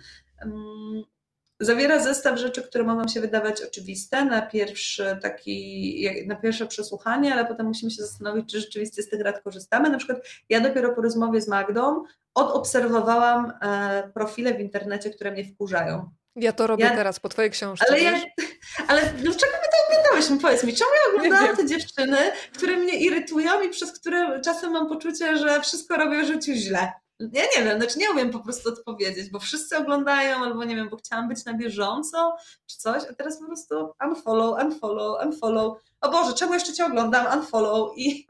Zawiera 1.62 1.98
zestaw 1.98 2.38
rzeczy, 2.38 2.62
które 2.62 2.84
mogą 2.84 3.08
się 3.08 3.20
wydawać 3.20 3.62
oczywiste 3.62 4.24
na 4.24 4.42
pierwszy 4.42 5.18
taki, 5.22 6.08
na 6.26 6.36
pierwsze 6.36 6.66
przesłuchanie, 6.66 7.32
ale 7.32 7.46
potem 7.46 7.66
musimy 7.66 7.90
się 7.90 8.02
zastanowić, 8.02 8.52
czy 8.52 8.60
rzeczywiście 8.60 9.02
z 9.02 9.08
tych 9.08 9.20
rad 9.20 9.42
korzystamy. 9.42 9.90
Na 9.90 9.98
przykład 9.98 10.18
ja 10.48 10.60
dopiero 10.60 10.94
po 10.94 11.02
rozmowie 11.02 11.40
z 11.40 11.48
Magdą 11.48 12.02
odobserwowałam 12.34 13.52
e, 13.62 14.10
profile 14.14 14.54
w 14.54 14.60
internecie, 14.60 15.10
które 15.10 15.30
mnie 15.30 15.44
wkurzają. 15.44 16.10
Ja 16.36 16.52
to 16.52 16.66
robię 16.66 16.84
ja, 16.84 16.96
teraz 16.96 17.20
po 17.20 17.28
twojej 17.28 17.50
książce. 17.50 17.86
Ale, 17.88 18.00
ja, 18.00 18.12
ale 18.88 19.00
dlaczego 19.02 19.52
my 19.52 19.68
to 19.72 19.88
oglądałyśmy? 19.88 20.38
Powiedz 20.38 20.64
mi, 20.64 20.74
czemu 20.74 20.90
ja 20.90 21.14
oglądałam 21.14 21.56
te 21.56 21.66
dziewczyny, 21.66 22.16
które 22.54 22.76
mnie 22.76 23.00
irytują 23.00 23.62
i 23.62 23.68
przez 23.68 23.92
które 23.92 24.40
czasem 24.40 24.72
mam 24.72 24.88
poczucie, 24.88 25.36
że 25.36 25.60
wszystko 25.60 25.96
robię 25.96 26.22
w 26.22 26.26
życiu 26.26 26.52
źle? 26.52 26.92
Ja 27.32 27.42
nie 27.56 27.64
wiem, 27.64 27.78
znaczy 27.78 27.98
nie 27.98 28.10
umiem 28.10 28.30
po 28.30 28.40
prostu 28.40 28.68
odpowiedzieć, 28.68 29.30
bo 29.30 29.38
wszyscy 29.38 29.76
oglądają, 29.76 30.36
albo 30.36 30.64
nie 30.64 30.76
wiem, 30.76 30.88
bo 30.88 30.96
chciałam 30.96 31.28
być 31.28 31.44
na 31.44 31.54
bieżąco, 31.54 32.36
czy 32.66 32.76
coś, 32.76 33.02
a 33.10 33.14
teraz 33.14 33.40
po 33.40 33.46
prostu 33.46 33.94
unfollow, 34.08 34.64
unfollow, 34.64 35.26
unfollow. 35.26 35.78
O 36.00 36.10
Boże, 36.10 36.34
czemu 36.34 36.54
jeszcze 36.54 36.72
Cię 36.72 36.86
oglądam? 36.86 37.38
Unfollow 37.38 37.92
i 37.96 38.26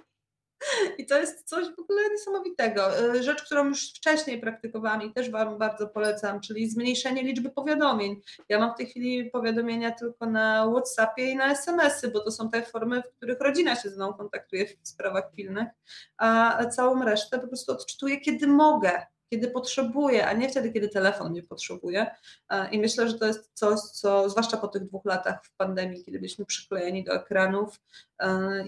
i 0.99 1.07
to 1.07 1.19
jest 1.19 1.49
coś 1.49 1.67
w 1.77 1.81
ogóle 1.81 2.03
niesamowitego. 2.11 3.15
Y, 3.15 3.23
rzecz, 3.23 3.43
którą 3.43 3.65
już 3.69 3.91
wcześniej 3.91 4.41
praktykowałam 4.41 5.03
i 5.03 5.13
też 5.13 5.31
Wam 5.31 5.59
bardzo 5.59 5.89
polecam, 5.89 6.41
czyli 6.41 6.71
zmniejszenie 6.71 7.23
liczby 7.23 7.51
powiadomień. 7.51 8.21
Ja 8.49 8.59
mam 8.59 8.75
w 8.75 8.77
tej 8.77 8.87
chwili 8.87 9.31
powiadomienia 9.31 9.91
tylko 9.91 10.27
na 10.27 10.71
WhatsAppie 10.71 11.31
i 11.31 11.37
na 11.37 11.53
SMS-y, 11.53 12.09
bo 12.09 12.21
to 12.21 12.31
są 12.31 12.51
te 12.51 12.63
formy, 12.63 13.03
w 13.03 13.17
których 13.17 13.41
rodzina 13.41 13.77
się 13.77 13.91
z 13.91 13.97
mną 13.97 14.13
kontaktuje 14.13 14.67
w 14.67 14.89
sprawach 14.89 15.33
pilnych, 15.35 15.69
a 16.17 16.67
całą 16.67 17.05
resztę 17.05 17.39
po 17.39 17.47
prostu 17.47 17.73
odczytuję, 17.73 18.21
kiedy 18.21 18.47
mogę 18.47 19.07
kiedy 19.33 19.49
potrzebuję, 19.49 20.27
a 20.27 20.33
nie 20.33 20.49
wtedy, 20.49 20.73
kiedy 20.73 20.89
telefon 20.89 21.31
mnie 21.31 21.43
potrzebuje. 21.43 22.07
E, 22.51 22.71
I 22.71 22.79
myślę, 22.79 23.09
że 23.09 23.19
to 23.19 23.27
jest 23.27 23.51
coś, 23.55 23.81
co 23.81 24.31
zwłaszcza 24.31 24.57
po 24.57 24.69
tych 24.69 24.85
dwóch 24.85 25.05
latach 25.05 25.45
w 25.45 25.57
pandemii, 25.57 26.05
kiedy 26.05 26.19
byliśmy 26.19 26.45
przyklejeni 26.45 27.05
do 27.05 27.13
ekranów, 27.13 27.81
e, 28.21 28.65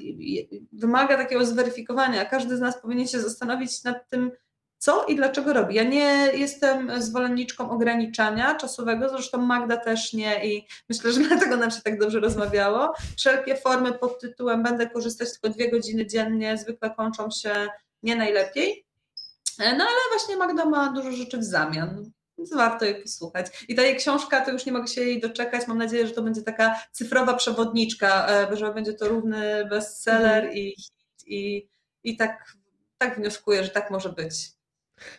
wymaga 0.72 1.16
takiego 1.16 1.46
zweryfikowania. 1.46 2.24
Każdy 2.24 2.56
z 2.56 2.60
nas 2.60 2.82
powinien 2.82 3.06
się 3.06 3.20
zastanowić 3.20 3.84
nad 3.84 4.08
tym, 4.08 4.30
co 4.78 5.04
i 5.04 5.16
dlaczego 5.16 5.52
robi. 5.52 5.74
Ja 5.74 5.84
nie 5.84 6.28
jestem 6.34 7.02
zwolenniczką 7.02 7.70
ograniczania 7.70 8.54
czasowego, 8.54 9.08
zresztą 9.08 9.38
Magda 9.38 9.76
też 9.76 10.12
nie 10.12 10.46
i 10.48 10.66
myślę, 10.88 11.12
że 11.12 11.20
dlatego 11.28 11.56
nam 11.56 11.70
się 11.70 11.82
tak 11.82 11.98
dobrze 11.98 12.20
rozmawiało. 12.20 12.94
Wszelkie 13.16 13.56
formy 13.56 13.92
pod 13.92 14.20
tytułem 14.20 14.62
będę 14.62 14.90
korzystać 14.90 15.32
tylko 15.32 15.48
dwie 15.48 15.70
godziny 15.70 16.06
dziennie 16.06 16.58
zwykle 16.58 16.90
kończą 16.90 17.30
się 17.30 17.68
nie 18.02 18.16
najlepiej. 18.16 18.84
E, 19.58 19.76
no 19.76 19.84
ale 19.84 19.98
właśnie 20.10 20.36
Magda 20.36 20.64
ma 20.64 20.92
dużo 20.92 21.12
rzeczy 21.12 21.38
w 21.38 21.44
zamian. 21.44 22.10
Więc 22.38 22.54
warto 22.54 22.84
jej 22.84 23.02
posłuchać. 23.02 23.64
I 23.68 23.74
ta 23.74 23.82
jej 23.82 23.96
książka, 23.96 24.40
to 24.40 24.50
już 24.50 24.66
nie 24.66 24.72
mogę 24.72 24.88
się 24.88 25.00
jej 25.00 25.20
doczekać. 25.20 25.68
Mam 25.68 25.78
nadzieję, 25.78 26.06
że 26.06 26.12
to 26.12 26.22
będzie 26.22 26.42
taka 26.42 26.80
cyfrowa 26.92 27.34
przewodniczka, 27.34 28.28
e, 28.28 28.56
że 28.56 28.74
będzie 28.74 28.92
to 28.92 29.08
równy 29.08 29.66
bestseller 29.70 30.44
mhm. 30.44 30.54
i, 30.54 30.76
i, 31.26 31.68
i 32.04 32.16
tak, 32.16 32.52
tak 32.98 33.16
wnioskuję, 33.16 33.64
że 33.64 33.70
tak 33.70 33.90
może 33.90 34.08
być. 34.08 34.34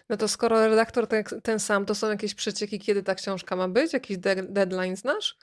No 0.10 0.18
to 0.18 0.28
skoro 0.28 0.68
redaktor 0.68 1.08
ten, 1.08 1.24
ten 1.44 1.60
sam, 1.60 1.86
to 1.86 1.96
są 1.96 2.10
jakieś 2.10 2.36
przecieki, 2.36 2.80
kiedy 2.80 3.04
ta 3.04 3.16
książka 3.16 3.56
ma 3.56 3.68
być? 3.68 3.94
Jakiś 3.94 4.18
de 4.18 4.36
deadline 4.36 4.96
znasz? 4.96 5.38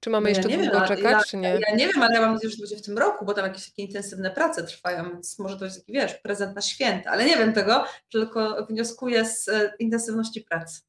Czy 0.00 0.10
mamy 0.10 0.22
no 0.22 0.28
jeszcze 0.28 0.50
ja 0.50 0.56
długo 0.56 0.78
wiem, 0.78 0.88
czekać, 0.88 1.12
ja, 1.12 1.24
czy 1.24 1.36
nie? 1.36 1.48
Ja 1.68 1.76
nie 1.76 1.88
wiem, 1.88 2.02
ale 2.02 2.14
ja 2.14 2.20
mam 2.20 2.34
nadzieję, 2.34 2.50
że 2.50 2.56
to 2.56 2.62
będzie 2.62 2.76
w 2.76 2.82
tym 2.82 2.98
roku, 2.98 3.24
bo 3.24 3.34
tam 3.34 3.44
jakieś 3.44 3.70
takie 3.70 3.82
intensywne 3.82 4.30
prace 4.30 4.62
trwają, 4.62 5.10
więc 5.10 5.38
może 5.38 5.56
to 5.56 5.64
jest 5.64 5.80
taki, 5.80 5.92
wiesz, 5.92 6.14
prezent 6.14 6.56
na 6.56 6.62
święta, 6.62 7.10
ale 7.10 7.24
nie 7.24 7.36
wiem 7.36 7.52
tego, 7.52 7.84
tylko 8.12 8.66
wnioskuję 8.66 9.24
z 9.24 9.48
e, 9.48 9.72
intensywności 9.78 10.40
pracy. 10.40 10.80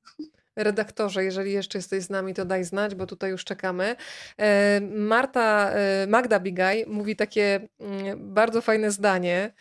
Redaktorze, 0.55 1.23
jeżeli 1.23 1.51
jeszcze 1.51 1.77
jesteś 1.77 2.03
z 2.03 2.09
nami, 2.09 2.33
to 2.33 2.45
daj 2.45 2.63
znać, 2.63 2.95
bo 2.95 3.05
tutaj 3.05 3.31
już 3.31 3.45
czekamy. 3.45 3.95
E, 4.37 4.81
Marta, 4.81 5.71
e, 5.71 6.07
Magda 6.07 6.39
Bigaj 6.39 6.85
mówi 6.87 7.15
takie 7.15 7.67
mm, 7.79 8.33
bardzo 8.33 8.61
fajne 8.61 8.91
zdanie. 8.91 9.53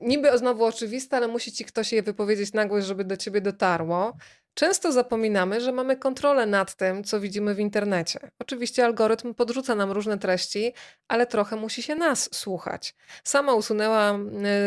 Niby 0.00 0.38
znowu 0.38 0.64
oczywiste, 0.64 1.16
ale 1.16 1.28
musi 1.28 1.52
ci 1.52 1.64
ktoś 1.64 1.92
je 1.92 2.02
wypowiedzieć 2.02 2.52
na 2.52 2.66
głos, 2.66 2.84
żeby 2.84 3.04
do 3.04 3.16
ciebie 3.16 3.40
dotarło. 3.40 4.16
Często 4.54 4.92
zapominamy, 4.92 5.60
że 5.60 5.72
mamy 5.72 5.96
kontrolę 5.96 6.46
nad 6.46 6.74
tym, 6.74 7.04
co 7.04 7.20
widzimy 7.20 7.54
w 7.54 7.60
internecie. 7.60 8.18
Oczywiście 8.38 8.84
algorytm 8.84 9.34
podrzuca 9.34 9.74
nam 9.74 9.92
różne 9.92 10.18
treści, 10.18 10.72
ale 11.08 11.26
trochę 11.26 11.56
musi 11.56 11.82
się 11.82 11.94
nas 11.94 12.28
słuchać. 12.32 12.94
Sama 13.24 13.54
usunęła 13.54 14.18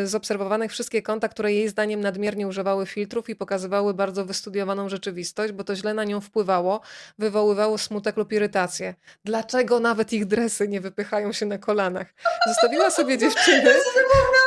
y, 0.04 0.08
z 0.08 0.16
obserwowanych 0.16 0.72
wszystkie 0.72 1.02
konta, 1.02 1.30
które 1.30 1.54
jej 1.54 1.70
zdaniem 1.70 2.02
nadmiernie 2.02 2.48
używały 2.48 2.86
filtrów 2.86 3.30
i 3.30 3.36
pokazywały 3.36 3.94
bardzo 3.94 4.26
wystudiowaną 4.26 4.90
rzeczywistość, 4.90 5.54
bo 5.54 5.64
to 5.64 5.76
źle 5.76 5.94
na 5.94 6.04
nią 6.04 6.22
wpływało, 6.22 6.82
wywoływało 7.20 7.78
smutek 7.78 8.18
lub 8.18 8.34
irytację. 8.34 8.96
Dlaczego 9.26 9.80
nawet 9.80 10.14
ich 10.14 10.26
dresy 10.26 10.68
nie 10.68 10.82
wypychają 10.82 11.34
się 11.34 11.46
na 11.46 11.58
kolanach? 11.58 12.14
Zostawiła 12.48 12.90
sobie 12.90 13.18
dziewczyny. 13.18 13.74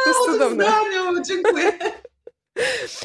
To 0.04 0.10
jest 0.10 0.20
cudowne. 0.26 0.66
Dziękuję. 1.28 1.72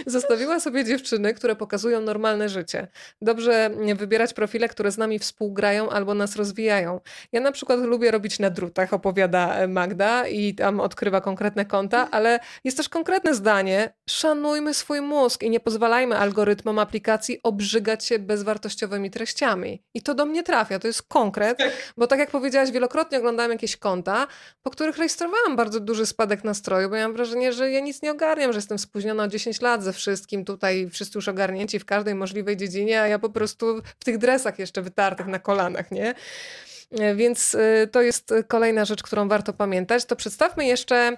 Zostawiła 0.06 0.60
sobie 0.60 0.86
dziewczyny, 0.86 1.34
które 1.34 1.56
pokazują 1.56 2.02
normalne 2.02 2.50
życie. 2.50 2.88
Dobrze 3.22 3.70
wybierać 3.96 4.34
profile, 4.34 4.70
które 4.70 4.92
z 4.92 4.98
nami 4.98 5.20
współgrają 5.20 5.90
albo 5.90 6.14
nas 6.14 6.36
rozwijają. 6.36 7.00
Ja 7.32 7.42
na 7.42 7.52
przykład 7.52 7.80
lubię 7.80 8.12
robić 8.12 8.40
na 8.40 8.50
drutach, 8.50 8.94
opowiada 8.94 9.68
Magda 9.68 10.28
i 10.28 10.56
tam 10.56 10.80
odkrywa 10.80 11.22
konkretne 11.22 11.66
konta, 11.66 12.12
ale 12.12 12.40
jest 12.64 12.78
też 12.78 12.90
konkretne 12.90 13.36
zdanie. 13.36 13.94
Szanujmy 14.10 14.74
swój 14.74 15.02
mózg 15.02 15.44
i 15.44 15.50
nie 15.50 15.60
pozwalajmy 15.60 16.18
algorytmom 16.18 16.80
aplikacji 16.80 17.40
obrzygać 17.44 18.06
się 18.06 18.20
bezwartościowymi 18.20 19.12
treściami. 19.12 19.84
I 19.94 20.02
to 20.02 20.14
do 20.14 20.26
mnie 20.26 20.44
trafia, 20.44 20.80
to 20.80 20.88
jest 20.88 21.04
konkret, 21.04 21.58
tak. 21.58 21.72
bo 21.98 22.08
tak 22.08 22.20
jak 22.20 22.32
powiedziałaś, 22.32 22.72
wielokrotnie 22.72 23.18
oglądałam 23.18 23.52
jakieś 23.52 23.78
konta, 23.78 24.28
po 24.64 24.70
których 24.70 24.98
rejestrowałam 24.98 25.56
bardzo 25.56 25.80
duży 25.80 26.06
spadek 26.06 26.44
nastroju, 26.44 26.90
bo 26.90 26.96
ja 26.96 27.08
mam 27.08 27.16
wrażenie, 27.16 27.54
że 27.54 27.72
ja 27.72 27.80
nic 27.80 28.02
nie 28.02 28.12
ogarniam, 28.12 28.54
że 28.54 28.58
jestem 28.58 28.80
spóźniona 28.80 29.24
o 29.24 29.28
10 29.28 29.45
lat 29.62 29.84
ze 29.84 29.94
wszystkim, 29.94 30.46
tutaj 30.46 30.90
wszyscy 30.90 31.18
już 31.18 31.28
ogarnięci 31.28 31.80
w 31.80 31.86
każdej 31.86 32.16
możliwej 32.16 32.58
dziedzinie, 32.58 33.02
a 33.02 33.08
ja 33.08 33.20
po 33.20 33.30
prostu 33.30 33.82
w 34.00 34.06
tych 34.06 34.18
dresach 34.18 34.60
jeszcze 34.60 34.82
wytartych 34.82 35.28
na 35.28 35.40
kolanach, 35.40 35.92
nie? 35.92 36.16
E, 36.92 37.16
więc 37.16 37.56
e, 37.56 37.88
to 37.88 38.02
jest 38.02 38.34
kolejna 38.48 38.86
rzecz, 38.86 39.04
którą 39.04 39.28
warto 39.28 39.54
pamiętać. 39.54 40.06
To 40.06 40.16
przedstawmy 40.16 40.66
jeszcze 40.66 41.18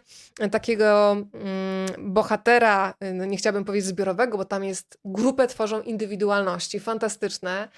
takiego 0.51 1.11
mm, 1.11 2.13
bohatera, 2.13 2.93
e, 2.99 3.13
no 3.13 3.25
nie 3.25 3.37
chciałabym 3.37 3.65
powiedzieć 3.65 3.87
zbiorowego, 3.87 4.37
bo 4.37 4.45
tam 4.45 4.63
jest 4.63 4.99
grupę 5.05 5.47
tworzą 5.47 5.81
indywidualności, 5.81 6.79
fantastyczne. 6.79 7.69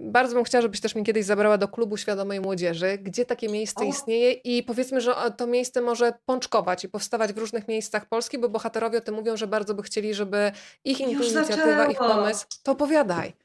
Bardzo 0.00 0.34
bym 0.34 0.44
chciała, 0.44 0.62
żebyś 0.62 0.80
też 0.80 0.94
mnie 0.94 1.04
kiedyś 1.04 1.24
zabrała 1.24 1.58
do 1.58 1.68
klubu 1.68 1.96
świadomej 1.96 2.40
młodzieży, 2.40 2.98
gdzie 2.98 3.24
takie 3.24 3.48
miejsce 3.48 3.84
o. 3.84 3.88
istnieje 3.88 4.32
i 4.32 4.62
powiedzmy, 4.62 5.00
że 5.00 5.14
to 5.36 5.46
miejsce 5.46 5.80
może 5.80 6.12
pączkować 6.26 6.84
i 6.84 6.88
powstawać 6.88 7.32
w 7.32 7.38
różnych 7.38 7.68
miejscach 7.68 8.06
Polski, 8.06 8.38
bo 8.38 8.48
bohaterowie 8.48 8.98
o 8.98 9.00
tym 9.00 9.14
mówią, 9.14 9.36
że 9.36 9.46
bardzo 9.46 9.74
by 9.74 9.82
chcieli, 9.82 10.14
żeby 10.14 10.52
ich 10.84 11.00
inicjatywa, 11.00 11.86
ich 11.86 11.98
pomysł, 11.98 12.46
to 12.62 12.72
opowiadaj. 12.72 13.43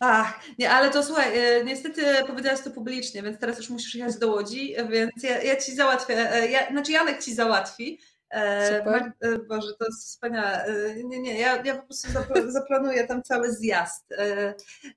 Ach, 0.00 0.40
nie, 0.58 0.70
ale 0.70 0.90
to 0.90 1.02
słuchaj, 1.02 1.38
e, 1.38 1.64
niestety 1.64 2.02
powiedziałaś 2.26 2.60
to 2.60 2.70
publicznie, 2.70 3.22
więc 3.22 3.38
teraz 3.38 3.58
już 3.58 3.70
musisz 3.70 3.94
jechać 3.94 4.18
do 4.18 4.28
Łodzi, 4.28 4.74
więc 4.90 5.22
ja, 5.22 5.42
ja 5.42 5.56
ci 5.56 5.74
załatwię, 5.74 6.32
e, 6.32 6.50
ja, 6.50 6.70
znaczy 6.70 6.92
Janek 6.92 7.22
ci 7.22 7.34
załatwi. 7.34 8.00
E, 8.30 8.78
Super. 8.78 9.12
Boże, 9.48 9.72
to 9.78 9.84
jest 9.84 10.04
wspaniałe. 10.04 10.66
Nie, 11.04 11.20
nie, 11.20 11.40
ja, 11.40 11.62
ja 11.62 11.74
po 11.74 11.82
prostu 11.82 12.08
zaplanuję 12.52 13.06
tam 13.06 13.22
cały 13.22 13.52
zjazd. 13.52 14.14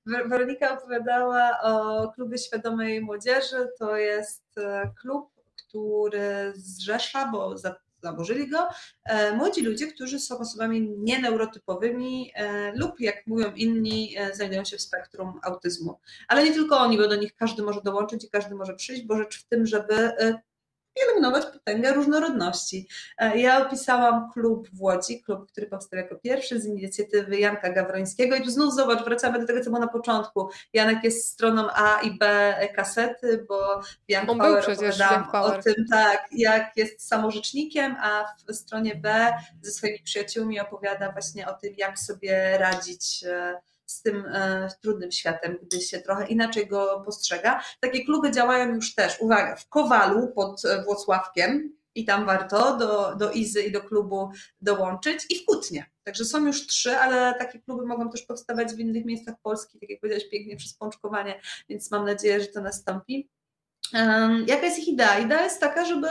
Weronika 0.05 0.77
opowiadała 0.77 1.59
o 1.63 2.07
klubie 2.11 2.37
świadomej 2.37 3.01
młodzieży. 3.01 3.67
To 3.79 3.97
jest 3.97 4.43
klub, 5.01 5.29
który 5.55 6.53
zrzesza, 6.55 7.27
bo 7.31 7.57
za 7.57 7.75
zaburzyli 8.05 8.49
go, 8.49 8.67
młodzi 9.35 9.61
ludzie, 9.61 9.87
którzy 9.87 10.19
są 10.19 10.37
osobami 10.37 10.89
nieneurotypowymi 10.97 12.31
lub, 12.75 12.99
jak 12.99 13.27
mówią 13.27 13.51
inni, 13.55 14.15
znajdują 14.33 14.65
się 14.65 14.77
w 14.77 14.81
spektrum 14.81 15.39
autyzmu. 15.43 15.99
Ale 16.27 16.43
nie 16.43 16.53
tylko 16.53 16.77
oni, 16.77 16.97
bo 16.97 17.07
do 17.07 17.15
nich 17.15 17.35
każdy 17.35 17.63
może 17.63 17.81
dołączyć 17.81 18.23
i 18.23 18.29
każdy 18.29 18.55
może 18.55 18.75
przyjść, 18.75 19.03
bo 19.03 19.17
rzecz 19.17 19.39
w 19.39 19.47
tym, 19.47 19.65
żeby 19.65 20.13
pielęgnować 20.95 21.45
potęgę 21.45 21.93
różnorodności. 21.93 22.87
E, 23.17 23.37
ja 23.37 23.67
opisałam 23.67 24.31
klub 24.33 24.69
w 24.73 24.81
Łodzi, 24.81 25.23
klub, 25.23 25.51
który 25.51 25.67
powstał 25.67 25.99
jako 25.99 26.15
pierwszy 26.15 26.59
z 26.59 26.65
inicjatywy 26.65 27.39
Janka 27.39 27.69
Gawrońskiego 27.69 28.35
i 28.35 28.41
tu 28.41 28.49
znów 28.49 28.75
zobacz, 28.75 29.03
wracamy 29.03 29.39
do 29.39 29.47
tego, 29.47 29.59
co 29.59 29.69
było 29.69 29.79
na 29.79 29.87
początku. 29.87 30.49
Janek 30.73 31.03
jest 31.03 31.29
stroną 31.29 31.67
A 31.73 32.01
i 32.01 32.17
B 32.17 32.55
kasety, 32.75 33.45
bo 33.49 33.81
Jan 34.07 34.29
On 34.29 34.37
Power 34.37 34.65
o 35.33 35.61
tym, 35.61 35.75
tak, 35.91 36.27
jak 36.31 36.77
jest 36.77 37.07
samorzecznikiem, 37.07 37.95
a 38.01 38.25
w 38.47 38.53
stronie 38.53 38.95
B 38.95 39.33
ze 39.61 39.71
swoimi 39.71 39.99
przyjaciółmi 40.03 40.59
opowiada 40.59 41.11
właśnie 41.11 41.47
o 41.47 41.53
tym, 41.53 41.73
jak 41.77 41.99
sobie 41.99 42.57
radzić 42.57 43.23
e, 43.27 43.59
z 43.85 44.01
tym 44.01 44.25
e, 44.25 44.69
trudnym 44.81 45.11
światem, 45.11 45.57
gdy 45.63 45.81
się 45.81 45.99
trochę 45.99 46.27
inaczej 46.27 46.67
go 46.67 47.01
postrzega. 47.05 47.63
Takie 47.79 48.05
kluby 48.05 48.31
działają 48.31 48.75
już 48.75 48.95
też, 48.95 49.19
uwaga, 49.19 49.55
w 49.55 49.69
Kowalu 49.69 50.27
pod 50.27 50.65
e, 50.65 50.83
Włocławkiem 50.83 51.75
i 51.95 52.05
tam 52.05 52.25
warto 52.25 52.77
do, 52.77 53.15
do 53.15 53.31
Izy 53.31 53.61
i 53.61 53.71
do 53.71 53.81
klubu 53.81 54.31
dołączyć 54.61 55.25
i 55.29 55.35
w 55.35 55.45
Kutnie. 55.45 55.85
Także 56.03 56.25
są 56.25 56.45
już 56.45 56.67
trzy, 56.67 56.97
ale 56.97 57.35
takie 57.39 57.59
kluby 57.59 57.85
mogą 57.85 58.09
też 58.09 58.21
powstawać 58.21 58.73
w 58.73 58.79
innych 58.79 59.05
miejscach 59.05 59.35
Polski, 59.43 59.79
tak 59.79 59.89
jak 59.89 59.99
powiedziałeś 59.99 60.29
pięknie, 60.29 60.57
przez 60.57 60.73
pączkowanie, 60.73 61.41
więc 61.69 61.91
mam 61.91 62.05
nadzieję, 62.05 62.41
że 62.41 62.47
to 62.47 62.61
nastąpi. 62.61 63.29
Jaka 64.47 64.65
jest 64.65 64.79
ich 64.79 64.87
idea? 64.87 65.19
Idea 65.19 65.43
jest 65.43 65.59
taka, 65.59 65.85
żeby 65.85 66.07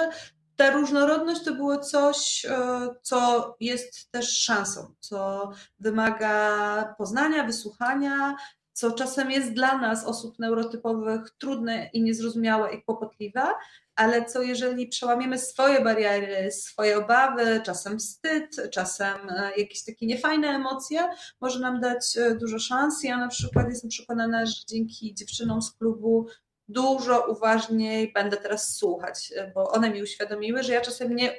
ta 0.56 0.70
różnorodność 0.70 1.44
to 1.44 1.54
było 1.54 1.78
coś, 1.78 2.44
e, 2.44 2.88
co 3.02 3.56
jest 3.60 4.10
też 4.10 4.38
szansą, 4.38 4.94
co 5.00 5.50
wymaga 5.78 6.94
poznania, 6.98 7.44
wysłuchania, 7.44 8.36
co 8.72 8.92
czasem 8.92 9.30
jest 9.30 9.52
dla 9.52 9.78
nas, 9.78 10.04
osób 10.04 10.38
neurotypowych, 10.38 11.30
trudne 11.38 11.90
i 11.92 12.02
niezrozumiałe 12.02 12.74
i 12.74 12.82
kłopotliwe, 12.82 13.42
ale 13.96 14.24
co 14.24 14.42
jeżeli 14.42 14.88
przełamiemy 14.88 15.38
swoje 15.38 15.80
bariery, 15.84 16.52
swoje 16.52 16.98
obawy, 16.98 17.60
czasem 17.64 17.98
wstyd, 17.98 18.70
czasem 18.70 19.16
e, 19.28 19.50
jakieś 19.56 19.84
takie 19.84 20.06
niefajne 20.06 20.48
emocje, 20.48 21.08
może 21.40 21.60
nam 21.60 21.80
dać 21.80 22.16
e, 22.16 22.34
dużo 22.34 22.58
szans. 22.58 23.04
Ja 23.04 23.16
na 23.16 23.28
przykład 23.28 23.68
jestem 23.68 23.90
przekonana, 23.90 24.46
że 24.46 24.64
dzięki 24.68 25.14
dziewczynom 25.14 25.62
z 25.62 25.72
klubu 25.72 26.26
dużo 26.68 27.26
uważniej 27.28 28.12
będę 28.12 28.36
teraz 28.36 28.76
słuchać, 28.76 29.32
bo 29.54 29.70
one 29.70 29.90
mi 29.90 30.02
uświadomiły, 30.02 30.62
że 30.62 30.72
ja 30.72 30.80
czasem 30.80 31.16
nie 31.16 31.32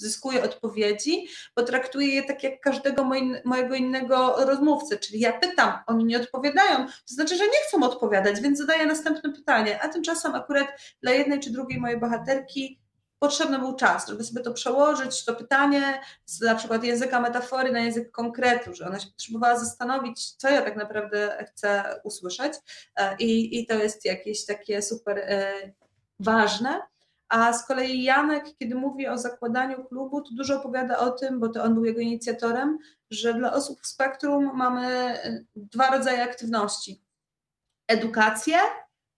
uzyskuję 0.00 0.44
odpowiedzi, 0.44 1.26
bo 1.56 1.62
traktuję 1.62 2.14
je 2.14 2.22
tak 2.22 2.42
jak 2.42 2.60
każdego 2.60 3.04
mojego 3.44 3.74
innego 3.74 4.44
rozmówcę, 4.44 4.98
czyli 4.98 5.20
ja 5.20 5.32
pytam, 5.32 5.72
oni 5.86 6.04
nie 6.04 6.20
odpowiadają, 6.20 6.86
to 6.86 7.14
znaczy, 7.14 7.36
że 7.36 7.44
nie 7.44 7.58
chcą 7.68 7.82
odpowiadać, 7.82 8.40
więc 8.40 8.58
zadaję 8.58 8.86
następne 8.86 9.32
pytanie, 9.32 9.82
a 9.82 9.88
tymczasem 9.88 10.34
akurat 10.34 10.66
dla 11.02 11.12
jednej 11.12 11.40
czy 11.40 11.50
drugiej 11.50 11.80
mojej 11.80 12.00
bohaterki 12.00 12.80
potrzebny 13.20 13.58
był 13.58 13.76
czas, 13.76 14.08
żeby 14.08 14.24
sobie 14.24 14.42
to 14.42 14.52
przełożyć, 14.52 15.24
to 15.24 15.34
pytanie 15.34 16.00
z 16.26 16.40
na 16.40 16.54
przykład 16.54 16.84
języka 16.84 17.20
metafory 17.20 17.72
na 17.72 17.80
język 17.80 18.10
konkretu, 18.10 18.74
że 18.74 18.86
ona 18.86 19.00
się 19.00 19.08
potrzebowała 19.08 19.58
zastanowić, 19.58 20.32
co 20.32 20.48
ja 20.48 20.62
tak 20.62 20.76
naprawdę 20.76 21.44
chcę 21.48 22.00
usłyszeć 22.04 22.52
e, 22.96 23.16
i, 23.16 23.60
i 23.60 23.66
to 23.66 23.74
jest 23.74 24.04
jakieś 24.04 24.46
takie 24.46 24.82
super 24.82 25.18
e, 25.18 25.52
ważne. 26.20 26.80
A 27.28 27.52
z 27.52 27.66
kolei 27.66 28.02
Janek, 28.02 28.44
kiedy 28.58 28.74
mówi 28.74 29.08
o 29.08 29.18
zakładaniu 29.18 29.84
klubu, 29.84 30.22
to 30.22 30.30
dużo 30.32 30.56
opowiada 30.60 30.98
o 30.98 31.10
tym, 31.10 31.40
bo 31.40 31.48
to 31.48 31.62
on 31.62 31.74
był 31.74 31.84
jego 31.84 32.00
inicjatorem, 32.00 32.78
że 33.10 33.34
dla 33.34 33.52
osób 33.52 33.80
w 33.80 33.86
spektrum 33.86 34.56
mamy 34.56 34.86
e, 34.86 35.44
dwa 35.56 35.90
rodzaje 35.90 36.22
aktywności: 36.22 37.04
edukację 37.88 38.58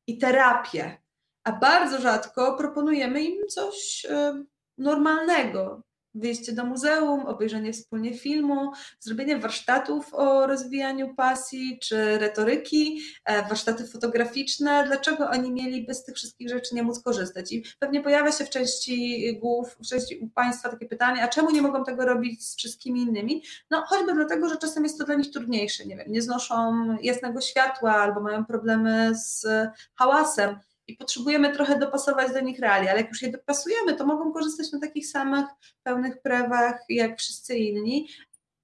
i 0.07 0.19
terapię 0.19 1.02
a 1.45 1.53
bardzo 1.53 2.01
rzadko 2.01 2.57
proponujemy 2.57 3.23
im 3.23 3.47
coś 3.49 4.07
e, 4.11 4.45
normalnego. 4.79 5.83
Wyjście 6.15 6.53
do 6.53 6.65
muzeum, 6.65 7.27
obejrzenie 7.27 7.73
wspólnie 7.73 8.19
filmu, 8.19 8.73
zrobienie 9.01 9.39
warsztatów 9.39 10.15
o 10.15 10.47
rozwijaniu 10.47 11.15
pasji 11.15 11.79
czy 11.83 12.19
retoryki, 12.19 13.01
e, 13.25 13.43
warsztaty 13.49 13.87
fotograficzne. 13.87 14.85
Dlaczego 14.87 15.31
oni 15.31 15.53
mieliby 15.53 15.95
z 15.95 16.05
tych 16.05 16.15
wszystkich 16.15 16.49
rzeczy 16.49 16.75
nie 16.75 16.83
móc 16.83 17.03
korzystać? 17.03 17.53
I 17.53 17.65
pewnie 17.79 18.03
pojawia 18.03 18.33
się 18.33 18.45
w 18.45 18.51
części 18.51 19.39
głów, 19.41 19.77
w 19.81 19.89
części 19.89 20.31
Państwa 20.35 20.69
takie 20.69 20.87
pytanie, 20.87 21.23
a 21.23 21.29
czemu 21.29 21.51
nie 21.51 21.63
mogą 21.63 21.85
tego 21.85 22.07
robić 22.07 22.49
z 22.49 22.57
wszystkimi 22.57 23.01
innymi? 23.01 23.43
No 23.71 23.83
choćby 23.87 24.15
dlatego, 24.15 24.49
że 24.49 24.57
czasem 24.57 24.85
jest 24.85 24.99
to 24.99 25.05
dla 25.05 25.15
nich 25.15 25.31
trudniejsze. 25.31 25.87
Nie 25.87 25.97
wiem, 25.97 26.13
nie 26.13 26.23
znoszą 26.23 26.87
jasnego 27.03 27.41
światła 27.41 27.93
albo 27.97 28.21
mają 28.21 28.45
problemy 28.45 29.13
z 29.15 29.47
hałasem 29.95 30.57
i 30.87 30.97
potrzebujemy 30.97 31.53
trochę 31.53 31.79
dopasować 31.79 32.33
do 32.33 32.41
nich 32.41 32.59
realia, 32.59 32.91
ale 32.91 33.01
jak 33.01 33.09
już 33.09 33.23
je 33.23 33.31
dopasujemy, 33.31 33.95
to 33.95 34.07
mogą 34.07 34.33
korzystać 34.33 34.73
na 34.73 34.81
takich 34.81 35.07
samych 35.07 35.47
pełnych 35.83 36.23
prawach 36.23 36.81
jak 36.89 37.19
wszyscy 37.19 37.57
inni, 37.57 38.09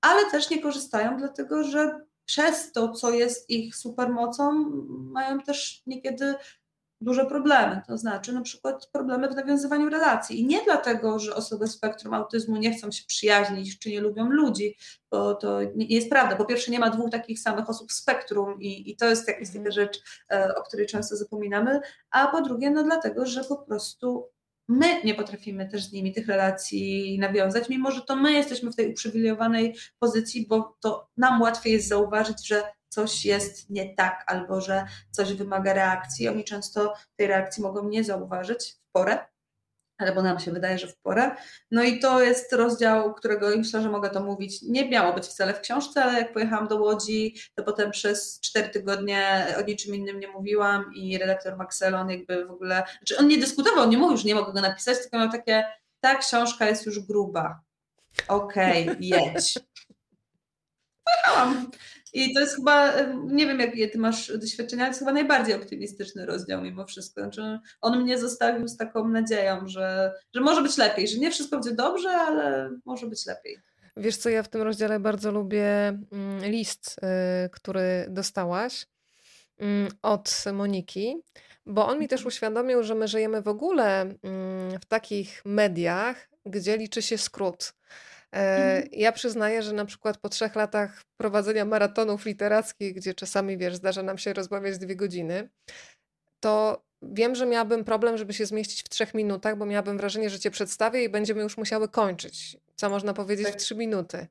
ale 0.01 0.31
też 0.31 0.51
nie 0.51 0.63
korzystają, 0.63 1.17
dlatego 1.19 1.65
że 1.65 2.09
przez 2.25 2.73
to, 2.73 2.93
co 2.93 3.11
jest 3.11 3.51
ich 3.51 3.77
supermocą, 3.77 4.53
mają 4.89 5.41
też 5.41 5.83
niekiedy 5.87 6.35
duże 7.01 7.27
problemy, 7.27 7.83
to 7.87 7.99
znaczy 7.99 8.33
na 8.33 8.41
przykład 8.41 8.87
problemy 8.93 9.29
w 9.29 9.37
nawiązywaniu 9.37 9.89
relacji. 9.89 10.41
I 10.41 10.47
nie 10.47 10.65
dlatego, 10.65 11.19
że 11.19 11.35
osoby 11.35 11.67
z 11.67 11.71
spektrum 11.75 12.15
autyzmu 12.15 12.57
nie 12.57 12.75
chcą 12.75 12.91
się 12.91 13.05
przyjaźnić 13.07 13.79
czy 13.79 13.91
nie 13.91 14.01
lubią 14.01 14.31
ludzi, 14.31 14.77
bo 15.11 15.35
to 15.35 15.63
nie 15.63 15.87
jest 15.87 16.11
prawda. 16.11 16.37
Po 16.37 16.45
pierwsze, 16.45 16.71
nie 16.71 16.79
ma 16.79 16.91
dwóch 16.91 17.11
takich 17.11 17.39
samych 17.39 17.71
osób 17.71 17.91
w 17.91 17.95
spektrum 17.95 18.61
i, 18.61 18.91
i 18.91 18.97
to 18.97 19.07
jest 19.07 19.29
jakaś 19.29 19.49
taka 19.49 19.59
mhm. 19.59 19.73
rzecz, 19.73 20.01
e, 20.31 20.55
o 20.55 20.63
której 20.63 20.87
często 20.87 21.17
zapominamy. 21.17 21.81
A 22.11 22.27
po 22.27 22.43
drugie, 22.43 22.71
no 22.71 22.83
dlatego, 22.83 23.27
że 23.27 23.45
po 23.45 23.57
prostu 23.57 24.29
my 24.69 25.05
nie 25.05 25.15
potrafimy 25.15 25.69
też 25.69 25.85
z 25.85 25.93
nimi 25.93 26.13
tych 26.13 26.27
relacji 26.29 27.19
nawiązać, 27.19 27.69
mimo 27.69 27.91
że 27.91 28.03
to 28.03 28.17
my 28.17 28.33
jesteśmy 28.33 28.73
w 28.73 28.77
tej 28.77 28.91
uprzywilejowanej 28.91 29.77
pozycji, 29.99 30.47
bo 30.49 30.77
to 30.81 31.09
nam 31.17 31.43
łatwiej 31.43 31.73
jest 31.73 31.89
zauważyć, 31.89 32.47
że 32.47 32.63
coś 32.89 33.25
jest 33.25 33.71
nie 33.71 33.95
tak 33.95 34.25
albo 34.27 34.61
że 34.61 34.87
coś 35.11 35.33
wymaga 35.33 35.73
reakcji. 35.73 36.29
Oni 36.29 36.45
często 36.45 36.95
tej 37.17 37.27
reakcji 37.27 37.63
mogą 37.63 37.89
nie 37.89 38.05
zauważyć 38.05 38.73
w 38.73 38.93
porę, 38.93 39.19
albo 39.99 40.23
nam 40.23 40.41
się 40.41 40.51
wydaje, 40.51 40.79
że 40.79 40.87
w 40.87 40.97
porę. 40.97 41.31
No 41.71 41.83
i 41.83 42.01
to 42.01 42.23
jest 42.23 42.53
rozdział, 42.53 43.15
którego 43.15 43.57
myślę, 43.57 43.83
że 43.83 43.91
mogę 43.91 44.11
to 44.11 44.23
mówić. 44.23 44.63
Nie 44.63 44.89
miało 44.89 45.13
być 45.13 45.27
wcale 45.27 45.55
w 45.55 45.61
książce, 45.61 46.05
ale 46.05 46.19
jak 46.19 46.33
pojechałam 46.33 46.69
do 46.69 46.77
Łodzi, 46.77 47.35
to 47.55 47.65
potem 47.65 47.91
przez 47.91 48.41
cztery 48.41 48.69
tygodnie 48.69 49.47
o 49.59 49.63
niczym 49.63 49.95
innym 49.95 50.21
nie 50.21 50.29
mówiłam 50.29 50.91
i 50.95 51.19
redaktor 51.19 51.57
Maxelon 51.57 52.11
jakby 52.11 52.47
w 52.47 52.51
ogóle, 52.51 52.83
znaczy 52.99 53.19
on 53.19 53.29
nie 53.29 53.39
dyskutował, 53.39 53.89
nie 53.89 53.99
mówił, 53.99 54.17
że 54.17 54.25
nie 54.25 54.35
mogę 54.35 54.53
go 54.53 54.61
napisać, 54.61 54.99
tylko 54.99 55.19
miał 55.19 55.31
takie, 55.31 55.65
ta 56.01 56.15
książka 56.17 56.67
jest 56.67 56.87
już 56.87 57.01
gruba. 57.01 57.61
Okej, 58.29 58.91
okay, 58.91 58.97
jedź. 59.35 59.59
Pojechałam. 61.05 61.71
I 62.13 62.35
to 62.35 62.41
jest 62.41 62.57
chyba, 62.57 62.93
nie 63.25 63.47
wiem 63.47 63.61
jakie 63.61 63.89
ty 63.89 63.99
masz 63.99 64.39
doświadczenia, 64.39 64.83
ale 64.83 64.89
to 64.89 64.91
jest 64.91 64.99
chyba 64.99 65.13
najbardziej 65.13 65.55
optymistyczny 65.55 66.27
rozdział 66.27 66.63
mimo 66.63 66.87
wszystko. 66.87 67.21
Znaczy, 67.21 67.59
on 67.81 68.03
mnie 68.03 68.19
zostawił 68.19 68.69
z 68.69 68.77
taką 68.77 69.09
nadzieją, 69.09 69.69
że, 69.69 70.13
że 70.35 70.41
może 70.41 70.63
być 70.63 70.77
lepiej, 70.77 71.09
że 71.09 71.19
nie 71.19 71.31
wszystko 71.31 71.57
będzie 71.57 71.75
dobrze, 71.75 72.11
ale 72.11 72.71
może 72.85 73.07
być 73.07 73.27
lepiej. 73.27 73.59
Wiesz 73.97 74.17
co, 74.17 74.29
ja 74.29 74.43
w 74.43 74.49
tym 74.49 74.63
rozdziale 74.63 75.01
bardzo 75.01 75.33
lubię 75.33 75.89
mm, 75.89 76.45
list, 76.45 76.97
y, 77.47 77.51
który 77.51 78.07
dostałaś 78.09 78.87
mm, 79.59 79.89
od 80.03 80.45
Moniki, 80.53 81.17
bo 81.67 81.87
on 81.87 81.99
mi 81.99 82.09
też 82.09 82.21
mhm. 82.21 82.29
uświadomił, 82.29 82.83
że 82.83 82.95
my 82.95 83.09
żyjemy 83.09 83.43
w 83.43 83.49
ogóle 83.49 84.01
mm, 84.01 84.81
w 84.81 84.85
takich 84.89 85.43
mediach, 85.45 86.29
gdzie 86.47 86.77
liczy 86.77 87.03
się 87.03 87.19
skrót. 87.19 87.73
E, 88.35 88.39
mhm. 88.39 88.89
Ja 88.93 89.13
przyznaję, 89.13 89.63
że 89.63 89.73
na 89.73 89.85
przykład 89.85 90.17
po 90.19 90.29
trzech 90.29 90.55
latach 90.55 91.03
prowadzenia 91.17 91.65
maratonów 91.65 92.25
literackich, 92.25 92.95
gdzie 92.95 93.15
czasami, 93.15 93.59
wiesz, 93.59 93.75
zdarza 93.75 94.03
nam 94.03 94.19
się 94.19 94.33
rozmawiać 94.33 94.79
dwie 94.79 94.97
godziny, 94.97 95.49
to 96.41 96.83
wiem, 97.03 97.35
że 97.35 97.47
miałabym 97.47 97.85
problem, 97.85 98.17
żeby 98.17 98.33
się 98.33 98.47
zmieścić 98.47 98.83
w 98.83 98.89
trzech 98.89 99.15
minutach, 99.15 99.57
bo 99.57 99.67
miałabym 99.67 99.99
wrażenie, 99.99 100.31
że 100.31 100.39
cię 100.39 100.51
przedstawię 100.51 101.05
i 101.05 101.09
będziemy 101.09 101.43
już 101.43 101.57
musiały 101.57 101.89
kończyć, 101.89 102.57
co 102.77 102.91
można 102.91 103.15
powiedzieć 103.15 103.47
tak. 103.47 103.55
w 103.55 103.59
trzy 103.59 103.75
minuty. 103.75 104.27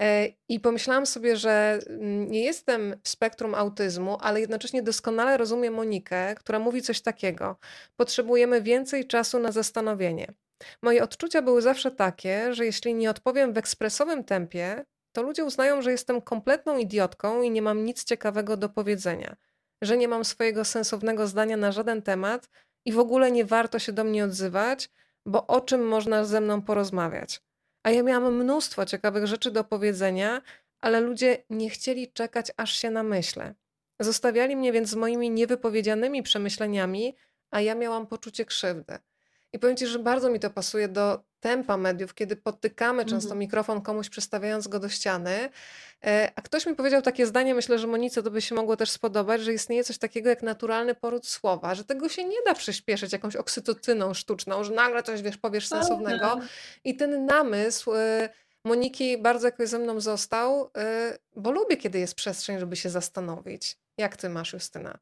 E, 0.00 0.28
I 0.48 0.60
pomyślałam 0.60 1.06
sobie, 1.06 1.36
że 1.36 1.78
mm, 1.86 2.30
nie 2.30 2.44
jestem 2.44 2.96
w 3.02 3.08
spektrum 3.08 3.54
autyzmu, 3.54 4.18
ale 4.20 4.40
jednocześnie 4.40 4.82
doskonale 4.82 5.36
rozumiem 5.36 5.74
Monikę, 5.74 6.34
która 6.34 6.58
mówi 6.58 6.82
coś 6.82 7.00
takiego. 7.00 7.56
Potrzebujemy 7.96 8.62
więcej 8.62 9.06
czasu 9.06 9.38
na 9.38 9.52
zastanowienie. 9.52 10.26
Moje 10.82 11.02
odczucia 11.02 11.42
były 11.42 11.62
zawsze 11.62 11.90
takie, 11.90 12.54
że 12.54 12.64
jeśli 12.66 12.94
nie 12.94 13.10
odpowiem 13.10 13.52
w 13.52 13.58
ekspresowym 13.58 14.24
tempie, 14.24 14.84
to 15.12 15.22
ludzie 15.22 15.44
uznają, 15.44 15.82
że 15.82 15.90
jestem 15.90 16.20
kompletną 16.20 16.78
idiotką 16.78 17.42
i 17.42 17.50
nie 17.50 17.62
mam 17.62 17.84
nic 17.84 18.04
ciekawego 18.04 18.56
do 18.56 18.68
powiedzenia, 18.68 19.36
że 19.82 19.96
nie 19.96 20.08
mam 20.08 20.24
swojego 20.24 20.64
sensownego 20.64 21.26
zdania 21.26 21.56
na 21.56 21.72
żaden 21.72 22.02
temat 22.02 22.48
i 22.84 22.92
w 22.92 22.98
ogóle 22.98 23.32
nie 23.32 23.44
warto 23.44 23.78
się 23.78 23.92
do 23.92 24.04
mnie 24.04 24.24
odzywać, 24.24 24.90
bo 25.26 25.46
o 25.46 25.60
czym 25.60 25.88
można 25.88 26.24
ze 26.24 26.40
mną 26.40 26.62
porozmawiać? 26.62 27.42
A 27.82 27.90
ja 27.90 28.02
miałam 28.02 28.34
mnóstwo 28.34 28.86
ciekawych 28.86 29.26
rzeczy 29.26 29.50
do 29.50 29.64
powiedzenia, 29.64 30.42
ale 30.80 31.00
ludzie 31.00 31.44
nie 31.50 31.70
chcieli 31.70 32.12
czekać, 32.12 32.52
aż 32.56 32.72
się 32.72 32.90
namyślę. 32.90 33.54
Zostawiali 34.00 34.56
mnie 34.56 34.72
więc 34.72 34.88
z 34.88 34.94
moimi 34.94 35.30
niewypowiedzianymi 35.30 36.22
przemyśleniami, 36.22 37.16
a 37.50 37.60
ja 37.60 37.74
miałam 37.74 38.06
poczucie 38.06 38.44
krzywdy. 38.44 38.98
I 39.52 39.58
powiem 39.58 39.76
Ci, 39.76 39.86
że 39.86 39.98
bardzo 39.98 40.30
mi 40.30 40.40
to 40.40 40.50
pasuje 40.50 40.88
do 40.88 41.24
tempa 41.40 41.76
mediów, 41.76 42.14
kiedy 42.14 42.36
potykamy 42.36 43.04
często 43.04 43.26
mhm. 43.26 43.38
mikrofon 43.38 43.82
komuś, 43.82 44.08
przestawiając 44.08 44.68
go 44.68 44.78
do 44.78 44.88
ściany. 44.88 45.50
E, 46.04 46.32
a 46.36 46.42
ktoś 46.42 46.66
mi 46.66 46.74
powiedział 46.74 47.02
takie 47.02 47.26
zdanie, 47.26 47.54
myślę, 47.54 47.78
że 47.78 47.86
Monice 47.86 48.22
to 48.22 48.30
by 48.30 48.42
się 48.42 48.54
mogło 48.54 48.76
też 48.76 48.90
spodobać, 48.90 49.42
że 49.42 49.52
istnieje 49.52 49.84
coś 49.84 49.98
takiego 49.98 50.28
jak 50.30 50.42
naturalny 50.42 50.94
poród 50.94 51.26
słowa, 51.26 51.74
że 51.74 51.84
tego 51.84 52.08
się 52.08 52.24
nie 52.24 52.36
da 52.46 52.54
przyspieszyć 52.54 53.12
jakąś 53.12 53.36
oksytocyną 53.36 54.14
sztuczną, 54.14 54.64
że 54.64 54.72
nagle 54.72 55.02
coś 55.02 55.22
wiesz, 55.22 55.36
powiesz 55.36 55.68
sensownego. 55.68 56.40
I 56.84 56.96
ten 56.96 57.26
namysł 57.26 57.94
e, 57.94 58.28
Moniki 58.64 59.18
bardzo 59.18 59.46
jakoś 59.46 59.68
ze 59.68 59.78
mną 59.78 60.00
został, 60.00 60.70
e, 60.76 61.18
bo 61.36 61.50
lubię, 61.50 61.76
kiedy 61.76 61.98
jest 61.98 62.14
przestrzeń, 62.14 62.58
żeby 62.58 62.76
się 62.76 62.90
zastanowić. 62.90 63.78
Jak 63.98 64.16
ty 64.16 64.28
masz, 64.28 64.52
Justyna? 64.52 64.98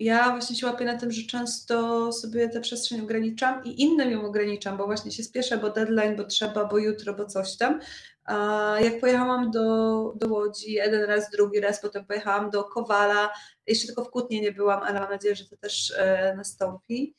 Ja 0.00 0.30
właśnie 0.30 0.56
się 0.56 0.66
łapię 0.66 0.84
na 0.84 0.98
tym, 0.98 1.12
że 1.12 1.22
często 1.22 2.12
sobie 2.12 2.48
tę 2.48 2.60
przestrzeń 2.60 3.00
ograniczam 3.00 3.64
i 3.64 3.82
innym 3.82 4.10
ją 4.10 4.26
ograniczam, 4.26 4.76
bo 4.76 4.86
właśnie 4.86 5.12
się 5.12 5.22
spieszę, 5.22 5.58
bo 5.58 5.70
deadline, 5.70 6.16
bo 6.16 6.24
trzeba, 6.24 6.64
bo 6.64 6.78
jutro, 6.78 7.14
bo 7.14 7.26
coś 7.26 7.56
tam. 7.56 7.80
A 8.24 8.76
jak 8.80 9.00
pojechałam 9.00 9.50
do, 9.50 10.12
do 10.16 10.28
Łodzi 10.28 10.72
jeden 10.72 11.02
raz, 11.02 11.30
drugi 11.30 11.60
raz, 11.60 11.80
potem 11.80 12.04
pojechałam 12.04 12.50
do 12.50 12.64
Kowala, 12.64 13.30
jeszcze 13.66 13.86
tylko 13.86 14.04
w 14.04 14.10
Kutnie 14.10 14.40
nie 14.40 14.52
byłam, 14.52 14.82
ale 14.82 15.00
mam 15.00 15.10
nadzieję, 15.10 15.36
że 15.36 15.48
to 15.48 15.56
też 15.56 15.92
e, 15.96 16.34
nastąpi, 16.36 17.14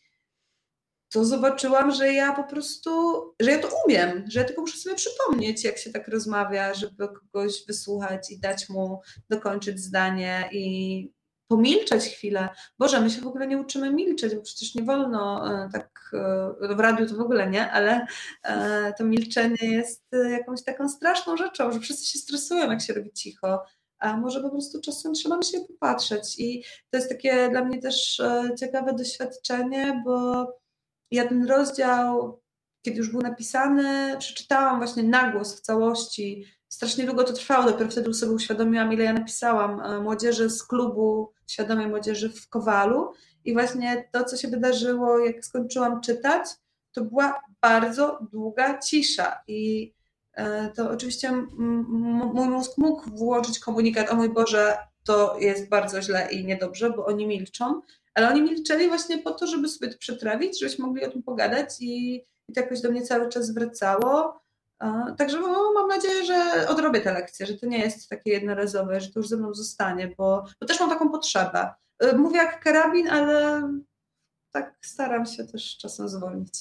to 1.09 1.25
zobaczyłam, 1.25 1.91
że 1.91 2.13
ja 2.13 2.33
po 2.33 2.43
prostu, 2.43 2.91
że 3.39 3.51
ja 3.51 3.59
to 3.59 3.69
umiem, 3.85 4.25
że 4.29 4.39
ja 4.39 4.45
tylko 4.45 4.61
muszę 4.61 4.77
sobie 4.77 4.95
przypomnieć, 4.95 5.63
jak 5.63 5.77
się 5.77 5.91
tak 5.91 6.07
rozmawia, 6.07 6.73
żeby 6.73 7.07
kogoś 7.07 7.65
wysłuchać 7.67 8.31
i 8.31 8.39
dać 8.39 8.69
mu 8.69 9.01
dokończyć 9.29 9.79
zdanie 9.79 10.49
i 10.51 11.11
pomilczeć 11.51 12.03
chwilę. 12.03 12.49
Boże, 12.79 13.01
my 13.01 13.09
się 13.09 13.21
w 13.21 13.27
ogóle 13.27 13.47
nie 13.47 13.57
uczymy 13.57 13.91
milczeć, 13.93 14.35
bo 14.35 14.41
przecież 14.41 14.75
nie 14.75 14.83
wolno 14.83 15.51
e, 15.51 15.69
tak, 15.73 16.11
e, 16.13 16.75
w 16.75 16.79
radiu 16.79 17.05
to 17.09 17.15
w 17.15 17.21
ogóle 17.21 17.49
nie, 17.49 17.71
ale 17.71 18.05
e, 18.43 18.93
to 18.93 19.03
milczenie 19.03 19.57
jest 19.61 20.05
jakąś 20.31 20.63
taką 20.63 20.89
straszną 20.89 21.37
rzeczą, 21.37 21.71
że 21.71 21.79
wszyscy 21.79 22.05
się 22.05 22.19
stresują, 22.19 22.71
jak 22.71 22.81
się 22.81 22.93
robi 22.93 23.11
cicho. 23.11 23.63
A 23.99 24.17
może 24.17 24.41
po 24.41 24.49
prostu 24.49 24.81
czasem 24.81 25.13
trzeba 25.13 25.35
na 25.35 25.43
siebie 25.43 25.65
popatrzeć. 25.67 26.39
I 26.39 26.63
to 26.89 26.97
jest 26.97 27.09
takie 27.09 27.49
dla 27.49 27.65
mnie 27.65 27.81
też 27.81 28.21
ciekawe 28.59 28.93
doświadczenie, 28.93 30.01
bo 30.05 30.47
ja 31.11 31.27
ten 31.27 31.45
rozdział, 31.45 32.41
kiedy 32.85 32.97
już 32.97 33.11
był 33.11 33.21
napisany, 33.21 34.17
przeczytałam 34.19 34.77
właśnie 34.77 35.03
na 35.03 35.31
głos 35.31 35.55
w 35.55 35.61
całości 35.61 36.45
strasznie 36.71 37.05
długo 37.05 37.23
to 37.23 37.33
trwało, 37.33 37.71
dopiero 37.71 37.91
wtedy 37.91 38.13
sobie 38.13 38.31
uświadomiłam, 38.31 38.93
ile 38.93 39.03
ja 39.03 39.13
napisałam 39.13 39.81
e, 39.81 39.99
młodzieży 39.99 40.49
z 40.49 40.63
klubu 40.63 41.31
świadomej 41.47 41.87
młodzieży 41.87 42.29
w 42.29 42.49
Kowalu. 42.49 43.13
I 43.45 43.53
właśnie 43.53 44.09
to, 44.11 44.23
co 44.23 44.37
się 44.37 44.47
wydarzyło, 44.47 45.19
jak 45.19 45.45
skończyłam 45.45 46.01
czytać, 46.01 46.47
to 46.91 47.01
była 47.01 47.41
bardzo 47.61 48.19
długa 48.31 48.79
cisza. 48.79 49.41
I 49.47 49.93
e, 50.33 50.69
to 50.69 50.89
oczywiście 50.89 51.31
mój 52.33 52.47
mózg 52.47 52.77
mógł 52.77 53.09
włączyć 53.09 53.59
komunikat, 53.59 54.11
o 54.11 54.15
mój 54.15 54.29
Boże, 54.29 54.77
to 55.03 55.37
jest 55.39 55.69
bardzo 55.69 56.01
źle 56.01 56.27
i 56.31 56.45
niedobrze, 56.45 56.89
bo 56.89 57.05
oni 57.05 57.27
milczą, 57.27 57.81
ale 58.13 58.29
oni 58.29 58.41
milczeli 58.41 58.87
właśnie 58.87 59.17
po 59.17 59.31
to, 59.31 59.47
żeby 59.47 59.69
sobie 59.69 59.91
to 59.91 59.97
przetrawić, 59.97 60.59
żebyśmy 60.59 60.85
mogli 60.85 61.05
o 61.05 61.11
tym 61.11 61.23
pogadać 61.23 61.75
i, 61.79 62.15
i 62.47 62.53
to 62.53 62.61
jakoś 62.61 62.81
do 62.81 62.91
mnie 62.91 63.01
cały 63.01 63.29
czas 63.29 63.53
wracało. 63.53 64.40
Także 65.17 65.39
no, 65.39 65.73
mam 65.73 65.87
nadzieję, 65.87 66.25
że 66.25 66.67
odrobię 66.69 67.01
te 67.01 67.13
lekcje, 67.13 67.45
że 67.45 67.53
to 67.53 67.65
nie 67.65 67.79
jest 67.79 68.09
takie 68.09 68.31
jednorazowe, 68.31 69.01
że 69.01 69.11
to 69.11 69.19
już 69.19 69.27
ze 69.27 69.37
mną 69.37 69.53
zostanie, 69.53 70.13
bo, 70.17 70.45
bo 70.61 70.67
też 70.67 70.79
mam 70.79 70.89
taką 70.89 71.09
potrzebę. 71.09 71.73
Y, 72.03 72.17
mówię 72.17 72.37
jak 72.37 72.63
karabin, 72.63 73.09
ale 73.09 73.63
tak 74.51 74.77
staram 74.81 75.25
się 75.25 75.45
też 75.45 75.77
czasem 75.77 76.09
zwolnić. 76.09 76.53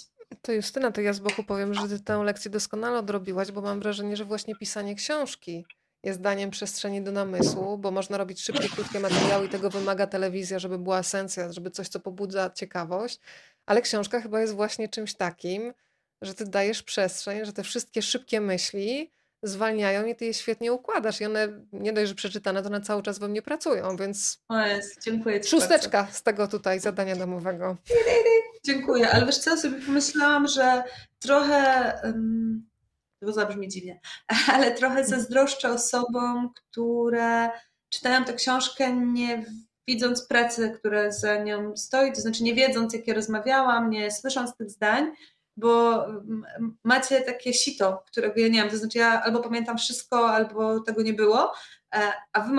To 0.42 0.52
Justyna, 0.52 0.92
to 0.92 1.00
ja 1.00 1.12
z 1.12 1.20
boku 1.20 1.44
powiem, 1.44 1.74
że 1.74 1.88
ty 1.88 2.00
tę 2.00 2.22
lekcję 2.24 2.50
doskonale 2.50 2.98
odrobiłaś, 2.98 3.52
bo 3.52 3.60
mam 3.60 3.80
wrażenie, 3.80 4.16
że 4.16 4.24
właśnie 4.24 4.56
pisanie 4.56 4.94
książki 4.94 5.64
jest 6.04 6.20
daniem 6.20 6.50
przestrzeni 6.50 7.02
do 7.02 7.12
namysłu, 7.12 7.78
bo 7.78 7.90
można 7.90 8.18
robić 8.18 8.42
szybkie, 8.42 8.68
krótkie 8.68 9.00
materiały 9.00 9.46
i 9.46 9.48
tego 9.48 9.70
wymaga 9.70 10.06
telewizja, 10.06 10.58
żeby 10.58 10.78
była 10.78 10.98
esencja, 10.98 11.52
żeby 11.52 11.70
coś, 11.70 11.88
co 11.88 12.00
pobudza 12.00 12.50
ciekawość, 12.50 13.20
ale 13.66 13.82
książka 13.82 14.20
chyba 14.20 14.40
jest 14.40 14.54
właśnie 14.54 14.88
czymś 14.88 15.14
takim, 15.14 15.72
że 16.22 16.34
ty 16.34 16.44
dajesz 16.44 16.82
przestrzeń, 16.82 17.44
że 17.44 17.52
te 17.52 17.62
wszystkie 17.62 18.02
szybkie 18.02 18.40
myśli 18.40 19.10
zwalniają 19.42 20.06
i 20.06 20.14
ty 20.14 20.24
je 20.24 20.34
świetnie 20.34 20.72
układasz 20.72 21.20
i 21.20 21.24
one 21.24 21.48
nie 21.72 21.92
dość, 21.92 22.08
że 22.08 22.14
przeczytane, 22.14 22.62
to 22.62 22.68
one 22.68 22.80
cały 22.80 23.02
czas 23.02 23.18
we 23.18 23.28
mnie 23.28 23.42
pracują, 23.42 23.96
więc 23.96 24.42
o 24.48 24.60
jest, 24.60 25.02
dziękuję 25.02 25.40
ci 25.40 25.50
szósteczka 25.50 26.02
bardzo. 26.02 26.18
z 26.18 26.22
tego 26.22 26.48
tutaj 26.48 26.80
zadania 26.80 27.16
domowego. 27.16 27.76
Dziękuję, 28.64 29.10
ale 29.10 29.26
wiesz 29.26 29.38
co, 29.38 29.56
sobie 29.56 29.80
pomyślałam, 29.86 30.48
że 30.48 30.82
trochę 31.18 31.92
um, 32.04 32.68
to 33.20 33.32
zabrzmi 33.32 33.68
dziwnie, 33.68 34.00
ale 34.52 34.70
trochę 34.70 35.04
zazdroszczę 35.04 35.72
osobom, 35.72 36.52
które 36.54 37.50
czytają 37.88 38.24
tę 38.24 38.32
książkę 38.32 38.92
nie 38.92 39.44
widząc 39.88 40.26
pracy, 40.26 40.74
która 40.78 41.12
za 41.12 41.42
nią 41.42 41.76
stoi, 41.76 42.12
to 42.12 42.20
znaczy 42.20 42.42
nie 42.42 42.54
wiedząc, 42.54 42.94
jakie 42.94 43.14
rozmawiałam, 43.14 43.90
nie 43.90 44.10
słysząc 44.10 44.56
tych 44.56 44.70
zdań, 44.70 45.12
bo 45.56 46.06
macie 46.84 47.20
takie 47.20 47.54
sito, 47.54 48.02
którego 48.06 48.40
ja 48.40 48.48
nie 48.48 48.60
mam, 48.60 48.70
to 48.70 48.76
znaczy 48.76 48.98
ja 48.98 49.22
albo 49.22 49.40
pamiętam 49.40 49.78
wszystko, 49.78 50.30
albo 50.30 50.80
tego 50.80 51.02
nie 51.02 51.12
było, 51.12 51.52
e, 51.94 52.12
a 52.32 52.40
wy, 52.40 52.56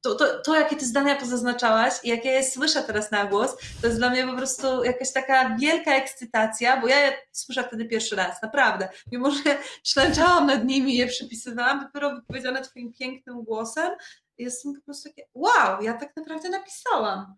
to, 0.00 0.14
to, 0.14 0.42
to, 0.42 0.54
jakie 0.54 0.76
ty 0.76 0.86
zdania 0.86 1.16
pozaznaczałaś 1.16 1.94
i 2.04 2.08
jakie 2.08 2.28
je 2.28 2.44
słyszę 2.44 2.82
teraz 2.82 3.10
na 3.10 3.26
głos, 3.26 3.56
to 3.80 3.86
jest 3.86 3.98
dla 3.98 4.10
mnie 4.10 4.26
po 4.26 4.36
prostu 4.36 4.84
jakaś 4.84 5.12
taka 5.12 5.56
wielka 5.56 5.94
ekscytacja, 5.94 6.80
bo 6.80 6.88
ja 6.88 7.00
je 7.00 7.12
słyszę 7.32 7.64
wtedy 7.64 7.84
pierwszy 7.84 8.16
raz, 8.16 8.42
naprawdę. 8.42 8.88
Mimo, 9.12 9.30
że 9.30 9.58
ślęczałam 9.84 10.46
nad 10.46 10.64
nimi 10.64 10.96
je 10.96 11.06
przypisywałam, 11.06 11.80
dopiero 11.80 12.14
wypowiedziane 12.14 12.62
twoim 12.62 12.92
pięknym 12.92 13.42
głosem, 13.42 13.90
jestem 14.38 14.74
po 14.74 14.80
prostu 14.82 15.08
takie, 15.08 15.28
wow, 15.34 15.82
ja 15.82 15.94
tak 15.94 16.16
naprawdę 16.16 16.48
napisałam 16.48 17.36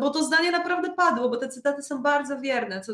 bo 0.00 0.10
to 0.10 0.24
zdanie 0.24 0.50
naprawdę 0.50 0.94
padło, 0.94 1.28
bo 1.28 1.36
te 1.36 1.48
cytaty 1.48 1.82
są 1.82 2.02
bardzo 2.02 2.40
wierne. 2.40 2.80
Co, 2.80 2.92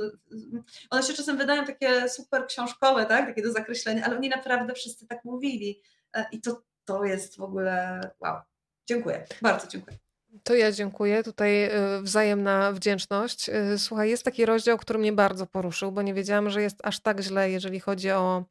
one 0.90 1.02
się 1.02 1.12
czasem 1.12 1.36
wydają 1.36 1.64
takie 1.64 2.08
super 2.08 2.46
książkowe, 2.46 3.06
tak? 3.06 3.26
takie 3.26 3.42
do 3.42 3.52
zakreślenia, 3.52 4.04
ale 4.04 4.16
oni 4.16 4.28
naprawdę 4.28 4.74
wszyscy 4.74 5.06
tak 5.06 5.24
mówili. 5.24 5.82
E, 6.16 6.26
I 6.32 6.40
to, 6.40 6.62
to 6.84 7.04
jest 7.04 7.36
w 7.36 7.40
ogóle 7.40 8.00
wow. 8.20 8.40
Dziękuję, 8.86 9.24
bardzo 9.42 9.66
dziękuję. 9.66 9.98
To 10.44 10.54
ja 10.54 10.72
dziękuję. 10.72 11.22
Tutaj 11.22 11.64
e, 11.64 11.70
wzajemna 12.02 12.72
wdzięczność. 12.72 13.48
E, 13.48 13.78
słuchaj, 13.78 14.10
jest 14.10 14.24
taki 14.24 14.46
rozdział, 14.46 14.78
który 14.78 14.98
mnie 14.98 15.12
bardzo 15.12 15.46
poruszył, 15.46 15.92
bo 15.92 16.02
nie 16.02 16.14
wiedziałam, 16.14 16.50
że 16.50 16.62
jest 16.62 16.76
aż 16.82 17.00
tak 17.00 17.20
źle, 17.20 17.50
jeżeli 17.50 17.80
chodzi 17.80 18.10
o 18.10 18.44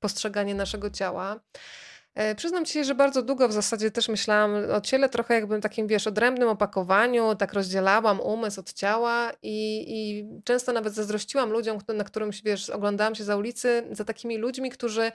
postrzeganie 0.00 0.54
naszego 0.54 0.90
ciała. 0.90 1.40
E, 2.16 2.34
przyznam 2.34 2.64
ci 2.64 2.72
się, 2.72 2.84
że 2.84 2.94
bardzo 2.94 3.22
długo 3.22 3.48
w 3.48 3.52
zasadzie 3.52 3.90
też 3.90 4.08
myślałam 4.08 4.70
o 4.70 4.80
ciele 4.80 5.08
trochę 5.08 5.34
jakbym 5.34 5.60
takim, 5.60 5.86
wiesz, 5.86 6.06
odrębnym 6.06 6.48
opakowaniu, 6.48 7.34
tak 7.34 7.52
rozdzielałam 7.52 8.20
umysł 8.20 8.60
od 8.60 8.72
ciała 8.72 9.32
i, 9.42 9.84
i 9.88 10.26
często 10.44 10.72
nawet 10.72 10.94
zazdrościłam 10.94 11.50
ludziom, 11.50 11.78
na 11.88 12.04
którymś, 12.04 12.42
wiesz, 12.42 12.70
oglądałam 12.70 13.14
się 13.14 13.24
za 13.24 13.36
ulicy, 13.36 13.82
za 13.90 14.04
takimi 14.04 14.38
ludźmi, 14.38 14.70
którzy 14.70 15.12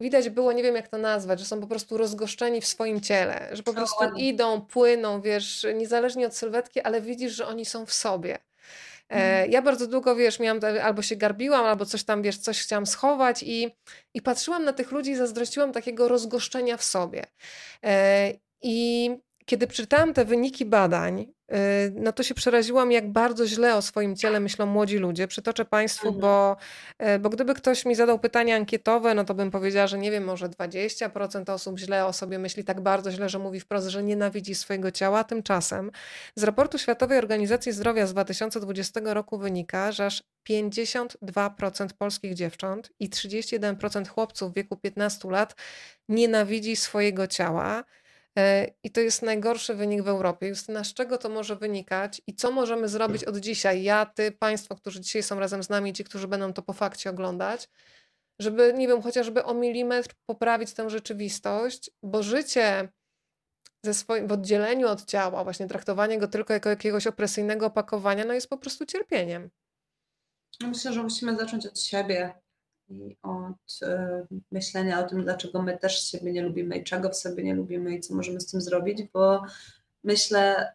widać 0.00 0.30
było, 0.30 0.52
nie 0.52 0.62
wiem 0.62 0.74
jak 0.74 0.88
to 0.88 0.98
nazwać, 0.98 1.40
że 1.40 1.46
są 1.46 1.60
po 1.60 1.66
prostu 1.66 1.96
rozgoszczeni 1.96 2.60
w 2.60 2.66
swoim 2.66 3.00
ciele, 3.00 3.48
że 3.52 3.62
po 3.62 3.74
prostu 3.74 4.04
idą, 4.16 4.60
płyną, 4.60 5.20
wiesz, 5.20 5.66
niezależnie 5.74 6.26
od 6.26 6.36
sylwetki, 6.36 6.80
ale 6.80 7.00
widzisz, 7.00 7.32
że 7.32 7.46
oni 7.46 7.64
są 7.64 7.86
w 7.86 7.92
sobie. 7.92 8.38
E, 9.10 9.14
mhm. 9.14 9.50
Ja 9.50 9.62
bardzo 9.62 9.86
długo, 9.86 10.16
wiesz, 10.16 10.40
miałam, 10.40 10.60
albo 10.82 11.02
się 11.02 11.16
garbiłam, 11.16 11.66
albo 11.66 11.86
coś 11.86 12.04
tam, 12.04 12.22
wiesz, 12.22 12.38
coś 12.38 12.62
chciałam 12.62 12.86
schować 12.86 13.42
i, 13.42 13.76
i 14.14 14.22
patrzyłam 14.22 14.64
na 14.64 14.72
tych 14.72 14.92
ludzi 14.92 15.10
i 15.10 15.16
zazdrościłam 15.16 15.72
takiego 15.72 16.08
rozgoszczenia 16.08 16.76
w 16.76 16.84
sobie. 16.84 17.24
E, 17.84 18.32
I 18.62 19.10
kiedy 19.44 19.66
przeczytałam 19.66 20.14
te 20.14 20.24
wyniki 20.24 20.64
badań, 20.64 21.26
no 21.94 22.12
to 22.12 22.22
się 22.22 22.34
przeraziłam, 22.34 22.92
jak 22.92 23.12
bardzo 23.12 23.46
źle 23.46 23.74
o 23.74 23.82
swoim 23.82 24.16
ciele 24.16 24.40
myślą 24.40 24.66
młodzi 24.66 24.98
ludzie. 24.98 25.28
Przytoczę 25.28 25.64
Państwu, 25.64 26.06
mhm. 26.06 26.20
bo, 26.20 26.56
y, 27.14 27.18
bo 27.18 27.30
gdyby 27.30 27.54
ktoś 27.54 27.84
mi 27.84 27.94
zadał 27.94 28.18
pytanie 28.18 28.56
ankietowe, 28.56 29.14
no 29.14 29.24
to 29.24 29.34
bym 29.34 29.50
powiedziała, 29.50 29.86
że 29.86 29.98
nie 29.98 30.10
wiem, 30.10 30.24
może 30.24 30.48
20% 30.48 31.52
osób 31.52 31.78
źle 31.78 32.06
o 32.06 32.12
sobie 32.12 32.38
myśli 32.38 32.64
tak 32.64 32.80
bardzo 32.80 33.10
źle, 33.10 33.28
że 33.28 33.38
mówi 33.38 33.60
wprost, 33.60 33.88
że 33.88 34.02
nienawidzi 34.02 34.54
swojego 34.54 34.90
ciała. 34.90 35.24
Tymczasem 35.24 35.90
z 36.34 36.42
raportu 36.42 36.78
Światowej 36.78 37.18
Organizacji 37.18 37.72
Zdrowia 37.72 38.06
z 38.06 38.12
2020 38.12 39.00
roku 39.04 39.38
wynika, 39.38 39.92
że 39.92 40.06
aż 40.06 40.22
52% 40.48 41.88
polskich 41.98 42.34
dziewcząt 42.34 42.92
i 43.00 43.10
31% 43.10 44.08
chłopców 44.08 44.52
w 44.52 44.54
wieku 44.54 44.76
15 44.76 45.30
lat 45.30 45.54
nienawidzi 46.08 46.76
swojego 46.76 47.26
ciała. 47.26 47.84
E, 48.38 48.66
I 48.82 48.90
to 48.90 49.00
jest 49.00 49.22
najgorszy 49.22 49.74
wynik 49.74 50.02
w 50.02 50.08
Europie. 50.08 50.48
Justyna, 50.48 50.84
z 50.84 50.94
czego 50.94 51.18
to 51.18 51.28
może 51.28 51.56
wynikać 51.56 52.22
i 52.26 52.34
co 52.34 52.50
możemy 52.50 52.88
zrobić 52.88 53.24
od 53.24 53.36
dzisiaj? 53.36 53.82
Ja, 53.82 54.06
ty, 54.06 54.32
państwo, 54.32 54.76
którzy 54.76 55.00
dzisiaj 55.00 55.22
są 55.22 55.40
razem 55.40 55.62
z 55.62 55.68
nami, 55.68 55.92
ci, 55.92 56.04
którzy 56.04 56.28
będą 56.28 56.52
to 56.52 56.62
po 56.62 56.72
fakcie 56.72 57.10
oglądać, 57.10 57.68
żeby, 58.40 58.72
nie 58.72 58.88
wiem, 58.88 59.02
chociażby 59.02 59.44
o 59.44 59.54
milimetr 59.54 60.14
poprawić 60.26 60.72
tę 60.72 60.90
rzeczywistość, 60.90 61.90
bo 62.02 62.22
życie 62.22 62.88
ze 63.84 63.94
swoim, 63.94 64.26
w 64.26 64.32
oddzieleniu 64.32 64.88
od 64.88 65.04
ciała, 65.04 65.44
właśnie 65.44 65.66
traktowanie 65.66 66.18
go 66.18 66.28
tylko 66.28 66.52
jako 66.52 66.68
jakiegoś 66.68 67.06
opresyjnego 67.06 67.66
opakowania, 67.66 68.24
no 68.24 68.34
jest 68.34 68.48
po 68.48 68.58
prostu 68.58 68.86
cierpieniem. 68.86 69.50
Myślę, 70.60 70.92
że 70.92 71.02
musimy 71.02 71.36
zacząć 71.36 71.66
od 71.66 71.80
siebie 71.80 72.34
i 72.88 73.16
od 73.22 73.82
y, 73.82 74.26
myślenia 74.50 75.00
o 75.00 75.08
tym, 75.08 75.22
dlaczego 75.22 75.62
my 75.62 75.78
też 75.78 76.10
siebie 76.10 76.32
nie 76.32 76.42
lubimy 76.42 76.76
i 76.76 76.84
czego 76.84 77.10
w 77.10 77.16
sobie 77.16 77.44
nie 77.44 77.54
lubimy 77.54 77.94
i 77.94 78.00
co 78.00 78.14
możemy 78.14 78.40
z 78.40 78.46
tym 78.46 78.60
zrobić, 78.60 79.02
bo 79.12 79.42
myślę, 80.04 80.72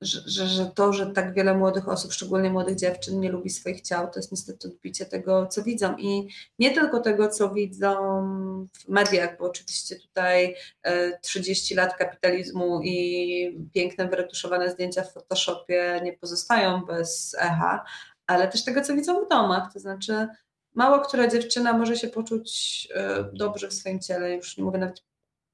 że, 0.00 0.20
że, 0.26 0.46
że, 0.46 0.66
to, 0.66 0.92
że 0.92 1.06
tak 1.06 1.34
wiele 1.34 1.54
młodych 1.54 1.88
osób, 1.88 2.12
szczególnie 2.12 2.50
młodych 2.50 2.76
dziewczyn, 2.76 3.20
nie 3.20 3.32
lubi 3.32 3.50
swoich 3.50 3.80
ciał, 3.80 4.10
to 4.10 4.18
jest 4.18 4.32
niestety 4.32 4.68
odbicie 4.68 5.06
tego, 5.06 5.46
co 5.46 5.62
widzą. 5.62 5.96
I 5.96 6.28
nie 6.58 6.74
tylko 6.74 7.00
tego, 7.00 7.28
co 7.28 7.50
widzą 7.50 7.96
w 8.72 8.88
mediach, 8.88 9.38
bo 9.38 9.44
oczywiście 9.44 9.96
tutaj 9.96 10.54
30 11.22 11.74
e, 11.74 11.76
lat 11.76 11.96
kapitalizmu 11.96 12.80
i 12.82 13.68
piękne, 13.74 14.08
wyretuszowane 14.08 14.70
zdjęcia 14.70 15.02
w 15.02 15.12
Photoshopie 15.12 16.00
nie 16.04 16.12
pozostają 16.12 16.84
bez 16.84 17.36
echa, 17.38 17.84
ale 18.26 18.48
też 18.48 18.64
tego, 18.64 18.80
co 18.80 18.94
widzą 18.94 19.24
w 19.24 19.28
domach. 19.28 19.72
To 19.72 19.80
znaczy, 19.80 20.28
mało 20.76 21.00
która 21.00 21.28
dziewczyna 21.28 21.72
może 21.72 21.96
się 21.96 22.08
poczuć 22.08 22.88
e, 22.94 23.24
dobrze 23.32 23.68
w 23.68 23.74
swoim 23.74 24.00
ciele, 24.00 24.34
już 24.34 24.56
nie 24.56 24.64
mówię 24.64 24.78
nawet 24.78 25.02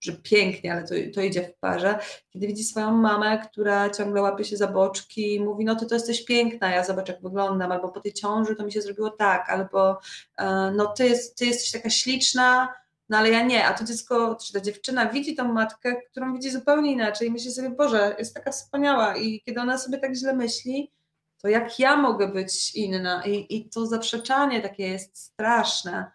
że 0.02 0.12
pięknie, 0.12 0.72
ale 0.72 0.82
to, 0.82 0.94
to 1.14 1.20
idzie 1.20 1.42
w 1.42 1.54
parze, 1.54 1.98
kiedy 2.30 2.46
widzi 2.46 2.64
swoją 2.64 2.92
mamę, 2.92 3.38
która 3.38 3.90
ciągle 3.90 4.22
łapie 4.22 4.44
się 4.44 4.56
za 4.56 4.66
boczki 4.66 5.34
i 5.34 5.40
mówi, 5.40 5.64
no 5.64 5.76
ty 5.76 5.86
to 5.86 5.94
jesteś 5.94 6.24
piękna, 6.24 6.70
ja 6.70 6.84
zobacz 6.84 7.08
jak 7.08 7.22
wyglądam, 7.22 7.72
albo 7.72 7.88
po 7.88 8.00
tej 8.00 8.12
ciąży 8.12 8.56
to 8.56 8.64
mi 8.64 8.72
się 8.72 8.82
zrobiło 8.82 9.10
tak, 9.10 9.50
albo 9.50 9.98
e, 10.36 10.72
no 10.76 10.86
ty, 10.86 11.08
jest, 11.08 11.38
ty 11.38 11.46
jesteś 11.46 11.70
taka 11.70 11.90
śliczna, 11.90 12.68
no 13.08 13.18
ale 13.18 13.30
ja 13.30 13.42
nie, 13.42 13.66
a 13.66 13.74
to 13.74 13.84
dziecko, 13.84 14.36
czy 14.46 14.52
ta 14.52 14.60
dziewczyna 14.60 15.06
widzi 15.06 15.34
tą 15.34 15.52
matkę, 15.52 15.96
którą 16.10 16.34
widzi 16.34 16.50
zupełnie 16.50 16.92
inaczej 16.92 17.28
i 17.28 17.30
myśli 17.30 17.52
sobie, 17.52 17.70
Boże, 17.70 18.16
jest 18.18 18.34
taka 18.34 18.50
wspaniała 18.50 19.16
i 19.16 19.40
kiedy 19.40 19.60
ona 19.60 19.78
sobie 19.78 19.98
tak 19.98 20.14
źle 20.14 20.34
myśli, 20.34 20.90
to 21.42 21.48
jak 21.48 21.78
ja 21.78 21.96
mogę 21.96 22.28
być 22.28 22.74
inna 22.74 23.26
i, 23.26 23.56
i 23.56 23.68
to 23.70 23.86
zaprzeczanie 23.86 24.60
takie 24.60 24.88
jest 24.88 25.16
straszne. 25.16 26.10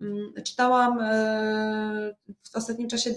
Mm, 0.00 0.32
czytałam 0.44 1.00
e, 1.00 2.14
w 2.52 2.56
ostatnim 2.56 2.88
czasie 2.88 3.14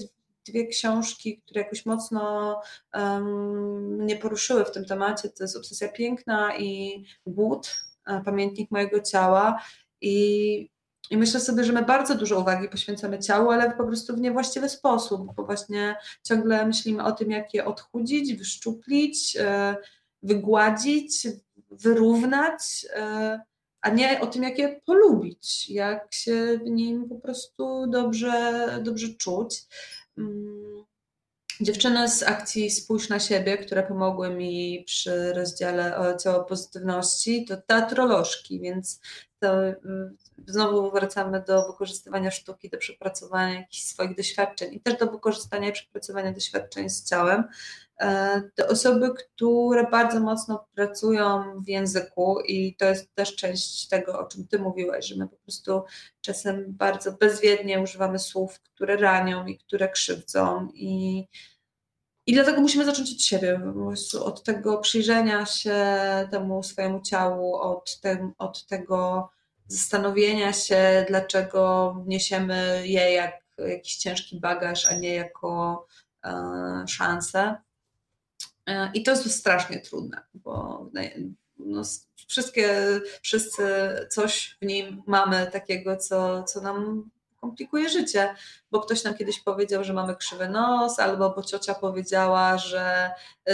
dwie 0.47 0.67
książki, 0.67 1.41
które 1.41 1.61
jakoś 1.61 1.85
mocno 1.85 2.61
mnie 3.71 4.15
poruszyły 4.15 4.65
w 4.65 4.71
tym 4.71 4.85
temacie. 4.85 5.29
To 5.29 5.43
jest 5.43 5.57
Obsesja 5.57 5.89
Piękna 5.89 6.57
i 6.57 7.03
Głód, 7.25 7.75
e, 8.07 8.21
Pamiętnik 8.25 8.71
mojego 8.71 9.01
ciała. 9.01 9.61
I, 10.01 10.69
I 11.11 11.17
myślę 11.17 11.39
sobie, 11.39 11.63
że 11.63 11.73
my 11.73 11.85
bardzo 11.85 12.15
dużo 12.15 12.39
uwagi 12.39 12.69
poświęcamy 12.69 13.19
ciału, 13.19 13.51
ale 13.51 13.71
po 13.71 13.85
prostu 13.85 14.15
w 14.15 14.19
niewłaściwy 14.19 14.69
sposób, 14.69 15.35
bo 15.35 15.45
właśnie 15.45 15.95
ciągle 16.23 16.65
myślimy 16.65 17.03
o 17.03 17.11
tym, 17.11 17.31
jak 17.31 17.53
je 17.53 17.65
odchudzić, 17.65 18.33
wyszczuplić, 18.33 19.37
e, 19.39 19.75
wygładzić, 20.23 21.27
wyrównać 21.81 22.85
a 23.85 23.89
nie 23.89 24.21
o 24.21 24.27
tym, 24.27 24.43
jak 24.43 24.57
je 24.57 24.81
polubić, 24.85 25.69
jak 25.69 26.13
się 26.13 26.59
w 26.65 26.69
nim 26.69 27.09
po 27.09 27.15
prostu 27.15 27.87
dobrze, 27.87 28.67
dobrze 28.83 29.07
czuć. 29.09 29.63
Mm, 30.17 30.83
dziewczyny 31.61 32.09
z 32.09 32.23
akcji 32.23 32.71
Spójrz 32.71 33.09
na 33.09 33.19
siebie, 33.19 33.57
które 33.57 33.83
pomogły 33.83 34.29
mi 34.29 34.83
przy 34.85 35.33
rozdziale 35.33 36.15
o 36.25 36.43
pozytywności, 36.43 37.45
to 37.45 37.57
teatrolożki, 37.57 38.59
więc 38.59 39.01
to 39.39 39.67
y, 39.67 39.75
znowu 40.47 40.91
wracamy 40.91 41.43
do 41.47 41.67
wykorzystywania 41.67 42.31
sztuki, 42.31 42.69
do 42.69 42.77
przepracowania 42.77 43.59
jakichś 43.59 43.83
swoich 43.83 44.15
doświadczeń 44.15 44.73
i 44.73 44.79
też 44.79 44.97
do 44.97 45.07
wykorzystania 45.07 45.69
i 45.69 45.73
przepracowania 45.73 46.31
doświadczeń 46.31 46.89
z 46.89 47.09
ciałem. 47.09 47.43
E, 47.99 48.41
te 48.55 48.67
osoby, 48.67 49.13
które 49.13 49.89
bardzo 49.89 50.19
mocno 50.19 50.67
pracują 50.75 51.43
w 51.63 51.67
języku 51.67 52.39
i 52.47 52.75
to 52.75 52.85
jest 52.85 53.15
też 53.15 53.35
część 53.35 53.87
tego, 53.87 54.19
o 54.19 54.25
czym 54.25 54.47
Ty 54.47 54.59
mówiłaś, 54.59 55.05
że 55.05 55.15
my 55.15 55.27
po 55.27 55.35
prostu 55.35 55.83
czasem 56.21 56.65
bardzo 56.67 57.11
bezwiednie 57.11 57.81
używamy 57.81 58.19
słów, 58.19 58.59
które 58.59 58.97
ranią 58.97 59.45
i 59.45 59.57
które 59.57 59.89
krzywdzą 59.89 60.67
i 60.73 61.23
i 62.27 62.33
dlatego 62.33 62.61
musimy 62.61 62.85
zacząć 62.85 63.11
od 63.11 63.21
siebie, 63.21 63.61
od 64.23 64.43
tego 64.43 64.77
przyjrzenia 64.77 65.45
się 65.45 65.75
temu 66.31 66.63
swojemu 66.63 67.01
ciału, 67.01 67.55
od, 67.55 68.01
od 68.37 68.65
tego 68.65 69.29
zastanowienia 69.67 70.53
się, 70.53 71.05
dlaczego 71.07 71.95
niesiemy 72.07 72.87
je 72.87 73.11
jak 73.11 73.45
jakiś 73.57 73.95
ciężki 73.97 74.39
bagaż, 74.39 74.85
a 74.91 74.95
nie 74.95 75.15
jako 75.15 75.85
e, 76.25 76.85
szansę. 76.87 77.55
E, 78.67 78.91
I 78.93 79.03
to 79.03 79.11
jest 79.11 79.31
strasznie 79.31 79.79
trudne, 79.79 80.21
bo 80.33 80.85
no, 81.57 81.81
wszystkie, 82.27 82.69
wszyscy 83.21 83.63
coś 84.09 84.57
w 84.61 84.65
nim 84.65 85.03
mamy 85.07 85.47
takiego, 85.51 85.97
co, 85.97 86.43
co 86.43 86.61
nam 86.61 87.09
komplikuje 87.45 87.89
życie, 87.89 88.35
bo 88.71 88.79
ktoś 88.79 89.03
nam 89.03 89.15
kiedyś 89.15 89.39
powiedział, 89.39 89.83
że 89.83 89.93
mamy 89.93 90.15
krzywy 90.15 90.49
nos, 90.49 90.99
albo 90.99 91.29
bo 91.29 91.43
ciocia 91.43 91.73
powiedziała, 91.73 92.57
że 92.57 93.11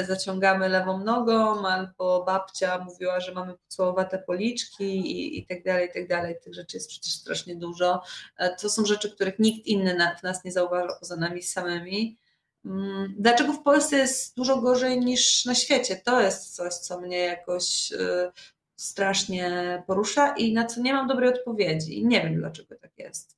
zaciągamy 0.07 0.69
lewą 0.69 1.03
nogą, 1.03 1.67
albo 1.67 2.23
babcia 2.23 2.77
mówiła, 2.77 3.19
że 3.19 3.31
mamy 3.31 3.53
pocałowate 3.57 4.19
policzki 4.19 4.83
i, 4.83 5.39
i 5.39 5.45
tak 5.45 5.63
dalej, 5.63 5.89
i 5.89 5.93
tak 5.93 6.07
dalej. 6.07 6.35
Tych 6.43 6.53
rzeczy 6.53 6.77
jest 6.77 6.89
przecież 6.89 7.13
strasznie 7.13 7.55
dużo. 7.55 8.01
E, 8.37 8.55
to 8.55 8.69
są 8.69 8.85
rzeczy, 8.85 9.11
których 9.11 9.39
nikt 9.39 9.67
inny 9.67 10.15
w 10.19 10.23
nas 10.23 10.43
nie 10.43 10.51
zauważa 10.51 10.95
poza 10.99 11.15
nami 11.15 11.43
samymi. 11.43 12.17
Mm, 12.65 13.15
dlaczego 13.17 13.53
w 13.53 13.63
Polsce 13.63 13.97
jest 13.97 14.35
dużo 14.35 14.57
gorzej 14.57 14.99
niż 14.99 15.45
na 15.45 15.55
świecie? 15.55 15.95
To 15.95 16.21
jest 16.21 16.55
coś, 16.55 16.73
co 16.73 17.01
mnie 17.01 17.17
jakoś 17.17 17.91
y, 17.91 18.31
strasznie 18.75 19.83
porusza 19.87 20.35
i 20.35 20.53
na 20.53 20.65
co 20.65 20.81
nie 20.81 20.93
mam 20.93 21.07
dobrej 21.07 21.29
odpowiedzi. 21.29 21.99
I 21.99 22.05
nie 22.05 22.21
wiem, 22.21 22.35
dlaczego 22.35 22.75
tak 22.75 22.91
jest. 22.97 23.37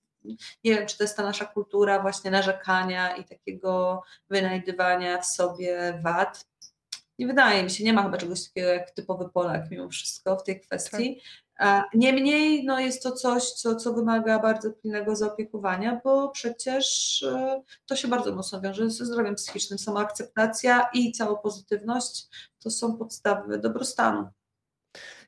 Nie 0.64 0.76
wiem, 0.76 0.88
czy 0.88 0.98
to 0.98 1.04
jest 1.04 1.18
ta 1.18 1.24
nasza 1.24 1.45
kultura 1.45 2.00
właśnie 2.00 2.32
narzekania 2.32 3.16
i 3.16 3.24
takiego 3.24 4.04
wynajdywania 4.30 5.22
w 5.22 5.26
sobie 5.26 6.00
wad. 6.04 6.45
Nie 7.20 7.28
wydaje 7.28 7.64
mi 7.64 7.70
się, 7.70 7.84
nie 7.84 7.94
ma 7.94 8.04
chyba 8.04 8.18
czegoś 8.18 8.48
takiego 8.48 8.68
jak 8.68 8.91
typowy 8.91 9.30
Polak 9.30 9.72
mimo 9.72 9.90
wszystko 9.90 10.38
w 10.38 10.44
tej 10.44 10.62
kwestii. 10.62 11.16
Tak. 11.16 11.43
Niemniej 11.94 12.66
no 12.66 12.80
jest 12.80 13.04
to 13.04 13.12
coś, 13.12 13.52
co, 13.52 13.76
co 13.76 13.94
wymaga 13.94 14.40
bardzo 14.40 14.72
pilnego 14.72 15.16
zaopiekowania, 15.16 16.02
bo 16.04 16.30
przecież 16.30 17.24
e, 17.24 17.62
to 17.86 17.96
się 17.96 18.08
bardzo 18.08 18.36
mocno 18.36 18.62
wiąże 18.62 18.90
ze 18.90 19.06
zdrowiem 19.06 19.36
psychicznym. 19.36 19.80
Samoakceptacja 19.80 20.90
i 20.94 21.12
cała 21.12 21.36
pozytywność 21.36 22.28
to 22.60 22.70
są 22.70 22.98
podstawy 22.98 23.58
dobrostanu. 23.60 24.28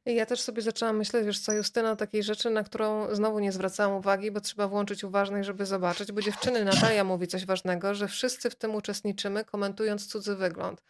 Ja 0.05 0.25
też 0.25 0.41
sobie 0.41 0.61
zaczęłam 0.61 0.97
myśleć, 0.97 1.25
wiesz 1.25 1.39
co, 1.39 1.53
Justyna, 1.53 1.95
takiej 1.95 2.23
rzeczy, 2.23 2.49
na 2.49 2.63
którą 2.63 3.15
znowu 3.15 3.39
nie 3.39 3.51
zwracałam 3.51 3.97
uwagi, 3.97 4.31
bo 4.31 4.41
trzeba 4.41 4.67
włączyć 4.67 5.03
uważność, 5.03 5.45
żeby 5.45 5.65
zobaczyć, 5.65 6.11
bo 6.11 6.21
dziewczyny 6.21 6.65
Natalia 6.65 7.03
mówi 7.03 7.27
coś 7.27 7.45
ważnego, 7.45 7.93
że 7.93 8.07
wszyscy 8.07 8.49
w 8.49 8.55
tym 8.55 8.75
uczestniczymy, 8.75 9.45
komentując 9.45 10.07
cudzy 10.07 10.35
wygląd. 10.35 10.83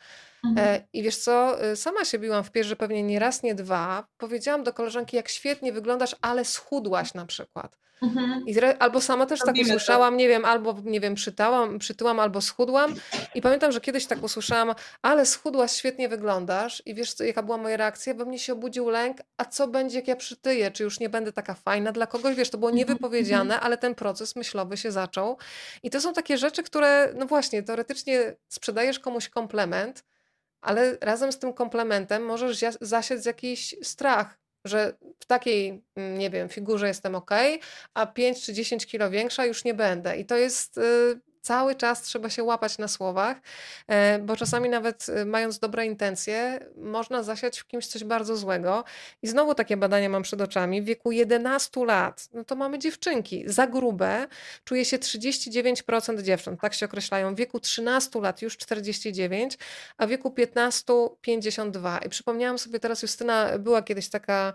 Mhm. 0.45 0.67
E, 0.67 0.87
I 0.93 1.03
wiesz 1.03 1.17
co, 1.17 1.65
y, 1.65 1.75
sama 1.75 2.05
się 2.05 2.19
biłam 2.19 2.43
w 2.43 2.51
pierze 2.51 2.69
że 2.69 2.75
pewnie 2.75 3.03
nie 3.03 3.19
raz, 3.19 3.43
nie 3.43 3.55
dwa. 3.55 4.07
Powiedziałam 4.17 4.63
do 4.63 4.73
koleżanki, 4.73 5.15
jak 5.15 5.29
świetnie 5.29 5.73
wyglądasz, 5.73 6.15
ale 6.21 6.45
schudłaś 6.45 7.13
na 7.13 7.25
przykład. 7.25 7.77
Mhm. 8.01 8.43
I 8.47 8.55
albo 8.79 9.01
sama 9.01 9.25
też 9.25 9.39
tak 9.39 9.47
Robimy 9.47 9.67
tak 9.67 9.77
usłyszałam, 9.77 10.13
to. 10.13 10.17
nie 10.17 10.27
wiem, 10.27 10.45
albo 10.45 10.75
nie 10.83 10.99
wiem, 10.99 11.15
przytałam, 11.15 11.79
przytyłam, 11.79 12.19
albo 12.19 12.41
schudłam. 12.41 12.95
I 13.35 13.41
pamiętam, 13.41 13.71
że 13.71 13.81
kiedyś 13.81 14.05
tak 14.05 14.23
usłyszałam, 14.23 14.75
ale 15.01 15.25
schudłaś, 15.25 15.71
świetnie 15.71 16.09
wyglądasz. 16.09 16.83
I 16.85 16.95
wiesz, 16.95 17.13
co, 17.13 17.23
jaka 17.23 17.43
była 17.43 17.57
moja 17.57 17.77
reakcja? 17.77 18.13
We 18.13 18.25
mnie 18.25 18.39
się 18.39 18.53
obudził 18.53 18.89
lęk, 18.89 19.17
a 19.37 19.45
co 19.45 19.67
będzie, 19.67 19.95
jak 19.99 20.07
ja 20.07 20.15
przytyję? 20.15 20.71
Czy 20.71 20.83
już 20.83 20.99
nie 20.99 21.09
będę 21.09 21.31
taka 21.31 21.53
fajna 21.53 21.91
dla 21.91 22.07
kogoś? 22.07 22.35
Wiesz, 22.35 22.49
to 22.49 22.57
było 22.57 22.71
mhm. 22.71 22.87
niewypowiedziane, 22.87 23.59
ale 23.59 23.77
ten 23.77 23.95
proces 23.95 24.35
myślowy 24.35 24.77
się 24.77 24.91
zaczął. 24.91 25.37
I 25.83 25.89
to 25.89 26.01
są 26.01 26.13
takie 26.13 26.37
rzeczy, 26.37 26.63
które, 26.63 27.13
no 27.15 27.25
właśnie, 27.25 27.63
teoretycznie 27.63 28.35
sprzedajesz 28.49 28.99
komuś 28.99 29.29
komplement, 29.29 30.03
ale 30.65 30.97
razem 31.01 31.31
z 31.31 31.39
tym 31.39 31.53
komplementem 31.53 32.25
możesz 32.25 32.59
zasiać 32.81 33.25
jakiś 33.25 33.75
strach, 33.83 34.37
że 34.65 34.93
w 35.19 35.25
takiej, 35.25 35.83
mm, 35.95 36.17
nie 36.17 36.29
wiem, 36.29 36.49
figurze 36.49 36.87
jestem 36.87 37.15
ok, 37.15 37.31
a 37.93 38.05
5 38.05 38.45
czy 38.45 38.53
10 38.53 38.85
kilo 38.85 39.09
większa 39.09 39.45
już 39.45 39.63
nie 39.63 39.73
będę. 39.73 40.17
I 40.17 40.25
to 40.25 40.35
jest 40.37 40.77
y, 40.77 40.81
cały 41.45 41.75
czas 41.75 42.01
trzeba 42.01 42.29
się 42.29 42.43
łapać 42.43 42.77
na 42.77 42.87
słowach, 42.87 43.37
e, 43.87 44.19
bo 44.19 44.35
czasami 44.35 44.69
nawet 44.69 45.05
e, 45.09 45.25
mając 45.25 45.59
dobre 45.59 45.85
intencje, 45.85 46.59
można 46.77 47.23
zasiać 47.23 47.59
w 47.59 47.67
kimś 47.67 47.87
coś 47.87 48.03
bardzo 48.03 48.37
złego. 48.37 48.83
I 49.21 49.27
znowu 49.27 49.55
takie 49.55 49.77
badania 49.77 50.09
mam 50.09 50.23
przed 50.23 50.41
oczami. 50.41 50.81
W 50.81 50.85
wieku 50.85 51.11
11 51.11 51.85
lat, 51.85 52.27
no 52.33 52.43
to 52.43 52.55
mamy 52.55 52.79
dziewczynki. 52.79 53.43
Za 53.47 53.67
grube 53.67 54.27
czuje 54.63 54.85
się 54.85 54.97
39% 54.97 56.21
dziewcząt, 56.21 56.61
tak 56.61 56.73
się 56.73 56.85
określają. 56.85 57.35
W 57.35 57.37
wieku 57.37 57.59
13 57.59 58.21
lat 58.21 58.41
już 58.41 58.57
49, 58.57 59.57
a 59.97 60.07
w 60.07 60.09
wieku 60.09 60.31
15 60.31 60.93
52. 61.21 61.97
I 61.97 62.09
przypomniałam 62.09 62.59
sobie 62.59 62.79
teraz, 62.79 63.01
Justyna, 63.01 63.59
była 63.59 63.81
kiedyś 63.81 64.09
taka 64.09 64.53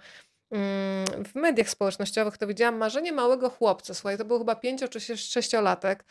mm, 0.50 1.24
w 1.24 1.34
mediach 1.34 1.70
społecznościowych 1.70 2.38
to 2.38 2.46
widziałam 2.46 2.76
marzenie 2.76 3.12
małego 3.12 3.50
chłopca. 3.50 3.94
Słuchaj, 3.94 4.18
to 4.18 4.24
był 4.24 4.38
chyba 4.38 4.56
pięcio 4.56 4.88
czy 4.88 5.16
sześciolatek 5.16 6.04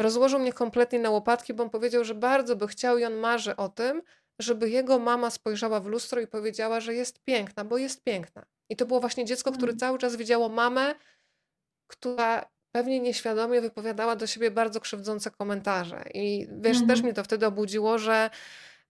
rozłożył 0.00 0.38
mnie 0.38 0.52
kompletnie 0.52 0.98
na 0.98 1.10
łopatki, 1.10 1.54
bo 1.54 1.62
on 1.62 1.70
powiedział, 1.70 2.04
że 2.04 2.14
bardzo 2.14 2.56
by 2.56 2.68
chciał 2.68 2.98
i 2.98 3.04
on 3.04 3.14
marzy 3.14 3.56
o 3.56 3.68
tym, 3.68 4.02
żeby 4.38 4.70
jego 4.70 4.98
mama 4.98 5.30
spojrzała 5.30 5.80
w 5.80 5.86
lustro 5.86 6.20
i 6.20 6.26
powiedziała, 6.26 6.80
że 6.80 6.94
jest 6.94 7.24
piękna, 7.24 7.64
bo 7.64 7.78
jest 7.78 8.04
piękna. 8.04 8.44
I 8.68 8.76
to 8.76 8.86
było 8.86 9.00
właśnie 9.00 9.24
dziecko, 9.24 9.52
które 9.52 9.70
mm. 9.70 9.78
cały 9.78 9.98
czas 9.98 10.16
widziało 10.16 10.48
mamę, 10.48 10.94
która 11.86 12.50
pewnie 12.72 13.00
nieświadomie 13.00 13.60
wypowiadała 13.60 14.16
do 14.16 14.26
siebie 14.26 14.50
bardzo 14.50 14.80
krzywdzące 14.80 15.30
komentarze. 15.30 16.04
I 16.14 16.46
wiesz, 16.50 16.78
też 16.78 16.82
mhm. 16.82 17.02
mnie 17.02 17.12
to 17.12 17.24
wtedy 17.24 17.46
obudziło, 17.46 17.98
że 17.98 18.30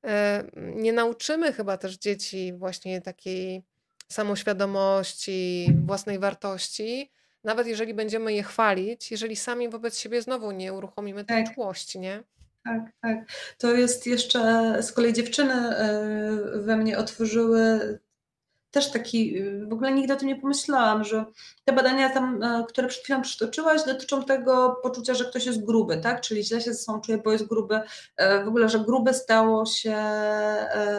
y, 0.05 0.09
nie 0.57 0.93
nauczymy 0.93 1.53
chyba 1.53 1.77
też 1.77 1.97
dzieci 1.97 2.53
właśnie 2.53 3.01
takiej 3.01 3.63
samoświadomości, 4.09 5.69
własnej 5.87 6.19
wartości, 6.19 7.11
nawet 7.45 7.67
jeżeli 7.67 7.95
będziemy 7.95 8.33
je 8.33 8.43
chwalić, 8.43 9.11
jeżeli 9.11 9.37
sami 9.37 9.69
wobec 9.69 9.99
siebie 9.99 10.23
znowu 10.23 10.51
nie 10.51 10.73
uruchomimy 10.73 11.25
tej 11.25 11.45
tak. 11.45 11.55
czułości, 11.55 11.99
nie? 12.01 12.23
Tak, 12.65 12.83
tak. 13.03 13.19
To 13.59 13.75
jest 13.75 14.07
jeszcze, 14.07 14.77
z 14.83 14.93
kolei 14.93 15.13
dziewczyny 15.13 15.55
e, 15.55 16.31
we 16.55 16.77
mnie 16.77 16.99
otworzyły 16.99 17.81
też 18.71 18.91
taki, 18.91 19.43
w 19.69 19.73
ogóle 19.73 19.93
nigdy 19.93 20.15
o 20.15 20.17
tym 20.17 20.29
nie 20.29 20.37
pomyślałam, 20.37 21.05
że 21.05 21.25
te 21.65 21.73
badania 21.73 22.11
tam, 22.11 22.43
e, 22.43 22.65
które 22.69 22.89
przed 22.89 23.03
chwilą 23.03 23.23
przytoczyłaś, 23.23 23.85
dotyczą 23.85 24.25
tego 24.25 24.81
poczucia, 24.83 25.15
że 25.15 25.25
ktoś 25.25 25.47
jest 25.47 25.65
gruby, 25.65 25.97
tak? 25.97 26.21
Czyli 26.21 26.45
źle 26.45 26.61
się 26.61 26.73
ze 26.73 26.79
sobą 26.79 27.01
czuje, 27.01 27.19
bo 27.19 27.33
jest 27.33 27.47
gruby. 27.47 27.81
E, 28.17 28.45
w 28.45 28.49
ogóle, 28.49 28.69
że 28.69 28.79
grube 28.79 29.15
stało 29.15 29.67
się 29.67 29.97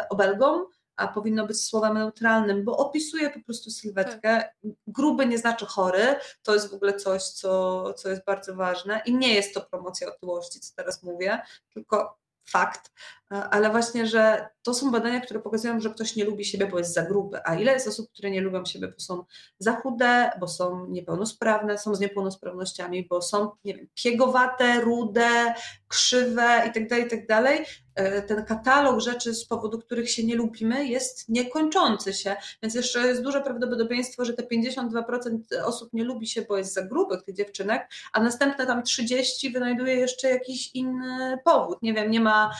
obelgą, 0.09 0.65
a 1.01 1.07
powinno 1.07 1.47
być 1.47 1.61
słowem 1.61 1.93
neutralnym, 1.93 2.63
bo 2.63 2.77
opisuje 2.77 3.29
po 3.29 3.39
prostu 3.39 3.69
sylwetkę. 3.71 4.21
Tak. 4.21 4.53
Gruby 4.87 5.25
nie 5.25 5.37
znaczy 5.37 5.65
chory, 5.65 6.15
to 6.43 6.53
jest 6.53 6.71
w 6.71 6.73
ogóle 6.73 6.93
coś, 6.93 7.23
co, 7.23 7.93
co 7.93 8.09
jest 8.09 8.25
bardzo 8.25 8.55
ważne 8.55 9.01
i 9.05 9.17
nie 9.17 9.33
jest 9.33 9.53
to 9.53 9.61
promocja 9.61 10.07
otyłości, 10.07 10.59
co 10.59 10.75
teraz 10.75 11.03
mówię, 11.03 11.41
tylko 11.73 12.17
fakt, 12.49 12.91
ale 13.31 13.69
właśnie, 13.69 14.07
że 14.07 14.47
to 14.63 14.73
są 14.73 14.91
badania, 14.91 15.21
które 15.21 15.39
pokazują, 15.39 15.79
że 15.79 15.89
ktoś 15.89 16.15
nie 16.15 16.25
lubi 16.25 16.45
siebie, 16.45 16.67
bo 16.67 16.77
jest 16.77 16.93
za 16.93 17.01
gruby, 17.01 17.39
a 17.45 17.55
ile 17.55 17.73
jest 17.73 17.87
osób, 17.87 18.11
które 18.11 18.31
nie 18.31 18.41
lubią 18.41 18.65
siebie, 18.65 18.87
bo 18.87 18.99
są 18.99 19.23
za 19.59 19.75
chude, 19.75 20.31
bo 20.39 20.47
są 20.47 20.87
niepełnosprawne, 20.87 21.77
są 21.77 21.95
z 21.95 21.99
niepełnosprawnościami, 21.99 23.07
bo 23.09 23.21
są, 23.21 23.51
nie 23.63 23.73
wiem, 23.73 23.87
piegowate, 24.03 24.81
rude, 24.81 25.53
krzywe 25.87 26.61
itd., 26.65 26.85
tak 26.89 26.99
itd., 26.99 27.25
tak 27.27 27.65
e, 27.95 28.21
ten 28.21 28.45
katalog 28.45 28.99
rzeczy, 28.99 29.33
z 29.33 29.45
powodu 29.45 29.79
których 29.79 30.11
się 30.11 30.23
nie 30.23 30.35
lubimy, 30.35 30.85
jest 30.85 31.29
niekończący 31.29 32.13
się. 32.13 32.35
Więc 32.63 32.75
jeszcze 32.75 33.07
jest 33.07 33.21
duże 33.21 33.41
prawdopodobieństwo, 33.41 34.25
że 34.25 34.33
te 34.33 34.43
52% 34.43 35.39
osób 35.65 35.89
nie 35.93 36.03
lubi 36.03 36.27
się, 36.27 36.41
bo 36.41 36.57
jest 36.57 36.73
za 36.73 36.81
grubych 36.81 37.23
tych 37.23 37.35
dziewczynek, 37.35 37.89
a 38.13 38.23
następne 38.23 38.67
tam 38.67 38.83
30 38.83 39.49
wynajduje 39.49 39.95
jeszcze 39.95 40.29
jakiś 40.29 40.75
inny 40.75 41.37
powód. 41.45 41.77
Nie 41.81 41.93
wiem, 41.93 42.11
nie 42.11 42.19
ma 42.19 42.51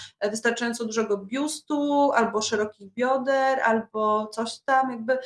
wystarczająco 0.61 0.85
dużego 0.85 1.17
biustu, 1.17 2.11
albo 2.11 2.41
szerokich 2.41 2.93
bioder, 2.93 3.59
albo 3.59 4.27
coś 4.27 4.59
tam. 4.59 4.91
Jakby 4.91 5.19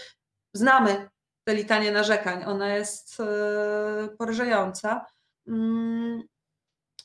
znamy 0.53 1.09
te 1.43 1.55
litanie 1.55 1.91
narzekań. 1.91 2.43
Ona 2.45 2.75
jest 2.75 3.19
e, 3.19 4.07
porażająca. 4.17 5.05
Mm, 5.47 6.23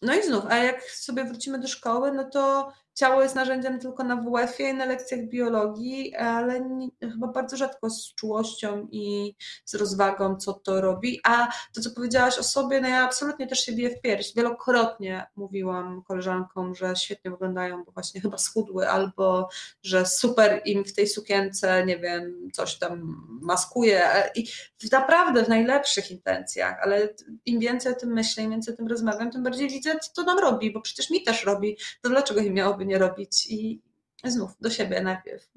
no 0.03 0.15
i 0.15 0.23
znów, 0.23 0.45
a 0.49 0.57
jak 0.57 0.83
sobie 0.83 1.25
wrócimy 1.25 1.59
do 1.59 1.69
szkoły, 1.69 2.13
no 2.13 2.25
to 2.25 2.73
ciało 3.01 3.23
jest 3.23 3.35
narzędziem 3.35 3.79
tylko 3.79 4.05
na 4.05 4.17
WF-ie 4.17 4.71
i 4.71 4.75
na 4.75 4.85
lekcjach 4.85 5.29
biologii, 5.29 6.15
ale 6.15 6.61
nie, 6.61 6.89
chyba 7.01 7.27
bardzo 7.27 7.57
rzadko 7.57 7.91
z 7.91 8.15
czułością 8.15 8.89
i 8.91 9.35
z 9.65 9.75
rozwagą, 9.75 10.37
co 10.37 10.53
to 10.53 10.81
robi. 10.81 11.21
A 11.25 11.49
to, 11.75 11.81
co 11.81 11.91
powiedziałaś 11.91 12.39
o 12.39 12.43
sobie, 12.43 12.81
no 12.81 12.89
ja 12.89 13.05
absolutnie 13.05 13.47
też 13.47 13.65
się 13.65 13.73
biję 13.73 13.91
w 13.91 14.01
pierś. 14.01 14.35
Wielokrotnie 14.35 15.27
mówiłam 15.37 16.03
koleżankom, 16.03 16.75
że 16.75 16.97
świetnie 16.97 17.31
wyglądają, 17.31 17.85
bo 17.85 17.93
właśnie 17.93 18.21
chyba 18.21 18.39
schudły, 18.39 18.89
albo 18.89 19.49
że 19.83 20.07
super 20.07 20.63
im 20.65 20.85
w 20.85 20.95
tej 20.95 21.07
sukience, 21.07 21.87
nie 21.87 21.99
wiem, 21.99 22.51
coś 22.53 22.79
tam 22.79 23.25
maskuje. 23.43 24.09
I 24.35 24.47
naprawdę 24.93 25.45
w 25.45 25.49
najlepszych 25.49 26.11
intencjach, 26.11 26.81
ale 26.83 27.09
im 27.47 27.61
więcej 27.61 27.93
o 27.93 27.97
tym 27.97 28.13
myślę, 28.13 28.43
im 28.43 28.51
więcej 28.51 28.75
o 28.75 28.77
tym 28.77 28.87
rozmawiam, 28.87 29.31
tym 29.31 29.43
bardziej 29.43 29.69
widzę, 29.69 29.99
co 29.99 30.13
to 30.15 30.25
nam 30.25 30.39
robi, 30.39 30.73
bo 30.73 30.81
przecież 30.81 31.11
mi 31.11 31.23
też 31.23 31.45
robi. 31.45 31.77
To 32.03 32.09
dlaczego 32.09 32.41
im 32.41 32.55
miałoby 32.55 32.87
nie 32.87 32.90
robić 32.99 33.47
i 33.51 33.83
znów 34.25 34.51
do 34.61 34.71
siebie 34.71 35.01
najpierw. 35.01 35.49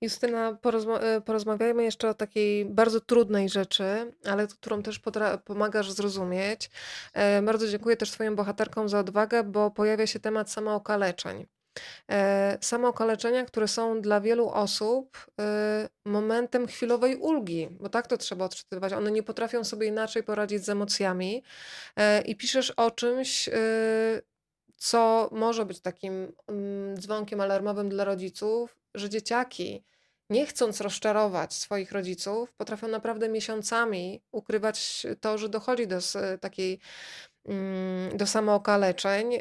Justyna, 0.00 0.58
porozma 0.62 0.98
e, 1.00 1.20
porozmawiajmy 1.20 1.84
jeszcze 1.84 2.08
o 2.08 2.14
takiej 2.14 2.64
bardzo 2.64 3.00
trudnej 3.00 3.48
rzeczy, 3.48 3.84
ale 4.24 4.46
którą 4.46 4.82
też 4.82 5.00
pomagasz 5.44 5.92
zrozumieć. 5.92 6.70
E, 7.14 7.42
bardzo 7.42 7.68
dziękuję 7.68 7.96
też 7.96 8.10
Twoim 8.10 8.36
bohaterkom 8.36 8.88
za 8.88 8.98
odwagę, 8.98 9.44
bo 9.44 9.70
pojawia 9.70 10.06
się 10.06 10.20
temat 10.20 10.50
samookaleczeń. 10.50 11.46
E, 12.10 12.58
samookaleczenia, 12.60 13.44
które 13.44 13.68
są 13.68 14.00
dla 14.00 14.20
wielu 14.20 14.48
osób 14.48 15.26
e, 15.40 15.88
momentem 16.04 16.66
chwilowej 16.66 17.16
ulgi, 17.16 17.68
bo 17.70 17.88
tak 17.88 18.06
to 18.06 18.16
trzeba 18.16 18.44
odczytywać. 18.44 18.92
One 18.92 19.10
nie 19.10 19.22
potrafią 19.22 19.64
sobie 19.64 19.86
inaczej 19.86 20.22
poradzić 20.22 20.64
z 20.64 20.68
emocjami. 20.68 21.42
E, 21.96 22.20
I 22.22 22.36
piszesz 22.36 22.70
o 22.70 22.90
czymś, 22.90 23.48
e, 23.48 23.52
co 24.78 25.28
może 25.32 25.66
być 25.66 25.80
takim 25.80 26.32
mm, 26.46 26.96
dzwonkiem 26.96 27.40
alarmowym 27.40 27.88
dla 27.88 28.04
rodziców, 28.04 28.76
że 28.94 29.08
dzieciaki, 29.08 29.84
nie 30.30 30.46
chcąc 30.46 30.80
rozczarować 30.80 31.54
swoich 31.54 31.92
rodziców, 31.92 32.52
potrafią 32.52 32.88
naprawdę 32.88 33.28
miesiącami 33.28 34.22
ukrywać 34.32 35.06
to, 35.20 35.38
że 35.38 35.48
dochodzi 35.48 35.86
do 35.86 35.98
takiej 36.40 36.80
do 38.14 38.26
samookaleczeń. 38.26 39.34
Y, 39.34 39.40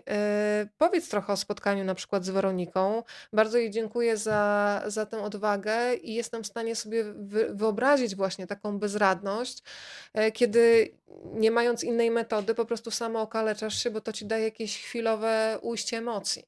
powiedz 0.77 1.09
trochę 1.09 1.33
o 1.33 1.37
spotkaniu 1.37 1.83
na 1.83 1.95
przykład 1.95 2.25
z 2.25 2.29
Weroniką. 2.29 3.03
Bardzo 3.33 3.57
jej 3.57 3.71
dziękuję 3.71 4.17
za, 4.17 4.83
za 4.87 5.05
tę 5.05 5.23
odwagę 5.23 5.95
i 5.95 6.13
jestem 6.13 6.43
w 6.43 6.47
stanie 6.47 6.75
sobie 6.75 7.03
wyobrazić 7.49 8.15
właśnie 8.15 8.47
taką 8.47 8.79
bezradność, 8.79 9.63
e, 10.13 10.31
kiedy 10.31 10.91
nie 11.33 11.51
mając 11.51 11.83
innej 11.83 12.11
metody, 12.11 12.55
po 12.55 12.65
prostu 12.65 12.91
samookaleczasz 12.91 13.83
się, 13.83 13.91
bo 13.91 14.01
to 14.01 14.13
ci 14.13 14.25
daje 14.25 14.43
jakieś 14.43 14.83
chwilowe 14.83 15.59
ujście 15.61 15.97
emocji. 15.97 16.43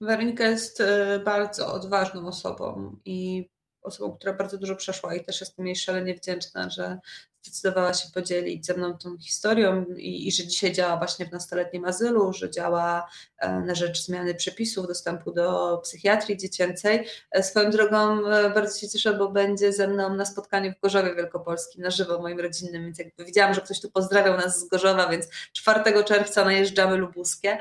Weronika 0.00 0.44
jest 0.44 0.80
e, 0.80 1.20
bardzo 1.24 1.72
odważną 1.72 2.26
osobą 2.26 2.96
i 3.04 3.48
osobą, 3.82 4.16
która 4.16 4.32
bardzo 4.32 4.58
dużo 4.58 4.76
przeszła 4.76 5.14
i 5.14 5.24
też 5.24 5.40
jestem 5.40 5.66
jej 5.66 5.76
szalenie 5.76 6.14
wdzięczna, 6.14 6.70
że 6.70 6.98
zdecydowała 7.44 7.94
się 7.94 8.08
podzielić 8.14 8.66
ze 8.66 8.74
mną 8.74 8.98
tą 8.98 9.18
historią 9.18 9.84
i, 9.96 10.28
i, 10.28 10.32
że 10.32 10.46
dzisiaj 10.46 10.72
działa 10.72 10.96
właśnie 10.96 11.26
w 11.26 11.32
nastoletnim 11.32 11.84
azylu, 11.84 12.32
że 12.32 12.50
działa 12.50 13.08
e, 13.38 13.60
na 13.60 13.74
rzecz 13.74 14.04
zmiany 14.04 14.34
przepisów 14.34 14.86
dostępu 14.86 15.32
do 15.32 15.78
psychiatrii 15.82 16.36
dziecięcej. 16.36 17.06
E, 17.30 17.42
swoją 17.42 17.70
drogą 17.70 18.22
bardzo 18.54 18.78
się 18.78 18.88
cieszę, 18.88 19.14
bo 19.14 19.28
będzie 19.28 19.72
ze 19.72 19.88
mną 19.88 20.14
na 20.14 20.24
spotkaniu 20.24 20.72
w 20.72 20.80
Gorzowie 20.80 21.14
Wielkopolskim 21.14 21.82
na 21.82 21.90
żywo 21.90 22.18
moim 22.18 22.40
rodzinnym, 22.40 22.84
więc 22.84 22.98
jakby 22.98 23.24
widziałam, 23.24 23.54
że 23.54 23.60
ktoś 23.60 23.80
tu 23.80 23.90
pozdrawiał 23.90 24.36
nas 24.36 24.60
z 24.60 24.68
Gorzowa, 24.68 25.08
więc 25.08 25.28
4 25.52 26.04
czerwca 26.04 26.44
najeżdżamy 26.44 26.96
lubuskie, 26.96 27.58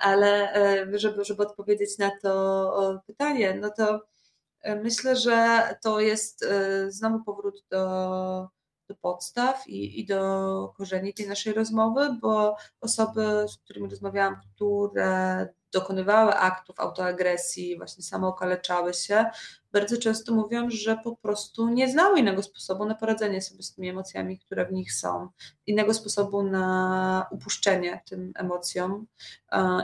ale 0.00 0.54
żeby, 0.92 1.24
żeby 1.24 1.42
odpowiedzieć 1.42 1.98
na 1.98 2.10
to 2.22 3.02
pytanie, 3.06 3.58
no 3.60 3.70
to 3.70 4.00
Myślę, 4.82 5.16
że 5.16 5.68
to 5.82 6.00
jest 6.00 6.42
e, 6.42 6.90
znowu 6.90 7.24
powrót 7.24 7.64
do, 7.70 8.48
do 8.94 9.00
podstaw 9.00 9.68
i, 9.68 10.00
i 10.00 10.06
do 10.06 10.72
korzeni 10.76 11.14
tej 11.14 11.28
naszej 11.28 11.52
rozmowy, 11.52 12.18
bo 12.20 12.56
osoby, 12.80 13.46
z 13.48 13.56
którymi 13.56 13.90
rozmawiałam, 13.90 14.40
które 14.54 15.48
dokonywały 15.72 16.34
aktów 16.34 16.80
autoagresji, 16.80 17.76
właśnie 17.76 18.04
samookaleczały 18.04 18.94
się, 18.94 19.24
bardzo 19.74 19.98
często 19.98 20.34
mówią, 20.34 20.70
że 20.70 20.96
po 21.04 21.16
prostu 21.16 21.68
nie 21.68 21.88
znały 21.88 22.20
innego 22.20 22.42
sposobu 22.42 22.84
na 22.84 22.94
poradzenie 22.94 23.42
sobie 23.42 23.62
z 23.62 23.74
tymi 23.74 23.88
emocjami, 23.88 24.38
które 24.38 24.66
w 24.66 24.72
nich 24.72 24.92
są, 24.92 25.28
innego 25.66 25.94
sposobu 25.94 26.42
na 26.42 27.26
upuszczenie 27.30 28.02
tym 28.08 28.32
emocjom. 28.36 29.06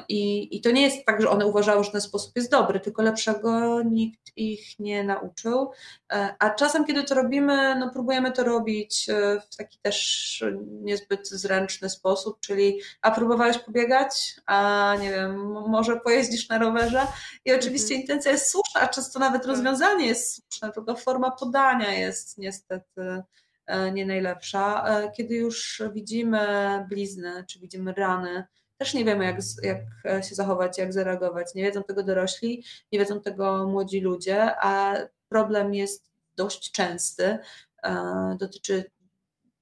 I, 0.08 0.56
I 0.56 0.60
to 0.60 0.70
nie 0.70 0.82
jest 0.82 1.06
tak, 1.06 1.22
że 1.22 1.30
one 1.30 1.46
uważały, 1.46 1.84
że 1.84 1.90
ten 1.90 2.00
sposób 2.00 2.32
jest 2.36 2.50
dobry, 2.50 2.80
tylko 2.80 3.02
lepszego 3.02 3.82
nikt 3.82 4.20
ich 4.36 4.78
nie 4.78 5.04
nauczył. 5.04 5.70
E, 6.12 6.34
a 6.38 6.50
czasem, 6.50 6.84
kiedy 6.84 7.04
to 7.04 7.14
robimy, 7.14 7.78
no 7.78 7.90
próbujemy 7.90 8.32
to 8.32 8.44
robić 8.44 9.08
e, 9.08 9.40
w 9.40 9.56
taki 9.56 9.78
też 9.82 10.44
niezbyt 10.82 11.28
zręczny 11.28 11.90
sposób, 11.90 12.40
czyli 12.40 12.80
a 13.02 13.10
próbowałeś 13.10 13.58
pobiegać, 13.58 14.36
a 14.46 14.94
nie 15.00 15.10
wiem, 15.10 15.52
może 15.52 16.00
pojeździsz 16.00 16.48
na 16.48 16.58
rowerze 16.58 17.06
i 17.44 17.52
oczywiście 17.52 17.94
mhm. 17.94 18.00
intencja 18.00 18.32
jest 18.32 18.50
słuszna, 18.50 18.80
a 18.80 18.88
często 18.88 19.18
nawet 19.18 19.42
tak. 19.42 19.48
Rozwiązanie 19.81 20.07
jest 20.07 20.35
słuszne, 20.35 20.73
tylko 20.73 20.97
forma 20.97 21.31
podania 21.31 21.93
jest 21.93 22.39
niestety 22.39 23.23
e, 23.66 23.93
nie 23.93 24.07
najlepsza. 24.07 24.85
Kiedy 25.16 25.35
już 25.35 25.82
widzimy 25.93 26.47
blizny, 26.89 27.44
czy 27.48 27.61
widzimy 27.61 27.93
rany, 27.93 28.44
też 28.78 28.94
nie 28.94 29.05
wiemy, 29.05 29.24
jak, 29.24 29.36
jak 30.05 30.24
się 30.24 30.35
zachować, 30.35 30.78
jak 30.78 30.93
zareagować. 30.93 31.55
Nie 31.55 31.62
wiedzą 31.62 31.82
tego 31.82 32.02
dorośli, 32.02 32.65
nie 32.93 32.98
wiedzą 32.98 33.20
tego 33.20 33.69
młodzi 33.69 34.01
ludzie, 34.01 34.57
a 34.61 34.97
problem 35.28 35.74
jest 35.74 36.11
dość 36.36 36.73
częsty. 36.73 37.39
E, 37.82 38.36
dotyczy 38.39 38.85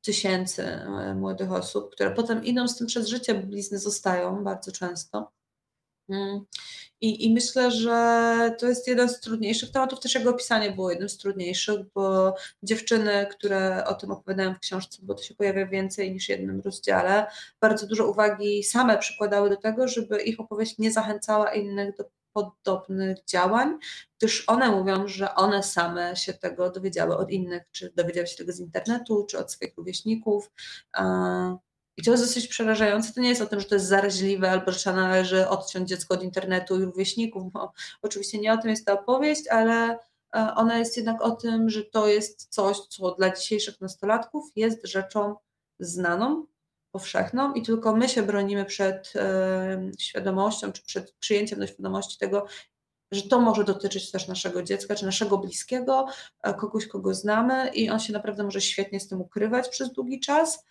tysięcy 0.03 0.63
e, 0.63 1.15
młodych 1.15 1.53
osób, 1.53 1.93
które 1.93 2.11
potem 2.11 2.45
idą 2.45 2.69
z 2.69 2.77
tym 2.77 2.87
przez 2.87 3.09
życie, 3.09 3.35
blizny 3.35 3.79
zostają 3.79 4.45
bardzo 4.45 4.73
często. 4.73 5.38
Mm. 6.09 6.41
I, 7.01 7.27
I 7.27 7.35
myślę, 7.35 7.71
że 7.71 8.57
to 8.59 8.67
jest 8.67 8.89
jeden 8.89 9.09
z 9.09 9.21
trudniejszych 9.21 9.71
tematów. 9.71 10.01
Też 10.01 10.15
jego 10.15 10.31
opisanie 10.31 10.73
było 10.73 10.91
jednym 10.91 11.09
z 11.09 11.19
trudniejszych, 11.19 11.81
bo 11.95 12.35
dziewczyny, 12.63 13.27
które 13.31 13.85
o 13.85 13.95
tym 13.95 14.11
opowiadają 14.11 14.55
w 14.55 14.59
książce, 14.59 14.99
bo 15.03 15.15
to 15.15 15.23
się 15.23 15.35
pojawia 15.35 15.67
więcej 15.67 16.13
niż 16.13 16.27
w 16.27 16.29
jednym 16.29 16.61
rozdziale, 16.61 17.27
bardzo 17.61 17.87
dużo 17.87 18.11
uwagi 18.11 18.65
same 18.65 18.99
przykładały 18.99 19.51
do 19.51 19.57
tego, 19.57 19.89
żeby 19.89 20.23
ich 20.23 20.41
opowieść 20.41 20.79
nie 20.79 20.93
zachęcała 20.93 21.55
innych 21.55 21.97
do 21.97 22.05
podobnych 22.33 23.25
działań, 23.25 23.79
gdyż 24.19 24.45
one 24.47 24.71
mówią, 24.71 25.09
że 25.09 25.35
one 25.35 25.63
same 25.63 26.17
się 26.17 26.33
tego 26.33 26.71
dowiedziały 26.71 27.17
od 27.17 27.31
innych, 27.31 27.63
czy 27.73 27.93
dowiedziały 27.97 28.27
się 28.27 28.37
tego 28.37 28.53
z 28.53 28.61
internetu, 28.61 29.27
czy 29.31 29.39
od 29.39 29.53
swoich 29.53 29.77
rówieśników. 29.77 30.51
I 31.99 32.03
to 32.03 32.11
jest 32.11 32.23
dosyć 32.23 32.49
przerażające. 32.49 33.13
To 33.13 33.21
nie 33.21 33.29
jest 33.29 33.43
o 33.43 33.47
tym, 33.47 33.61
że 33.61 33.67
to 33.67 33.75
jest 33.75 33.87
zaraźliwe 33.87 34.51
albo 34.51 34.73
że 34.73 34.93
należy 34.93 35.49
odciąć 35.49 35.89
dziecko 35.89 36.15
od 36.15 36.23
internetu 36.23 36.81
i 36.81 36.85
rówieśników, 36.85 37.53
bo 37.53 37.73
oczywiście 38.03 38.39
nie 38.39 38.53
o 38.53 38.57
tym 38.57 38.71
jest 38.71 38.87
ta 38.87 38.93
opowieść, 38.93 39.49
ale 39.49 39.99
e, 40.37 40.55
ona 40.57 40.79
jest 40.79 40.97
jednak 40.97 41.23
o 41.23 41.31
tym, 41.31 41.71
że 41.71 41.85
to 41.85 42.09
jest 42.09 42.47
coś, 42.51 42.79
co 42.79 43.15
dla 43.15 43.31
dzisiejszych 43.37 43.81
nastolatków 43.81 44.45
jest 44.57 44.87
rzeczą 44.87 45.37
znaną, 45.81 46.47
powszechną 46.93 47.53
i 47.53 47.63
tylko 47.63 47.97
my 47.97 48.09
się 48.09 48.23
bronimy 48.23 48.65
przed 48.65 49.13
e, 49.17 49.91
świadomością, 49.99 50.73
czy 50.73 50.83
przed 50.83 51.13
przyjęciem 51.13 51.59
do 51.59 51.67
świadomości 51.67 52.19
tego, 52.19 52.47
że 53.13 53.23
to 53.23 53.41
może 53.41 53.65
dotyczyć 53.65 54.11
też 54.11 54.29
naszego 54.29 54.63
dziecka, 54.63 54.95
czy 54.95 55.07
naszego 55.07 55.39
bliskiego, 55.39 56.07
e, 56.43 56.55
kogoś, 56.55 56.87
kogo 56.87 57.15
znamy 57.15 57.71
i 57.75 57.91
on 57.91 58.01
się 58.01 58.13
naprawdę 58.13 58.45
może 58.45 58.61
świetnie 58.61 59.01
z 59.01 59.09
tym 59.09 59.21
ukrywać 59.21 59.69
przez 59.69 59.93
długi 59.93 60.21
czas 60.21 60.65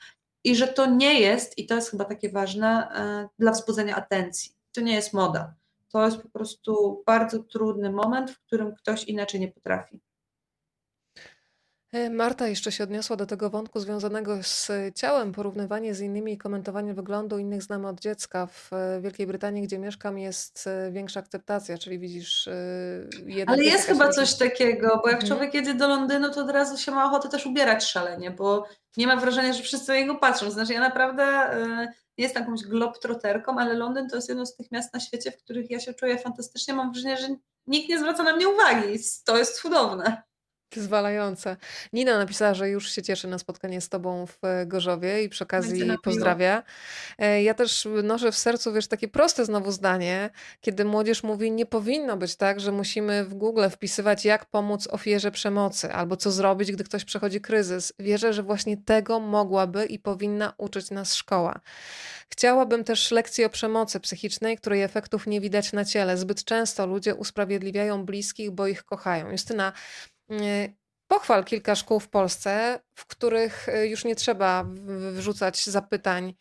i 0.47 0.55
że 0.55 0.67
to 0.67 0.85
nie 0.85 1.19
jest, 1.19 1.57
i 1.57 1.65
to 1.65 1.75
jest 1.75 1.91
chyba 1.91 2.05
takie 2.05 2.29
ważne, 2.29 2.89
e, 2.91 3.29
dla 3.39 3.51
wzbudzenia 3.51 3.95
atencji. 3.95 4.51
To 4.73 4.81
nie 4.81 4.93
jest 4.93 5.13
moda. 5.13 5.53
To 5.91 6.05
jest 6.05 6.17
po 6.17 6.29
prostu 6.29 7.03
bardzo 7.05 7.43
trudny 7.43 7.91
moment, 7.91 8.31
w 8.31 8.39
którym 8.39 8.75
ktoś 8.75 9.03
inaczej 9.03 9.39
nie 9.39 9.47
potrafi. 9.47 9.99
E, 11.91 12.09
Marta 12.09 12.47
jeszcze 12.47 12.71
się 12.71 12.83
odniosła 12.83 13.15
do 13.15 13.25
tego 13.25 13.49
wątku 13.49 13.79
związanego 13.79 14.43
z 14.43 14.71
ciałem, 14.95 15.31
porównywanie 15.31 15.95
z 15.95 16.01
innymi 16.01 16.33
i 16.33 16.37
komentowanie 16.37 16.93
wyglądu 16.93 17.37
innych 17.37 17.63
znamy 17.63 17.87
od 17.87 17.99
dziecka. 17.99 18.47
W 18.47 18.73
e, 18.73 19.01
Wielkiej 19.01 19.27
Brytanii, 19.27 19.63
gdzie 19.63 19.79
mieszkam, 19.79 20.17
jest 20.17 20.67
e, 20.67 20.91
większa 20.91 21.19
akceptacja, 21.19 21.77
czyli 21.77 21.99
widzisz. 21.99 22.49
Ale 23.45 23.63
jest 23.63 23.87
chyba 23.87 24.09
coś 24.09 24.35
takiego, 24.35 24.87
bo 25.03 25.09
jak 25.09 25.21
mhm. 25.23 25.27
człowiek 25.27 25.53
jedzie 25.53 25.73
do 25.73 25.87
Londynu, 25.87 26.33
to 26.33 26.41
od 26.41 26.49
razu 26.49 26.77
się 26.77 26.91
ma 26.91 27.05
ochotę 27.05 27.29
też 27.29 27.45
ubierać 27.45 27.83
szalenie, 27.83 28.31
bo 28.31 28.67
nie 28.97 29.07
ma 29.07 29.15
wrażenia, 29.15 29.53
że 29.53 29.63
wszyscy 29.63 29.91
na 29.91 29.97
niego 29.97 30.15
patrzą. 30.15 30.51
Znaczy 30.51 30.73
ja 30.73 30.79
naprawdę 30.79 31.49
nie 32.17 32.23
jestem 32.23 32.43
jakąś 32.43 32.63
globtroterką, 32.63 33.59
ale 33.59 33.73
Londyn 33.73 34.09
to 34.09 34.15
jest 34.15 34.29
jedno 34.29 34.45
z 34.45 34.55
tych 34.55 34.71
miast 34.71 34.93
na 34.93 34.99
świecie, 34.99 35.31
w 35.31 35.37
których 35.37 35.71
ja 35.71 35.79
się 35.79 35.93
czuję 35.93 36.17
fantastycznie. 36.17 36.73
Mam 36.73 36.91
wrażenie, 36.91 37.17
że 37.17 37.27
nikt 37.67 37.89
nie 37.89 37.99
zwraca 37.99 38.23
na 38.23 38.35
mnie 38.35 38.47
uwagi. 38.47 38.99
To 39.25 39.37
jest 39.37 39.61
cudowne. 39.61 40.26
Zwalające. 40.75 41.57
Nina 41.93 42.17
napisała, 42.17 42.53
że 42.53 42.69
już 42.69 42.91
się 42.91 43.01
cieszy 43.01 43.27
na 43.27 43.39
spotkanie 43.39 43.81
z 43.81 43.89
tobą 43.89 44.25
w 44.25 44.45
e, 44.45 44.65
Gorzowie 44.65 45.23
i 45.23 45.29
przy 45.29 45.43
okazji 45.43 45.83
pozdrawia. 46.03 46.63
E, 47.17 47.43
ja 47.43 47.53
też 47.53 47.87
noszę 48.03 48.31
w 48.31 48.37
sercu, 48.37 48.73
wiesz, 48.73 48.87
takie 48.87 49.07
proste 49.07 49.45
znowu 49.45 49.71
zdanie, 49.71 50.29
kiedy 50.61 50.85
młodzież 50.85 51.23
mówi, 51.23 51.51
nie 51.51 51.65
powinno 51.65 52.17
być 52.17 52.35
tak, 52.35 52.59
że 52.59 52.71
musimy 52.71 53.25
w 53.25 53.33
Google 53.33 53.69
wpisywać, 53.69 54.25
jak 54.25 54.45
pomóc 54.45 54.87
ofierze 54.91 55.31
przemocy, 55.31 55.91
albo 55.91 56.17
co 56.17 56.31
zrobić, 56.31 56.71
gdy 56.71 56.83
ktoś 56.83 57.05
przechodzi 57.05 57.41
kryzys. 57.41 57.93
Wierzę, 57.99 58.33
że 58.33 58.43
właśnie 58.43 58.77
tego 58.77 59.19
mogłaby 59.19 59.85
i 59.85 59.99
powinna 59.99 60.53
uczyć 60.57 60.91
nas 60.91 61.15
szkoła. 61.15 61.59
Chciałabym 62.29 62.83
też 62.83 63.11
lekcji 63.11 63.45
o 63.45 63.49
przemocy 63.49 63.99
psychicznej, 63.99 64.57
której 64.57 64.81
efektów 64.81 65.27
nie 65.27 65.41
widać 65.41 65.73
na 65.73 65.85
ciele. 65.85 66.17
Zbyt 66.17 66.43
często 66.43 66.87
ludzie 66.87 67.15
usprawiedliwiają 67.15 68.05
bliskich, 68.05 68.51
bo 68.51 68.67
ich 68.67 68.83
kochają. 68.83 69.31
Justyna, 69.31 69.73
pochwal 71.07 71.43
kilka 71.43 71.75
szkół 71.75 71.99
w 71.99 72.09
Polsce, 72.09 72.79
w 72.95 73.05
których 73.05 73.69
y, 73.69 73.87
już 73.87 74.05
nie 74.05 74.15
trzeba 74.15 74.65
wrzucać 75.11 75.65
zapytań, 75.65 76.33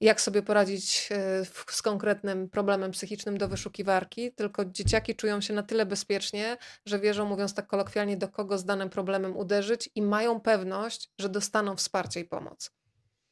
jak 0.00 0.20
sobie 0.20 0.42
poradzić 0.42 1.08
y, 1.42 1.72
z 1.72 1.82
konkretnym 1.82 2.48
problemem 2.48 2.90
psychicznym 2.90 3.38
do 3.38 3.48
wyszukiwarki, 3.48 4.32
tylko 4.32 4.64
dzieciaki 4.64 5.16
czują 5.16 5.40
się 5.40 5.54
na 5.54 5.62
tyle 5.62 5.86
bezpiecznie, 5.86 6.56
że 6.86 6.98
wierzą, 6.98 7.24
mówiąc 7.24 7.54
tak 7.54 7.66
kolokwialnie, 7.66 8.16
do 8.16 8.28
kogo 8.28 8.58
z 8.58 8.64
danym 8.64 8.90
problemem 8.90 9.36
uderzyć 9.36 9.90
i 9.94 10.02
mają 10.02 10.40
pewność, 10.40 11.10
że 11.18 11.28
dostaną 11.28 11.76
wsparcie 11.76 12.20
i 12.20 12.24
pomoc. 12.24 12.77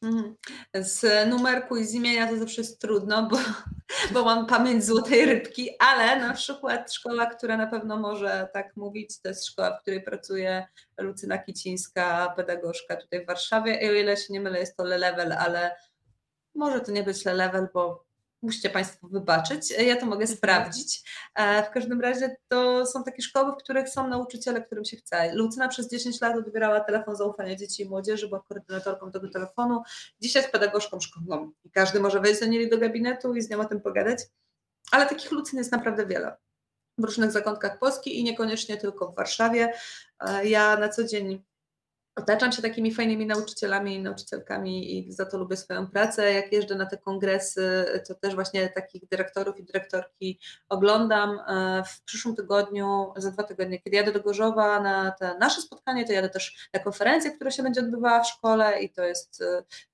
Mhm. 0.03 0.37
Z 0.75 1.29
numerku 1.29 1.77
i 1.77 1.85
z 1.85 1.95
imienia 1.95 2.29
to 2.29 2.37
zawsze 2.37 2.61
jest 2.61 2.81
trudno, 2.81 3.29
bo, 3.29 3.37
bo 4.15 4.25
mam 4.25 4.47
pamięć 4.47 4.85
złotej 4.85 5.27
rybki, 5.27 5.71
ale 5.79 6.21
na 6.21 6.35
przykład 6.35 6.95
szkoła, 6.95 7.27
która 7.27 7.57
na 7.57 7.67
pewno 7.67 7.97
może 7.97 8.49
tak 8.53 8.77
mówić, 8.77 9.21
to 9.21 9.29
jest 9.29 9.47
szkoła, 9.47 9.77
w 9.77 9.83
której 9.83 10.03
pracuje 10.03 10.67
Lucyna 10.99 11.39
Kicińska, 11.39 12.33
pedagogzka 12.37 12.97
tutaj 12.97 13.25
w 13.25 13.27
Warszawie. 13.27 13.81
I 13.81 13.89
o 13.89 13.93
ile 13.93 14.17
się 14.17 14.33
nie 14.33 14.41
mylę, 14.41 14.61
jest 14.61 14.77
to 14.77 14.85
level, 14.85 15.33
ale 15.33 15.77
może 16.55 16.81
to 16.81 16.93
nie 16.93 17.03
być 17.03 17.25
level, 17.25 17.69
bo 17.75 18.06
musicie 18.43 18.71
Państwo 18.71 19.09
wybaczyć, 19.09 19.71
ja 19.71 19.97
to 19.97 20.07
mogę 20.07 20.23
mhm. 20.23 20.37
sprawdzić. 20.37 21.03
E, 21.35 21.63
w 21.63 21.71
każdym 21.71 22.01
razie 22.01 22.37
to 22.49 22.87
są 22.87 23.05
takie 23.05 23.23
szkoły, 23.23 23.53
w 23.53 23.57
których 23.57 23.89
są 23.89 24.09
nauczyciele, 24.09 24.63
którym 24.63 24.85
się 24.85 24.97
chce. 24.97 25.35
Lucyna 25.35 25.69
przez 25.69 25.91
10 25.91 26.21
lat 26.21 26.37
odbierała 26.37 26.81
telefon 26.81 27.17
zaufania 27.17 27.57
dzieci 27.57 27.83
i 27.83 27.89
młodzieży, 27.89 28.29
była 28.29 28.43
koordynatorką 28.49 29.11
tego 29.11 29.29
telefonu. 29.29 29.83
Dzisiaj 30.21 30.43
jest 30.43 30.53
pedagogzką 30.53 31.01
szkolną 31.01 31.53
i 31.65 31.71
każdy 31.71 32.01
może 32.01 32.21
wejść 32.21 32.41
do 32.41 32.47
niej 32.47 32.71
do 32.71 32.79
gabinetu 32.79 33.35
i 33.35 33.43
z 33.43 33.51
nią 33.51 33.61
o 33.61 33.65
tym 33.65 33.81
pogadać. 33.81 34.23
Ale 34.91 35.07
takich 35.07 35.33
Lucyn 35.33 35.59
jest 35.59 35.73
naprawdę 35.73 36.07
wiele 36.07 36.37
w 36.99 37.05
różnych 37.05 37.33
zakątkach 37.33 37.79
Polski 37.79 38.21
i 38.21 38.25
niekoniecznie 38.25 38.77
tylko 38.77 39.13
w 39.13 39.15
Warszawie. 39.15 39.73
E, 40.21 40.47
ja 40.47 40.77
na 40.77 40.89
co 40.89 41.05
dzień 41.05 41.45
Otaczam 42.19 42.53
się 42.53 42.63
takimi 42.63 42.95
fajnymi 42.95 43.27
nauczycielami 43.27 43.95
i 43.95 44.03
nauczycielkami 44.03 44.99
i 44.99 45.13
za 45.13 45.27
to 45.27 45.39
lubię 45.39 45.57
swoją 45.57 45.87
pracę. 45.87 46.33
Jak 46.33 46.53
jeżdżę 46.53 46.75
na 46.75 46.87
te 46.87 46.99
kongresy, 46.99 47.87
to 48.09 48.15
też 48.15 48.35
właśnie 48.35 48.69
takich 48.69 49.09
dyrektorów 49.09 49.59
i 49.59 49.65
dyrektorki 49.65 50.41
oglądam. 50.69 51.39
E, 51.49 51.83
w 51.85 52.03
przyszłym 52.03 52.37
tygodniu, 52.37 53.13
za 53.17 53.31
dwa 53.31 53.43
tygodnie, 53.43 53.81
kiedy 53.81 53.97
jadę 53.97 54.13
do 54.13 54.21
Gorzowa 54.21 54.81
na 54.81 55.11
te 55.11 55.39
nasze 55.39 55.61
spotkanie, 55.61 56.07
to 56.07 56.13
jadę 56.13 56.29
też 56.29 56.69
na 56.75 56.81
konferencję, 56.81 57.31
która 57.31 57.51
się 57.51 57.63
będzie 57.63 57.81
odbywała 57.81 58.23
w 58.23 58.29
szkole 58.29 58.83
i 58.83 58.93
to 58.93 59.05
jest 59.05 59.43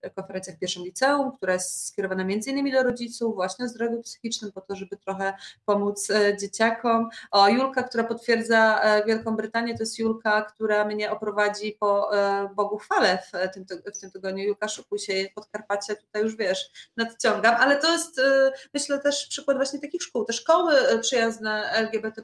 e, 0.02 0.10
konferencja 0.10 0.54
w 0.54 0.58
pierwszym 0.58 0.84
liceum, 0.84 1.36
która 1.36 1.52
jest 1.52 1.86
skierowana 1.86 2.24
między 2.24 2.50
innymi 2.50 2.72
do 2.72 2.82
rodziców 2.82 3.34
właśnie 3.34 3.64
o 3.64 3.68
zdrowiu 3.68 4.02
psychicznym, 4.02 4.52
po 4.52 4.60
to, 4.60 4.76
żeby 4.76 4.96
trochę 4.96 5.34
pomóc 5.64 6.10
e, 6.10 6.36
dzieciakom. 6.36 7.08
O, 7.30 7.48
Julka, 7.48 7.82
która 7.82 8.04
potwierdza 8.04 8.80
Wielką 9.06 9.36
Brytanię, 9.36 9.74
to 9.74 9.82
jest 9.82 9.98
Julka, 9.98 10.42
która 10.42 10.84
mnie 10.84 11.10
oprowadzi 11.10 11.76
po 11.80 12.11
Bogu 12.54 12.78
chwalę 12.78 13.18
w 13.18 13.54
tym, 13.54 13.64
w 13.94 14.00
tym 14.00 14.10
tygodniu. 14.10 14.44
Juka, 14.44 14.68
szykuj 14.68 14.98
się, 14.98 15.28
Podkarpacie 15.34 15.96
tutaj 15.96 16.22
już 16.22 16.36
wiesz, 16.36 16.90
nadciągam, 16.96 17.54
ale 17.54 17.76
to 17.76 17.92
jest 17.92 18.18
e, 18.18 18.52
myślę 18.74 18.98
też 18.98 19.26
przykład 19.26 19.56
właśnie 19.56 19.80
takich 19.80 20.02
szkół. 20.02 20.24
Te 20.24 20.32
szkoły 20.32 20.74
e, 20.74 20.98
przyjazne 20.98 21.70
LGBT+, 21.70 22.22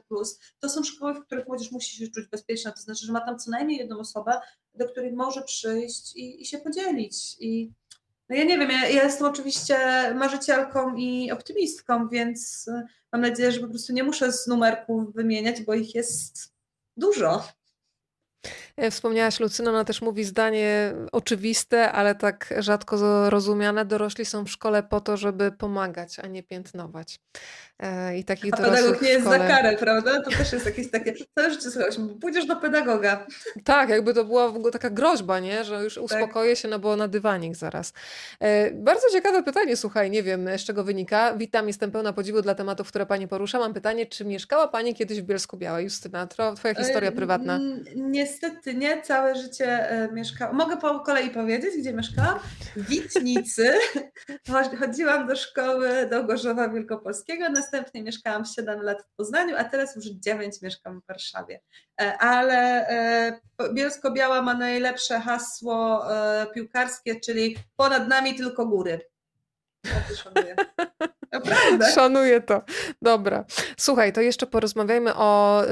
to 0.59 0.69
są 0.69 0.83
szkoły, 0.83 1.13
w 1.13 1.25
których 1.25 1.47
młodzież 1.47 1.71
musi 1.71 1.97
się 1.97 2.11
czuć 2.11 2.27
bezpieczna, 2.27 2.71
to 2.71 2.81
znaczy, 2.81 3.05
że 3.05 3.13
ma 3.13 3.21
tam 3.21 3.39
co 3.39 3.51
najmniej 3.51 3.77
jedną 3.77 3.99
osobę, 3.99 4.41
do 4.73 4.89
której 4.89 5.13
może 5.13 5.41
przyjść 5.41 6.15
i, 6.15 6.41
i 6.41 6.45
się 6.45 6.57
podzielić 6.57 7.35
i 7.39 7.71
no 8.29 8.35
ja 8.35 8.43
nie 8.43 8.57
wiem, 8.57 8.71
ja, 8.71 8.87
ja, 8.87 9.03
jestem 9.03 9.27
oczywiście 9.27 9.77
marzycielką 10.15 10.95
i 10.95 11.31
optymistką, 11.31 12.09
więc 12.09 12.69
mam 13.11 13.21
nadzieję, 13.21 13.51
że 13.51 13.59
po 13.59 13.67
prostu 13.67 13.93
nie 13.93 14.03
muszę 14.03 14.31
z 14.31 14.47
numerków 14.47 15.13
wymieniać, 15.13 15.61
bo 15.61 15.73
ich 15.73 15.95
jest 15.95 16.53
dużo. 16.97 17.43
E, 18.79 18.91
wspomniałaś 18.91 19.39
Lucyna, 19.39 19.69
ona 19.69 19.85
też 19.85 20.01
mówi 20.01 20.23
zdanie 20.23 20.93
oczywiste, 21.11 21.91
ale 21.91 22.15
tak 22.15 22.53
rzadko 22.57 22.97
zrozumiane. 22.97 23.85
Dorośli 23.85 24.25
są 24.25 24.45
w 24.45 24.49
szkole 24.49 24.83
po 24.83 25.01
to, 25.01 25.17
żeby 25.17 25.51
pomagać, 25.51 26.19
a 26.19 26.27
nie 26.27 26.43
piętnować. 26.43 27.19
E, 27.79 28.17
I 28.17 28.23
takich 28.23 28.53
a 28.53 28.57
pedagog 28.57 29.01
nie 29.01 29.09
jest 29.09 29.21
szkole... 29.21 29.39
za 29.39 29.47
karę, 29.47 29.77
prawda? 29.77 30.21
To 30.21 30.29
też 30.31 30.53
jest 30.53 30.65
jakieś 30.65 30.91
takie, 30.91 31.13
całe 31.35 31.51
życie 31.51 31.71
słuchaj, 31.71 31.89
pójdziesz 32.21 32.45
do 32.45 32.55
pedagoga. 32.55 33.27
Tak, 33.63 33.89
jakby 33.89 34.13
to 34.13 34.25
była 34.25 34.49
w 34.49 34.55
ogóle 34.55 34.71
taka 34.71 34.89
groźba, 34.89 35.39
nie? 35.39 35.63
że 35.63 35.83
już 35.83 35.95
tak. 35.95 36.03
uspokoję 36.03 36.51
tak. 36.51 36.61
się, 36.61 36.67
no 36.67 36.79
bo 36.79 36.95
na 36.95 37.07
dywanik 37.07 37.55
zaraz. 37.55 37.93
E, 38.39 38.71
bardzo 38.71 39.09
ciekawe 39.11 39.43
pytanie, 39.43 39.77
słuchaj, 39.77 40.11
nie 40.11 40.23
wiem 40.23 40.49
z 40.57 40.63
czego 40.63 40.83
wynika. 40.83 41.33
Witam, 41.33 41.67
jestem 41.67 41.91
pełna 41.91 42.13
podziwu 42.13 42.41
dla 42.41 42.55
tematów, 42.55 42.87
które 42.87 43.05
Pani 43.05 43.27
porusza. 43.27 43.59
Mam 43.59 43.73
pytanie, 43.73 44.05
czy 44.05 44.25
mieszkała 44.25 44.67
Pani 44.67 44.95
kiedyś 44.95 45.21
w 45.21 45.25
Bielsku 45.25 45.57
Białej? 45.57 45.83
Justyna, 45.83 46.27
Twoja 46.27 46.75
historia 46.75 47.11
prywatna. 47.11 47.59
Niestety 47.95 48.68
nie, 48.73 49.01
całe 49.01 49.35
życie 49.35 49.89
mieszkałam. 50.13 50.55
Mogę 50.55 50.77
po 50.77 50.99
kolei 50.99 51.29
powiedzieć, 51.29 51.77
gdzie 51.77 51.93
mieszkałam? 51.93 52.39
W 52.75 52.87
Witnicy. 52.87 53.73
Chodziłam 54.79 55.27
do 55.27 55.35
szkoły 55.35 56.07
do 56.09 56.23
Gorzowa 56.23 56.69
Wielkopolskiego, 56.69 57.49
następnie 57.49 58.03
mieszkałam 58.03 58.45
7 58.45 58.81
lat 58.81 58.97
w 59.01 59.15
Poznaniu, 59.15 59.55
a 59.57 59.63
teraz 59.63 59.95
już 59.95 60.05
9 60.05 60.61
mieszkam 60.61 61.01
w 61.01 61.07
Warszawie. 61.07 61.61
E, 62.01 62.17
ale 62.17 62.87
e, 62.87 63.39
Bielsko-Biała 63.73 64.41
ma 64.41 64.53
najlepsze 64.53 65.19
hasło 65.19 66.11
e, 66.15 66.47
piłkarskie, 66.53 67.19
czyli 67.19 67.57
ponad 67.75 68.07
nami 68.07 68.35
tylko 68.35 68.65
góry. 68.65 69.09
Ja. 70.35 70.78
Naprawdę. 71.31 71.91
Szanuję 71.91 72.41
to. 72.41 72.61
Dobra. 73.01 73.45
Słuchaj, 73.77 74.13
to 74.13 74.21
jeszcze 74.21 74.47
porozmawiajmy 74.47 75.15
o. 75.15 75.63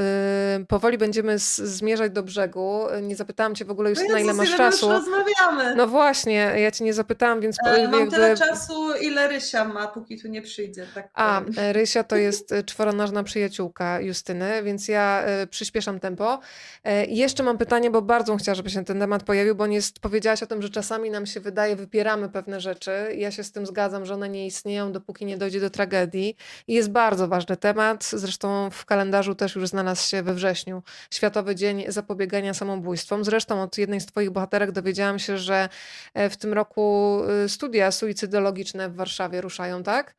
Yy, 0.58 0.66
powoli 0.66 0.98
będziemy 0.98 1.40
z, 1.40 1.56
zmierzać 1.56 2.12
do 2.12 2.24
brzegu. 2.24 2.82
Nie 3.02 3.16
zapytałam 3.16 3.56
Cię 3.56 3.66
w 3.66 3.72
ogóle 3.72 3.90
już, 3.90 4.00
no 4.08 4.14
na 4.14 4.20
ile 4.20 4.34
masz 4.34 4.56
czasu. 4.56 4.92
Już 4.92 4.96
rozmawiamy. 4.96 5.76
No 5.76 5.88
właśnie, 5.88 6.54
ja 6.56 6.72
Cię 6.72 6.86
nie 6.86 6.94
zapytałam, 6.94 7.42
więc. 7.42 7.58
E, 7.68 7.80
jakby... 7.80 7.98
Mam 7.98 8.12
tyle 8.12 8.38
czasu, 8.38 8.96
ile 9.02 9.28
Rysia 9.28 9.66
ma, 9.66 9.88
póki 9.88 10.22
tu 10.22 10.28
nie 10.28 10.42
przyjdzie. 10.42 10.88
Tak 10.96 11.10
A, 11.14 11.42
e, 11.58 11.74
Rysia 11.74 12.04
to 12.04 12.16
jest 12.16 12.52
e, 12.52 12.64
czworonożna 12.64 13.24
przyjaciółka 13.24 14.02
Justyny, 14.02 14.64
więc 14.64 14.88
ja 14.88 15.24
y, 15.44 15.48
przyspieszam 15.48 16.00
tempo. 16.00 16.40
Y, 16.88 17.06
jeszcze 17.08 17.44
mam 17.44 17.58
pytanie, 17.58 17.92
bo 17.92 18.02
bardzo 18.02 18.38
chciała, 18.38 18.56
żeby 18.56 18.70
się 18.70 18.86
ten 18.86 19.00
temat 19.00 19.24
pojawił, 19.24 19.56
bo 19.56 19.68
nie 19.68 19.76
jest, 19.76 20.00
powiedziałaś 20.00 20.44
o 20.44 20.48
tym, 20.48 20.62
że 20.62 20.70
czasami 20.70 21.10
nam 21.10 21.26
się 21.26 21.40
wydaje, 21.40 21.76
wypieramy 21.76 22.30
pewne 22.30 22.62
rzeczy. 22.62 22.92
Ja 23.16 23.32
się 23.32 23.44
z 23.44 23.52
tym 23.52 23.66
zgadzam, 23.66 24.06
że 24.06 24.14
one 24.14 24.30
nie 24.30 24.46
istnieją, 24.46 24.92
dopóki 24.92 25.26
nie 25.26 25.38
dojdzie 25.48 25.60
do 25.60 25.70
tragedii. 25.70 26.36
I 26.68 26.74
jest 26.74 26.90
bardzo 26.90 27.28
ważny 27.28 27.58
temat. 27.58 28.04
Zresztą 28.04 28.70
w 28.70 28.86
kalendarzu 28.86 29.36
też 29.36 29.56
już 29.56 29.68
znalazł 29.68 30.10
się 30.10 30.24
we 30.24 30.34
wrześniu 30.34 30.84
Światowy 31.12 31.56
Dzień 31.56 31.86
Zapobiegania 31.88 32.54
Samobójstwom. 32.54 33.24
Zresztą 33.24 33.62
od 33.62 33.78
jednej 33.78 34.02
z 34.02 34.06
Twoich 34.06 34.30
bohaterek 34.30 34.72
dowiedziałam 34.72 35.20
się, 35.20 35.38
że 35.38 35.70
e, 36.14 36.30
w 36.30 36.38
tym 36.38 36.54
roku 36.54 37.22
e, 37.46 37.50
studia 37.50 37.92
suicydologiczne 37.92 38.90
w 38.90 38.96
Warszawie 38.96 39.42
ruszają, 39.42 39.84
tak? 39.84 40.16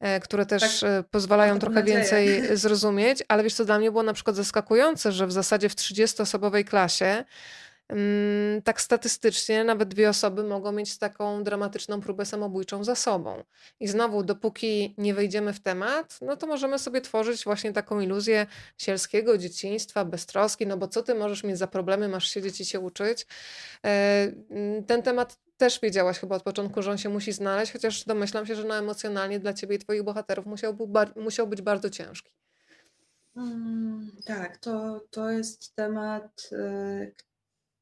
E, 0.00 0.20
które 0.20 0.46
też 0.46 0.80
tak, 0.80 1.06
pozwalają 1.10 1.58
trochę 1.58 1.74
nadzieję. 1.74 1.98
więcej 1.98 2.42
zrozumieć, 2.62 3.22
ale 3.28 3.42
wiesz 3.42 3.54
co, 3.54 3.64
dla 3.64 3.78
mnie 3.78 3.90
było 3.90 4.02
na 4.02 4.12
przykład 4.12 4.36
zaskakujące, 4.36 5.12
że 5.12 5.26
w 5.26 5.32
zasadzie 5.32 5.68
w 5.68 5.74
30-osobowej 5.74 6.64
klasie 6.64 7.24
tak 8.64 8.80
statystycznie 8.80 9.64
nawet 9.64 9.88
dwie 9.88 10.08
osoby 10.08 10.44
mogą 10.44 10.72
mieć 10.72 10.98
taką 10.98 11.44
dramatyczną 11.44 12.00
próbę 12.00 12.26
samobójczą 12.26 12.84
za 12.84 12.94
sobą. 12.94 13.44
I 13.80 13.88
znowu, 13.88 14.22
dopóki 14.22 14.94
nie 14.98 15.14
wejdziemy 15.14 15.52
w 15.52 15.60
temat, 15.60 16.18
no 16.22 16.36
to 16.36 16.46
możemy 16.46 16.78
sobie 16.78 17.00
tworzyć 17.00 17.44
właśnie 17.44 17.72
taką 17.72 18.00
iluzję 18.00 18.46
sielskiego 18.78 19.38
dzieciństwa, 19.38 20.04
beztroski, 20.04 20.66
no 20.66 20.76
bo 20.76 20.88
co 20.88 21.02
ty 21.02 21.14
możesz 21.14 21.44
mieć 21.44 21.58
za 21.58 21.66
problemy, 21.66 22.08
masz 22.08 22.28
siedzieć 22.28 22.60
i 22.60 22.64
się 22.64 22.80
uczyć. 22.80 23.26
E, 23.84 24.32
mm, 24.50 24.84
ten 24.84 25.02
temat 25.02 25.38
też 25.56 25.80
wiedziałaś 25.80 26.18
chyba 26.18 26.36
od 26.36 26.42
początku, 26.42 26.82
że 26.82 26.90
on 26.90 26.98
się 26.98 27.08
musi 27.08 27.32
znaleźć, 27.32 27.72
chociaż 27.72 28.04
domyślam 28.04 28.46
się, 28.46 28.54
że 28.54 28.64
no 28.64 28.74
emocjonalnie 28.74 29.40
dla 29.40 29.52
ciebie 29.52 29.76
i 29.76 29.78
twoich 29.78 30.02
bohaterów 30.02 30.46
musiał, 30.46 30.76
musiał 31.16 31.46
być 31.46 31.62
bardzo 31.62 31.90
ciężki. 31.90 32.32
Mm, 33.36 34.10
tak, 34.24 34.56
to, 34.56 35.00
to 35.10 35.30
jest 35.30 35.74
temat, 35.74 36.50
y, 36.52 37.14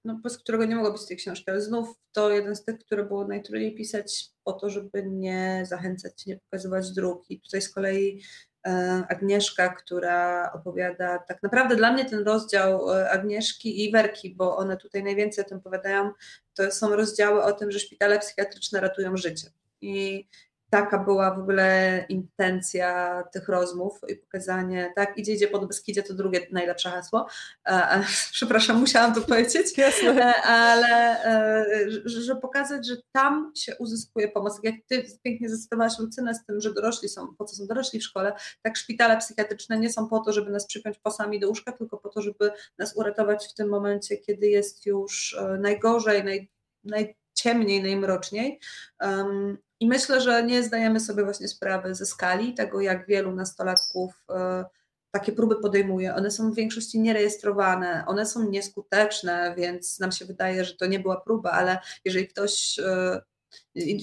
no, 0.09 0.15
bez 0.15 0.39
którego 0.39 0.65
nie 0.65 0.77
mogło 0.77 0.93
być 0.93 1.07
tej 1.07 1.17
książki, 1.17 1.51
ale 1.51 1.61
znów 1.61 1.97
to 2.13 2.31
jeden 2.31 2.57
z 2.57 2.65
tych, 2.65 2.79
które 2.79 3.05
było 3.05 3.29
najtrudniej 3.29 3.75
pisać 3.75 4.31
po 4.45 4.53
to, 4.53 4.71
żeby 4.71 5.03
nie 5.07 5.63
zachęcać, 5.69 6.27
nie 6.27 6.37
pokazywać 6.37 6.91
dróg. 6.93 7.31
I 7.31 7.41
tutaj 7.41 7.63
z 7.63 7.75
kolei 7.75 8.23
e, 8.67 8.71
Agnieszka, 9.09 9.69
która 9.69 10.53
opowiada, 10.53 11.19
tak 11.19 11.43
naprawdę 11.43 11.77
dla 11.77 11.93
mnie 11.93 12.05
ten 12.05 12.19
rozdział 12.19 12.93
e, 12.93 13.11
Agnieszki 13.11 13.85
i 13.85 13.93
Werki, 13.93 14.35
bo 14.35 14.57
one 14.57 14.77
tutaj 14.77 15.05
najwięcej 15.05 15.45
o 15.45 15.49
tym 15.49 15.59
opowiadają, 15.59 16.11
to 16.55 16.71
są 16.71 16.97
rozdziały 16.97 17.43
o 17.43 17.53
tym, 17.53 17.71
że 17.71 17.79
szpitale 17.79 18.19
psychiatryczne 18.19 18.81
ratują 18.81 19.17
życie. 19.17 19.51
I 19.81 20.29
taka 20.71 20.99
była 20.99 21.35
w 21.35 21.39
ogóle 21.39 22.05
intencja 22.09 23.23
tych 23.33 23.49
rozmów 23.49 24.01
i 24.09 24.17
pokazanie, 24.17 24.93
tak, 24.97 25.19
idzie, 25.19 25.33
idzie 25.33 25.49
pod 25.49 25.69
Beskidzie, 25.69 26.03
to 26.03 26.15
drugie 26.15 26.47
najlepsze 26.53 26.91
hasło. 26.91 27.27
E, 27.69 27.71
e, 27.71 28.05
przepraszam, 28.33 28.81
musiałam 28.81 29.15
to 29.15 29.21
powiedzieć, 29.21 29.79
e, 29.79 30.43
ale 30.43 31.25
e, 31.25 31.67
że 32.05 32.37
pokazać, 32.37 32.87
że 32.87 32.97
tam 33.13 33.53
się 33.57 33.77
uzyskuje 33.77 34.29
pomoc. 34.29 34.61
Jak 34.63 34.75
ty 34.87 35.05
pięknie 35.23 35.49
zacytowałaś 35.49 35.99
Lucynę 35.99 36.35
z 36.35 36.45
tym, 36.45 36.61
że 36.61 36.75
dorośli 36.75 37.09
są, 37.09 37.35
po 37.39 37.45
co 37.45 37.57
są 37.57 37.67
dorośli 37.67 38.01
w 38.01 38.05
szkole, 38.05 38.33
tak 38.63 38.77
szpitale 38.77 39.17
psychiatryczne 39.17 39.79
nie 39.79 39.93
są 39.93 40.09
po 40.09 40.21
to, 40.21 40.33
żeby 40.33 40.51
nas 40.51 40.67
przypiąć 40.67 40.99
pasami 40.99 41.41
do 41.41 41.49
łóżka, 41.49 41.73
tylko 41.73 41.97
po 41.97 42.09
to, 42.09 42.23
żeby 42.23 42.51
nas 42.79 42.97
uratować 42.97 43.47
w 43.47 43.55
tym 43.55 43.69
momencie, 43.69 44.17
kiedy 44.17 44.47
jest 44.47 44.87
już 44.87 45.37
e, 45.41 45.59
najgorzej, 45.59 46.25
naj, 46.25 46.51
najciemniej, 46.85 47.83
najmroczniej. 47.83 48.61
Um, 49.01 49.59
i 49.81 49.89
myślę, 49.89 50.21
że 50.21 50.43
nie 50.43 50.63
zdajemy 50.63 51.01
sobie 51.01 51.25
właśnie 51.25 51.49
sprawy 51.49 51.95
ze 51.95 52.07
skali 52.07 52.55
tego, 52.55 52.81
jak 52.81 53.07
wielu 53.07 53.33
nastolatków 53.33 54.25
e, 54.31 54.65
takie 55.11 55.33
próby 55.33 55.57
podejmuje. 55.57 56.15
One 56.15 56.31
są 56.31 56.53
w 56.53 56.55
większości 56.55 57.01
nierejestrowane, 57.01 58.05
one 58.07 58.27
są 58.27 58.51
nieskuteczne, 58.51 59.55
więc 59.57 59.99
nam 59.99 60.13
się 60.13 60.25
wydaje, 60.25 60.65
że 60.65 60.75
to 60.75 60.87
nie 60.87 61.01
była 61.01 61.21
próba, 61.21 61.51
ale 61.51 61.79
jeżeli 62.05 62.29
ktoś 62.29 62.79
e, 62.79 63.21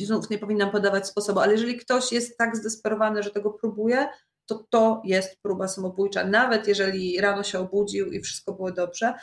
znów 0.06 0.30
nie 0.30 0.38
powinnam 0.38 0.72
podawać 0.72 1.08
sposobu, 1.08 1.40
ale 1.40 1.52
jeżeli 1.52 1.78
ktoś 1.78 2.12
jest 2.12 2.38
tak 2.38 2.56
zdesperowany, 2.56 3.24
że 3.24 3.32
tego 3.32 3.52
próbuje, 3.52 4.08
to 4.46 4.66
to 4.70 5.02
jest 5.06 5.42
próba 5.42 5.68
samobójcza, 5.68 6.24
nawet 6.24 6.68
jeżeli 6.68 7.22
rano 7.22 7.44
się 7.44 7.60
obudził 7.60 8.12
i 8.12 8.22
wszystko 8.22 8.54
było 8.54 8.72
dobrze. 8.72 9.14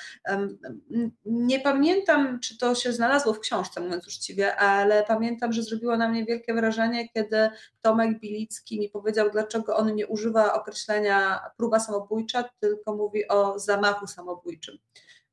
Nie 1.25 1.61
pamiętam, 1.61 2.41
czy 2.41 2.59
to 2.59 2.75
się 2.75 2.93
znalazło 2.93 3.35
w 3.35 3.41
książce, 3.41 3.81
mówiąc 3.81 4.07
uczciwie, 4.07 4.57
ale 4.57 5.05
pamiętam, 5.05 5.53
że 5.53 5.63
zrobiło 5.63 5.97
na 5.97 6.09
mnie 6.09 6.25
wielkie 6.25 6.55
wrażenie, 6.55 7.09
kiedy 7.09 7.51
Tomek 7.81 8.21
Bilicki 8.21 8.81
mi 8.81 8.89
powiedział, 8.89 9.31
dlaczego 9.31 9.77
on 9.77 9.95
nie 9.95 10.07
używa 10.07 10.55
określenia 10.55 11.41
próba 11.57 11.81
samobójcza, 11.81 12.45
tylko 12.61 12.97
mówi 12.97 13.29
o 13.29 13.59
zamachu 13.59 14.07
samobójczym, 14.07 14.79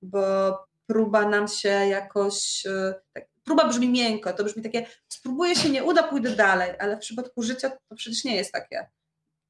bo 0.02 0.20
próba 0.88 1.30
nam 1.30 1.48
się 1.48 1.70
jakoś, 1.70 2.66
e, 2.66 2.94
tak, 3.14 3.28
próba 3.44 3.68
brzmi 3.68 3.90
miękko, 3.90 4.34
to 4.34 4.44
brzmi 4.44 4.64
takie, 4.64 4.86
spróbuję 5.08 5.56
się, 5.56 5.70
nie 5.70 5.84
uda, 5.84 6.04
pójdę 6.04 6.30
dalej, 6.30 6.72
ale 6.80 6.98
w 6.98 7.00
przypadku 7.00 7.44
życia 7.44 7.70
to 7.70 7.96
przecież 7.96 8.24
nie 8.24 8.36
jest 8.36 8.52
takie 8.52 8.90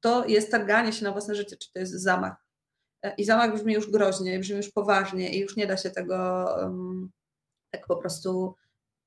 to 0.00 0.26
jest 0.26 0.50
targanie 0.50 0.92
się 0.92 1.04
na 1.04 1.12
własne 1.12 1.34
życie, 1.34 1.56
czy 1.56 1.72
to 1.72 1.78
jest 1.78 1.92
zamach. 1.92 2.36
E, 3.02 3.14
I 3.14 3.24
zamach 3.24 3.54
brzmi 3.54 3.74
już 3.74 3.90
groźnie, 3.90 4.38
brzmi 4.38 4.56
już 4.56 4.70
poważnie 4.70 5.34
i 5.34 5.40
już 5.40 5.56
nie 5.56 5.66
da 5.66 5.76
się 5.76 5.90
tego 5.90 6.46
um, 6.56 7.10
tak 7.70 7.86
po 7.86 7.96
prostu 7.96 8.54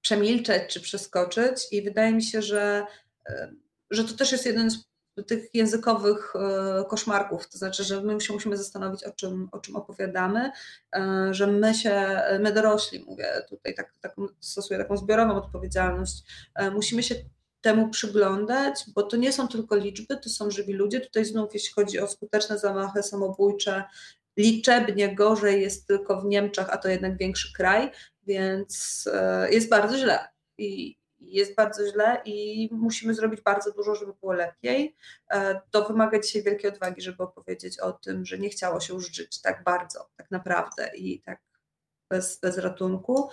przemilczeć 0.01 0.73
czy 0.73 0.81
przeskoczyć. 0.81 1.67
I 1.71 1.81
wydaje 1.81 2.11
mi 2.13 2.23
się, 2.23 2.41
że, 2.41 2.85
e, 3.29 3.53
że 3.91 4.03
to 4.03 4.13
też 4.13 4.31
jest 4.31 4.45
jeden 4.45 4.71
z 4.71 4.85
tych 5.27 5.55
językowych 5.55 6.33
e, 6.35 6.83
koszmarków, 6.89 7.49
to 7.49 7.57
znaczy, 7.57 7.83
że 7.83 8.01
my 8.01 8.21
się 8.21 8.33
musimy 8.33 8.57
zastanowić, 8.57 9.03
o 9.03 9.11
czym, 9.11 9.49
o 9.51 9.59
czym 9.59 9.75
opowiadamy, 9.75 10.51
że 11.31 11.47
my 11.47 11.73
się, 11.73 12.21
my 12.39 12.53
dorośli, 12.53 13.05
mówię 13.07 13.41
tutaj, 13.49 13.75
tak, 13.75 13.93
tak, 14.01 14.15
stosuję 14.39 14.79
taką 14.79 14.97
zbiorową 14.97 15.35
odpowiedzialność, 15.35 16.23
musimy 16.71 17.03
się 17.03 17.15
temu 17.63 17.89
przyglądać, 17.89 18.83
bo 18.95 19.03
to 19.03 19.17
nie 19.17 19.33
są 19.33 19.47
tylko 19.47 19.75
liczby, 19.75 20.17
to 20.17 20.29
są 20.29 20.51
żywi 20.51 20.73
ludzie. 20.73 21.01
Tutaj 21.01 21.25
znów, 21.25 21.53
jeśli 21.53 21.73
chodzi 21.73 21.99
o 21.99 22.07
skuteczne 22.07 22.59
zamachy 22.59 23.03
samobójcze, 23.03 23.83
liczebnie 24.37 25.15
gorzej 25.15 25.61
jest 25.61 25.87
tylko 25.87 26.21
w 26.21 26.25
Niemczech, 26.25 26.69
a 26.69 26.77
to 26.77 26.89
jednak 26.89 27.17
większy 27.17 27.53
kraj, 27.53 27.91
więc 28.23 29.03
e, 29.13 29.51
jest 29.51 29.69
bardzo 29.69 29.97
źle. 29.97 30.19
I 30.57 30.97
jest 31.19 31.55
bardzo 31.55 31.91
źle 31.91 32.21
i 32.25 32.69
musimy 32.71 33.13
zrobić 33.13 33.41
bardzo 33.41 33.71
dużo, 33.71 33.95
żeby 33.95 34.13
było 34.21 34.33
lepiej. 34.33 34.95
E, 35.31 35.61
to 35.71 35.87
wymaga 35.87 36.19
dzisiaj 36.19 36.43
wielkiej 36.43 36.71
odwagi, 36.71 37.01
żeby 37.01 37.23
opowiedzieć 37.23 37.79
o 37.79 37.93
tym, 37.93 38.25
że 38.25 38.37
nie 38.37 38.49
chciało 38.49 38.79
się 38.79 38.93
już 38.93 39.11
żyć 39.11 39.41
tak 39.41 39.63
bardzo, 39.63 40.09
tak 40.17 40.31
naprawdę 40.31 40.91
i 40.95 41.21
tak 41.21 41.41
bez, 42.09 42.39
bez 42.39 42.57
ratunku. 42.57 43.29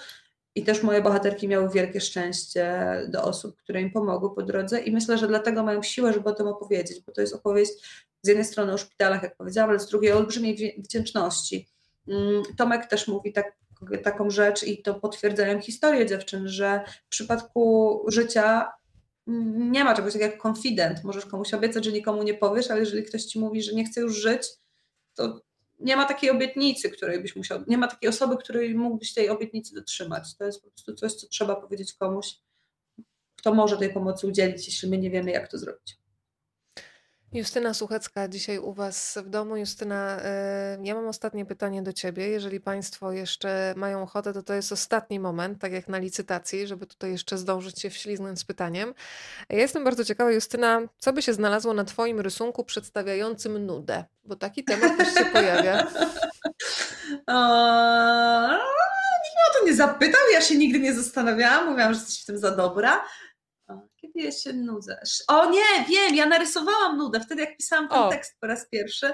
I 0.55 0.65
też 0.65 0.83
moje 0.83 1.03
bohaterki 1.03 1.49
miały 1.49 1.71
wielkie 1.71 2.01
szczęście 2.01 2.87
do 3.09 3.25
osób, 3.25 3.57
które 3.57 3.83
im 3.83 3.91
pomogły 3.91 4.35
po 4.35 4.43
drodze, 4.43 4.81
i 4.81 4.93
myślę, 4.93 5.19
że 5.19 5.29
dlatego 5.29 5.63
mają 5.63 5.83
siłę, 5.83 6.13
żeby 6.13 6.29
o 6.29 6.35
tym 6.35 6.47
opowiedzieć, 6.47 7.01
bo 7.07 7.13
to 7.13 7.21
jest 7.21 7.35
opowieść 7.35 7.73
z 8.23 8.29
jednej 8.29 8.45
strony 8.45 8.73
o 8.73 8.79
szpitalach, 8.79 9.23
jak 9.23 9.37
powiedziałam, 9.37 9.71
ale 9.71 9.79
z 9.79 9.87
drugiej 9.87 10.13
o 10.13 10.17
olbrzymiej 10.17 10.75
wdzięczności. 10.79 11.69
Mm, 12.09 12.43
Tomek 12.59 12.87
też 12.87 13.09
mówi 13.09 13.33
tak, 13.33 13.53
taką 14.03 14.31
rzecz 14.31 14.63
i 14.63 14.83
to 14.83 14.95
potwierdzają 14.95 15.61
historie 15.61 16.07
dziewczyn, 16.07 16.49
że 16.49 16.85
w 17.07 17.09
przypadku 17.09 18.05
życia 18.09 18.73
mm, 19.29 19.73
nie 19.73 19.85
ma 19.85 19.95
czegoś 19.95 20.13
takiego 20.13 20.31
jak 20.33 20.41
konfident. 20.41 21.05
Możesz 21.05 21.27
komuś 21.27 21.55
obiecać, 21.55 21.85
że 21.85 21.93
nikomu 21.93 22.23
nie 22.23 22.35
powiesz, 22.35 22.71
ale 22.71 22.81
jeżeli 22.81 23.03
ktoś 23.03 23.25
ci 23.25 23.41
mówi, 23.41 23.63
że 23.63 23.73
nie 23.73 23.85
chce 23.85 24.01
już 24.01 24.17
żyć, 24.17 24.43
to 25.15 25.41
nie 25.81 25.97
ma 25.97 26.05
takiej 26.05 26.31
obietnicy, 26.31 26.91
której 26.91 27.23
byś 27.23 27.37
musiał, 27.37 27.65
nie 27.67 27.79
ma 27.79 27.89
takiej 27.89 28.09
osoby, 28.11 28.37
której 28.37 28.75
mógłbyś 28.75 29.15
tej 29.15 29.29
obietnicy 29.29 29.75
dotrzymać. 29.75 30.37
To 30.37 30.45
jest 30.45 30.63
po 30.63 30.71
prostu 30.71 30.95
coś, 30.95 31.15
co 31.15 31.27
trzeba 31.29 31.57
powiedzieć 31.57 31.93
komuś, 31.93 32.35
kto 33.37 33.55
może 33.55 33.77
tej 33.77 33.93
pomocy 33.93 34.27
udzielić, 34.27 34.67
jeśli 34.67 34.91
my 34.91 34.99
nie 34.99 35.11
wiemy, 35.11 35.31
jak 35.31 35.51
to 35.51 35.59
zrobić. 35.59 36.00
Justyna 37.33 37.75
Suchecka 37.75 38.29
dzisiaj 38.29 38.59
u 38.59 38.73
Was 38.73 39.19
w 39.25 39.29
domu. 39.29 39.57
Justyna, 39.57 40.21
e, 40.23 40.79
ja 40.83 40.95
mam 40.95 41.09
ostatnie 41.09 41.47
pytanie 41.47 41.83
do 41.83 41.93
Ciebie. 41.93 42.29
Jeżeli 42.29 42.61
Państwo 42.61 43.13
jeszcze 43.13 43.75
mają 43.77 44.03
ochotę, 44.03 44.33
to 44.33 44.43
to 44.43 44.55
jest 44.55 44.73
ostatni 44.73 45.21
moment, 45.21 45.61
tak 45.61 45.73
jak 45.73 45.89
na 45.89 45.99
licytacji, 45.99 46.67
żeby 46.67 46.87
tutaj 46.87 47.13
jeszcze 47.13 47.39
zdążyć 47.39 47.81
się 47.81 47.91
wślizgnąć 47.91 48.39
z 48.39 48.45
pytaniem. 48.45 48.95
Ja 49.49 49.59
jestem 49.59 49.85
bardzo 49.85 50.05
ciekawa, 50.05 50.31
Justyna, 50.31 50.81
co 50.99 51.13
by 51.13 51.23
się 51.23 51.33
znalazło 51.33 51.75
na 51.75 51.85
Twoim 51.85 52.21
rysunku 52.21 52.65
przedstawiającym 52.65 53.67
nudę? 53.67 54.05
Bo 54.25 54.37
taki 54.37 54.65
temat 54.65 54.97
też 54.97 55.15
się 55.15 55.25
pojawia. 55.25 55.83
nikt 55.83 55.99
mnie 59.35 59.45
o 59.51 59.59
to 59.59 59.67
nie 59.67 59.75
zapytał, 59.75 60.21
ja 60.33 60.41
się 60.41 60.57
nigdy 60.57 60.79
nie 60.79 60.95
zastanawiałam, 60.95 61.71
mówiłam, 61.71 61.95
że 61.95 62.01
jesteś 62.01 62.23
w 62.23 62.27
tym 62.27 62.39
za 62.39 62.51
dobra. 62.51 63.05
Kiedy 64.01 64.21
ja 64.21 64.33
się 64.33 64.53
nudzę? 64.53 65.01
O 65.29 65.51
nie, 65.51 65.85
wiem, 65.89 66.15
ja 66.15 66.27
narysowałam 66.27 66.97
nudę 66.97 67.21
wtedy, 67.21 67.41
jak 67.41 67.57
pisałam 67.57 67.89
ten 67.89 67.99
o. 67.99 68.09
tekst 68.11 68.37
po 68.41 68.47
raz 68.47 68.69
pierwszy. 68.69 69.13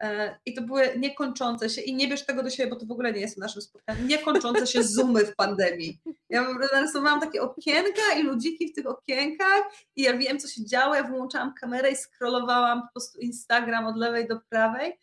E, 0.00 0.38
I 0.46 0.54
to 0.54 0.62
były 0.62 0.98
niekończące 0.98 1.70
się, 1.70 1.82
i 1.82 1.94
nie 1.94 2.08
bierz 2.08 2.26
tego 2.26 2.42
do 2.42 2.50
siebie, 2.50 2.70
bo 2.70 2.76
to 2.76 2.86
w 2.86 2.90
ogóle 2.90 3.12
nie 3.12 3.20
jest 3.20 3.38
naszym 3.38 3.62
spotkaniu, 3.62 4.06
niekończące 4.06 4.66
się 4.66 4.82
zoomy 4.82 5.24
w 5.24 5.36
pandemii. 5.36 6.00
Ja 6.30 6.46
narysowałam 6.72 7.20
takie 7.20 7.42
okienka 7.42 8.12
i 8.18 8.22
ludziki 8.22 8.68
w 8.68 8.74
tych 8.74 8.86
okienkach 8.86 9.62
i 9.96 10.02
ja 10.02 10.16
wiem, 10.16 10.38
co 10.38 10.48
się 10.48 10.64
działo, 10.64 10.94
ja 10.94 11.02
włączałam 11.02 11.54
kamerę 11.60 11.90
i 11.90 11.96
scrollowałam 11.96 12.82
po 12.82 12.88
prostu 12.94 13.18
Instagram 13.18 13.86
od 13.86 13.96
lewej 13.96 14.28
do 14.28 14.40
prawej 14.48 14.98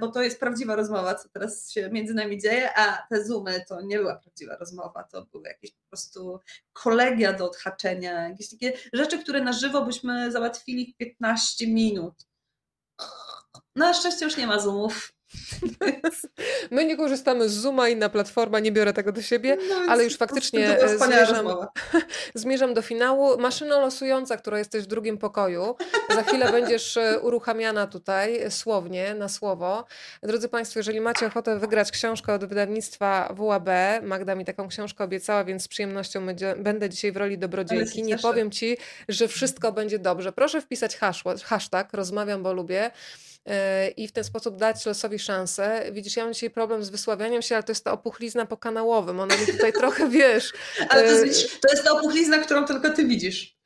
bo 0.00 0.08
to 0.08 0.22
jest 0.22 0.40
prawdziwa 0.40 0.76
rozmowa, 0.76 1.14
co 1.14 1.28
teraz 1.28 1.70
się 1.70 1.90
między 1.90 2.14
nami 2.14 2.38
dzieje, 2.38 2.78
a 2.78 3.06
te 3.10 3.24
zoomy 3.24 3.64
to 3.68 3.80
nie 3.80 3.98
była 3.98 4.16
prawdziwa 4.16 4.56
rozmowa, 4.56 5.02
to 5.02 5.24
były 5.24 5.48
jakieś 5.48 5.70
po 5.70 5.88
prostu 5.88 6.40
kolegia 6.72 7.32
do 7.32 7.50
odhaczenia, 7.50 8.28
jakieś 8.28 8.50
takie 8.50 8.72
rzeczy, 8.92 9.18
które 9.18 9.40
na 9.40 9.52
żywo 9.52 9.84
byśmy 9.84 10.32
załatwili 10.32 10.92
w 10.92 10.96
15 10.96 11.66
minut. 11.66 12.14
Na 13.76 13.94
szczęście 13.94 14.24
już 14.24 14.36
nie 14.36 14.46
ma 14.46 14.58
zoomów. 14.58 15.12
My 16.70 16.84
nie 16.84 16.96
korzystamy 16.96 17.48
z 17.48 17.52
Zooma, 17.52 17.88
inna 17.88 18.08
platforma, 18.08 18.58
nie 18.58 18.72
biorę 18.72 18.92
tego 18.92 19.12
do 19.12 19.22
siebie, 19.22 19.58
no 19.68 19.76
ale 19.88 20.04
już 20.04 20.16
faktycznie 20.16 20.78
zmierzam, 20.96 21.46
zmierzam 22.34 22.74
do 22.74 22.82
finału. 22.82 23.38
Maszyna 23.38 23.78
losująca, 23.78 24.36
która 24.36 24.58
jesteś 24.58 24.84
w 24.84 24.86
drugim 24.86 25.18
pokoju, 25.18 25.76
za 26.14 26.22
chwilę 26.22 26.52
będziesz 26.60 26.96
e, 26.96 27.20
uruchamiana 27.20 27.86
tutaj 27.86 28.50
słownie, 28.50 29.14
na 29.14 29.28
słowo. 29.28 29.84
Drodzy 30.22 30.48
Państwo, 30.48 30.78
jeżeli 30.78 31.00
macie 31.00 31.26
ochotę 31.26 31.58
wygrać 31.58 31.90
książkę 31.90 32.34
od 32.34 32.44
wydawnictwa 32.44 33.34
WAB, 33.38 33.68
Magda 34.02 34.34
mi 34.34 34.44
taką 34.44 34.68
książkę 34.68 35.04
obiecała, 35.04 35.44
więc 35.44 35.62
z 35.62 35.68
przyjemnością 35.68 36.26
będzie, 36.26 36.54
będę 36.58 36.88
dzisiaj 36.90 37.12
w 37.12 37.16
roli 37.16 37.38
dobrodziejki. 37.38 38.02
Nie 38.02 38.18
powiem 38.18 38.50
Ci, 38.50 38.76
że 39.08 39.28
wszystko 39.28 39.72
będzie 39.72 39.98
dobrze. 39.98 40.32
Proszę 40.32 40.60
wpisać 40.60 40.98
hashtag, 41.44 41.92
rozmawiam, 41.92 42.42
bo 42.42 42.52
lubię. 42.52 42.90
E, 43.46 43.88
i 43.88 44.08
w 44.08 44.12
ten 44.12 44.24
sposób 44.24 44.56
dać 44.56 44.86
losowi 44.86 45.18
szansę. 45.18 45.82
Widzisz, 45.92 46.16
ja 46.16 46.24
mam 46.24 46.34
dzisiaj 46.34 46.50
problem 46.50 46.84
z 46.84 46.90
wysławianiem 46.90 47.42
się, 47.42 47.54
ale 47.54 47.62
to 47.62 47.72
jest 47.72 47.84
ta 47.84 47.92
opuchlizna 47.92 48.46
po 48.46 48.56
kanałowym. 48.56 49.20
Ona 49.20 49.36
mi 49.36 49.46
tutaj 49.46 49.72
trochę, 49.82 50.08
wiesz... 50.08 50.52
Ale 50.88 51.02
to 51.02 51.24
jest, 51.24 51.44
e, 51.44 51.58
to 51.60 51.68
jest 51.72 51.84
ta 51.84 51.90
opuchlizna, 51.90 52.38
którą 52.38 52.64
tylko 52.64 52.90
ty 52.90 53.06
widzisz. 53.06 53.56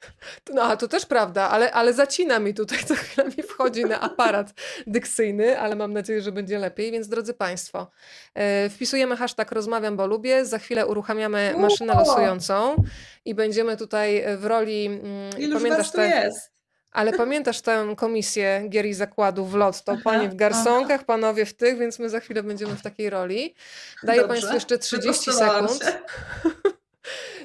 No, 0.55 0.63
a 0.63 0.77
to 0.77 0.89
też 0.89 1.07
prawda, 1.07 1.51
ale, 1.51 1.73
ale 1.73 1.93
zacina 1.93 2.39
mi 2.39 2.55
tutaj, 2.55 2.79
co 2.89 2.95
chwilę 2.95 3.29
mi 3.29 3.43
wchodzi 3.43 3.85
na 3.85 4.01
aparat 4.01 4.53
dykcyjny, 4.87 5.61
ale 5.61 5.77
mam 5.77 5.93
nadzieję, 5.93 6.23
że 6.23 6.33
będzie 6.33 6.59
lepiej. 6.59 6.93
Więc 6.93 7.09
drodzy 7.09 7.35
Państwo, 7.35 7.91
e, 8.35 8.71
wpisujemy 8.71 9.17
hashtag 9.17 9.53
rozmawiam, 9.53 9.97
bo 9.97 10.07
lubię. 10.07 10.45
Za 10.45 10.59
chwilę 10.59 10.87
uruchamiamy 10.87 11.55
maszynę 11.59 11.95
losującą 11.95 12.77
i 13.25 13.35
będziemy 13.35 13.77
tutaj 13.77 14.25
w 14.37 14.45
roli... 14.45 14.87
Mm, 14.87 15.39
Iluż 15.39 15.63
pamiętasz 15.63 15.87
was 15.87 15.93
tu 15.93 15.99
te, 15.99 16.09
jest? 16.09 16.56
Ale 16.97 17.13
pamiętasz 17.13 17.61
tę 17.61 17.95
komisję 17.97 18.63
gier 18.69 18.87
i 18.87 18.95
zakładów 18.95 19.51
w 19.51 19.55
lot, 19.55 19.85
to 19.85 19.97
panie 20.05 20.29
w 20.29 20.35
garsonkach, 20.35 21.05
panowie 21.05 21.47
w 21.47 21.55
tych, 21.55 21.79
więc 21.79 21.99
my 21.99 22.09
za 22.09 22.21
chwilę 22.21 22.43
będziemy 22.43 22.77
w 22.77 22.83
takiej 22.83 23.11
roli. 23.11 23.55
Daję 24.03 24.21
Dobrze. 24.21 24.33
Państwu 24.35 24.55
jeszcze 24.55 24.79
30 24.79 25.33
sekund. 25.33 25.71
Się. 25.85 25.93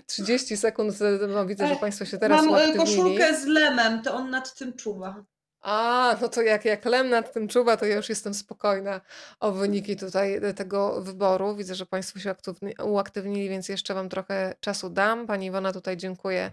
30 0.06 0.58
sekund, 0.58 0.96
no 1.30 1.46
widzę, 1.46 1.68
że 1.68 1.76
Państwo 1.76 2.06
się 2.06 2.18
teraz 2.18 2.46
Mam 2.46 2.56
e, 2.56 2.74
koszulkę 2.74 3.38
z 3.38 3.46
lemem, 3.46 4.02
to 4.02 4.14
on 4.14 4.30
nad 4.30 4.54
tym 4.54 4.74
czuwa. 4.74 5.24
A, 5.62 6.16
no 6.22 6.30
to 6.30 6.42
jak, 6.42 6.66
jak 6.66 6.86
Lem 6.86 7.10
nad 7.10 7.34
tym 7.34 7.48
czuwa, 7.48 7.78
to 7.78 7.86
ja 7.86 7.96
już 7.96 8.10
jestem 8.10 8.34
spokojna 8.34 9.02
o 9.40 9.52
wyniki 9.52 9.96
tutaj 9.96 10.42
tego 10.56 11.02
wyboru. 11.02 11.56
Widzę, 11.56 11.76
że 11.76 11.86
Państwo 11.86 12.20
się 12.20 12.36
uaktywnili, 12.84 13.50
więc 13.50 13.70
jeszcze 13.70 13.94
Wam 13.94 14.10
trochę 14.10 14.54
czasu 14.60 14.90
dam. 14.90 15.28
Pani 15.28 15.46
Iwona 15.46 15.74
tutaj 15.74 15.98
dziękuję 15.98 16.52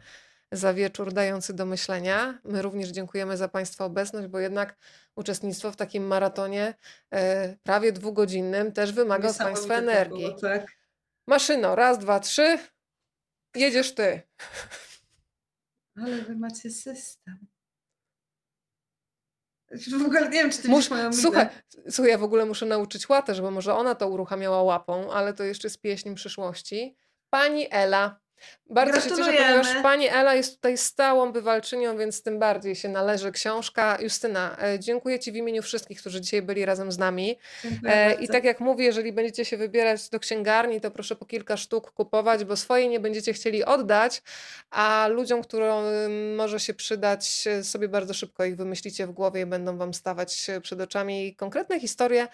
za 0.53 0.75
wieczór 0.75 1.13
dający 1.13 1.55
do 1.55 1.67
myślenia. 1.67 2.39
My 2.45 2.63
również 2.63 2.89
dziękujemy 2.89 3.37
za 3.37 3.49
Państwa 3.49 3.85
obecność, 3.85 4.29
bo 4.29 4.39
jednak 4.39 4.77
uczestnictwo 5.17 5.73
w 5.73 5.77
takim 5.77 6.07
maratonie 6.07 6.75
e, 7.15 7.57
prawie 7.63 7.93
dwugodzinnym 7.93 8.73
też 8.73 8.93
wymaga 8.93 9.31
od 9.31 9.37
Państwa 9.37 9.75
energii. 9.75 10.27
Było, 10.27 10.41
tak. 10.41 10.67
Maszyno, 11.27 11.75
raz, 11.75 11.99
dwa, 11.99 12.21
trzy, 12.21 12.59
jedziesz 13.55 13.95
Ty. 13.95 14.23
Ale 16.03 16.23
Wy 16.23 16.37
macie 16.37 16.71
system. 16.71 17.47
W 19.71 20.03
ogóle 20.07 20.21
nie 20.21 20.31
wiem, 20.31 20.51
czy 20.51 20.63
ty 20.63 20.69
Mus, 20.69 20.91
moją 20.91 21.13
słuchaj, 21.13 21.49
słuchaj, 21.91 22.11
ja 22.11 22.19
w 22.19 22.23
ogóle 22.23 22.45
muszę 22.45 22.67
nauczyć 22.67 23.09
łatę, 23.09 23.35
bo 23.43 23.51
może 23.51 23.75
ona 23.75 23.95
to 23.95 24.09
uruchamiała 24.09 24.63
łapą, 24.63 25.13
ale 25.13 25.35
to 25.35 25.45
jeszcze 25.45 25.67
jest 25.67 25.81
pieśń 25.81 26.15
przyszłości. 26.15 26.97
Pani 27.31 27.67
Ela, 27.71 28.21
bardzo 28.71 29.01
się 29.01 29.09
cieszę, 29.09 29.33
ponieważ 29.33 29.67
pani 29.83 30.09
Ela 30.09 30.35
jest 30.35 30.55
tutaj 30.55 30.79
stałą 30.79 31.33
bywalczynią, 31.33 31.99
więc 31.99 32.23
tym 32.23 32.39
bardziej 32.39 32.77
się 32.77 32.89
należy 32.89 33.33
książka. 33.33 33.99
Justyna, 34.01 34.57
e, 34.63 34.79
dziękuję 34.79 35.19
Ci 35.19 35.33
w 35.33 35.37
imieniu 35.37 35.63
wszystkich, 35.63 36.01
którzy 36.01 36.21
dzisiaj 36.21 36.43
byli 36.43 36.65
razem 36.65 36.93
z 36.93 36.99
nami. 36.99 37.39
E, 37.85 38.15
I 38.15 38.29
tak 38.29 38.45
jak 38.45 38.61
mówię, 38.61 38.85
jeżeli 38.85 39.13
będziecie 39.13 39.45
się 39.45 39.57
wybierać 39.57 40.09
do 40.09 40.21
księgarni, 40.21 40.81
to 40.81 40.91
proszę 40.91 41.17
po 41.17 41.25
kilka 41.25 41.57
sztuk 41.57 41.91
kupować, 41.91 42.45
bo 42.45 42.57
swoje 42.57 42.89
nie 42.89 43.01
będziecie 43.01 43.33
chcieli 43.33 43.65
oddać, 43.65 44.23
a 44.71 45.09
ludziom, 45.11 45.43
którym 45.43 46.37
może 46.37 46.61
się 46.61 46.75
przydać, 46.75 47.45
e, 47.47 47.65
sobie 47.65 47.89
bardzo 47.89 48.15
szybko 48.15 48.45
ich 48.45 48.57
wymyślicie 48.57 49.07
w 49.07 49.11
głowie 49.11 49.41
i 49.41 49.47
będą 49.47 49.77
Wam 49.77 49.95
stawać 49.95 50.47
przed 50.63 50.81
oczami 50.81 51.37
konkretne 51.37 51.81
historie, 51.81 52.29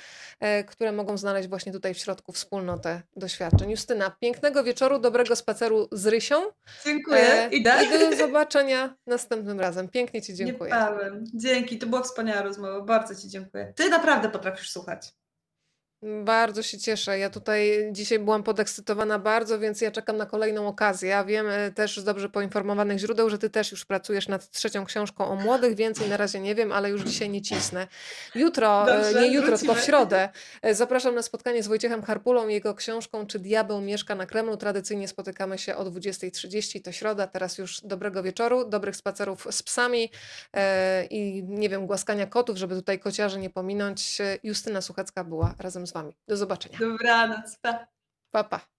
które 0.67 0.93
mogą 0.93 1.17
znaleźć 1.17 1.49
właśnie 1.49 1.73
tutaj 1.73 1.95
w 1.95 1.99
środku 1.99 2.33
wspólnotę 2.33 3.03
doświadczeń. 3.17 3.71
Justyna, 3.71 4.17
pięknego 4.21 4.65
wieczoru, 4.65 4.99
dobrego 4.99 5.37
spaceru 5.37 5.89
z 5.95 6.07
Rysią. 6.07 6.43
Dziękuję. 6.85 7.19
E, 7.19 7.49
I 7.49 7.63
do 7.63 8.17
zobaczenia 8.17 8.97
następnym 9.07 9.61
razem. 9.61 9.89
Pięknie 9.89 10.23
Ci 10.23 10.35
dziękuję. 10.35 10.71
Niebawem. 10.71 11.25
Dzięki, 11.35 11.79
to 11.79 11.87
była 11.87 12.03
wspaniała 12.03 12.43
rozmowa. 12.43 12.81
Bardzo 12.81 13.15
Ci 13.15 13.29
dziękuję. 13.29 13.73
Ty 13.77 13.89
naprawdę 13.89 14.29
potrafisz 14.29 14.71
słuchać. 14.71 15.13
Bardzo 16.25 16.63
się 16.63 16.79
cieszę. 16.79 17.19
Ja 17.19 17.31
tutaj 17.31 17.89
dzisiaj 17.93 18.19
byłam 18.19 18.43
podekscytowana 18.43 19.19
bardzo, 19.19 19.59
więc 19.59 19.81
ja 19.81 19.91
czekam 19.91 20.17
na 20.17 20.27
kolejną 20.27 20.69
okazję. 20.69 21.09
Ja 21.09 21.25
wiem 21.25 21.47
e, 21.49 21.71
też 21.71 21.97
z 21.97 22.05
dobrze 22.05 22.29
poinformowanych 22.29 22.99
źródeł, 22.99 23.31
że 23.31 23.39
ty 23.39 23.51
też 23.51 23.71
już 23.71 23.85
pracujesz 23.85 24.29
nad 24.29 24.51
trzecią 24.51 24.85
książką 24.85 25.29
o 25.29 25.35
młodych. 25.35 25.75
Więcej 25.75 26.09
na 26.09 26.17
razie 26.17 26.41
nie 26.41 26.55
wiem, 26.55 26.73
ale 26.73 26.91
już 26.91 27.03
dzisiaj 27.03 27.31
nie 27.31 27.43
cisnę. 27.43 27.87
Jutro, 28.35 28.83
e, 28.83 29.03
Dobrze, 29.03 29.21
nie 29.21 29.27
jutro, 29.27 29.49
wrócimy. 29.49 29.69
tylko 29.69 29.83
w 29.83 29.85
środę, 29.85 30.29
e, 30.63 30.75
zapraszam 30.75 31.15
na 31.15 31.23
spotkanie 31.23 31.63
z 31.63 31.67
Wojciechem 31.67 32.03
Harpulą 32.03 32.49
i 32.49 32.55
jego 32.55 32.75
książką 32.75 33.27
Czy 33.27 33.39
diabeł 33.39 33.81
mieszka 33.81 34.15
na 34.15 34.27
Kremlu. 34.27 34.57
Tradycyjnie 34.57 35.09
spotykamy 35.09 35.59
się 35.59 35.77
o 35.77 35.85
20.30, 35.85 36.83
to 36.83 36.93
środa. 36.93 37.27
Teraz 37.27 37.59
już 37.59 37.81
dobrego 37.81 38.23
wieczoru, 38.23 38.65
dobrych 38.65 38.97
spacerów 38.97 39.47
z 39.51 39.63
psami 39.63 40.11
i 41.11 41.45
nie 41.49 41.69
wiem, 41.69 41.87
głaskania 41.87 42.27
kotów, 42.27 42.57
żeby 42.57 42.75
tutaj 42.75 42.99
kociarzy 42.99 43.39
nie 43.39 43.51
pominąć. 43.51 44.19
Justyna 44.43 44.81
Suchecka 44.81 45.25
była 45.25 45.55
razem 45.59 45.87
z 45.87 45.94
Wami. 45.95 46.17
Do 46.29 46.37
zobaczenia. 46.37 46.79
Dobranoc. 46.79 47.59
Pa. 47.63 47.87
Pa, 48.31 48.45
pa. 48.45 48.74